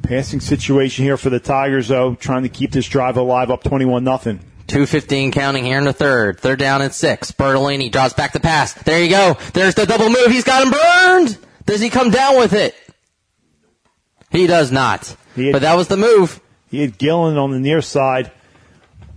Passing 0.04 0.40
situation 0.40 1.04
here 1.04 1.18
for 1.18 1.30
the 1.32 1.40
Tigers, 1.40 1.88
though, 1.88 2.14
trying 2.16 2.44
to 2.44 2.50
keep 2.50 2.72
this 2.72 2.88
drive 2.88 3.18
alive, 3.18 3.50
up 3.50 3.64
twenty-one 3.64 4.04
nothing. 4.04 4.40
215 4.68 5.32
counting 5.32 5.64
here 5.64 5.78
in 5.78 5.84
the 5.84 5.94
third. 5.94 6.40
Third 6.40 6.58
down 6.60 6.82
and 6.82 6.92
six. 6.92 7.32
Bertolini 7.32 7.92
draws 7.92 8.14
back 8.14 8.34
the 8.34 8.40
pass. 8.40 8.74
There 8.74 9.04
you 9.04 9.10
go. 9.12 9.38
There's 9.54 9.76
the 9.76 9.86
double 9.86 10.10
move. 10.10 10.28
He's 10.32 10.44
got 10.44 10.66
him 10.66 10.72
burned. 10.74 11.38
Does 11.68 11.82
he 11.82 11.90
come 11.92 12.10
down 12.10 12.38
with 12.40 12.54
it? 12.54 12.76
He 14.32 14.48
does 14.48 14.72
not. 14.72 15.16
He 15.36 15.46
had- 15.48 15.54
but 15.54 15.62
that 15.62 15.76
was 15.76 15.88
the 15.88 15.98
move. 15.98 16.40
He 16.70 16.82
had 16.82 16.98
Gillen 16.98 17.38
on 17.38 17.52
the 17.52 17.60
near 17.60 17.82
side 17.82 18.32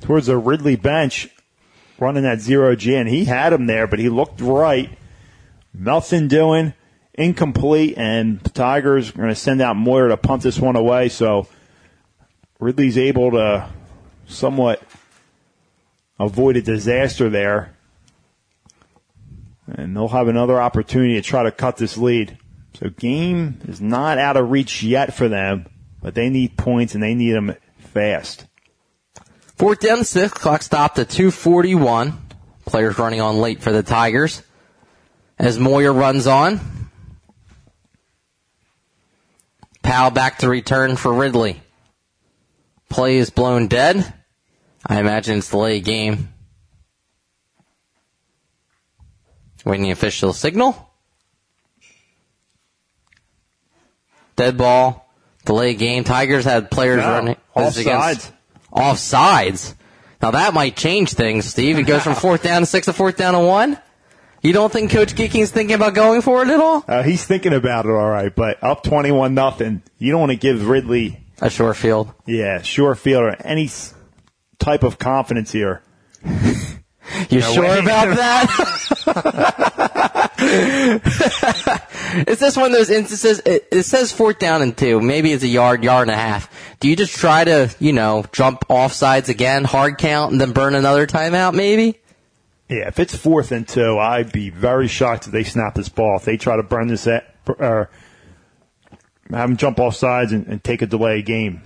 towards 0.03 0.27
the 0.27 0.37
Ridley 0.37 0.77
bench, 0.77 1.29
running 2.01 2.23
that 2.23 2.41
zero 2.41 2.75
G, 2.77 2.95
and 2.95 3.09
he 3.09 3.25
had 3.25 3.53
him 3.53 3.67
there, 3.67 3.87
but 3.87 3.99
he 3.99 4.09
looked 4.09 4.41
right. 4.41 4.91
Nothing 5.75 6.29
doing, 6.29 6.75
incomplete, 7.15 7.95
and 7.97 8.41
the 8.41 8.51
Tigers 8.51 9.11
are 9.11 9.19
going 9.19 9.29
to 9.29 9.35
send 9.35 9.61
out 9.61 9.77
Moyer 9.77 10.09
to 10.09 10.17
punt 10.17 10.43
this 10.43 10.59
one 10.59 10.77
away. 10.77 11.09
So 11.09 11.47
Ridley's 12.59 12.99
able 12.99 13.33
to 13.33 13.69
somewhat 14.27 14.83
avoid 16.19 16.57
a 16.57 16.63
disaster 16.63 17.29
there. 17.29 17.75
And 19.67 19.95
they'll 19.95 20.09
have 20.09 20.29
another 20.29 20.61
opportunity 20.61 21.15
to 21.15 21.23
try 21.23 21.43
to 21.43 21.53
cut 21.53 21.77
this 21.77 21.99
lead. 21.99 22.39
So 22.75 22.89
game 22.89 23.61
is 23.69 23.81
not 23.81 24.19
out 24.19 24.37
of 24.37 24.51
reach 24.51 24.83
yet 24.83 25.15
for 25.15 25.29
them, 25.29 25.67
but 26.01 26.15
they 26.15 26.31
need 26.31 26.57
points 26.57 26.95
and 26.95 27.03
they 27.03 27.15
need 27.15 27.33
them 27.33 27.55
fast. 27.79 28.47
Fourth 29.59 29.81
down, 29.81 30.05
six. 30.05 30.33
Clock 30.33 30.63
stopped 30.63 30.99
at 31.01 31.11
241. 31.11 32.17
Players 32.65 32.99
running 32.99 33.21
on 33.21 33.39
late 33.39 33.61
for 33.61 33.73
the 33.73 33.83
Tigers. 33.83 34.43
As 35.39 35.59
Moyer 35.59 35.93
runs 35.93 36.27
on. 36.29 36.61
Powell 39.83 40.11
back 40.11 40.39
to 40.39 40.49
return 40.49 40.97
for 40.97 41.13
Ridley. 41.13 41.61
Play 42.89 43.17
is 43.17 43.31
blown 43.31 43.69
dead. 43.69 44.13
I 44.87 45.01
imagine 45.01 45.39
it's 45.39 45.49
the 45.51 45.59
late 45.59 45.85
game. 45.85 46.33
Waiting 49.65 49.85
the 49.85 49.91
official 49.91 50.33
signal. 50.33 50.89
Dead 54.37 54.57
ball. 54.57 55.11
Delay 55.45 55.75
game. 55.75 56.05
Tigers 56.05 56.45
had 56.45 56.71
players 56.71 57.05
running. 57.05 57.37
is 57.57 57.77
against- 57.79 58.33
offsides. 58.73 59.75
Now 60.21 60.33
that 60.33 60.53
might 60.55 60.77
change 60.77 61.13
things, 61.15 61.47
Steve. 61.47 61.79
It 61.79 61.85
goes 61.85 62.03
from 62.03 62.15
fourth 62.17 62.43
down 62.43 62.63
to 62.63 62.67
six 62.67 62.87
to 62.87 62.93
fourth 62.93 63.17
down 63.17 63.35
to 63.35 63.41
one. 63.41 63.79
You 64.43 64.53
don't 64.53 64.73
think 64.73 64.91
Coach 64.93 65.17
Gicking's 65.17 65.51
thinking 65.51 65.75
about 65.75 65.95
going 65.95 66.23
for 66.23 66.43
it 66.43 66.49
at 66.49 66.61
all? 66.61 66.85
Uh, 66.87 67.03
he's 67.03 67.25
thinking 67.27 67.53
about 67.53 67.87
it 67.87 67.91
all 67.91 68.09
right, 68.09 68.33
but 68.35 68.63
up 68.63 68.85
21 68.85 69.35
nothing. 69.35 69.83
You 69.99 70.13
don't 70.13 70.21
want 70.21 70.31
to 70.31 70.37
give 70.39 70.69
Ridley, 70.69 71.25
A 71.43 71.51
short 71.51 71.77
field. 71.77 72.13
yeah, 72.25 72.63
sure 72.63 72.95
field 72.95 73.25
or 73.25 73.37
any 73.45 73.65
s- 73.65 73.95
type 74.61 74.85
of 74.85 74.99
confidence 74.99 75.51
here. 75.53 75.83
You 77.31 77.41
No 77.41 77.53
sure 77.55 77.63
way. 77.65 77.79
about 77.79 78.17
that? 78.19 79.55
Is 82.29 82.39
this 82.39 82.57
one 82.57 82.67
of 82.67 82.73
those 82.73 82.91
instances? 82.91 83.41
It, 83.41 83.67
it 83.73 83.83
says 83.83 84.13
fourth 84.13 84.39
down 84.39 84.63
and 84.63 84.77
two. 84.77 85.01
Maybe 85.01 85.33
it's 85.33 85.43
a 85.43 85.49
yard, 85.49 85.83
yard 85.83 86.09
and 86.09 86.15
a 86.15 86.21
half. 86.21 86.49
Do 86.79 86.89
you 86.89 86.95
just 86.95 87.17
try 87.17 87.43
to, 87.43 87.75
you 87.81 87.93
know, 87.93 88.25
jump 88.31 88.65
off 88.71 88.93
sides 88.93 89.29
again, 89.29 89.65
hard 89.65 89.99
count, 89.99 90.31
and 90.31 90.41
then 90.41 90.53
burn 90.53 90.77
another 90.77 91.09
timeout? 91.09 91.55
Maybe. 91.55 91.99
Yeah, 92.69 92.87
if 92.87 93.01
it's 93.01 93.17
fourth 93.17 93.51
and 93.51 93.67
two, 93.67 93.99
I'd 93.99 94.31
be 94.31 94.51
very 94.51 94.87
shocked 94.87 95.27
if 95.27 95.33
they 95.33 95.43
snap 95.43 95.75
this 95.75 95.89
ball. 95.89 96.17
If 96.19 96.25
they 96.25 96.37
try 96.37 96.57
to 96.57 96.63
burn 96.63 96.87
this, 96.87 97.09
at, 97.09 97.35
or 97.47 97.91
have 99.31 99.49
them 99.49 99.57
jump 99.57 99.81
off 99.81 99.97
sides 99.97 100.33
and, 100.33 100.47
and 100.47 100.63
take 100.63 100.83
a 100.83 100.87
delay 100.87 101.23
game. 101.23 101.63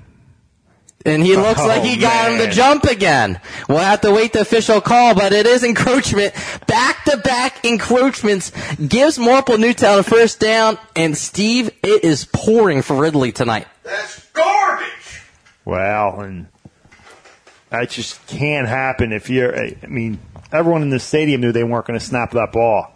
And 1.05 1.23
he 1.23 1.35
looks 1.37 1.61
Oh, 1.61 1.67
like 1.67 1.83
he 1.83 1.97
got 1.97 2.31
him 2.31 2.39
man. 2.39 2.49
to 2.49 2.55
jump 2.55 2.85
again. 2.85 3.41
We'll 3.69 3.79
have 3.79 4.03
to 4.03 4.13
wait 4.13 4.33
the 4.33 4.41
official 4.43 4.81
call, 4.81 5.15
but 5.17 5.33
it 5.33 5.47
is 5.47 5.65
encroachment. 5.65 6.33
Back 6.69 7.05
to 7.07 7.17
back 7.17 7.65
encroachments 7.65 8.53
gives 8.77 9.19
Marple 9.19 9.59
Newtown 9.59 9.99
a 9.99 10.03
first 10.05 10.39
down. 10.39 10.79
And 10.95 11.17
Steve, 11.17 11.71
it 11.83 12.05
is 12.05 12.25
pouring 12.33 12.83
for 12.83 12.95
Ridley 12.95 13.33
tonight. 13.33 13.67
That's 13.83 14.25
garbage. 14.33 15.23
Wow, 15.65 16.21
and 16.21 16.47
that 17.71 17.91
just 17.91 18.25
can't 18.29 18.69
happen 18.69 19.13
if 19.13 19.29
you're. 19.29 19.57
I 19.59 19.75
mean, 19.89 20.21
everyone 20.53 20.83
in 20.83 20.91
the 20.91 21.01
stadium 21.01 21.41
knew 21.41 21.51
they 21.53 21.65
weren't 21.65 21.87
going 21.87 21.99
to 21.99 22.05
snap 22.05 22.31
that 22.33 22.53
ball, 22.53 22.93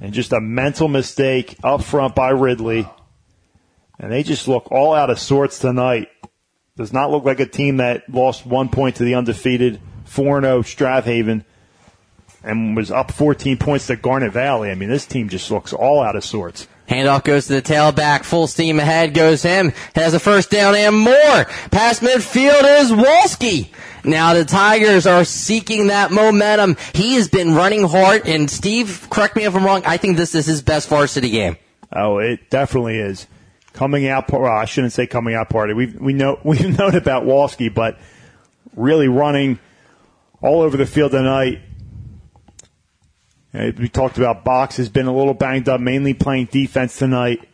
and 0.00 0.12
just 0.12 0.32
a 0.32 0.40
mental 0.40 0.88
mistake 0.88 1.56
up 1.64 1.82
front 1.82 2.14
by 2.14 2.30
Ridley, 2.30 2.86
and 3.98 4.12
they 4.12 4.22
just 4.22 4.48
look 4.48 4.70
all 4.70 4.92
out 4.94 5.08
of 5.10 5.18
sorts 5.18 5.58
tonight. 5.58 6.08
Does 6.78 6.92
not 6.92 7.10
look 7.10 7.24
like 7.24 7.40
a 7.40 7.46
team 7.46 7.78
that 7.78 8.08
lost 8.08 8.46
one 8.46 8.68
point 8.68 8.94
to 8.96 9.04
the 9.04 9.16
undefeated 9.16 9.80
4-0 10.06 10.64
Strath 10.64 11.06
Haven 11.06 11.44
and 12.44 12.76
was 12.76 12.92
up 12.92 13.10
14 13.10 13.56
points 13.56 13.88
to 13.88 13.96
Garnet 13.96 14.32
Valley. 14.32 14.70
I 14.70 14.76
mean, 14.76 14.88
this 14.88 15.04
team 15.04 15.28
just 15.28 15.50
looks 15.50 15.72
all 15.72 16.00
out 16.00 16.14
of 16.14 16.24
sorts. 16.24 16.68
Handoff 16.88 17.24
goes 17.24 17.48
to 17.48 17.54
the 17.54 17.62
tailback. 17.62 18.22
Full 18.22 18.46
steam 18.46 18.78
ahead 18.78 19.12
goes 19.12 19.42
him. 19.42 19.72
Has 19.96 20.14
a 20.14 20.20
first 20.20 20.52
down 20.52 20.76
and 20.76 20.96
more. 20.96 21.44
Past 21.72 22.00
midfield 22.00 22.80
is 22.80 22.92
Walski. 22.92 23.70
Now 24.04 24.34
the 24.34 24.44
Tigers 24.44 25.04
are 25.04 25.24
seeking 25.24 25.88
that 25.88 26.12
momentum. 26.12 26.76
He 26.94 27.16
has 27.16 27.26
been 27.26 27.56
running 27.56 27.88
hard. 27.88 28.28
And 28.28 28.48
Steve, 28.48 29.08
correct 29.10 29.34
me 29.34 29.42
if 29.42 29.56
I'm 29.56 29.64
wrong. 29.64 29.82
I 29.84 29.96
think 29.96 30.16
this 30.16 30.36
is 30.36 30.46
his 30.46 30.62
best 30.62 30.88
varsity 30.88 31.30
game. 31.30 31.56
Oh, 31.92 32.18
it 32.18 32.50
definitely 32.50 33.00
is. 33.00 33.26
Coming 33.78 34.08
out, 34.08 34.28
well, 34.32 34.44
I 34.50 34.64
shouldn't 34.64 34.92
say 34.92 35.06
coming 35.06 35.36
out 35.36 35.50
party. 35.50 35.72
We 35.72 35.86
we 35.86 36.12
know 36.12 36.40
we've 36.44 36.76
known 36.76 36.96
about 36.96 37.22
Walski, 37.24 37.72
but 37.72 37.96
really 38.74 39.06
running 39.06 39.60
all 40.42 40.62
over 40.62 40.76
the 40.76 40.84
field 40.84 41.12
tonight. 41.12 41.60
Uh, 43.54 43.70
We 43.78 43.88
talked 43.88 44.18
about 44.18 44.44
Box 44.44 44.78
has 44.78 44.88
been 44.88 45.06
a 45.06 45.14
little 45.14 45.32
banged 45.32 45.68
up, 45.68 45.80
mainly 45.80 46.12
playing 46.12 46.46
defense 46.46 46.98
tonight, 46.98 47.48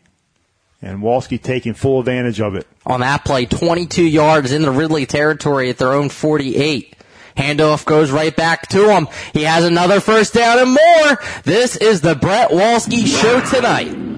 and 0.80 1.01
Walski 1.02 1.40
taking 1.40 1.74
full 1.74 2.01
advantage 2.01 2.40
of 2.40 2.55
it. 2.55 2.66
on 2.86 3.01
that 3.01 3.26
play, 3.26 3.44
22 3.44 4.02
yards 4.02 4.51
in 4.51 4.62
the 4.62 4.70
Ridley 4.70 5.05
territory 5.05 5.68
at 5.68 5.76
their 5.76 5.92
own 5.92 6.09
48. 6.09 6.96
Handoff 7.36 7.84
goes 7.84 8.10
right 8.10 8.34
back 8.34 8.68
to 8.68 8.90
him. 8.90 9.09
He 9.34 9.42
has 9.42 9.64
another 9.64 10.01
first 10.01 10.32
down 10.32 10.59
and 10.59 10.70
more. 10.70 11.18
This 11.42 11.76
is 11.76 12.01
the 12.01 12.14
Brett 12.14 12.48
Walski 12.51 13.06
show 13.06 13.40
tonight. 13.40 14.13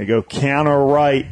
They 0.00 0.06
go 0.06 0.22
counter 0.22 0.82
right. 0.82 1.26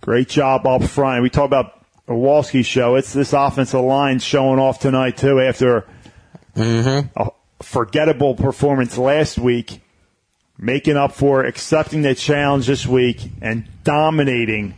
Great 0.00 0.28
job 0.28 0.66
up 0.66 0.82
front. 0.82 1.22
We 1.22 1.30
talk 1.30 1.44
about 1.44 1.80
a 2.08 2.62
show. 2.64 2.96
It's 2.96 3.12
this 3.12 3.32
offensive 3.32 3.82
line 3.82 4.18
showing 4.18 4.58
off 4.58 4.80
tonight 4.80 5.16
too 5.16 5.40
after 5.40 5.86
mm-hmm. 6.56 7.06
a 7.14 7.30
forgettable 7.62 8.34
performance 8.34 8.98
last 8.98 9.38
week, 9.38 9.80
making 10.58 10.96
up 10.96 11.12
for 11.12 11.44
accepting 11.44 12.02
the 12.02 12.16
challenge 12.16 12.66
this 12.66 12.84
week 12.84 13.30
and 13.40 13.68
dominating 13.84 14.74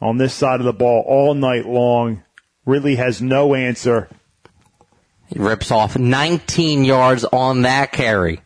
on 0.00 0.18
this 0.18 0.32
side 0.32 0.60
of 0.60 0.66
the 0.66 0.72
ball 0.72 1.02
all 1.04 1.34
night 1.34 1.66
long. 1.66 2.22
Really 2.64 2.94
has 2.94 3.20
no 3.20 3.56
answer. 3.56 4.08
He 5.26 5.40
rips 5.40 5.72
off 5.72 5.98
19 5.98 6.84
yards 6.84 7.24
on 7.24 7.62
that 7.62 7.90
carry. 7.90 8.40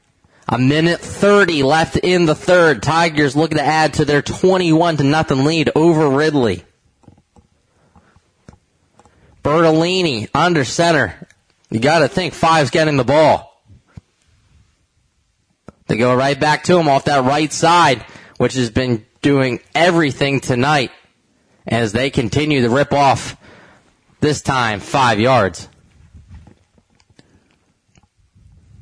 A 0.49 0.59
minute 0.59 1.01
30 1.01 1.65
left 1.65 1.97
in 1.97 2.27
the 2.27 2.35
third. 2.35 2.83
Tigers 2.83 3.35
looking 3.35 3.59
to 3.59 3.65
add 3.65 3.95
to 3.95 4.05
their 4.05 4.23
21 4.23 4.99
to 4.99 5.05
nothing 5.05 5.45
lead 5.45 5.71
over 5.75 6.09
Ridley. 6.09 6.65
Bertolini 9.43 10.29
under 10.35 10.65
center. 10.65 11.15
You 11.71 11.81
gotta 11.81 12.09
think 12.09 12.33
five's 12.33 12.71
getting 12.71 12.97
the 12.97 13.05
ball. 13.05 13.61
They 15.89 15.97
go 15.97 16.15
right 16.15 16.39
back 16.39 16.65
to 16.65 16.79
him 16.79 16.89
off 16.89 17.05
that 17.05 17.25
right 17.25 17.53
side, 17.53 18.05
which 18.39 18.55
has 18.55 18.71
been 18.71 19.05
doing 19.23 19.61
everything 19.75 20.41
tonight 20.41 20.91
as 21.67 21.93
they 21.93 22.11
continue 22.11 22.63
to 22.63 22.71
rip 22.71 22.93
off 22.93 23.37
this 24.21 24.43
time 24.43 24.81
five 24.81 25.19
yards. 25.19 25.69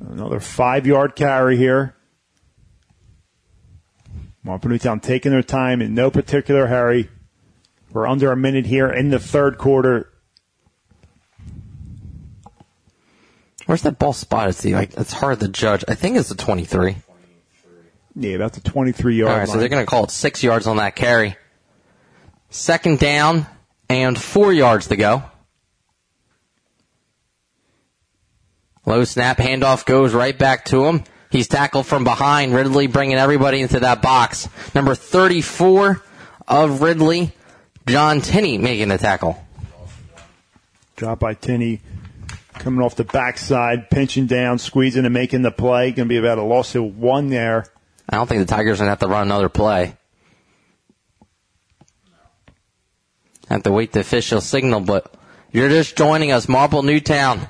Another 0.09 0.39
five 0.39 0.85
yard 0.85 1.15
carry 1.15 1.57
here. 1.57 1.95
Marple 4.43 4.69
Newtown 4.69 4.99
taking 4.99 5.31
their 5.31 5.41
time 5.41 5.81
in 5.81 5.95
no 5.95 6.11
particular 6.11 6.67
hurry. 6.67 7.09
We're 7.91 8.07
under 8.07 8.31
a 8.31 8.37
minute 8.37 8.65
here 8.67 8.87
in 8.91 9.09
the 9.09 9.19
third 9.19 9.57
quarter. 9.57 10.11
Where's 13.65 13.81
that 13.81 13.97
ball 13.97 14.13
spotted? 14.13 14.53
See, 14.53 14.75
like 14.75 14.93
it's 14.95 15.13
hard 15.13 15.39
to 15.39 15.47
judge. 15.47 15.83
I 15.87 15.95
think 15.95 16.17
it's 16.17 16.29
the 16.29 16.35
23. 16.35 16.97
Yeah, 18.17 18.35
about 18.35 18.53
the 18.53 18.61
23 18.61 19.15
yard 19.15 19.29
All 19.31 19.37
right, 19.37 19.47
line. 19.47 19.47
so 19.47 19.59
they're 19.59 19.69
going 19.69 19.83
to 19.83 19.89
call 19.89 20.03
it 20.03 20.11
six 20.11 20.43
yards 20.43 20.67
on 20.67 20.77
that 20.77 20.95
carry. 20.95 21.35
Second 22.49 22.99
down 22.99 23.47
and 23.89 24.19
four 24.19 24.53
yards 24.53 24.87
to 24.87 24.95
go. 24.95 25.23
Low 28.85 29.03
snap 29.03 29.37
handoff 29.37 29.85
goes 29.85 30.13
right 30.13 30.37
back 30.37 30.65
to 30.65 30.85
him. 30.85 31.03
He's 31.31 31.47
tackled 31.47 31.85
from 31.85 32.03
behind. 32.03 32.53
Ridley 32.53 32.87
bringing 32.87 33.17
everybody 33.17 33.61
into 33.61 33.79
that 33.81 34.01
box. 34.01 34.47
Number 34.73 34.95
34 34.95 36.01
of 36.47 36.81
Ridley, 36.81 37.33
John 37.87 38.21
Tinney 38.21 38.57
making 38.57 38.89
the 38.89 38.97
tackle. 38.97 39.43
Drop 40.95 41.19
by 41.19 41.33
Tinney. 41.33 41.81
Coming 42.53 42.81
off 42.85 42.95
the 42.95 43.03
backside, 43.03 43.89
pinching 43.89 44.27
down, 44.27 44.59
squeezing 44.59 45.03
and 45.03 45.13
making 45.13 45.41
the 45.41 45.51
play. 45.51 45.91
Going 45.91 46.07
to 46.07 46.13
be 46.13 46.17
about 46.17 46.37
a 46.37 46.43
loss 46.43 46.73
of 46.75 46.97
one 46.97 47.29
there. 47.29 47.65
I 48.07 48.15
don't 48.15 48.27
think 48.27 48.47
the 48.47 48.55
Tigers 48.55 48.79
are 48.79 48.85
going 48.85 48.87
to 48.87 48.91
have 48.91 48.99
to 48.99 49.07
run 49.07 49.23
another 49.23 49.49
play. 49.49 49.97
Have 53.49 53.63
to 53.63 53.71
wait 53.71 53.91
the 53.91 53.99
official 53.99 54.41
signal, 54.41 54.79
but 54.79 55.13
you're 55.51 55.69
just 55.69 55.97
joining 55.97 56.31
us. 56.31 56.47
Marple 56.47 56.81
Newtown 56.81 57.49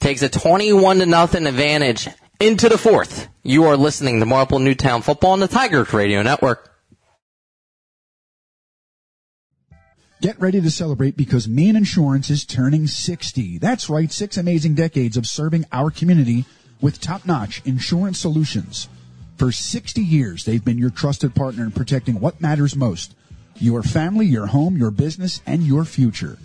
takes 0.00 0.22
a 0.22 0.28
21 0.28 0.98
to 0.98 1.06
nothing 1.06 1.46
advantage 1.46 2.08
into 2.40 2.68
the 2.68 2.78
fourth. 2.78 3.28
You 3.42 3.64
are 3.64 3.76
listening 3.76 4.18
to 4.20 4.26
Marple 4.26 4.58
Newtown 4.58 5.02
football 5.02 5.32
on 5.32 5.40
the 5.40 5.48
Tigers 5.48 5.92
Radio 5.92 6.22
Network. 6.22 6.66
Get 10.22 10.38
ready 10.38 10.60
to 10.60 10.70
celebrate 10.70 11.16
because 11.16 11.48
Meehan 11.48 11.76
Insurance 11.76 12.28
is 12.28 12.44
turning 12.44 12.86
60. 12.86 13.58
That's 13.58 13.88
right, 13.88 14.12
six 14.12 14.36
amazing 14.36 14.74
decades 14.74 15.16
of 15.16 15.26
serving 15.26 15.64
our 15.72 15.90
community 15.90 16.44
with 16.80 17.00
top-notch 17.00 17.62
insurance 17.64 18.18
solutions. 18.18 18.88
For 19.38 19.50
60 19.50 20.02
years, 20.02 20.44
they've 20.44 20.64
been 20.64 20.76
your 20.76 20.90
trusted 20.90 21.34
partner 21.34 21.64
in 21.64 21.70
protecting 21.70 22.20
what 22.20 22.40
matters 22.40 22.76
most. 22.76 23.14
Your 23.56 23.82
family, 23.82 24.26
your 24.26 24.48
home, 24.48 24.76
your 24.76 24.90
business, 24.90 25.40
and 25.46 25.62
your 25.62 25.86
future. 25.86 26.36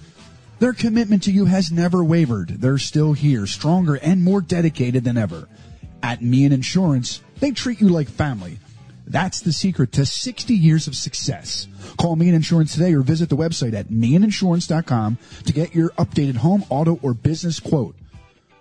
Their 0.60 0.74
commitment 0.74 1.24
to 1.24 1.32
you 1.32 1.46
has 1.46 1.72
never 1.72 2.04
wavered. 2.04 2.50
They're 2.50 2.78
still 2.78 3.14
here, 3.14 3.46
stronger 3.46 3.96
and 3.96 4.24
more 4.24 4.42
dedicated 4.42 5.04
than 5.04 5.18
ever. 5.18 5.48
At 6.02 6.22
Meehan 6.22 6.54
Insurance, 6.54 7.22
they 7.40 7.52
treat 7.52 7.82
you 7.82 7.90
like 7.90 8.08
family. 8.08 8.60
That's 9.08 9.42
the 9.42 9.54
secret 9.54 9.92
to 9.94 10.06
60 10.06 10.54
years 10.56 10.88
of 10.88 10.96
success. 10.96 11.68
Call 11.98 12.16
Meehan 12.16 12.36
Insurance 12.36 12.74
today 12.74 12.94
or 12.94 13.02
visit 13.02 13.30
the 13.30 13.38
website 13.38 13.74
at 13.74 13.90
meehaninsurance.com 13.90 15.18
to 15.46 15.54
get 15.54 15.76
your 15.76 15.90
updated 15.92 16.38
home, 16.38 16.64
auto, 16.70 17.00
or 17.02 17.14
business 17.14 17.60
quote. 17.60 17.96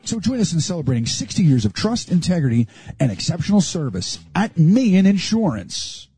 So 0.03 0.21
join 0.21 0.41
us 0.41 0.53
in 0.53 0.61
celebrating 0.61 1.07
60 1.07 1.43
years 1.43 1.65
of 1.65 1.73
trust, 1.73 2.11
integrity, 2.11 2.69
and 3.01 3.11
exceptional 3.11 3.63
service 3.63 4.19
at 4.35 4.59
Meehan 4.59 5.07
Insurance. 5.07 6.09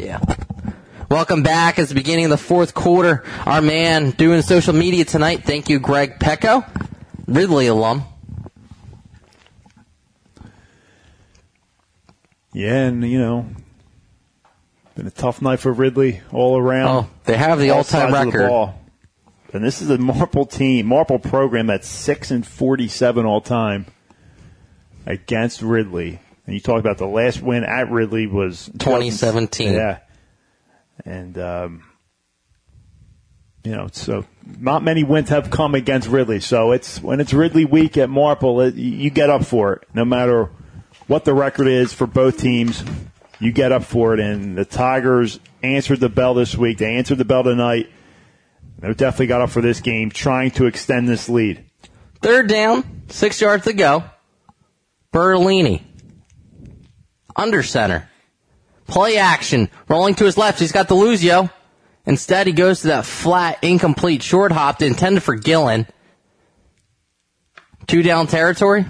Yeah. 0.00 0.18
Welcome 1.10 1.42
back. 1.42 1.78
It's 1.78 1.90
the 1.90 1.94
beginning 1.94 2.24
of 2.24 2.30
the 2.30 2.38
fourth 2.38 2.72
quarter. 2.72 3.22
Our 3.44 3.60
man 3.60 4.12
doing 4.12 4.40
social 4.40 4.72
media 4.72 5.04
tonight. 5.04 5.44
Thank 5.44 5.68
you, 5.68 5.78
Greg 5.78 6.18
Pecco, 6.18 6.64
Ridley 7.26 7.66
alum. 7.66 8.04
Yeah, 12.54 12.84
and 12.86 13.04
you 13.08 13.18
know, 13.18 13.46
been 14.96 15.06
a 15.06 15.10
tough 15.10 15.42
night 15.42 15.60
for 15.60 15.70
Ridley 15.70 16.22
all 16.32 16.56
around. 16.58 16.88
Oh, 16.88 17.10
they 17.24 17.36
have 17.36 17.58
the 17.58 17.70
All 17.70 17.78
all-time 17.78 18.10
the 18.10 18.26
record. 18.32 18.48
ball. 18.48 18.80
And 19.52 19.62
this 19.62 19.82
is 19.82 19.90
a 19.90 19.98
Marple 19.98 20.46
team, 20.46 20.86
Marple 20.86 21.18
program 21.18 21.66
that's 21.66 21.86
six 21.88 22.30
and 22.30 22.46
forty-seven 22.46 23.26
all 23.26 23.42
time 23.42 23.84
against 25.04 25.60
Ridley. 25.60 26.20
And 26.46 26.54
you 26.54 26.60
talk 26.60 26.80
about 26.80 26.98
the 26.98 27.06
last 27.06 27.42
win 27.42 27.64
at 27.64 27.90
Ridley 27.90 28.26
was 28.26 28.66
2017. 28.78 29.72
Yeah, 29.72 29.98
and 31.04 31.38
um, 31.38 31.84
you 33.64 33.72
know, 33.72 33.88
so 33.92 34.24
not 34.58 34.82
many 34.82 35.04
wins 35.04 35.28
have 35.28 35.50
come 35.50 35.74
against 35.74 36.08
Ridley. 36.08 36.40
So 36.40 36.72
it's 36.72 37.00
when 37.02 37.20
it's 37.20 37.32
Ridley 37.32 37.64
week 37.64 37.96
at 37.98 38.08
Marple, 38.08 38.60
it, 38.60 38.74
you 38.74 39.10
get 39.10 39.30
up 39.30 39.44
for 39.44 39.74
it, 39.74 39.88
no 39.94 40.04
matter 40.04 40.50
what 41.06 41.24
the 41.24 41.34
record 41.34 41.66
is 41.66 41.92
for 41.92 42.06
both 42.06 42.38
teams. 42.38 42.82
You 43.38 43.52
get 43.52 43.72
up 43.72 43.84
for 43.84 44.12
it, 44.14 44.20
and 44.20 44.56
the 44.56 44.66
Tigers 44.66 45.40
answered 45.62 46.00
the 46.00 46.10
bell 46.10 46.34
this 46.34 46.56
week. 46.56 46.78
They 46.78 46.96
answered 46.96 47.18
the 47.18 47.24
bell 47.24 47.42
tonight. 47.42 47.90
They 48.78 48.92
definitely 48.94 49.26
got 49.26 49.40
up 49.40 49.50
for 49.50 49.62
this 49.62 49.80
game, 49.80 50.10
trying 50.10 50.50
to 50.52 50.66
extend 50.66 51.08
this 51.08 51.28
lead. 51.28 51.64
Third 52.20 52.48
down, 52.48 53.02
six 53.08 53.40
yards 53.40 53.64
to 53.64 53.72
go. 53.72 54.04
Bertolini. 55.12 55.82
Under 57.40 57.62
center. 57.62 58.06
Play 58.86 59.16
action. 59.16 59.70
Rolling 59.88 60.14
to 60.16 60.26
his 60.26 60.36
left. 60.36 60.60
He's 60.60 60.72
got 60.72 60.88
Deluzio. 60.88 61.50
Instead, 62.04 62.46
he 62.46 62.52
goes 62.52 62.82
to 62.82 62.88
that 62.88 63.06
flat, 63.06 63.58
incomplete 63.62 64.22
short 64.22 64.52
hop 64.52 64.82
intended 64.82 65.22
for 65.22 65.34
Gillen. 65.36 65.86
Two 67.86 68.02
down 68.02 68.26
territory. 68.26 68.84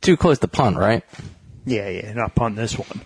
Too 0.00 0.16
close 0.16 0.38
to 0.38 0.48
punt, 0.48 0.78
right? 0.78 1.04
Yeah, 1.66 1.90
yeah, 1.90 2.12
not 2.14 2.34
punt 2.34 2.56
this 2.56 2.78
one. 2.78 3.02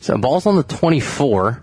So 0.00 0.18
ball's 0.18 0.44
on 0.44 0.56
the 0.56 0.62
24. 0.62 1.62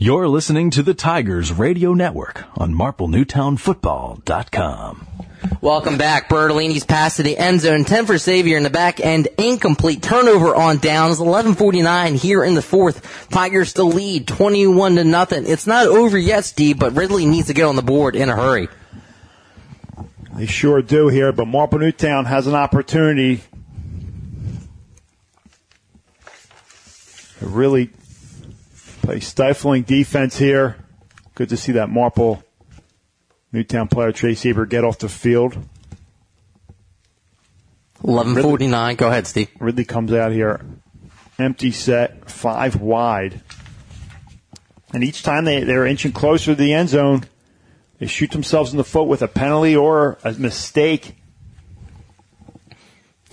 You're 0.00 0.28
listening 0.28 0.70
to 0.70 0.84
the 0.84 0.94
Tigers 0.94 1.52
Radio 1.52 1.92
Network 1.92 2.44
on 2.56 2.72
MarpleNewtownFootball.com. 2.72 5.08
Welcome 5.60 5.98
back. 5.98 6.28
Bertolini's 6.28 6.84
pass 6.84 7.16
to 7.16 7.24
the 7.24 7.36
end 7.36 7.62
zone. 7.62 7.84
10 7.84 8.06
for 8.06 8.16
Xavier 8.16 8.56
in 8.56 8.62
the 8.62 8.70
back 8.70 9.00
end. 9.00 9.26
Incomplete. 9.38 10.00
Turnover 10.00 10.54
on 10.54 10.78
downs. 10.78 11.18
1149 11.18 12.14
here 12.14 12.44
in 12.44 12.54
the 12.54 12.62
fourth. 12.62 13.28
Tigers 13.30 13.72
to 13.72 13.82
lead 13.82 14.28
21 14.28 14.94
to 14.94 15.02
nothing. 15.02 15.48
It's 15.48 15.66
not 15.66 15.88
over 15.88 16.16
yet, 16.16 16.44
Steve, 16.44 16.78
but 16.78 16.94
Ridley 16.94 17.26
needs 17.26 17.48
to 17.48 17.54
get 17.54 17.64
on 17.64 17.74
the 17.74 17.82
board 17.82 18.14
in 18.14 18.28
a 18.28 18.36
hurry. 18.36 18.68
They 20.36 20.46
sure 20.46 20.80
do 20.80 21.08
here, 21.08 21.32
but 21.32 21.48
Marple 21.48 21.80
Newtown 21.80 22.24
has 22.26 22.46
an 22.46 22.54
opportunity 22.54 23.40
to 27.40 27.48
really 27.48 27.90
play 28.98 29.20
stifling 29.20 29.82
defense 29.82 30.36
here. 30.38 30.76
Good 31.34 31.48
to 31.50 31.56
see 31.56 31.72
that 31.72 31.88
Marple 31.88 32.42
Newtown 33.52 33.88
player 33.88 34.12
Trace 34.12 34.44
Eber 34.44 34.66
get 34.66 34.84
off 34.84 34.98
the 34.98 35.08
field. 35.08 35.54
1149. 38.02 38.96
Go 38.96 39.08
ahead, 39.08 39.26
Steve. 39.26 39.48
Ridley 39.58 39.84
comes 39.84 40.12
out 40.12 40.32
here, 40.32 40.64
empty 41.38 41.70
set, 41.70 42.30
five 42.30 42.80
wide. 42.80 43.40
And 44.92 45.02
each 45.02 45.22
time 45.22 45.44
they, 45.44 45.64
they're 45.64 45.86
inching 45.86 46.12
closer 46.12 46.52
to 46.52 46.54
the 46.54 46.72
end 46.72 46.88
zone, 46.88 47.24
they 47.98 48.06
shoot 48.06 48.30
themselves 48.30 48.70
in 48.70 48.76
the 48.76 48.84
foot 48.84 49.04
with 49.04 49.22
a 49.22 49.28
penalty 49.28 49.76
or 49.76 50.18
a 50.24 50.32
mistake. 50.32 51.16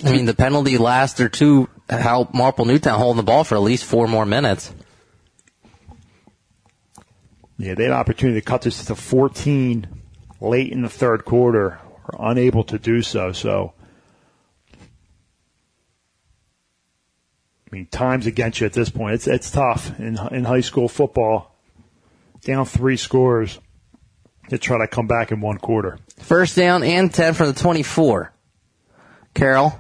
I 0.04 0.12
mean, 0.12 0.26
the 0.26 0.34
penalty 0.34 0.78
last 0.78 1.20
or 1.20 1.30
two 1.30 1.70
helped 1.90 2.34
Marple 2.34 2.66
Newtown 2.66 3.00
holding 3.00 3.18
the 3.18 3.24
ball 3.24 3.44
for 3.44 3.56
at 3.56 3.62
least 3.62 3.86
four 3.86 4.08
more 4.08 4.26
minutes. 4.26 4.74
Yeah, 7.58 7.74
they 7.74 7.84
had 7.84 7.94
an 7.94 7.98
opportunity 7.98 8.40
to 8.40 8.46
cut 8.46 8.62
this 8.64 8.84
to 8.86 8.96
14 8.96 9.88
late 10.42 10.72
in 10.72 10.82
the 10.82 10.90
third 10.90 11.26
quarter. 11.26 11.80
Were 12.06 12.20
unable 12.20 12.64
to 12.66 12.78
do 12.78 13.02
so. 13.02 13.32
So, 13.32 13.74
I 14.72 14.78
mean, 17.72 17.88
time's 17.88 18.28
against 18.28 18.60
you 18.60 18.68
at 18.68 18.74
this 18.74 18.90
point. 18.90 19.16
It's 19.16 19.28
it's 19.28 19.50
tough 19.50 19.98
in 20.00 20.20
in 20.32 20.44
high 20.44 20.62
school 20.62 20.88
football. 20.88 21.56
Down 22.42 22.66
three 22.66 22.98
scores 22.98 23.60
to 24.50 24.58
try 24.58 24.78
to 24.78 24.88
come 24.88 25.08
back 25.08 25.32
in 25.32 25.42
one 25.42 25.58
quarter. 25.58 25.98
First 26.20 26.56
down 26.56 26.84
and 26.84 27.12
10 27.12 27.34
from 27.34 27.48
the 27.48 27.54
24. 27.54 28.32
Carroll, 29.34 29.74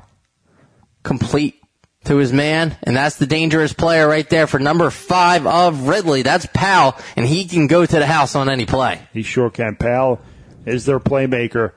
complete 1.04 1.62
to 2.06 2.18
his 2.18 2.32
man, 2.34 2.78
and 2.84 2.96
that's 2.96 3.18
the 3.18 3.26
dangerous 3.28 3.74
player 3.74 4.08
right 4.08 4.30
there 4.30 4.48
for 4.48 4.60
number 4.60 4.90
five 4.90 5.46
of 5.46 5.88
Ridley. 5.88 6.22
That's 6.22 6.48
Powell, 6.54 6.96
and 7.16 7.26
he 7.26 7.46
can 7.46 7.68
go 7.68 7.86
to 7.86 8.00
the 8.00 8.06
house 8.06 8.36
on 8.36 8.50
any 8.50 8.66
play. 8.66 9.02
He 9.14 9.24
sure 9.24 9.50
can. 9.50 9.76
Powell 9.76 10.20
is 10.66 10.86
their 10.86 11.00
playmaker. 11.00 11.72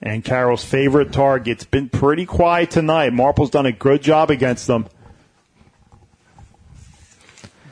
And 0.00 0.24
Carroll's 0.24 0.64
favorite 0.64 1.12
target. 1.12 1.48
It's 1.48 1.64
been 1.64 1.88
pretty 1.88 2.24
quiet 2.24 2.70
tonight. 2.70 3.12
Marple's 3.12 3.50
done 3.50 3.66
a 3.66 3.72
good 3.72 4.00
job 4.00 4.30
against 4.30 4.68
them. 4.68 4.86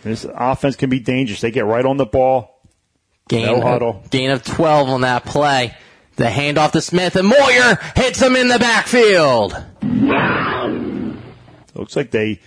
This 0.02 0.26
offense 0.34 0.74
can 0.74 0.90
be 0.90 0.98
dangerous. 0.98 1.40
They 1.40 1.52
get 1.52 1.64
right 1.66 1.84
on 1.84 1.96
the 1.98 2.06
ball. 2.06 2.60
Gain, 3.28 3.46
No 3.46 3.60
huddle. 3.60 4.02
gain 4.10 4.30
of 4.30 4.42
12 4.44 4.88
on 4.88 5.00
that 5.02 5.24
play. 5.24 5.76
The 6.16 6.24
handoff 6.24 6.72
to 6.72 6.80
Smith, 6.80 7.14
and 7.14 7.28
Moyer 7.28 7.78
hits 7.94 8.20
him 8.20 8.34
in 8.36 8.48
the 8.48 8.58
backfield. 8.58 9.52
Looks 11.76 11.96
like 11.96 12.10
they 12.10 12.40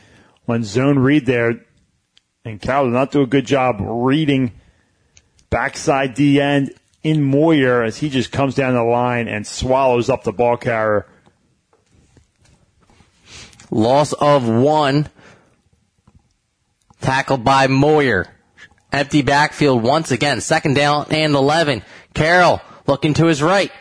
went 0.48 0.66
zone 0.66 1.00
read 1.00 1.26
there, 1.26 1.66
and 2.44 2.62
Carroll 2.62 2.86
did 2.86 2.94
not 2.94 3.12
do 3.12 3.22
a 3.22 3.28
good 3.28 3.46
job 3.46 3.78
reading 3.80 4.52
backside 5.50 6.14
D 6.14 6.40
end 6.40 6.74
in 7.04 7.24
Moyer 7.24 7.84
as 7.84 7.98
he 7.98 8.10
just 8.10 8.32
comes 8.32 8.56
down 8.56 8.74
the 8.74 8.84
line 8.84 9.28
and 9.28 9.46
swallows 9.46 10.10
up 10.10 10.24
the 10.24 10.32
ball 10.32 10.58
carrier. 10.58 11.06
Loss 13.72 14.14
of 14.14 14.48
one. 14.48 15.08
Tackled 17.02 17.44
by 17.44 17.68
Moyer. 17.68 18.28
Empty 18.92 19.22
backfield 19.22 19.84
once 19.84 20.12
again. 20.12 20.42
Second 20.42 20.76
down 20.76 21.06
and 21.12 21.36
11. 21.36 21.84
Carroll 22.14 22.62
looking 22.88 23.14
to 23.14 23.28
his 23.28 23.42
right. 23.42 23.72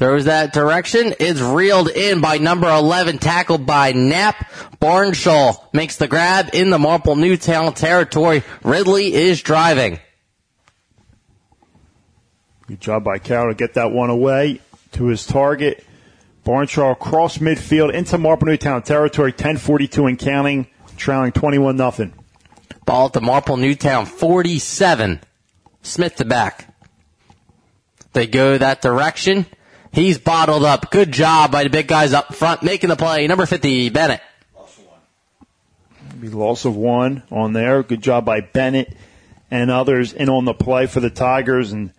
Throws 0.00 0.24
that 0.24 0.54
direction. 0.54 1.12
It's 1.20 1.42
reeled 1.42 1.90
in 1.90 2.22
by 2.22 2.38
number 2.38 2.70
11, 2.70 3.18
tackled 3.18 3.66
by 3.66 3.92
Knapp. 3.92 4.50
Barnshaw 4.80 5.58
makes 5.74 5.98
the 5.98 6.08
grab 6.08 6.48
in 6.54 6.70
the 6.70 6.78
Marple 6.78 7.16
Newtown 7.16 7.74
territory. 7.74 8.42
Ridley 8.64 9.12
is 9.12 9.42
driving. 9.42 10.00
Good 12.66 12.80
job 12.80 13.04
by 13.04 13.18
Carroll 13.18 13.52
to 13.52 13.54
get 13.54 13.74
that 13.74 13.92
one 13.92 14.08
away 14.08 14.62
to 14.92 15.08
his 15.08 15.26
target. 15.26 15.84
Barnshaw 16.46 16.98
cross 16.98 17.36
midfield 17.36 17.92
into 17.92 18.16
Marple 18.16 18.46
Newtown 18.46 18.80
territory, 18.80 19.32
1042 19.32 20.06
and 20.06 20.18
counting, 20.18 20.66
trailing 20.96 21.32
21 21.32 21.76
nothing. 21.76 22.14
Ball 22.86 23.08
at 23.08 23.12
the 23.12 23.20
Marple 23.20 23.58
Newtown 23.58 24.06
47. 24.06 25.20
Smith 25.82 26.16
to 26.16 26.24
back. 26.24 26.74
They 28.14 28.26
go 28.26 28.56
that 28.56 28.80
direction. 28.80 29.44
He's 29.92 30.18
bottled 30.18 30.64
up. 30.64 30.90
Good 30.90 31.12
job 31.12 31.50
by 31.50 31.64
the 31.64 31.70
big 31.70 31.88
guys 31.88 32.12
up 32.12 32.34
front 32.34 32.62
making 32.62 32.90
the 32.90 32.96
play. 32.96 33.26
Number 33.26 33.46
50, 33.46 33.90
Bennett. 33.90 34.20
Loss 34.54 34.78
of 34.78 36.20
Be 36.20 36.28
loss 36.28 36.64
of 36.64 36.76
one 36.76 37.22
on 37.30 37.52
there. 37.52 37.82
Good 37.82 38.02
job 38.02 38.24
by 38.24 38.40
Bennett 38.40 38.96
and 39.50 39.70
others 39.70 40.12
in 40.12 40.28
on 40.28 40.44
the 40.44 40.54
play 40.54 40.86
for 40.86 41.00
the 41.00 41.10
Tigers 41.10 41.72
and 41.72 41.92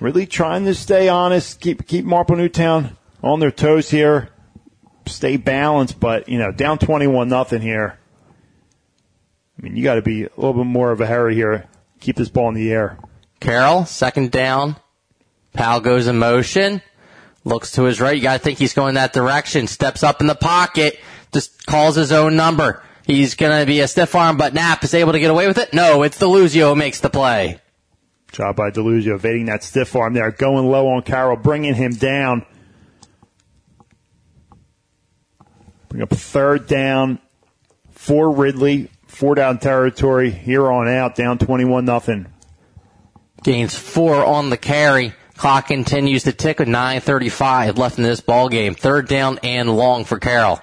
really 0.00 0.26
trying 0.26 0.66
to 0.66 0.74
stay 0.74 1.08
honest, 1.08 1.60
keep 1.60 1.86
keep 1.86 2.04
Marple 2.04 2.36
Newtown 2.36 2.96
on 3.22 3.40
their 3.40 3.50
toes 3.50 3.88
here, 3.90 4.28
stay 5.06 5.38
balanced, 5.38 5.98
but 5.98 6.28
you 6.28 6.38
know, 6.38 6.52
down 6.52 6.78
twenty 6.78 7.06
one 7.06 7.28
nothing 7.28 7.62
here. 7.62 7.98
I 9.58 9.62
mean, 9.62 9.74
you 9.74 9.82
got 9.82 9.94
to 9.94 10.02
be 10.02 10.24
a 10.24 10.30
little 10.36 10.52
bit 10.52 10.66
more 10.66 10.90
of 10.90 11.00
a 11.00 11.06
hurry 11.06 11.34
here. 11.34 11.66
Keep 12.00 12.16
this 12.16 12.28
ball 12.28 12.50
in 12.50 12.54
the 12.54 12.70
air. 12.70 12.98
Carroll, 13.40 13.86
second 13.86 14.30
down. 14.30 14.76
Powell 15.54 15.80
goes 15.80 16.06
in 16.06 16.18
motion. 16.18 16.82
Looks 17.46 17.70
to 17.72 17.84
his 17.84 18.00
right. 18.00 18.16
You 18.16 18.22
got 18.22 18.32
to 18.32 18.38
think 18.40 18.58
he's 18.58 18.74
going 18.74 18.96
that 18.96 19.12
direction. 19.12 19.68
Steps 19.68 20.02
up 20.02 20.20
in 20.20 20.26
the 20.26 20.34
pocket. 20.34 20.98
Just 21.32 21.64
calls 21.64 21.94
his 21.94 22.10
own 22.10 22.34
number. 22.34 22.82
He's 23.04 23.36
going 23.36 23.60
to 23.60 23.64
be 23.64 23.78
a 23.78 23.86
stiff 23.86 24.16
arm, 24.16 24.36
but 24.36 24.52
Knapp 24.52 24.82
is 24.82 24.94
able 24.94 25.12
to 25.12 25.20
get 25.20 25.30
away 25.30 25.46
with 25.46 25.56
it. 25.56 25.72
No, 25.72 26.02
it's 26.02 26.18
Deluzio 26.18 26.70
who 26.70 26.74
makes 26.74 26.98
the 26.98 27.08
play. 27.08 27.60
Job 28.32 28.56
by 28.56 28.72
Deluzio 28.72 29.14
evading 29.14 29.46
that 29.46 29.62
stiff 29.62 29.94
arm 29.94 30.12
there, 30.12 30.32
going 30.32 30.68
low 30.68 30.88
on 30.88 31.02
Carroll, 31.02 31.36
bringing 31.36 31.74
him 31.74 31.92
down. 31.92 32.44
Bring 35.88 36.02
up 36.02 36.10
third 36.10 36.66
down 36.66 37.20
for 37.92 38.28
Ridley, 38.28 38.90
four 39.06 39.36
down 39.36 39.60
territory 39.60 40.32
here 40.32 40.68
on 40.68 40.88
out, 40.88 41.14
down 41.14 41.38
21 41.38 41.84
nothing. 41.84 42.26
Gains 43.44 43.78
four 43.78 44.24
on 44.24 44.50
the 44.50 44.56
carry. 44.56 45.14
Clock 45.36 45.68
continues 45.68 46.22
to 46.24 46.32
tick 46.32 46.58
with 46.58 46.68
9.35 46.68 47.76
left 47.76 47.98
in 47.98 48.04
this 48.04 48.20
ball 48.20 48.48
game. 48.48 48.74
Third 48.74 49.06
down 49.06 49.38
and 49.42 49.76
long 49.76 50.04
for 50.04 50.18
Carroll. 50.18 50.60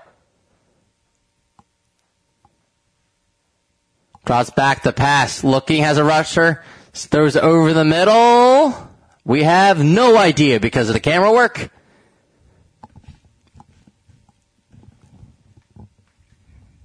Draws 4.25 4.49
back 4.51 4.83
the 4.83 4.93
pass. 4.93 5.43
Looking 5.43 5.83
has 5.83 5.97
a 5.97 6.03
rusher. 6.03 6.63
Throws 6.93 7.35
over 7.35 7.73
the 7.73 7.85
middle. 7.85 8.89
We 9.25 9.43
have 9.43 9.83
no 9.83 10.17
idea 10.17 10.59
because 10.59 10.89
of 10.89 10.93
the 10.93 10.99
camera 10.99 11.31
work. 11.31 11.69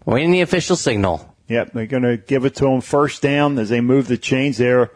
Waiting 0.04 0.32
the 0.32 0.40
official 0.40 0.76
signal. 0.76 1.34
Yep, 1.48 1.72
they're 1.72 1.86
going 1.86 2.02
to 2.02 2.16
give 2.16 2.44
it 2.44 2.54
to 2.56 2.66
him 2.66 2.80
first 2.80 3.22
down 3.22 3.58
as 3.58 3.68
they 3.70 3.80
move 3.80 4.08
the 4.08 4.18
chains 4.18 4.58
there. 4.58 4.90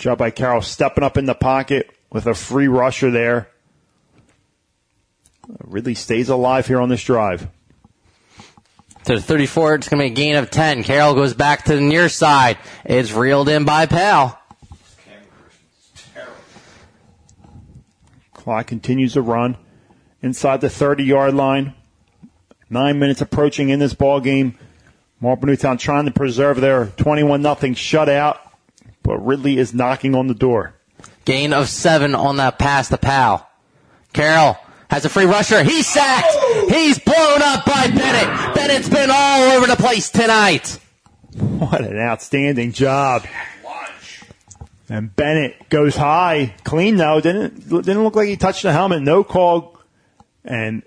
Job 0.00 0.18
by 0.18 0.30
Carroll 0.30 0.62
stepping 0.62 1.04
up 1.04 1.16
in 1.18 1.26
the 1.26 1.34
pocket 1.34 1.90
with 2.10 2.26
a 2.26 2.34
free 2.34 2.68
rusher 2.68 3.10
there. 3.10 3.48
Ridley 5.64 5.94
stays 5.94 6.28
alive 6.28 6.66
here 6.66 6.80
on 6.80 6.88
this 6.88 7.04
drive. 7.04 7.48
To 9.04 9.14
the 9.16 9.20
34, 9.20 9.76
it's 9.76 9.88
going 9.88 10.00
to 10.00 10.04
be 10.04 10.12
a 10.12 10.14
gain 10.14 10.36
of 10.36 10.50
10. 10.50 10.84
Carroll 10.84 11.14
goes 11.14 11.34
back 11.34 11.64
to 11.64 11.74
the 11.74 11.80
near 11.80 12.08
side. 12.08 12.58
It's 12.84 13.12
reeled 13.12 13.48
in 13.48 13.64
by 13.64 13.86
Powell. 13.86 14.38
Clock 18.32 18.66
continues 18.66 19.14
to 19.14 19.22
run 19.22 19.56
inside 20.22 20.60
the 20.60 20.70
30 20.70 21.04
yard 21.04 21.34
line. 21.34 21.74
Nine 22.70 22.98
minutes 22.98 23.20
approaching 23.20 23.68
in 23.68 23.80
this 23.80 23.94
ball 23.94 24.20
game. 24.20 24.58
Marple 25.20 25.48
Newtown 25.48 25.76
trying 25.76 26.06
to 26.06 26.10
preserve 26.10 26.60
their 26.60 26.86
21 26.86 27.42
nothing 27.42 27.74
shutout, 27.74 28.38
but 29.10 29.26
Ridley 29.26 29.58
is 29.58 29.74
knocking 29.74 30.14
on 30.14 30.28
the 30.28 30.34
door. 30.34 30.72
Gain 31.24 31.52
of 31.52 31.68
seven 31.68 32.14
on 32.14 32.36
that 32.36 32.60
pass 32.60 32.90
to 32.90 32.96
Powell. 32.96 33.44
Carroll 34.12 34.56
has 34.88 35.04
a 35.04 35.08
free 35.08 35.24
rusher. 35.24 35.64
He's 35.64 35.88
sacked. 35.88 36.32
He's 36.68 37.00
blown 37.00 37.42
up 37.42 37.64
by 37.64 37.88
Bennett. 37.88 38.54
Bennett's 38.54 38.88
been 38.88 39.10
all 39.12 39.50
over 39.50 39.66
the 39.66 39.74
place 39.74 40.10
tonight. 40.10 40.78
What 41.36 41.80
an 41.80 41.98
outstanding 41.98 42.70
job. 42.70 43.26
And 44.88 45.14
Bennett 45.16 45.68
goes 45.70 45.96
high, 45.96 46.54
clean 46.62 46.94
though. 46.94 47.20
Didn't 47.20 47.68
didn't 47.68 48.04
look 48.04 48.14
like 48.14 48.28
he 48.28 48.36
touched 48.36 48.62
the 48.62 48.70
helmet. 48.70 49.02
No 49.02 49.24
call. 49.24 49.76
And 50.44 50.84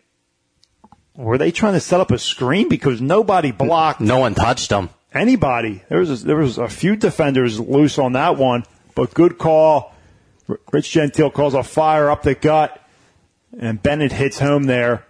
were 1.17 1.37
they 1.37 1.51
trying 1.51 1.73
to 1.73 1.81
set 1.81 1.99
up 1.99 2.11
a 2.11 2.17
screen 2.17 2.69
because 2.69 3.01
nobody 3.01 3.51
blocked? 3.51 3.99
No 3.99 4.19
one 4.19 4.33
touched 4.33 4.71
him. 4.71 4.89
Anybody? 5.13 5.83
There 5.89 5.99
was 5.99 6.23
a, 6.23 6.25
there 6.25 6.35
was 6.35 6.57
a 6.57 6.67
few 6.67 6.95
defenders 6.95 7.59
loose 7.59 7.99
on 7.99 8.13
that 8.13 8.37
one, 8.37 8.63
but 8.95 9.13
good 9.13 9.37
call. 9.37 9.93
Rich 10.71 10.91
Gentile 10.91 11.29
calls 11.29 11.53
a 11.53 11.63
fire 11.63 12.09
up 12.09 12.23
the 12.23 12.35
gut, 12.35 12.81
and 13.57 13.81
Bennett 13.81 14.11
hits 14.11 14.39
home 14.39 14.63
there. 14.63 15.05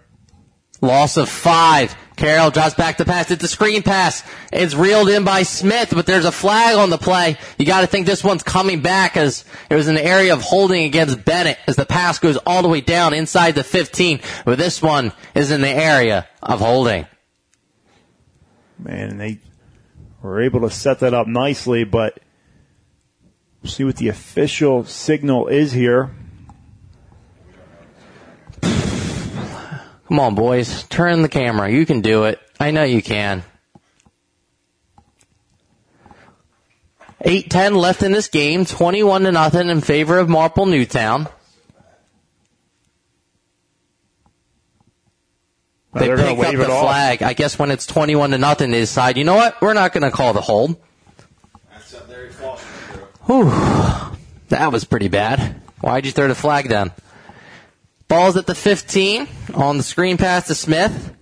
Loss 0.80 1.16
of 1.16 1.28
five. 1.28 1.96
Carroll 2.16 2.50
drops 2.50 2.74
back 2.74 2.98
the 2.98 3.04
pass. 3.04 3.30
It's 3.30 3.42
a 3.42 3.48
screen 3.48 3.82
pass. 3.82 4.22
It's 4.52 4.74
reeled 4.74 5.08
in 5.08 5.24
by 5.24 5.42
Smith, 5.42 5.92
but 5.92 6.06
there's 6.06 6.26
a 6.26 6.32
flag 6.32 6.76
on 6.76 6.90
the 6.90 6.98
play. 6.98 7.38
You 7.58 7.64
got 7.64 7.80
to 7.80 7.86
think 7.86 8.06
this 8.06 8.22
one's 8.22 8.42
coming 8.42 8.82
back 8.82 9.16
as 9.16 9.44
it 9.70 9.74
was 9.74 9.88
an 9.88 9.96
area 9.96 10.32
of 10.32 10.42
holding 10.42 10.84
against 10.84 11.24
Bennett 11.24 11.58
as 11.66 11.76
the 11.76 11.86
pass 11.86 12.18
goes 12.18 12.36
all 12.36 12.62
the 12.62 12.68
way 12.68 12.82
down 12.82 13.14
inside 13.14 13.52
the 13.52 13.64
15. 13.64 14.20
But 14.44 14.58
this 14.58 14.82
one 14.82 15.12
is 15.34 15.50
in 15.50 15.62
the 15.62 15.68
area 15.68 16.28
of 16.42 16.60
holding. 16.60 17.06
Man, 18.78 19.16
they 19.16 19.40
were 20.24 20.40
able 20.40 20.62
to 20.62 20.70
set 20.70 21.00
that 21.00 21.12
up 21.12 21.26
nicely, 21.26 21.84
but 21.84 22.18
we'll 23.62 23.70
see 23.70 23.84
what 23.84 23.96
the 23.96 24.08
official 24.08 24.84
signal 24.84 25.48
is 25.48 25.72
here. 25.72 26.10
Come 28.62 30.20
on, 30.20 30.34
boys. 30.34 30.84
Turn 30.84 31.22
the 31.22 31.28
camera. 31.28 31.70
You 31.70 31.84
can 31.84 32.00
do 32.00 32.24
it. 32.24 32.38
I 32.58 32.70
know 32.70 32.84
you 32.84 33.02
can. 33.02 33.42
8-10 37.24 37.76
left 37.76 38.02
in 38.02 38.12
this 38.12 38.28
game. 38.28 38.64
21 38.64 39.22
to 39.22 39.32
nothing 39.32 39.68
in 39.68 39.80
favor 39.80 40.18
of 40.18 40.28
Marple 40.28 40.66
Newtown. 40.66 41.28
They 45.94 46.08
They're 46.08 46.16
pick 46.16 46.38
up 46.38 46.52
the 46.52 46.62
it 46.62 46.70
off. 46.70 46.82
flag. 46.84 47.22
I 47.22 47.34
guess 47.34 47.58
when 47.58 47.70
it's 47.70 47.86
21 47.86 48.30
to 48.30 48.38
nothing, 48.38 48.70
they 48.72 48.80
decide, 48.80 49.16
you 49.16 49.24
know 49.24 49.36
what? 49.36 49.60
We're 49.62 49.74
not 49.74 49.92
going 49.92 50.02
to 50.02 50.10
call 50.10 50.32
the 50.32 50.40
hold. 50.40 50.76
Whew. 53.26 53.50
That 54.48 54.72
was 54.72 54.84
pretty 54.84 55.08
bad. 55.08 55.60
Why'd 55.80 56.04
you 56.04 56.12
throw 56.12 56.28
the 56.28 56.34
flag 56.34 56.68
then? 56.68 56.92
Ball's 58.08 58.36
at 58.36 58.46
the 58.46 58.54
15 58.54 59.28
on 59.54 59.76
the 59.78 59.82
screen 59.82 60.16
pass 60.18 60.48
to 60.48 60.54
Smith. 60.54 61.12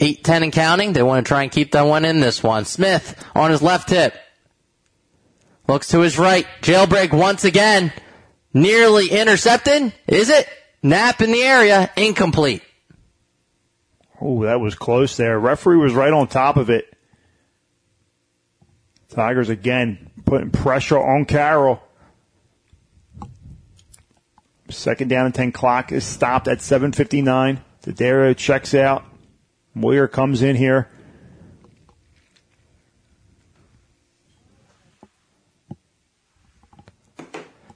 8 0.00 0.24
10 0.24 0.42
and 0.44 0.52
counting. 0.52 0.92
They 0.92 1.02
want 1.02 1.24
to 1.24 1.28
try 1.28 1.42
and 1.42 1.52
keep 1.52 1.72
that 1.72 1.82
one 1.82 2.04
in 2.04 2.20
this 2.20 2.42
one. 2.42 2.64
Smith 2.64 3.24
on 3.34 3.50
his 3.50 3.62
left 3.62 3.90
hip. 3.90 4.14
Looks 5.68 5.88
to 5.88 6.00
his 6.00 6.18
right. 6.18 6.46
Jailbreak 6.62 7.12
once 7.12 7.44
again. 7.44 7.92
Nearly 8.52 9.08
intercepted. 9.08 9.92
Is 10.06 10.28
it? 10.30 10.48
Knapp 10.82 11.22
in 11.22 11.32
the 11.32 11.42
area. 11.42 11.90
Incomplete. 11.96 12.62
Oh, 14.20 14.44
that 14.44 14.60
was 14.60 14.74
close 14.74 15.16
there. 15.16 15.38
Referee 15.38 15.76
was 15.76 15.92
right 15.92 16.12
on 16.12 16.28
top 16.28 16.56
of 16.56 16.70
it. 16.70 16.96
Tigers 19.08 19.48
again 19.48 20.10
putting 20.24 20.50
pressure 20.50 20.98
on 20.98 21.24
Carroll. 21.24 21.82
Second 24.70 25.08
down 25.08 25.26
and 25.26 25.34
10 25.34 25.52
clock 25.52 25.92
is 25.92 26.04
stopped 26.04 26.48
at 26.48 26.58
7.59. 26.58 27.60
Dadero 27.82 28.36
checks 28.36 28.74
out. 28.74 29.04
Moyer 29.74 30.08
comes 30.08 30.42
in 30.42 30.56
here. 30.56 30.88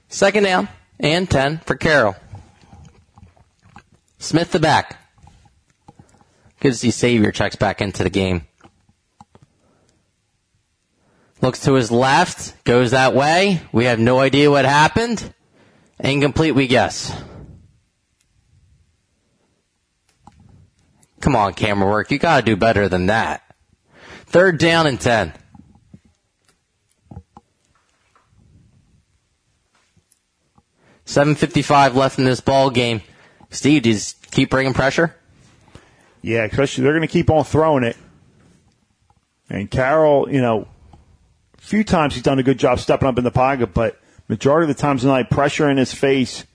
Second 0.07 0.43
down 0.43 0.67
and 0.99 1.29
10 1.29 1.59
for 1.59 1.75
Carroll. 1.75 2.15
Smith 4.17 4.51
the 4.51 4.59
back. 4.59 4.98
Good 6.59 6.73
to 6.73 6.77
see 6.77 6.91
Xavier 6.91 7.31
checks 7.31 7.55
back 7.55 7.81
into 7.81 8.03
the 8.03 8.09
game. 8.09 8.45
Looks 11.41 11.61
to 11.61 11.73
his 11.73 11.89
left, 11.89 12.63
goes 12.65 12.91
that 12.91 13.15
way. 13.15 13.61
We 13.71 13.85
have 13.85 13.99
no 13.99 14.19
idea 14.19 14.51
what 14.51 14.65
happened. 14.65 15.33
Incomplete, 15.99 16.53
we 16.53 16.67
guess. 16.67 17.15
Come 21.21 21.35
on, 21.35 21.53
camera 21.53 21.89
work. 21.89 22.11
You 22.11 22.19
gotta 22.19 22.43
do 22.43 22.57
better 22.57 22.89
than 22.89 23.05
that. 23.07 23.43
Third 24.25 24.57
down 24.57 24.85
and 24.85 24.99
10. 24.99 25.33
7.55 31.05 31.95
left 31.95 32.19
in 32.19 32.25
this 32.25 32.39
ball 32.39 32.69
game. 32.69 33.01
Steve, 33.49 33.81
do 33.81 33.89
you 33.89 33.99
keep 34.29 34.51
bringing 34.51 34.73
pressure? 34.73 35.15
Yeah, 36.21 36.43
especially 36.43 36.83
they're 36.83 36.93
going 36.93 37.07
to 37.07 37.11
keep 37.11 37.29
on 37.29 37.43
throwing 37.43 37.83
it. 37.83 37.97
And 39.49 39.69
Carroll, 39.69 40.31
you 40.31 40.41
know, 40.41 40.67
a 41.57 41.61
few 41.61 41.83
times 41.83 42.13
he's 42.13 42.23
done 42.23 42.39
a 42.39 42.43
good 42.43 42.59
job 42.59 42.79
stepping 42.79 43.07
up 43.07 43.17
in 43.17 43.23
the 43.23 43.31
pocket, 43.31 43.73
but 43.73 43.99
majority 44.27 44.69
of 44.69 44.75
the 44.75 44.81
times 44.81 45.01
tonight, 45.01 45.29
pressure 45.29 45.69
in 45.69 45.77
his 45.77 45.93
face, 45.93 46.45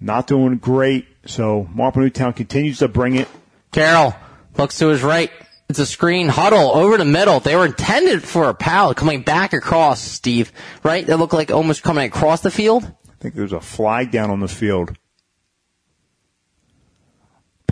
not 0.00 0.26
doing 0.26 0.56
great. 0.56 1.06
So 1.26 1.66
Marple 1.72 2.02
Newtown 2.02 2.32
continues 2.34 2.78
to 2.80 2.88
bring 2.88 3.14
it. 3.14 3.28
Carroll 3.72 4.14
looks 4.56 4.78
to 4.78 4.88
his 4.88 5.02
right. 5.02 5.30
It's 5.68 5.78
a 5.78 5.86
screen 5.86 6.28
huddle 6.28 6.72
over 6.74 6.98
the 6.98 7.06
middle. 7.06 7.40
They 7.40 7.56
were 7.56 7.64
intended 7.64 8.22
for 8.22 8.50
a 8.50 8.54
pal 8.54 8.92
coming 8.94 9.22
back 9.22 9.54
across, 9.54 10.00
Steve, 10.00 10.52
right? 10.82 11.06
They 11.06 11.14
look 11.14 11.32
like 11.32 11.50
almost 11.50 11.82
coming 11.82 12.04
across 12.04 12.42
the 12.42 12.50
field. 12.50 12.84
I 12.84 13.14
think 13.18 13.34
there's 13.34 13.54
a 13.54 13.60
flag 13.60 14.10
down 14.10 14.30
on 14.30 14.40
the 14.40 14.48
field. 14.48 14.94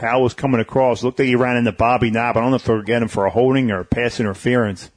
Powell 0.03 0.25
was 0.25 0.35
coming 0.35 0.61
across. 0.61 1.05
Looked 1.05 1.21
like 1.21 1.29
he 1.29 1.37
ran 1.37 1.57
into 1.57 1.71
Bobby 1.71 2.11
Knapp. 2.11 2.35
I 2.35 2.41
don't 2.41 2.51
know 2.51 2.57
if 2.57 2.65
they're 2.65 2.83
getting 2.83 3.03
him 3.03 3.09
for 3.09 3.25
a 3.25 3.31
holding 3.31 3.71
or 3.71 3.79
a 3.79 3.85
pass 3.85 4.19
interference. 4.19 4.91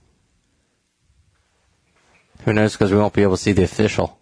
Who 2.44 2.54
knows? 2.54 2.74
Because 2.74 2.92
we 2.92 2.98
won't 2.98 3.14
be 3.14 3.22
able 3.22 3.38
to 3.38 3.42
see 3.42 3.52
the 3.52 3.62
official. 3.62 4.18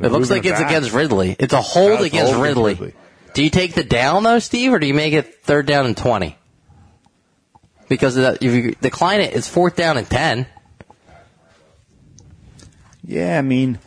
It 0.00 0.12
looks 0.12 0.30
like 0.30 0.44
it's 0.44 0.60
back. 0.60 0.70
against 0.70 0.92
Ridley. 0.92 1.34
It's 1.40 1.52
a 1.52 1.60
hold 1.60 2.02
against 2.02 2.34
hold 2.34 2.44
Ridley. 2.44 2.74
Ridley. 2.74 2.94
Do 3.34 3.42
you 3.42 3.50
take 3.50 3.74
the 3.74 3.82
down 3.82 4.22
though, 4.22 4.38
Steve, 4.38 4.72
or 4.72 4.78
do 4.78 4.86
you 4.86 4.94
make 4.94 5.12
it 5.12 5.42
third 5.42 5.66
down 5.66 5.86
and 5.86 5.96
twenty? 5.96 6.38
Because 7.88 8.16
if 8.16 8.42
you 8.42 8.76
decline 8.80 9.22
it, 9.22 9.34
it's 9.34 9.48
fourth 9.48 9.74
down 9.74 9.98
and 9.98 10.08
ten. 10.08 10.46
Yeah, 13.08 13.38
I 13.38 13.42
mean, 13.42 13.78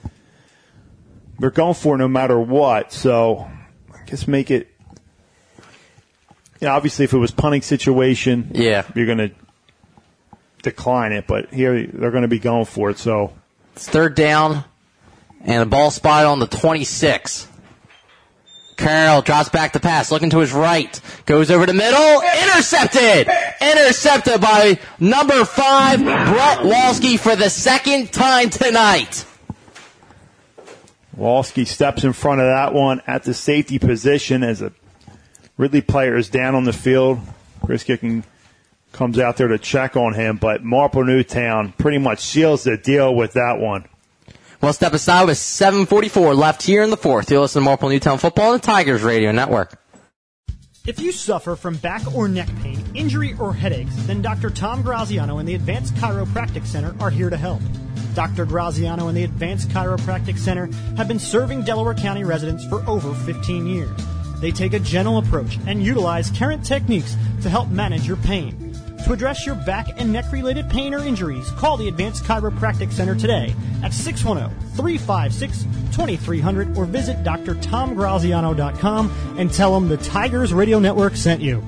they're 1.38 1.52
going 1.52 1.76
for 1.76 1.94
it 1.94 2.00
no 2.00 2.08
matter 2.08 2.40
what. 2.40 2.92
So 2.92 3.48
I 3.94 4.04
guess 4.08 4.28
make 4.28 4.50
it. 4.50 4.68
Yeah, 6.60 6.74
obviously, 6.76 7.06
if 7.06 7.14
it 7.14 7.18
was 7.18 7.30
punting 7.32 7.62
situation, 7.62 8.50
Yeah. 8.54 8.84
you're 8.96 9.06
going 9.06 9.18
to 9.20 9.32
decline 10.64 11.12
it. 11.12 11.28
But 11.28 11.54
here 11.54 11.86
they're 11.86 12.10
going 12.12 12.24
to 12.24 12.28
be 12.28 12.40
going 12.40 12.66
for 12.66 12.90
it. 12.90 12.98
So 12.98 13.32
It's 13.76 13.88
third 13.88 14.16
down, 14.16 14.64
and 15.44 15.62
a 15.62 15.66
ball 15.68 15.92
spot 15.92 16.26
on 16.26 16.40
the 16.40 16.48
26. 16.48 17.48
Carroll 18.82 19.22
drops 19.22 19.50
back 19.50 19.74
the 19.74 19.80
pass, 19.80 20.12
looking 20.12 20.32
to 20.32 20.40
his 20.40 20.52
right, 20.52 21.00
goes 21.28 21.52
over 21.52 21.68
the 21.68 21.74
middle, 21.74 22.22
intercepted! 22.42 23.30
Intercepted 23.62 24.42
by 24.42 24.80
number 25.00 25.46
five, 25.46 26.00
Brett 26.00 26.60
Walski 26.60 27.20
for 27.20 27.36
the 27.36 27.50
second 27.50 28.12
time 28.12 28.50
tonight. 28.50 29.26
Walski 31.16 31.68
steps 31.68 32.04
in 32.04 32.14
front 32.14 32.42
of 32.42 32.48
that 32.48 32.74
one 32.74 33.02
at 33.06 33.24
the 33.24 33.36
safety 33.36 33.78
position 33.78 34.44
as 34.44 34.64
a 34.64 34.72
Ridley 35.58 35.82
player 35.82 36.16
is 36.18 36.30
down 36.30 36.56
on 36.56 36.64
the 36.64 36.74
field. 36.74 37.20
Chris 37.64 37.84
Gicking 37.84 38.24
comes 38.94 39.20
out 39.20 39.38
there 39.38 39.50
to 39.50 39.60
check 39.60 39.96
on 39.96 40.16
him, 40.16 40.38
but 40.38 40.64
Marple 40.64 41.06
Newtown 41.06 41.74
pretty 41.74 42.00
much 42.00 42.20
seals 42.20 42.64
the 42.64 42.78
deal 42.78 43.14
with 43.14 43.34
that 43.34 43.60
one. 43.60 43.86
Well, 44.62 44.74
step 44.74 44.94
aside 44.94 45.26
with 45.26 45.38
7.44 45.38 46.38
left 46.38 46.62
here 46.62 46.84
in 46.84 46.92
the 46.92 46.98
fourth. 46.98 47.32
You'll 47.32 47.42
listen 47.42 47.62
to 47.62 47.66
Marple 47.66 47.90
Newtown 47.90 48.20
Football 48.20 48.52
on 48.52 48.58
the 48.58 48.60
Tigers 48.60 49.02
Radio 49.02 49.32
Network. 49.32 49.74
If 50.86 51.00
you 51.00 51.12
suffer 51.12 51.56
from 51.56 51.78
back 51.78 52.16
or 52.16 52.28
neck 52.28 52.50
pain, 52.62 52.84
injury, 52.94 53.36
or 53.40 53.54
headaches, 53.54 53.96
then 54.06 54.22
Dr. 54.22 54.52
Tom 54.52 54.84
Graziano 54.84 55.40
and 55.40 55.48
the 55.48 55.56
Advanced 55.56 55.96
Chiropractic 55.96 56.66
Center 56.68 56.96
are 57.00 57.10
here 57.10 57.30
to 57.32 57.38
help. 57.38 57.62
Dr. 58.14 58.46
Graziano 58.46 59.08
and 59.08 59.18
the 59.18 59.24
Advanced 59.24 59.70
Chiropractic 59.70 60.38
Center 60.38 60.68
have 60.96 61.08
been 61.08 61.20
serving 61.20 61.64
Delaware 61.64 61.94
County 61.96 62.24
residents 62.24 62.66
for 62.66 62.88
over 62.88 63.14
15 63.14 63.66
years. 63.66 63.90
They 64.42 64.52
take 64.52 64.74
a 64.74 64.80
gentle 64.80 65.18
approach 65.18 65.60
and 65.68 65.84
utilize 65.84 66.32
current 66.32 66.66
techniques 66.66 67.16
to 67.42 67.50
help 67.50 67.70
manage 67.70 68.08
your 68.08 68.18
pain. 68.18 68.71
To 69.06 69.14
address 69.14 69.46
your 69.46 69.56
back 69.56 69.88
and 70.00 70.14
neck 70.14 70.32
related 70.32 70.70
pain 70.70 70.94
or 70.94 71.00
injuries, 71.00 71.50
call 71.52 71.76
the 71.76 71.88
Advanced 71.88 72.24
Chiropractic 72.24 72.92
Center 72.92 73.16
today 73.16 73.56
at 73.84 73.94
610 73.94 74.56
356 74.76 75.64
2300 75.92 76.78
or 76.78 76.86
visit 76.86 77.24
drtomgraziano.com 77.24 79.12
and 79.38 79.52
tell 79.52 79.74
them 79.74 79.90
the 79.90 79.98
Tigers 79.98 80.54
Radio 80.54 80.80
Network 80.80 81.16
sent 81.16 81.42
you. 81.42 81.64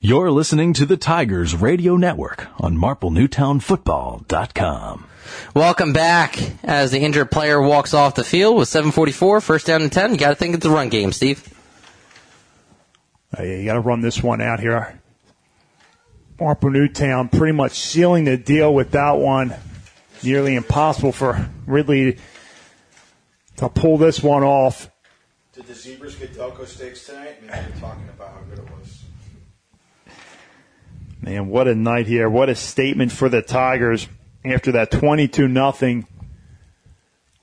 You're 0.00 0.30
listening 0.30 0.72
to 0.74 0.86
the 0.86 0.96
Tigers 0.96 1.54
Radio 1.54 1.96
Network 1.96 2.46
on 2.58 2.78
MarpleNewtownFootball.com. 2.78 5.04
Welcome 5.54 5.92
back 5.92 6.38
as 6.62 6.90
the 6.90 7.00
injured 7.00 7.30
player 7.30 7.60
walks 7.60 7.92
off 7.92 8.14
the 8.14 8.24
field 8.24 8.56
with 8.56 8.68
7.44, 8.68 9.42
first 9.42 9.66
down 9.66 9.82
and 9.82 9.92
10. 9.92 10.12
You 10.12 10.18
got 10.18 10.30
to 10.30 10.36
think 10.36 10.54
it's 10.54 10.64
a 10.64 10.70
run 10.70 10.88
game, 10.88 11.12
Steve. 11.12 11.46
Uh, 13.36 13.42
yeah, 13.42 13.56
you 13.56 13.64
got 13.64 13.74
to 13.74 13.80
run 13.80 14.00
this 14.00 14.22
one 14.22 14.40
out 14.40 14.60
here. 14.60 15.00
Marple 16.40 16.70
Newtown 16.70 17.28
pretty 17.28 17.52
much 17.52 17.72
sealing 17.72 18.24
the 18.24 18.36
deal 18.36 18.72
with 18.72 18.92
that 18.92 19.18
one. 19.18 19.54
Nearly 20.22 20.54
impossible 20.54 21.12
for 21.12 21.48
Ridley 21.66 22.18
to 23.56 23.68
pull 23.68 23.98
this 23.98 24.22
one 24.22 24.42
off. 24.42 24.90
Did 25.52 25.66
the 25.66 25.74
Zebras 25.74 26.14
get 26.14 26.34
Delco 26.34 26.66
steaks 26.66 27.06
tonight? 27.06 27.42
Maybe 27.42 27.52
we're 27.52 27.80
talking 27.80 28.08
about 28.08 28.28
how 28.32 28.40
good 28.48 28.58
it 28.60 28.70
was. 28.70 29.02
Man, 31.20 31.48
what 31.48 31.66
a 31.66 31.74
night 31.74 32.06
here. 32.06 32.30
What 32.30 32.48
a 32.48 32.54
statement 32.54 33.10
for 33.10 33.28
the 33.28 33.42
Tigers 33.42 34.08
after 34.44 34.72
that 34.72 34.90
22 34.90 35.48
nothing 35.48 36.06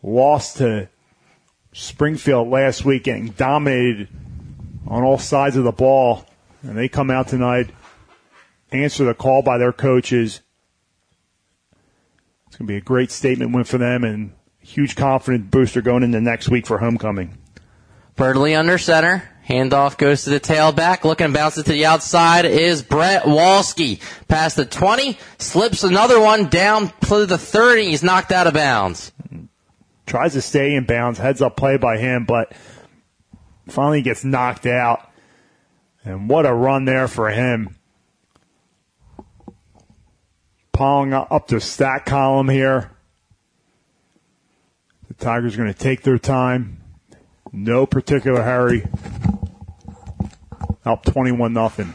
loss 0.02 0.54
to 0.56 0.88
Springfield 1.74 2.50
last 2.50 2.86
week, 2.86 3.04
getting 3.04 3.28
dominated 3.30 4.08
on 4.88 5.04
all 5.04 5.18
sides 5.18 5.56
of 5.56 5.64
the 5.64 5.72
ball. 5.72 6.26
And 6.62 6.78
they 6.78 6.88
come 6.88 7.12
out 7.12 7.28
tonight, 7.28 7.70
answer 8.72 9.06
the 9.06 9.14
call 9.14 9.42
by 9.42 9.58
their 9.58 9.74
coaches. 9.74 10.42
It's 12.48 12.58
going 12.58 12.68
to 12.68 12.74
be 12.74 12.78
a 12.78 12.82
great 12.82 13.12
statement 13.12 13.54
win 13.54 13.66
for 13.66 13.78
them 13.78 14.04
and 14.04 14.34
huge 14.60 14.96
confidence 14.96 15.48
booster 15.50 15.82
going 15.82 16.04
into 16.04 16.22
next 16.22 16.50
week 16.50 16.66
for 16.66 16.80
homecoming. 16.80 17.38
Birdley 18.16 18.58
under 18.58 18.78
center. 18.78 19.30
Handoff 19.48 19.98
goes 19.98 20.24
to 20.24 20.32
the 20.32 20.40
tailback. 20.40 21.04
Looking 21.04 21.28
to 21.28 21.34
bounce 21.34 21.58
it 21.58 21.66
to 21.66 21.74
the 21.74 21.86
outside 21.86 22.46
is 22.46 22.82
Brett 22.82 23.24
Walski. 23.24 24.02
Past 24.28 24.56
the 24.56 24.66
20, 24.66 25.20
slips 25.38 25.84
another 25.84 26.20
one 26.20 26.48
down 26.50 26.92
to 27.02 27.26
the 27.28 27.38
30. 27.38 27.90
He's 27.90 28.02
knocked 28.02 28.32
out 28.32 28.48
of 28.48 28.56
bounds. 28.56 29.12
Tries 30.08 30.34
to 30.34 30.42
stay 30.42 30.74
in 30.74 30.86
bounds. 30.86 31.20
Heads 31.20 31.42
up 31.42 31.58
play 31.58 31.78
by 31.78 31.98
him, 31.98 32.26
but 32.26 32.54
finally 33.68 34.02
gets 34.02 34.24
knocked 34.24 34.66
out. 34.66 35.12
And 36.04 36.30
what 36.30 36.46
a 36.46 36.54
run 36.54 36.86
there 36.86 37.08
for 37.08 37.30
him. 37.30 37.76
Pong 40.72 41.14
up 41.14 41.48
the 41.48 41.60
stat 41.60 42.06
column 42.06 42.50
here. 42.50 42.92
The 45.08 45.14
Tigers 45.14 45.56
are 45.56 45.58
going 45.58 45.74
to 45.74 45.80
take 45.80 46.04
their 46.04 46.18
time. 46.18 46.82
No 47.52 47.86
particular 47.86 48.42
hurry. 48.42 48.86
Up 50.86 51.06
21 51.06 51.54
nothing. 51.54 51.94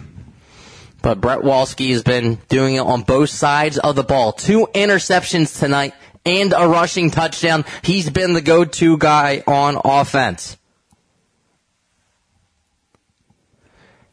But 1.03 1.21
Brett 1.21 1.41
Walski 1.41 1.91
has 1.91 2.03
been 2.03 2.39
doing 2.49 2.75
it 2.75 2.81
on 2.81 3.03
both 3.03 3.31
sides 3.31 3.79
of 3.79 3.97
the 3.97 4.03
ball. 4.03 4.33
Two 4.33 4.67
interceptions 4.75 5.59
tonight 5.59 5.95
and 6.25 6.53
a 6.57 6.67
rushing 6.67 7.11
touchdown. 7.11 7.65
He's 7.83 8.11
been 8.11 8.33
the 8.33 8.41
go-to 8.41 8.99
guy 8.99 9.43
on 9.47 9.79
offense. 9.85 10.57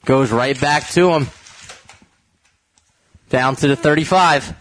Goes 0.07 0.31
right 0.31 0.57
back 0.57 0.87
to 0.91 1.11
him. 1.11 1.27
Down 3.29 3.57
to 3.57 3.67
the 3.67 3.75
35. 3.75 4.55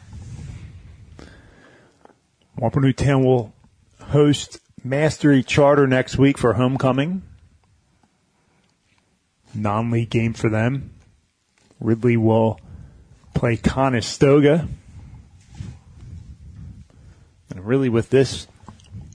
Marple 2.60 2.82
Newtown 2.82 3.24
will 3.24 3.55
host 4.01 4.59
Mastery 4.82 5.44
Charter 5.44 5.86
next 5.86 6.18
week 6.18 6.36
for 6.36 6.55
homecoming. 6.55 7.23
Non-league 9.55 10.10
game 10.10 10.32
for 10.32 10.51
them. 10.51 10.90
Ridley 11.78 12.16
will 12.16 12.59
play 13.32 13.56
Conestoga. 13.56 14.66
And 17.51 17.64
really 17.64 17.89
with 17.89 18.10
this 18.10 18.48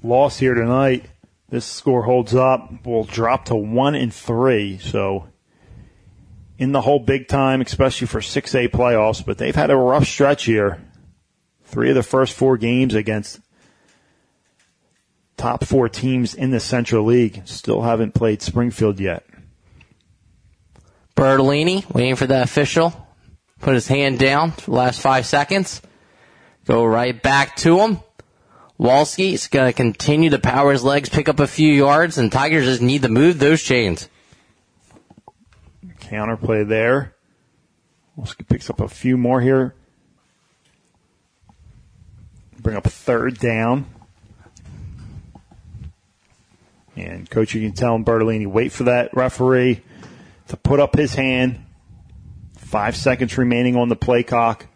loss 0.02 0.38
here 0.38 0.54
tonight, 0.54 1.08
this 1.50 1.66
score 1.66 2.04
holds 2.04 2.34
up. 2.34 2.86
Will 2.86 3.04
drop 3.04 3.44
to 3.46 3.56
one 3.56 3.96
and 3.96 4.14
three. 4.14 4.78
So 4.78 5.28
in 6.62 6.74
the 6.74 6.82
whole 6.82 7.00
big 7.00 7.28
time, 7.28 7.60
especially 7.60 8.06
for 8.06 8.20
6A 8.20 8.70
playoffs, 8.70 9.26
but 9.26 9.40
they've 9.40 9.56
had 9.56 9.72
a 9.72 9.76
rough 9.76 10.06
stretch 10.06 10.44
here. 10.44 10.80
Three 11.64 11.90
of 11.90 11.96
the 11.96 12.04
first 12.04 12.36
four 12.36 12.56
games 12.56 12.94
against 12.94 13.40
top 15.38 15.64
four 15.64 15.90
teams 15.90 16.36
in 16.36 16.52
the 16.52 16.60
Central 16.60 17.04
League. 17.06 17.42
Still 17.46 17.82
haven't 17.82 18.14
played 18.14 18.44
Springfield 18.44 19.00
yet. 19.00 19.26
Bertolini 21.16 21.92
waiting 21.96 22.16
for 22.16 22.28
the 22.28 22.44
official. 22.44 23.08
Put 23.60 23.74
his 23.74 23.88
hand 23.88 24.20
down 24.20 24.52
for 24.52 24.70
the 24.70 24.78
last 24.78 25.02
five 25.02 25.26
seconds. 25.26 25.82
Go 26.66 26.86
right 26.86 27.20
back 27.20 27.56
to 27.58 27.80
him. 27.80 28.02
Walski's 28.80 29.48
going 29.48 29.66
to 29.66 29.74
continue 29.74 30.30
to 30.30 30.38
power 30.38 30.72
his 30.72 30.84
legs, 30.84 31.10
pick 31.10 31.28
up 31.28 31.40
a 31.40 31.48
few 31.48 31.74
yards, 31.74 32.20
and 32.20 32.32
Tigers 32.32 32.66
just 32.66 32.84
need 32.84 33.02
to 33.02 33.10
move 33.10 33.40
those 33.40 33.64
chains. 33.64 34.08
Counterplay 36.12 36.68
there. 36.68 37.16
Walski 38.20 38.46
picks 38.46 38.70
up 38.70 38.82
a 38.82 38.90
few 38.90 39.16
more 39.18 39.40
here. 39.40 39.74
Bring 42.60 42.76
up 42.76 42.84
third 42.84 43.40
down. 43.40 43.86
And 46.98 47.30
coach, 47.30 47.56
you 47.56 47.62
can 47.62 47.72
tell 47.72 47.98
Bertolini, 47.98 48.46
wait 48.46 48.74
for 48.74 48.84
that 48.84 49.16
referee 49.16 49.82
to 50.50 50.58
put 50.58 50.82
up 50.82 50.98
his 50.98 51.16
hand. 51.16 51.66
Five 52.58 52.98
seconds 52.98 53.38
remaining 53.38 53.78
on 53.78 53.88
the 53.88 53.96
play 53.96 54.24
clock. 54.24 54.68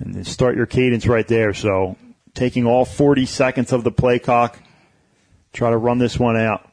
And 0.00 0.14
then 0.14 0.24
start 0.24 0.56
your 0.56 0.66
cadence 0.66 1.06
right 1.06 1.28
there. 1.28 1.52
So 1.52 1.96
taking 2.32 2.64
all 2.64 2.86
40 2.86 3.26
seconds 3.26 3.70
of 3.70 3.84
the 3.84 3.92
play 3.92 4.18
clock, 4.18 4.58
try 5.52 5.68
to 5.68 5.76
run 5.76 5.98
this 5.98 6.18
one 6.18 6.38
out. 6.38 6.66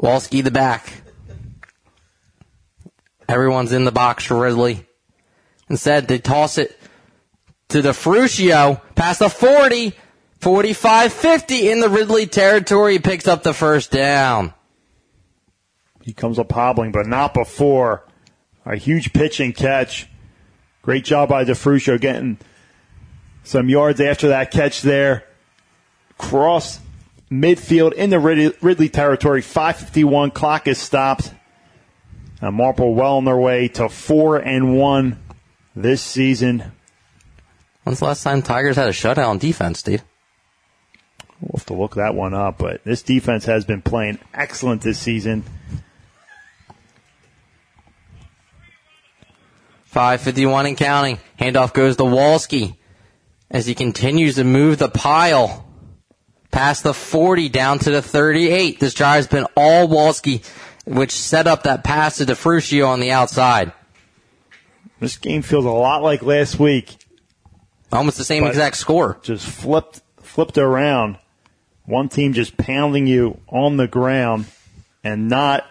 Walski 0.00 0.42
the 0.42 0.50
back. 0.50 0.92
Everyone's 3.28 3.72
in 3.72 3.84
the 3.84 3.92
box 3.92 4.24
for 4.24 4.40
Ridley. 4.40 4.86
Instead, 5.68 6.08
they 6.08 6.18
toss 6.18 6.58
it 6.58 6.78
to 7.68 7.80
DeFrucio 7.80 8.80
past 8.94 9.20
the 9.20 9.30
40, 9.30 9.94
45, 10.40 11.12
50 11.12 11.70
in 11.70 11.80
the 11.80 11.88
Ridley 11.88 12.26
territory. 12.26 12.98
Picks 12.98 13.26
up 13.26 13.42
the 13.42 13.54
first 13.54 13.90
down. 13.90 14.52
He 16.02 16.12
comes 16.12 16.38
up 16.38 16.52
hobbling, 16.52 16.92
but 16.92 17.06
not 17.06 17.32
before. 17.32 18.06
A 18.66 18.76
huge 18.76 19.12
pitch 19.12 19.40
and 19.40 19.54
catch. 19.54 20.06
Great 20.82 21.04
job 21.04 21.30
by 21.30 21.44
DeFrucio 21.44 21.98
getting 21.98 22.38
some 23.42 23.68
yards 23.68 24.00
after 24.00 24.28
that 24.28 24.50
catch 24.50 24.82
there. 24.82 25.24
Cross 26.18 26.80
midfield 27.30 27.92
in 27.92 28.10
the 28.10 28.18
Ridley 28.18 28.88
territory. 28.88 29.42
551 29.42 30.30
clock 30.30 30.68
is 30.68 30.78
stopped. 30.78 31.32
And 32.40 32.54
Marple 32.54 32.94
well 32.94 33.16
on 33.16 33.24
their 33.24 33.36
way 33.36 33.68
to 33.68 33.88
four 33.88 34.36
and 34.36 34.76
one 34.78 35.18
this 35.74 36.02
season. 36.02 36.72
When's 37.84 38.00
the 38.00 38.06
last 38.06 38.22
time 38.22 38.42
Tigers 38.42 38.76
had 38.76 38.88
a 38.88 38.92
shutout 38.92 39.28
on 39.28 39.38
defense, 39.38 39.80
Steve? 39.80 40.02
We'll 41.40 41.58
have 41.58 41.66
to 41.66 41.74
look 41.74 41.96
that 41.96 42.14
one 42.14 42.32
up, 42.32 42.58
but 42.58 42.84
this 42.84 43.02
defense 43.02 43.44
has 43.44 43.64
been 43.64 43.82
playing 43.82 44.18
excellent 44.32 44.82
this 44.82 44.98
season. 44.98 45.44
551 49.84 50.66
and 50.66 50.76
counting. 50.76 51.18
Handoff 51.38 51.72
goes 51.72 51.96
to 51.96 52.02
Walski 52.02 52.76
as 53.50 53.66
he 53.66 53.74
continues 53.74 54.36
to 54.36 54.44
move 54.44 54.78
the 54.78 54.88
pile 54.88 55.64
past 56.54 56.84
the 56.84 56.94
40 56.94 57.48
down 57.48 57.80
to 57.80 57.90
the 57.90 58.00
38. 58.00 58.78
This 58.78 58.94
drive 58.94 59.16
has 59.16 59.26
been 59.26 59.46
all 59.56 59.88
Walski, 59.88 60.46
which 60.86 61.10
set 61.10 61.48
up 61.48 61.64
that 61.64 61.82
pass 61.82 62.18
to 62.18 62.24
DeFrucio 62.24 62.86
on 62.86 63.00
the 63.00 63.10
outside. 63.10 63.72
This 65.00 65.16
game 65.16 65.42
feels 65.42 65.64
a 65.64 65.70
lot 65.70 66.04
like 66.04 66.22
last 66.22 66.60
week. 66.60 66.96
Almost 67.90 68.18
the 68.18 68.24
same 68.24 68.44
exact 68.44 68.76
score. 68.76 69.18
Just 69.22 69.44
flipped, 69.44 70.00
flipped 70.20 70.56
around. 70.56 71.18
One 71.86 72.08
team 72.08 72.32
just 72.32 72.56
pounding 72.56 73.08
you 73.08 73.40
on 73.48 73.76
the 73.76 73.88
ground 73.88 74.46
and 75.02 75.28
not 75.28 75.66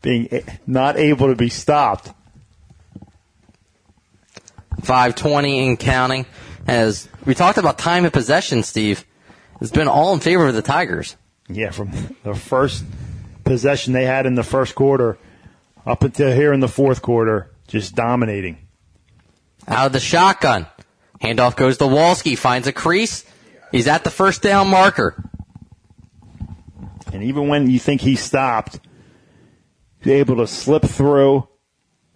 being, 0.00 0.28
not 0.66 0.96
able 0.96 1.28
to 1.28 1.36
be 1.36 1.50
stopped. 1.50 2.10
520 4.82 5.68
and 5.68 5.78
counting. 5.78 6.24
As 6.66 7.06
we 7.26 7.34
talked 7.34 7.58
about 7.58 7.78
time 7.78 8.06
of 8.06 8.12
possession, 8.12 8.62
Steve, 8.62 9.04
it's 9.60 9.70
been 9.70 9.88
all 9.88 10.14
in 10.14 10.20
favor 10.20 10.46
of 10.46 10.54
the 10.54 10.62
Tigers. 10.62 11.16
Yeah, 11.48 11.70
from 11.70 11.90
the 12.22 12.34
first 12.34 12.84
possession 13.44 13.92
they 13.92 14.04
had 14.04 14.26
in 14.26 14.34
the 14.34 14.44
first 14.44 14.74
quarter 14.74 15.18
up 15.86 16.02
until 16.02 16.32
here 16.32 16.52
in 16.52 16.60
the 16.60 16.68
fourth 16.68 17.02
quarter, 17.02 17.50
just 17.66 17.94
dominating. 17.94 18.58
Out 19.66 19.86
of 19.86 19.92
the 19.92 20.00
shotgun. 20.00 20.66
Handoff 21.20 21.56
goes 21.56 21.76
to 21.78 21.84
Walski, 21.84 22.36
finds 22.36 22.66
a 22.66 22.72
crease. 22.72 23.24
He's 23.72 23.86
at 23.86 24.04
the 24.04 24.10
first 24.10 24.42
down 24.42 24.68
marker. 24.68 25.22
And 27.12 27.24
even 27.24 27.48
when 27.48 27.68
you 27.68 27.78
think 27.78 28.00
he 28.00 28.16
stopped, 28.16 28.80
he's 30.00 30.12
able 30.12 30.36
to 30.36 30.46
slip 30.46 30.82
through 30.82 31.48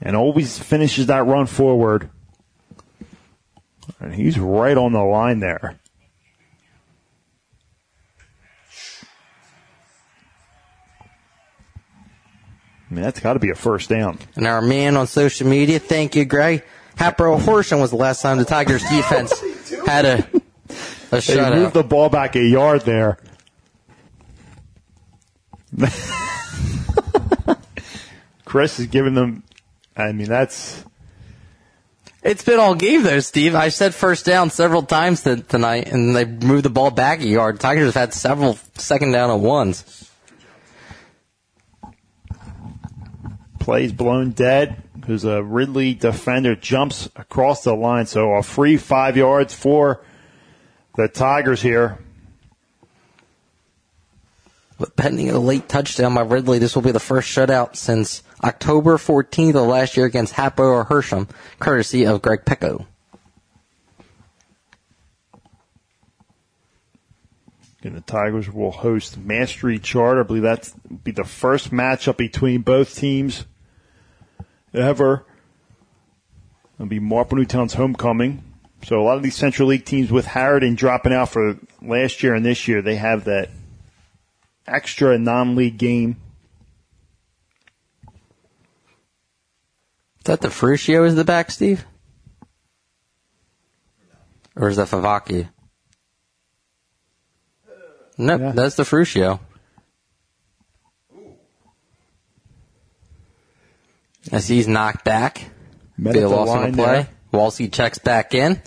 and 0.01 0.17
always 0.17 0.59
finishes 0.59 1.07
that 1.07 1.27
run 1.27 1.47
forward. 1.47 2.11
And 4.01 4.15
he's 4.15 4.39
right 4.39 4.77
on 4.77 4.93
the 4.93 5.03
line 5.03 5.41
there. 5.41 5.79
I 12.95 12.97
mean, 12.97 13.03
that's 13.03 13.19
got 13.19 13.33
to 13.33 13.41
be 13.41 13.51
a 13.51 13.57
first 13.57 13.89
down. 13.91 14.21
And 14.37 14.47
our 14.47 14.63
man 14.63 14.97
on 14.97 15.09
social 15.09 15.49
media, 15.49 15.81
thank 15.81 16.15
you, 16.15 16.25
Gray. 16.25 16.63
Hatboro-Horsham 16.95 17.81
was 17.81 17.91
the 17.91 17.97
last 17.97 18.23
time 18.23 18.39
the 18.39 18.45
Tigers 18.45 18.85
defense 18.89 19.33
had 19.85 20.05
a, 20.05 20.25
a 21.11 21.21
They 21.21 21.51
moved 21.51 21.75
the 21.75 21.83
ball 21.83 22.09
back 22.09 22.37
a 22.37 22.41
yard 22.41 22.83
there. 22.83 23.19
Chris 28.45 28.79
is 28.79 28.87
giving 28.87 29.15
them, 29.15 29.43
I 29.97 30.13
mean, 30.13 30.29
that's, 30.29 30.85
It's 32.23 32.45
been 32.45 32.61
all 32.61 32.77
game 32.77 33.03
though, 33.03 33.19
Steve. 33.19 33.57
I 33.57 33.71
said 33.71 33.93
first 33.93 34.25
down 34.25 34.51
several 34.51 34.83
times 34.85 35.23
tonight, 35.23 35.89
and 35.89 36.15
they 36.15 36.27
moved 36.27 36.65
the 36.65 36.71
ball 36.71 36.93
back 36.93 37.19
a 37.23 37.27
yard. 37.27 37.59
Tigers 37.59 37.87
have 37.87 37.95
had 37.97 38.15
several 38.15 38.57
second 38.75 39.11
down 39.11 39.33
at 39.33 39.41
ones. 39.41 40.04
Plays 43.65 43.93
blown 43.93 44.33
dead 44.33 44.83
because 44.95 45.25
a 45.25 45.43
Ridley 45.43 45.95
defender 45.95 46.55
jumps 46.55 47.09
across 47.17 47.65
the 47.65 47.75
line. 47.75 48.05
So 48.05 48.33
a 48.35 48.43
free 48.43 48.77
five 48.77 49.17
yards 49.17 49.55
for 49.55 50.05
the 50.97 51.09
Tigers 51.09 51.63
here. 51.63 51.99
But 54.79 54.97
pending 54.97 55.31
a 55.31 55.39
late 55.39 55.67
touchdown 55.67 56.13
by 56.13 56.21
Ridley, 56.21 56.59
this 56.59 56.75
will 56.75 56.83
be 56.83 56.91
the 56.91 57.01
first 57.01 57.35
shutout 57.35 57.75
since 57.75 58.23
October 58.43 58.99
14th 58.99 59.55
of 59.55 59.67
last 59.67 59.97
year 59.97 60.05
against 60.05 60.35
Hatboro-Horsham, 60.35 61.27
courtesy 61.59 62.05
of 62.05 62.21
Greg 62.21 62.45
Pecco. 62.45 62.85
And 67.83 67.97
the 67.97 68.03
Tigers 68.03 68.53
will 68.53 68.73
host 68.73 69.17
Mastery 69.17 69.79
Charter. 69.79 70.21
I 70.21 70.25
believe 70.25 70.43
that's 70.43 70.75
be 71.03 71.13
the 71.13 71.25
first 71.25 71.71
matchup 71.71 72.19
between 72.19 72.61
both 72.61 72.95
teams 72.95 73.47
ever. 74.75 75.25
It'll 76.75 76.87
be 76.87 76.99
Marple 77.01 77.39
Newtown's 77.39 77.75
homecoming. 77.75 78.43
So 78.85 79.01
a 79.01 79.05
lot 79.05 79.17
of 79.17 79.23
these 79.23 79.37
Central 79.37 79.69
League 79.69 79.85
teams 79.85 80.11
with 80.11 80.27
Harriton 80.27 80.75
dropping 80.75 81.13
out 81.13 81.31
for 81.31 81.57
last 81.81 82.23
year 82.23 82.35
and 82.35 82.45
this 82.45 82.69
year, 82.69 82.83
they 82.83 82.97
have 82.97 83.25
that 83.25 83.49
extra 84.67 85.17
non-league 85.19 85.79
game. 85.79 86.17
Is 90.19 90.25
that 90.25 90.41
DeFrucio 90.41 91.07
is 91.07 91.15
the 91.15 91.25
back, 91.25 91.51
Steve? 91.51 91.85
Or 94.57 94.69
is 94.69 94.77
that 94.77 94.89
Favaki? 94.89 95.49
Nope, 98.17 98.41
Yeah. 98.41 98.53
that's 98.53 98.77
DeFrucio. 98.77 99.41
As 104.33 104.49
he's 104.49 104.67
knocked 104.69 105.05
back. 105.05 105.51
Met 105.97 106.15
Be 106.15 106.21
a 106.21 106.23
the 106.23 106.29
loss 106.29 106.49
on 106.49 106.71
the 106.73 106.77
play. 106.77 106.87
there. 106.87 107.09
Walski 107.33 107.73
checks 107.73 107.99
back 107.99 108.35
in. 108.35 108.61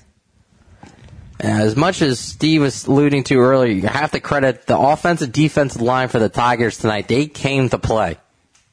And 1.40 1.62
as 1.62 1.76
much 1.76 2.02
as 2.02 2.20
Steve 2.20 2.62
was 2.62 2.86
alluding 2.88 3.24
to 3.26 3.36
earlier, 3.40 3.72
you 3.72 3.88
have 3.88 4.12
to 4.12 4.20
credit 4.20 4.66
the 4.66 4.78
offensive 4.78 5.32
defensive 5.32 5.82
line 5.82 6.08
for 6.08 6.20
the 6.20 6.30
Tigers 6.30 6.78
tonight. 6.80 7.08
They 7.08 7.28
came 7.28 7.70
to 7.70 7.78
play. 7.78 8.18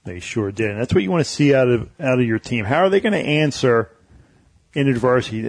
They 0.05 0.20
sure 0.20 0.51
did. 0.51 0.70
And 0.70 0.81
that's 0.81 0.94
what 0.94 1.02
you 1.02 1.11
want 1.11 1.24
to 1.24 1.31
see 1.31 1.55
out 1.55 1.69
of 1.69 1.89
out 2.01 2.19
of 2.20 2.27
your 2.27 2.39
team. 2.39 2.65
How 2.65 2.78
are 2.78 2.90
they 2.90 3.01
going 3.01 3.12
to 3.12 3.19
answer 3.19 3.90
in 4.74 4.89
adversity? 4.89 5.43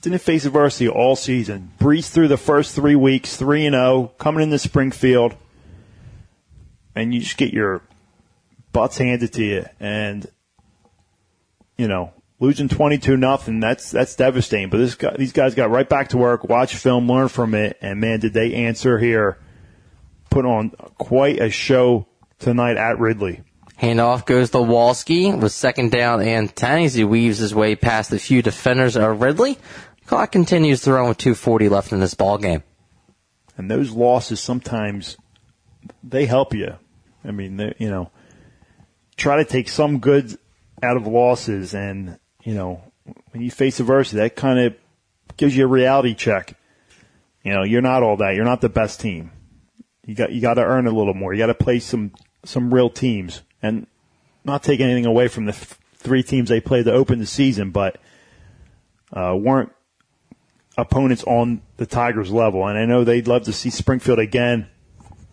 Didn't 0.00 0.18
face 0.20 0.44
adversity 0.44 0.88
all 0.88 1.16
season. 1.16 1.72
Breeze 1.78 2.08
through 2.10 2.28
the 2.28 2.36
first 2.38 2.74
three 2.74 2.96
weeks, 2.96 3.36
three 3.36 3.64
and 3.66 3.74
zero, 3.74 4.12
coming 4.18 4.42
into 4.42 4.58
Springfield, 4.58 5.36
and 6.94 7.14
you 7.14 7.20
just 7.20 7.36
get 7.36 7.52
your 7.52 7.82
butts 8.72 8.98
handed 8.98 9.32
to 9.34 9.44
you, 9.44 9.64
and 9.80 10.26
you 11.78 11.88
know 11.88 12.12
losing 12.40 12.68
twenty 12.68 12.98
two 12.98 13.16
nothing. 13.16 13.60
That's 13.60 13.90
that's 13.90 14.14
devastating. 14.16 14.68
But 14.68 14.78
this 14.78 14.94
guy, 14.94 15.16
these 15.16 15.32
guys 15.32 15.54
got 15.54 15.70
right 15.70 15.88
back 15.88 16.10
to 16.10 16.18
work, 16.18 16.44
watch 16.44 16.76
film, 16.76 17.08
learn 17.08 17.28
from 17.28 17.54
it, 17.54 17.78
and 17.80 18.00
man, 18.00 18.20
did 18.20 18.34
they 18.34 18.52
answer 18.54 18.98
here. 18.98 19.38
Put 20.30 20.44
on 20.44 20.70
quite 20.98 21.40
a 21.40 21.48
show 21.48 22.06
tonight 22.38 22.76
at 22.76 22.98
Ridley. 22.98 23.42
Handoff 23.80 24.26
goes 24.26 24.50
to 24.50 24.58
Walski 24.58 25.38
with 25.40 25.52
second 25.52 25.92
down 25.92 26.20
and 26.20 26.54
10 26.54 26.82
as 26.82 26.94
he 26.94 27.04
weaves 27.04 27.38
his 27.38 27.54
way 27.54 27.76
past 27.76 28.12
a 28.12 28.18
few 28.18 28.42
defenders 28.42 28.96
of 28.96 29.22
Ridley. 29.22 29.56
Clock 30.06 30.32
continues 30.32 30.82
to 30.82 30.92
run 30.92 31.08
with 31.08 31.18
240 31.18 31.68
left 31.68 31.92
in 31.92 32.00
this 32.00 32.14
ball 32.14 32.38
game. 32.38 32.62
And 33.56 33.70
those 33.70 33.92
losses 33.92 34.40
sometimes 34.40 35.16
they 36.02 36.26
help 36.26 36.54
you. 36.54 36.74
I 37.24 37.30
mean, 37.30 37.74
you 37.78 37.88
know, 37.88 38.10
try 39.16 39.36
to 39.36 39.44
take 39.44 39.68
some 39.68 39.98
good 39.98 40.38
out 40.82 40.96
of 40.96 41.06
losses, 41.06 41.74
and 41.74 42.18
you 42.44 42.54
know, 42.54 42.82
when 43.30 43.42
you 43.42 43.50
face 43.50 43.80
adversity, 43.80 44.18
that 44.18 44.36
kind 44.36 44.58
of 44.58 44.74
gives 45.36 45.56
you 45.56 45.64
a 45.64 45.68
reality 45.68 46.14
check. 46.14 46.56
You 47.42 47.52
know, 47.52 47.62
you're 47.62 47.82
not 47.82 48.02
all 48.02 48.16
that. 48.18 48.34
You're 48.34 48.44
not 48.44 48.60
the 48.60 48.68
best 48.68 49.00
team. 49.00 49.30
You 50.04 50.14
got 50.14 50.32
you 50.32 50.40
got 50.40 50.54
to 50.54 50.62
earn 50.62 50.86
a 50.86 50.90
little 50.90 51.14
more. 51.14 51.32
You 51.32 51.38
got 51.38 51.46
to 51.46 51.54
play 51.54 51.78
some 51.78 52.12
some 52.44 52.72
real 52.72 52.90
teams, 52.90 53.42
and 53.62 53.86
not 54.44 54.62
take 54.62 54.80
anything 54.80 55.06
away 55.06 55.28
from 55.28 55.46
the 55.46 55.52
th- 55.52 55.74
three 55.94 56.22
teams 56.22 56.48
they 56.48 56.60
played 56.60 56.84
to 56.86 56.92
open 56.92 57.18
the 57.18 57.26
season, 57.26 57.70
but 57.70 57.98
uh, 59.12 59.36
weren't 59.38 59.72
opponents 60.76 61.24
on 61.24 61.60
the 61.76 61.86
Tigers 61.86 62.30
level. 62.30 62.66
And 62.66 62.78
I 62.78 62.86
know 62.86 63.04
they'd 63.04 63.28
love 63.28 63.44
to 63.44 63.52
see 63.52 63.70
Springfield 63.70 64.18
again, 64.18 64.68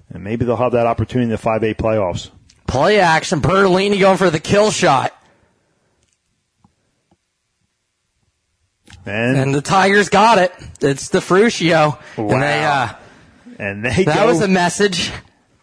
and 0.10 0.24
maybe 0.24 0.44
they'll 0.44 0.58
have 0.58 0.74
that 0.74 0.88
opportunity 0.88 1.26
in 1.26 1.30
the 1.30 1.38
5A 1.38 1.76
playoffs. 1.76 2.32
Play 2.68 3.00
action. 3.00 3.42
Bertolini 3.42 4.00
going 4.00 4.18
for 4.18 4.30
the 4.30 4.40
kill 4.40 4.72
shot. 4.72 5.14
And, 9.06 9.38
And 9.38 9.56
the 9.56 9.62
Tigers 9.62 10.10
got 10.10 10.38
it. 10.40 10.52
It's 10.82 11.10
DeFrucio. 11.10 12.00
And 12.18 12.42
they, 12.42 12.64
uh, 12.64 12.94
and 13.60 13.86
they 13.86 14.04
that 14.04 14.16
go, 14.16 14.28
was 14.28 14.42
a 14.42 14.48
message. 14.48 15.12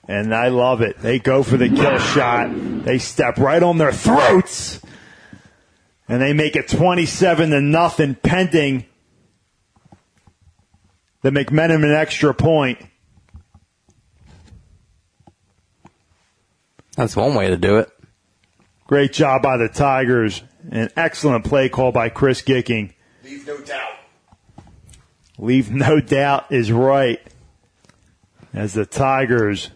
and 0.07 0.35
I 0.35 0.49
love 0.49 0.81
it. 0.81 0.99
They 0.99 1.19
go 1.19 1.43
for 1.43 1.57
the 1.57 1.69
kill 1.69 1.99
shot. 1.99 2.51
They 2.85 2.99
step 2.99 3.39
right 3.39 3.63
on 3.63 3.79
their 3.79 3.93
throats, 3.93 4.81
and 6.09 6.23
they 6.23 6.33
make 6.33 6.55
it 6.57 6.69
27 6.69 7.51
to 7.51 7.61
nothing, 7.61 8.15
pending 8.15 8.85
the 11.23 11.31
McMenamin 11.31 11.95
extra 11.95 12.33
point. 12.35 12.79
That's 16.97 17.17
one 17.17 17.35
way 17.35 17.49
to 17.49 17.57
do 17.57 17.79
it. 17.79 17.91
Great 18.87 19.13
job 19.13 19.43
by 19.43 19.57
the 19.57 19.69
Tigers. 19.69 20.43
An 20.71 20.91
excellent 20.97 21.45
play 21.45 21.69
call 21.69 21.91
by 21.93 22.09
Chris 22.09 22.43
Gicking. 22.43 22.93
Leave 23.33 23.47
no 23.47 23.57
doubt. 23.59 23.95
Leave 25.39 25.71
no 25.71 26.01
doubt 26.01 26.53
is 26.53 26.71
right. 26.71 27.19
As 28.53 28.75
the 28.75 28.85
Tigers 28.85 29.71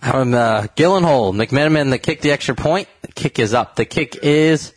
From 0.00 0.32
uh, 0.32 0.68
Gillenhole, 0.76 1.34
McMenamin, 1.34 1.90
the 1.90 1.98
kick, 1.98 2.20
the 2.20 2.30
extra 2.30 2.54
point. 2.54 2.86
The 3.02 3.08
kick 3.08 3.40
is 3.40 3.54
up. 3.54 3.74
The 3.74 3.84
kick 3.84 4.16
is 4.22 4.72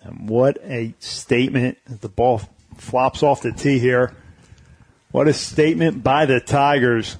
And 0.02 0.30
what 0.30 0.58
a 0.64 0.94
statement. 1.00 1.78
The 1.88 2.10
ball 2.10 2.42
flops 2.78 3.24
off 3.24 3.42
the 3.42 3.52
tee 3.52 3.80
here. 3.80 4.14
What 5.12 5.28
a 5.28 5.34
statement 5.34 6.04
by 6.04 6.26
the 6.26 6.42
Tigers. 6.42 7.16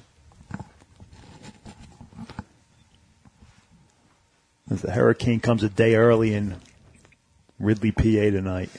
As 4.70 4.82
the 4.82 4.90
Hurricane 4.90 5.40
comes 5.40 5.62
a 5.62 5.68
day 5.68 5.94
early 5.94 6.34
in 6.34 6.56
Ridley, 7.58 7.92
PA 7.92 8.02
tonight. 8.02 8.70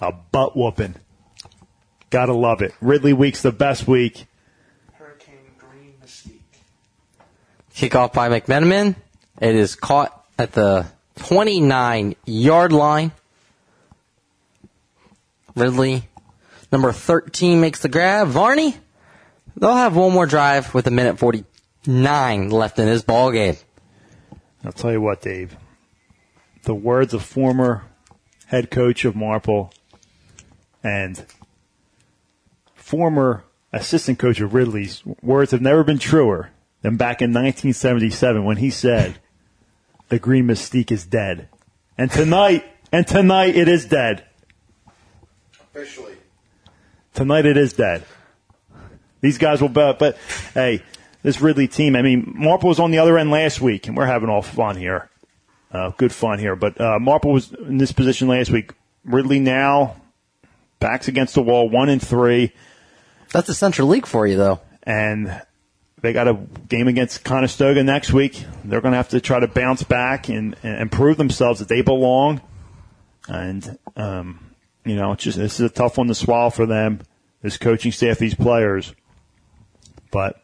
A 0.00 0.12
butt 0.12 0.56
whooping. 0.56 0.96
Gotta 2.10 2.32
love 2.32 2.62
it. 2.62 2.74
Ridley 2.80 3.12
week's 3.12 3.42
the 3.42 3.52
best 3.52 3.86
week. 3.86 4.26
Kickoff 7.74 8.14
by 8.14 8.28
McMenamin. 8.28 8.96
It 9.38 9.54
is 9.54 9.74
caught 9.74 10.24
at 10.38 10.52
the 10.52 10.86
29 11.16 12.16
yard 12.24 12.72
line. 12.72 13.12
Ridley, 15.54 16.08
number 16.72 16.92
13, 16.92 17.60
makes 17.60 17.80
the 17.80 17.88
grab. 17.88 18.28
Varney, 18.28 18.76
they'll 19.56 19.74
have 19.74 19.96
one 19.96 20.12
more 20.12 20.26
drive 20.26 20.72
with 20.74 20.86
a 20.86 20.90
minute 20.90 21.18
49 21.18 22.50
left 22.50 22.78
in 22.78 22.86
this 22.86 23.02
ball 23.02 23.30
game. 23.30 23.56
I'll 24.64 24.72
tell 24.72 24.92
you 24.92 25.00
what, 25.00 25.20
Dave. 25.20 25.56
The 26.62 26.74
words 26.74 27.14
of 27.14 27.22
former 27.22 27.84
head 28.46 28.70
coach 28.70 29.04
of 29.04 29.14
Marple 29.14 29.72
and 30.82 31.24
former 32.86 33.42
assistant 33.72 34.16
coach 34.16 34.40
of 34.40 34.54
Ridley's 34.54 35.02
words 35.20 35.50
have 35.50 35.60
never 35.60 35.82
been 35.82 35.98
truer 35.98 36.52
than 36.82 36.96
back 36.96 37.20
in 37.20 37.30
1977 37.30 38.44
when 38.44 38.58
he 38.58 38.70
said, 38.70 39.18
the 40.08 40.20
green 40.20 40.46
mystique 40.46 40.92
is 40.92 41.04
dead. 41.04 41.48
And 41.98 42.12
tonight, 42.12 42.64
and 42.92 43.04
tonight 43.04 43.56
it 43.56 43.66
is 43.66 43.86
dead. 43.86 44.24
Officially. 45.60 46.14
Tonight 47.12 47.44
it 47.44 47.56
is 47.56 47.72
dead. 47.72 48.04
These 49.20 49.38
guys 49.38 49.60
will 49.60 49.68
bet, 49.68 49.98
but 49.98 50.16
hey, 50.54 50.84
this 51.24 51.40
Ridley 51.40 51.66
team, 51.66 51.96
I 51.96 52.02
mean, 52.02 52.34
Marple 52.36 52.68
was 52.68 52.78
on 52.78 52.92
the 52.92 52.98
other 52.98 53.18
end 53.18 53.32
last 53.32 53.60
week, 53.60 53.88
and 53.88 53.96
we're 53.96 54.06
having 54.06 54.28
all 54.28 54.42
fun 54.42 54.76
here. 54.76 55.10
Uh, 55.72 55.90
good 55.96 56.12
fun 56.12 56.38
here. 56.38 56.54
But 56.54 56.80
uh, 56.80 57.00
Marple 57.00 57.32
was 57.32 57.52
in 57.52 57.78
this 57.78 57.90
position 57.90 58.28
last 58.28 58.52
week. 58.52 58.74
Ridley 59.04 59.40
now, 59.40 59.96
backs 60.78 61.08
against 61.08 61.34
the 61.34 61.42
wall, 61.42 61.68
one 61.68 61.88
and 61.88 62.00
three, 62.00 62.52
That's 63.36 63.48
the 63.48 63.54
Central 63.54 63.88
League 63.88 64.06
for 64.06 64.26
you, 64.26 64.38
though. 64.38 64.60
and 64.84 65.42
they 66.00 66.14
got 66.14 66.26
a 66.26 66.32
game 66.70 66.88
against 66.88 67.22
Conestoga 67.22 67.84
next 67.84 68.10
week. 68.10 68.42
They're 68.64 68.80
going 68.80 68.92
to 68.92 68.96
have 68.96 69.10
to 69.10 69.20
try 69.20 69.40
to 69.40 69.46
bounce 69.46 69.82
back 69.82 70.30
and, 70.30 70.56
and 70.62 70.90
prove 70.90 71.18
themselves 71.18 71.58
that 71.58 71.68
they 71.68 71.82
belong. 71.82 72.40
And, 73.28 73.78
um, 73.94 74.54
you 74.86 74.96
know, 74.96 75.12
it's 75.12 75.22
just, 75.22 75.36
this 75.36 75.60
is 75.60 75.66
a 75.66 75.68
tough 75.68 75.98
one 75.98 76.06
to 76.06 76.14
swallow 76.14 76.48
for 76.48 76.64
them, 76.64 77.02
this 77.42 77.58
coaching 77.58 77.92
staff, 77.92 78.16
these 78.16 78.34
players. 78.34 78.94
But 80.10 80.42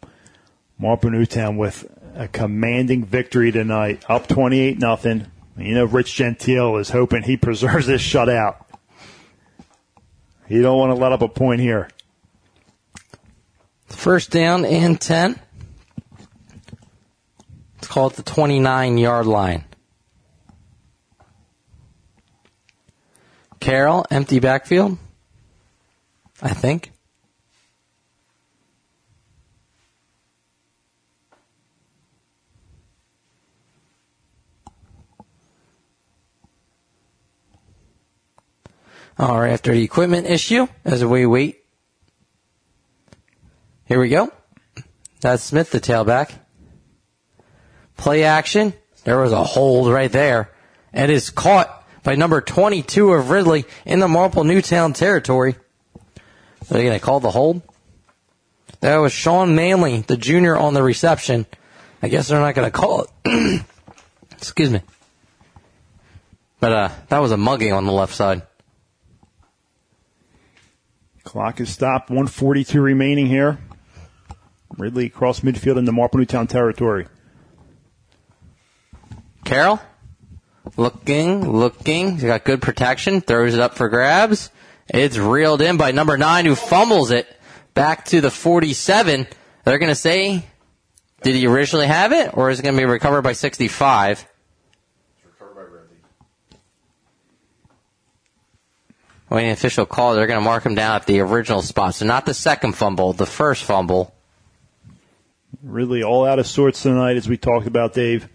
Marple 0.79 1.09
Newtown 1.09 1.57
with 1.57 1.87
a 2.15 2.29
commanding 2.29 3.07
victory 3.07 3.51
tonight, 3.53 4.05
up 4.07 4.29
28 4.29 4.79
nothing. 4.79 5.29
You 5.57 5.77
know, 5.77 5.87
Rich 5.87 6.15
Gentile 6.15 6.77
is 6.77 6.91
hoping 6.91 7.23
he 7.23 7.37
preserves 7.39 7.87
this 7.87 8.03
shutout. 8.03 8.67
He 10.47 10.61
don't 10.61 10.77
want 10.77 10.95
to 10.95 11.01
let 11.01 11.13
up 11.13 11.23
a 11.23 11.29
point 11.29 11.63
here. 11.63 11.89
First 13.93 14.31
down 14.31 14.65
and 14.65 15.01
10. 15.01 15.39
Let's 17.77 17.87
call 17.87 18.09
it 18.09 18.15
the 18.15 18.23
29 18.25 18.99
yard 18.99 19.27
line. 19.27 19.65
Carroll, 23.61 24.05
empty 24.11 24.41
backfield. 24.41 24.99
I 26.41 26.53
think. 26.53 26.91
All 39.17 39.39
right, 39.39 39.53
after 39.53 39.73
the 39.73 39.85
equipment 39.85 40.27
issue, 40.27 40.67
as 40.85 41.05
we 41.05 41.27
wait. 41.27 41.62
Here 43.93 44.01
we 44.01 44.09
go. 44.09 44.33
That's 45.21 45.43
Smith, 45.43 45.71
the 45.71 45.79
tailback. 45.79 46.33
Play 47.99 48.25
action. 48.25 48.73
There 49.05 49.21
was 49.21 49.33
a 49.33 49.45
hold 49.45 49.93
right 49.93 50.11
there. 50.11 50.51
And 50.95 51.11
it 51.11 51.15
is 51.15 51.29
caught 51.29 51.87
by 52.03 52.15
number 52.15 52.41
22 52.41 53.13
of 53.13 53.29
Ridley 53.29 53.67
in 53.85 54.01
the 54.01 54.09
Marple 54.09 54.45
Newtown 54.45 54.95
territory. 54.95 55.57
Are 56.07 56.75
they 56.75 56.85
going 56.85 56.99
to 56.99 57.05
call 57.05 57.21
the 57.21 57.31
hold? 57.31 57.61
That 58.81 58.97
was 58.97 59.13
Sean 59.13 59.55
Manley, 59.55 60.01
the 60.01 60.17
junior 60.17 60.57
on 60.57 60.73
the 60.73 60.83
reception. 60.83 61.45
I 62.01 62.09
guess 62.09 62.29
they're 62.29 62.41
not 62.41 62.55
going 62.55 62.73
to 62.73 62.75
call 62.75 63.05
it. 63.27 63.63
Excuse 64.33 64.71
me. 64.71 64.81
But 66.61 66.73
uh, 66.73 66.89
that 67.11 67.19
was 67.19 67.31
a 67.31 67.37
mugging 67.37 67.75
on 67.75 67.85
the 67.85 67.93
left 67.93 68.15
side. 68.15 68.41
Clock 71.25 71.61
is 71.61 71.69
stopped. 71.69 72.09
142 72.09 72.81
remaining 72.81 73.27
here. 73.27 73.59
Ridley 74.79 75.07
across 75.07 75.41
midfield 75.41 75.79
in 75.79 75.85
the 75.85 75.93
Marple 75.93 76.19
Newtown 76.19 76.47
territory. 76.47 77.07
Carroll, 79.45 79.81
looking, 80.77 81.51
looking. 81.51 82.13
He's 82.13 82.25
got 82.25 82.45
good 82.45 82.63
protection. 82.63 83.21
Throws 83.21 83.55
it 83.55 83.61
up 83.61 83.75
for 83.75 83.89
grabs. 83.89 84.51
It's 84.89 85.17
reeled 85.17 85.63
in 85.63 85.77
by 85.77 85.93
number 85.93 86.17
nine, 86.19 86.45
who 86.45 86.55
fumbles 86.55 87.11
it 87.11 87.27
back 87.75 88.05
to 88.07 88.21
the 88.21 88.31
47. 88.31 89.27
They're 89.65 89.79
going 89.79 89.91
to 89.91 89.95
say, 89.95 90.45
did 91.23 91.35
he 91.35 91.47
originally 91.47 91.87
have 91.87 92.13
it, 92.13 92.37
or 92.37 92.51
is 92.51 92.59
it 92.59 92.63
going 92.63 92.75
to 92.75 92.81
be 92.81 92.85
recovered 92.85 93.23
by 93.23 93.33
65? 93.33 94.27
Waiting 99.31 99.51
official 99.51 99.87
call, 99.87 100.15
they're 100.15 100.27
going 100.27 100.39
to 100.39 100.45
mark 100.45 100.67
him 100.67 100.75
down 100.75 100.97
at 100.97 101.07
the 101.07 101.21
original 101.21 101.63
spot. 101.63 101.95
So 101.95 102.05
not 102.05 102.27
the 102.27 102.35
second 102.35 102.73
fumble, 102.73 103.15
the 103.15 103.25
first 103.25 103.65
fumble. 103.65 104.15
Really 105.61 106.03
all 106.03 106.25
out 106.25 106.39
of 106.39 106.47
sorts 106.47 106.83
tonight, 106.83 107.17
as 107.17 107.29
we 107.29 107.37
talked 107.37 107.67
about, 107.67 107.93
Dave. 107.95 108.29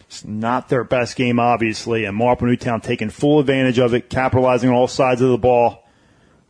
It's 0.00 0.24
not 0.24 0.68
their 0.68 0.84
best 0.84 1.16
game, 1.16 1.38
obviously, 1.38 2.04
and 2.04 2.16
Marple 2.16 2.46
Newtown 2.46 2.80
taking 2.80 3.10
full 3.10 3.40
advantage 3.40 3.78
of 3.78 3.94
it, 3.94 4.10
capitalizing 4.10 4.70
on 4.70 4.76
all 4.76 4.88
sides 4.88 5.20
of 5.20 5.30
the 5.30 5.38
ball. 5.38 5.84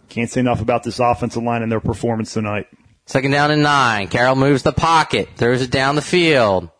Can't 0.09 0.31
say 0.31 0.40
enough 0.40 0.60
about 0.60 0.82
this 0.82 0.98
offensive 0.98 1.43
line 1.43 1.62
and 1.62 1.73
their 1.73 1.81
performance 1.81 2.35
tonight. 2.35 2.66
Second 3.06 3.31
down 3.31 3.51
and 3.51 3.62
nine. 3.62 4.09
Carroll 4.09 4.36
moves 4.36 4.62
the 4.62 4.73
pocket, 4.73 5.31
throws 5.36 5.62
it 5.62 5.70
down 5.70 5.97
the 5.97 6.02
field. 6.02 6.70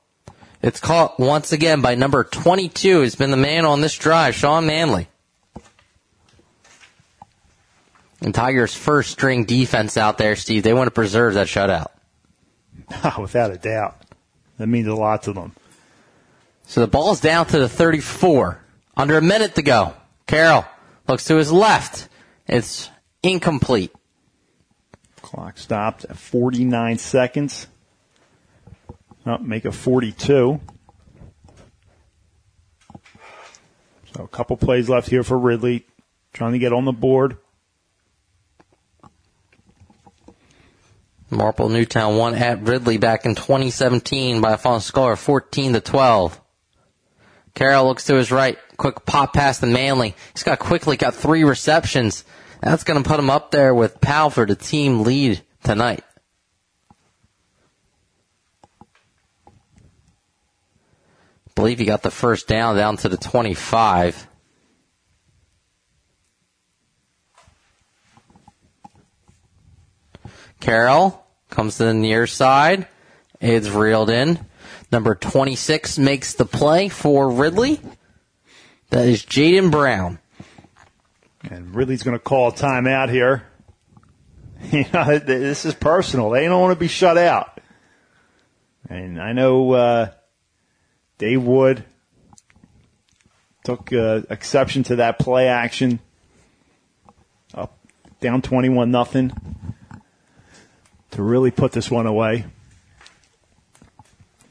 It's 0.63 0.81
caught 0.81 1.19
once 1.19 1.53
again 1.53 1.81
by 1.81 1.95
number 1.95 2.23
22, 2.25 3.01
who's 3.01 3.15
been 3.15 3.31
the 3.31 3.37
man 3.37 3.65
on 3.65 3.81
this 3.81 3.97
drive, 3.97 4.35
Sean 4.35 4.67
Manley. 4.67 5.09
And 8.21 8.35
Tigers' 8.35 8.75
first 8.75 9.11
string 9.11 9.45
defense 9.45 9.97
out 9.97 10.19
there, 10.19 10.37
Steve, 10.37 10.63
they 10.63 10.75
want 10.75 10.87
to 10.87 10.93
preserve 10.93 11.35
that 11.35 11.49
shutout. 11.49 11.89
Ah, 13.05 13.17
without 13.21 13.51
a 13.51 13.57
doubt. 13.57 13.97
That 14.59 14.67
means 14.67 14.87
a 14.87 14.95
lot 14.95 15.25
to 15.25 15.33
them. 15.33 15.53
So 16.65 16.81
the 16.81 16.87
ball's 16.87 17.21
down 17.21 17.47
to 17.47 17.59
the 17.59 17.69
34. 17.69 18.61
Under 18.97 19.19
a 19.19 19.23
minute 19.23 19.57
to 19.57 19.63
go. 19.63 19.95
Carroll 20.27 20.65
looks 21.09 21.25
to 21.25 21.37
his 21.37 21.51
left. 21.51 22.09
It's 22.47 22.91
incomplete. 23.23 23.93
Clock 25.21 25.59
stopped 25.59 26.05
at 26.05 26.17
49 26.17 26.99
seconds. 26.99 27.67
Oh, 29.25 29.39
make 29.39 29.65
it 29.65 29.73
42. 29.73 30.61
So 34.15 34.23
a 34.23 34.29
couple 34.29 34.57
plays 34.57 34.89
left 34.89 35.09
here 35.09 35.23
for 35.23 35.39
Ridley, 35.39 35.87
trying 36.33 36.53
to 36.53 36.59
get 36.59 36.73
on 36.73 36.85
the 36.85 36.93
board. 36.93 37.39
Marple 41.33 41.71
Newtown 41.71 42.17
won 42.17 42.35
at 42.35 42.63
Ridley 42.63 42.99
back 42.99 43.25
in 43.25 43.35
2017 43.35 44.43
by 44.43 44.53
a 44.53 44.59
final 44.59 44.81
score 44.81 45.13
of 45.13 45.21
14 45.21 45.73
to 45.73 45.81
12. 45.81 46.39
Carroll 47.55 47.87
looks 47.87 48.05
to 48.05 48.17
his 48.17 48.31
right. 48.31 48.59
Quick 48.77 49.07
pop 49.07 49.33
pass 49.33 49.59
to 49.61 49.67
Manley. 49.67 50.15
He's 50.35 50.43
got 50.43 50.59
quickly 50.59 50.97
got 50.99 51.15
three 51.15 51.45
receptions. 51.45 52.25
That's 52.61 52.85
going 52.85 53.03
to 53.03 53.09
put 53.09 53.19
him 53.19 53.31
up 53.31 53.51
there 53.51 53.75
with 53.75 54.01
Powell 54.01 54.31
for 54.31 54.45
the 54.47 54.55
team 54.55 55.03
lead 55.03 55.43
tonight. 55.65 56.05
I 61.49 61.55
believe 61.55 61.79
he 61.79 61.87
got 61.87 62.03
the 62.03 62.11
first 62.11 62.47
down 62.47 62.77
down 62.77 62.99
to 62.99 63.09
the 63.09 63.17
25. 63.17 64.29
Carroll 70.61 71.22
comes 71.53 71.77
to 71.77 71.85
the 71.85 71.95
near 71.95 72.27
side. 72.27 72.89
It's 73.41 73.69
reeled 73.69 74.11
in. 74.11 74.45
Number 74.91 75.15
26 75.15 75.99
makes 75.99 76.35
the 76.35 76.45
play 76.45 76.89
for 76.89 77.31
Ridley. 77.31 77.81
That 78.91 79.07
is 79.07 79.23
Jaden 79.23 79.71
Brown. 79.71 80.19
And 81.49 81.75
Ridley's 81.75 82.03
going 82.03 82.17
to 82.17 82.23
call 82.23 82.49
a 82.49 82.53
timeout 82.53 83.11
here. 83.11 83.45
You 84.71 84.85
know, 84.95 85.19
this 85.19 85.65
is 85.65 85.75
personal. 85.75 86.31
They 86.31 86.45
don't 86.45 86.61
want 86.61 86.73
to 86.73 86.79
be 86.79 86.87
shut 86.87 87.19
out. 87.19 87.61
And 88.89 89.21
I 89.21 89.33
know 89.33 89.73
uh, 89.73 90.11
Dave 91.19 91.43
Wood 91.43 91.85
took 93.65 93.93
uh, 93.93 94.23
exception 94.31 94.85
to 94.85 94.97
that 94.97 95.19
play 95.19 95.49
action. 95.49 95.99
Up, 97.55 97.77
down 98.21 98.41
21 98.41 98.93
nothing 98.93 99.33
to 101.13 101.23
really 101.23 101.51
put 101.51 101.73
this 101.73 101.91
one 101.91 102.07
away. 102.07 102.45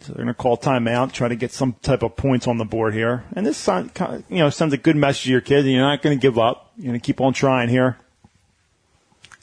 So 0.02 0.14
they're 0.14 0.24
going 0.24 0.28
to 0.30 0.34
call 0.34 0.58
timeout, 0.58 1.12
try 1.12 1.28
to 1.28 1.36
get 1.36 1.52
some 1.52 1.74
type 1.84 2.02
of 2.02 2.16
points 2.16 2.48
on 2.48 2.58
the 2.58 2.66
board 2.66 2.96
here. 2.96 3.24
And 3.36 3.46
this, 3.46 3.68
you 3.68 4.22
know, 4.30 4.50
sends 4.50 4.74
a 4.74 4.78
good 4.78 4.96
message 4.96 5.26
to 5.26 5.30
your 5.30 5.42
kids. 5.42 5.68
You're 5.68 5.82
not 5.82 6.02
going 6.02 6.18
to 6.18 6.22
give 6.22 6.40
up. 6.40 6.72
You're 6.76 6.88
going 6.88 7.00
to 7.00 7.06
keep 7.06 7.22
on 7.22 7.34
trying 7.34 7.70
here. 7.70 7.98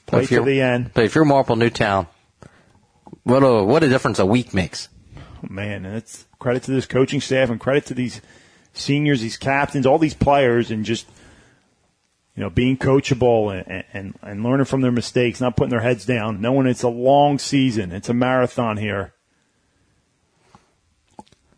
Play 0.05 0.25
to 0.25 0.43
the 0.43 0.61
end. 0.61 0.91
But 0.93 1.05
if 1.05 1.15
you're 1.15 1.23
Marple 1.23 1.55
Newtown, 1.55 2.07
what 3.23 3.43
a 3.43 3.63
what 3.63 3.83
a 3.83 3.89
difference 3.89 4.19
a 4.19 4.25
week 4.25 4.53
makes. 4.53 4.89
Oh, 5.17 5.47
man, 5.49 5.85
and 5.85 5.95
it's 5.95 6.25
credit 6.39 6.63
to 6.63 6.71
this 6.71 6.85
coaching 6.85 7.21
staff 7.21 7.49
and 7.49 7.59
credit 7.59 7.85
to 7.85 7.93
these 7.93 8.19
seniors, 8.73 9.21
these 9.21 9.37
captains, 9.37 9.85
all 9.85 9.99
these 9.99 10.15
players, 10.15 10.71
and 10.71 10.83
just 10.83 11.07
you 12.39 12.45
know 12.45 12.49
being 12.49 12.77
coachable 12.77 13.53
and, 13.53 13.83
and 13.91 14.17
and 14.21 14.43
learning 14.43 14.63
from 14.63 14.79
their 14.79 14.93
mistakes, 14.93 15.41
not 15.41 15.57
putting 15.57 15.71
their 15.71 15.81
heads 15.81 16.05
down, 16.05 16.39
knowing 16.39 16.67
it's 16.67 16.83
a 16.83 16.87
long 16.87 17.37
season, 17.37 17.91
it's 17.91 18.07
a 18.07 18.13
marathon 18.13 18.77
here. 18.77 19.13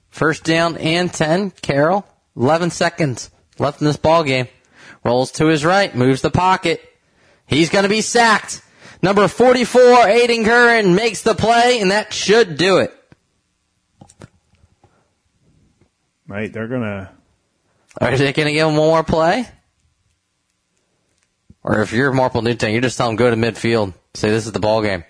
First 0.09 0.43
down 0.43 0.77
and 0.77 1.13
10. 1.13 1.51
Carroll, 1.61 2.07
11 2.35 2.71
seconds 2.71 3.29
left 3.59 3.79
in 3.79 3.85
this 3.85 3.97
ball 3.97 4.23
game. 4.23 4.47
Rolls 5.03 5.31
to 5.33 5.45
his 5.45 5.63
right, 5.63 5.93
moves 5.93 6.23
the 6.23 6.31
pocket. 6.31 6.81
He's 7.45 7.69
going 7.69 7.83
to 7.83 7.89
be 7.89 8.01
sacked. 8.01 8.63
Number 9.03 9.27
44, 9.27 9.81
Aiden 9.81 10.43
Curran 10.43 10.95
makes 10.95 11.21
the 11.21 11.35
play, 11.35 11.79
and 11.79 11.91
that 11.91 12.11
should 12.11 12.57
do 12.57 12.77
it. 12.77 12.91
Right, 16.27 16.51
they're 16.51 16.67
going 16.67 16.81
to. 16.81 17.11
Are 17.99 18.17
they 18.17 18.33
going 18.33 18.47
to 18.47 18.53
give 18.53 18.67
him 18.67 18.77
one 18.77 18.87
more 18.87 19.03
play? 19.03 19.47
Or 21.63 21.81
if 21.81 21.93
you're 21.93 22.11
Marple 22.11 22.41
Newtown, 22.41 22.71
you 22.71 22.81
just 22.81 22.97
tell 22.97 23.09
him 23.09 23.15
go 23.15 23.29
to 23.29 23.35
midfield. 23.35 23.93
Say 24.13 24.29
this 24.29 24.45
is 24.45 24.51
the 24.51 24.59
ball 24.59 24.81
game. 24.81 25.03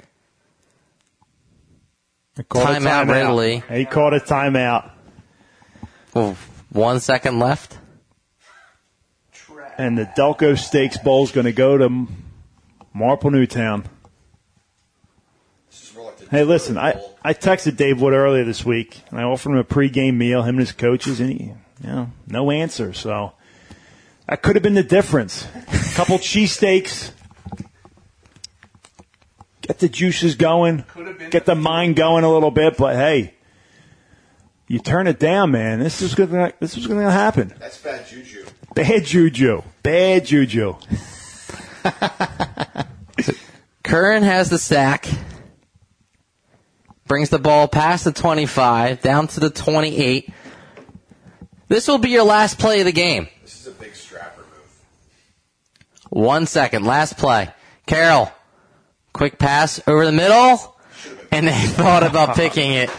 Timeout, 2.38 2.80
timeout. 2.80 3.10
Ridley. 3.10 3.64
He 3.70 3.86
called 3.86 4.14
a 4.14 4.20
timeout. 4.20 4.92
Well, 6.14 6.38
one 6.70 7.00
second 7.00 7.40
left. 7.40 7.78
And 9.78 9.98
the 9.98 10.06
Delco 10.06 10.58
Steaks 10.58 10.98
Bowl 10.98 11.24
is 11.24 11.32
going 11.32 11.46
to 11.46 11.54
go 11.54 11.78
to 11.78 12.08
Marple 12.94 13.32
Newtown. 13.32 13.86
Hey, 16.30 16.44
listen, 16.44 16.78
I, 16.78 17.02
I 17.24 17.34
texted 17.34 17.76
Dave 17.76 18.00
Wood 18.02 18.14
earlier 18.14 18.46
this 18.46 18.64
week, 18.64 19.02
and 19.10 19.20
I 19.20 19.24
offered 19.24 19.52
him 19.52 19.58
a 19.58 19.64
pregame 19.64 20.16
meal, 20.16 20.44
him 20.44 20.56
and 20.56 20.60
his 20.60 20.72
coaches, 20.72 21.20
and 21.20 21.30
he, 21.30 21.44
you 21.46 21.56
know, 21.84 22.12
no 22.28 22.52
answer. 22.52 22.94
So 22.94 23.34
that 24.28 24.42
could 24.42 24.56
have 24.56 24.64
been 24.64 24.74
the 24.74 24.84
difference. 24.84 25.46
A 25.92 25.94
couple 25.94 26.18
cheesesteaks, 26.18 27.12
get 29.62 29.80
the 29.80 29.90
juices 29.90 30.36
going, 30.36 30.86
get 31.30 31.46
the 31.46 31.56
mind 31.56 31.98
going 31.98 32.24
a 32.24 32.32
little 32.32 32.52
bit. 32.52 32.78
But 32.78 32.96
hey, 32.96 33.34
you 34.68 34.80
turn 34.80 35.08
it 35.08 35.20
down, 35.20 35.52
man. 35.52 35.80
This 35.80 36.02
is 36.02 36.16
gonna 36.16 36.54
this 36.62 36.78
is 36.78 36.88
gonna 36.88 37.12
happen. 37.12 37.54
That's 37.60 37.78
bad 37.78 38.08
juju. 38.08 38.46
Bad 38.74 39.06
juju, 39.06 39.62
bad 39.84 40.26
juju. 40.26 40.76
Curran 43.84 44.24
has 44.24 44.50
the 44.50 44.58
sack. 44.58 45.08
Brings 47.06 47.30
the 47.30 47.40
ball 47.40 47.68
past 47.68 48.06
the 48.06 48.14
25, 48.14 49.02
down 49.02 49.28
to 49.28 49.42
the 49.42 49.50
28. 49.50 50.30
This 51.68 51.90
will 51.90 51.98
be 51.98 52.10
your 52.10 52.24
last 52.24 52.58
play 52.58 52.80
of 52.80 52.86
the 52.86 52.94
game. 52.94 53.28
This 53.42 53.60
is 53.60 53.68
a 53.68 53.72
big 53.72 53.94
strapper 53.94 54.42
move. 54.42 54.82
One 56.12 56.46
second, 56.46 56.84
last 56.84 57.18
play. 57.18 57.50
Carroll, 57.86 58.30
quick 59.14 59.40
pass 59.40 59.80
over 59.88 60.06
the 60.06 60.12
middle, 60.12 60.76
and 61.32 61.48
they 61.48 61.54
thought 61.68 62.04
about 62.04 62.36
picking 62.36 62.74
it. 62.74 62.90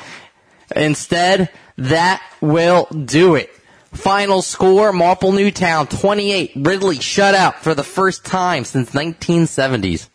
Instead, 0.74 1.51
that 1.76 2.22
will 2.40 2.86
do 2.86 3.34
it. 3.34 3.51
Final 3.93 4.40
score, 4.40 4.94
Marple 4.94 5.32
Newtown 5.32 5.86
28, 5.86 6.52
Ridley 6.56 6.98
shut 7.01 7.34
out 7.34 7.62
for 7.62 7.74
the 7.74 7.84
first 7.84 8.24
time 8.24 8.64
since 8.64 8.93
1970s. 8.93 10.09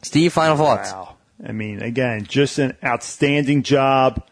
Steve, 0.00 0.32
final 0.32 0.56
thoughts. 0.56 0.90
Wow. 0.90 1.16
I 1.46 1.52
mean, 1.52 1.82
again, 1.82 2.24
just 2.24 2.58
an 2.58 2.74
outstanding 2.82 3.64
job 3.64 4.26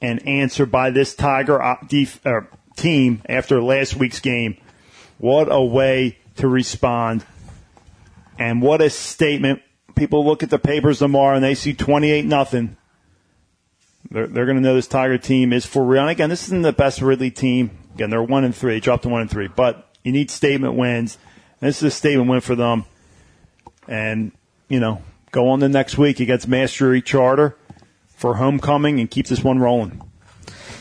and 0.00 0.26
answer 0.26 0.66
by 0.66 0.90
this 0.90 1.14
Tiger 1.14 1.62
uh, 1.62 1.76
def- 1.88 2.26
uh, 2.26 2.40
team 2.76 3.22
after 3.28 3.62
last 3.62 3.94
week's 3.94 4.18
game. 4.18 4.56
What 5.18 5.46
a 5.48 5.62
way 5.62 6.18
to 6.38 6.48
respond. 6.48 7.24
And 8.38 8.62
what 8.62 8.80
a 8.80 8.90
statement. 8.90 9.62
People 9.94 10.24
look 10.24 10.42
at 10.42 10.50
the 10.50 10.58
papers 10.58 11.00
tomorrow 11.00 11.34
and 11.34 11.44
they 11.44 11.54
see 11.54 11.74
28 11.74 12.24
nothing. 12.24 12.76
They're, 14.10 14.26
they're 14.26 14.46
going 14.46 14.56
to 14.56 14.62
know 14.62 14.74
this 14.74 14.86
Tiger 14.86 15.18
team 15.18 15.52
is 15.52 15.66
for 15.66 15.84
real. 15.84 16.02
And 16.02 16.10
again, 16.10 16.30
this 16.30 16.44
isn't 16.44 16.62
the 16.62 16.72
best 16.72 17.02
Ridley 17.02 17.30
team. 17.30 17.70
Again, 17.94 18.10
they're 18.10 18.22
one 18.22 18.44
and 18.44 18.54
three. 18.54 18.74
They 18.74 18.80
dropped 18.80 19.02
to 19.02 19.08
one 19.08 19.22
and 19.22 19.30
three, 19.30 19.48
but 19.48 19.92
you 20.04 20.12
need 20.12 20.30
statement 20.30 20.74
wins. 20.74 21.18
And 21.60 21.68
this 21.68 21.78
is 21.78 21.82
a 21.82 21.90
statement 21.90 22.30
win 22.30 22.40
for 22.40 22.54
them. 22.54 22.84
And, 23.88 24.32
you 24.68 24.80
know, 24.80 25.02
go 25.32 25.48
on 25.48 25.60
the 25.60 25.68
next 25.68 25.98
week 25.98 26.20
against 26.20 26.46
Mastery 26.46 27.02
Charter 27.02 27.56
for 28.06 28.36
homecoming 28.36 29.00
and 29.00 29.10
keep 29.10 29.26
this 29.26 29.42
one 29.42 29.58
rolling. 29.58 30.02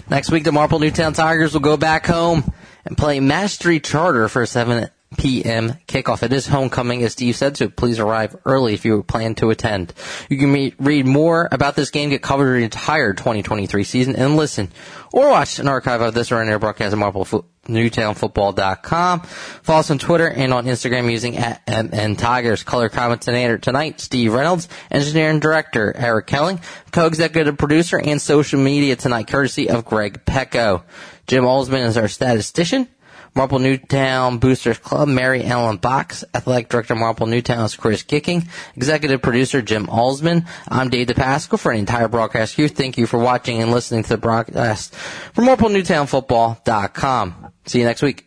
Next 0.10 0.32
week, 0.32 0.44
the 0.44 0.52
Marple 0.52 0.80
Newtown 0.80 1.14
Tigers 1.14 1.54
will 1.54 1.62
go 1.62 1.76
back 1.76 2.06
home 2.06 2.54
and 2.86 2.98
play 2.98 3.20
Mastery 3.20 3.80
Charter 3.80 4.30
for 4.30 4.44
a 4.44 4.48
7 4.48 4.90
p.m. 5.16 5.74
kickoff. 5.88 6.24
It 6.24 6.34
is 6.34 6.48
homecoming, 6.48 7.04
as 7.04 7.14
Steve 7.14 7.36
said, 7.36 7.56
so 7.56 7.70
please 7.70 8.00
arrive 8.00 8.36
early 8.46 8.74
if 8.74 8.84
you 8.84 9.04
plan 9.04 9.36
to 9.36 9.50
attend. 9.50 9.94
You 10.30 10.38
can 10.38 10.52
meet, 10.52 10.76
read 10.80 11.06
more 11.06 11.48
about 11.52 11.76
this 11.76 11.92
game, 11.92 12.10
get 12.10 12.22
covered 12.22 12.60
the 12.60 12.66
entire 12.66 13.14
2023 13.14 13.84
season, 13.84 14.16
and 14.16 14.36
listen 14.36 14.72
or 15.14 15.30
watch 15.30 15.60
an 15.60 15.68
archive 15.68 16.02
of 16.02 16.14
this 16.14 16.32
or 16.32 16.42
any 16.42 16.58
broadcast 16.58 16.94
at 16.94 17.00
MarpleNewtownFootball.com. 17.00 19.22
Follow 19.22 19.80
us 19.80 19.92
on 19.92 20.00
Twitter 20.00 20.30
and 20.30 20.54
on 20.54 20.66
Instagram 20.66 21.12
using 21.12 21.38
at 21.38 21.62
MN 21.68 22.16
Tigers. 22.16 22.64
Color 22.64 22.90
commentator 22.90 23.58
tonight, 23.58 24.02
Steve 24.02 24.34
Reynolds. 24.34 24.68
Engineering 24.92 25.40
director, 25.40 25.94
Eric 25.96 26.28
Kelling. 26.28 26.60
Co-executive 26.92 27.58
producer 27.58 28.00
and 28.00 28.22
social 28.22 28.60
media 28.60 28.96
tonight, 28.96 29.28
courtesy 29.28 29.70
of 29.70 29.86
Greg 29.86 30.26
Pecco. 30.26 30.84
Jim 31.28 31.44
Olsman 31.44 31.86
is 31.86 31.98
our 31.98 32.08
statistician. 32.08 32.88
Marple 33.38 33.60
Newtown 33.60 34.40
Boosters 34.40 34.80
Club, 34.80 35.08
Mary 35.08 35.44
Ellen 35.44 35.78
Box. 35.78 36.24
Athletic 36.34 36.70
Director, 36.70 36.96
Marple 36.96 37.28
Newtown 37.28 37.66
is 37.66 37.76
Chris 37.76 38.02
Gicking. 38.02 38.48
Executive 38.76 39.22
Producer, 39.22 39.62
Jim 39.62 39.86
Alsman. 39.86 40.48
I'm 40.68 40.90
Dave 40.90 41.06
DePasco 41.06 41.60
for 41.60 41.72
an 41.72 41.78
entire 41.78 42.08
broadcast 42.08 42.56
crew. 42.56 42.68
Thank 42.68 42.98
you 42.98 43.06
for 43.06 43.20
watching 43.20 43.62
and 43.62 43.72
listening 43.72 44.02
to 44.02 44.10
the 44.10 44.18
broadcast 44.18 44.96
from 44.96 45.46
MarpleNewtownFootball.com. 45.46 47.52
See 47.68 47.78
you 47.78 47.86
next 47.86 48.02
week. 48.02 48.27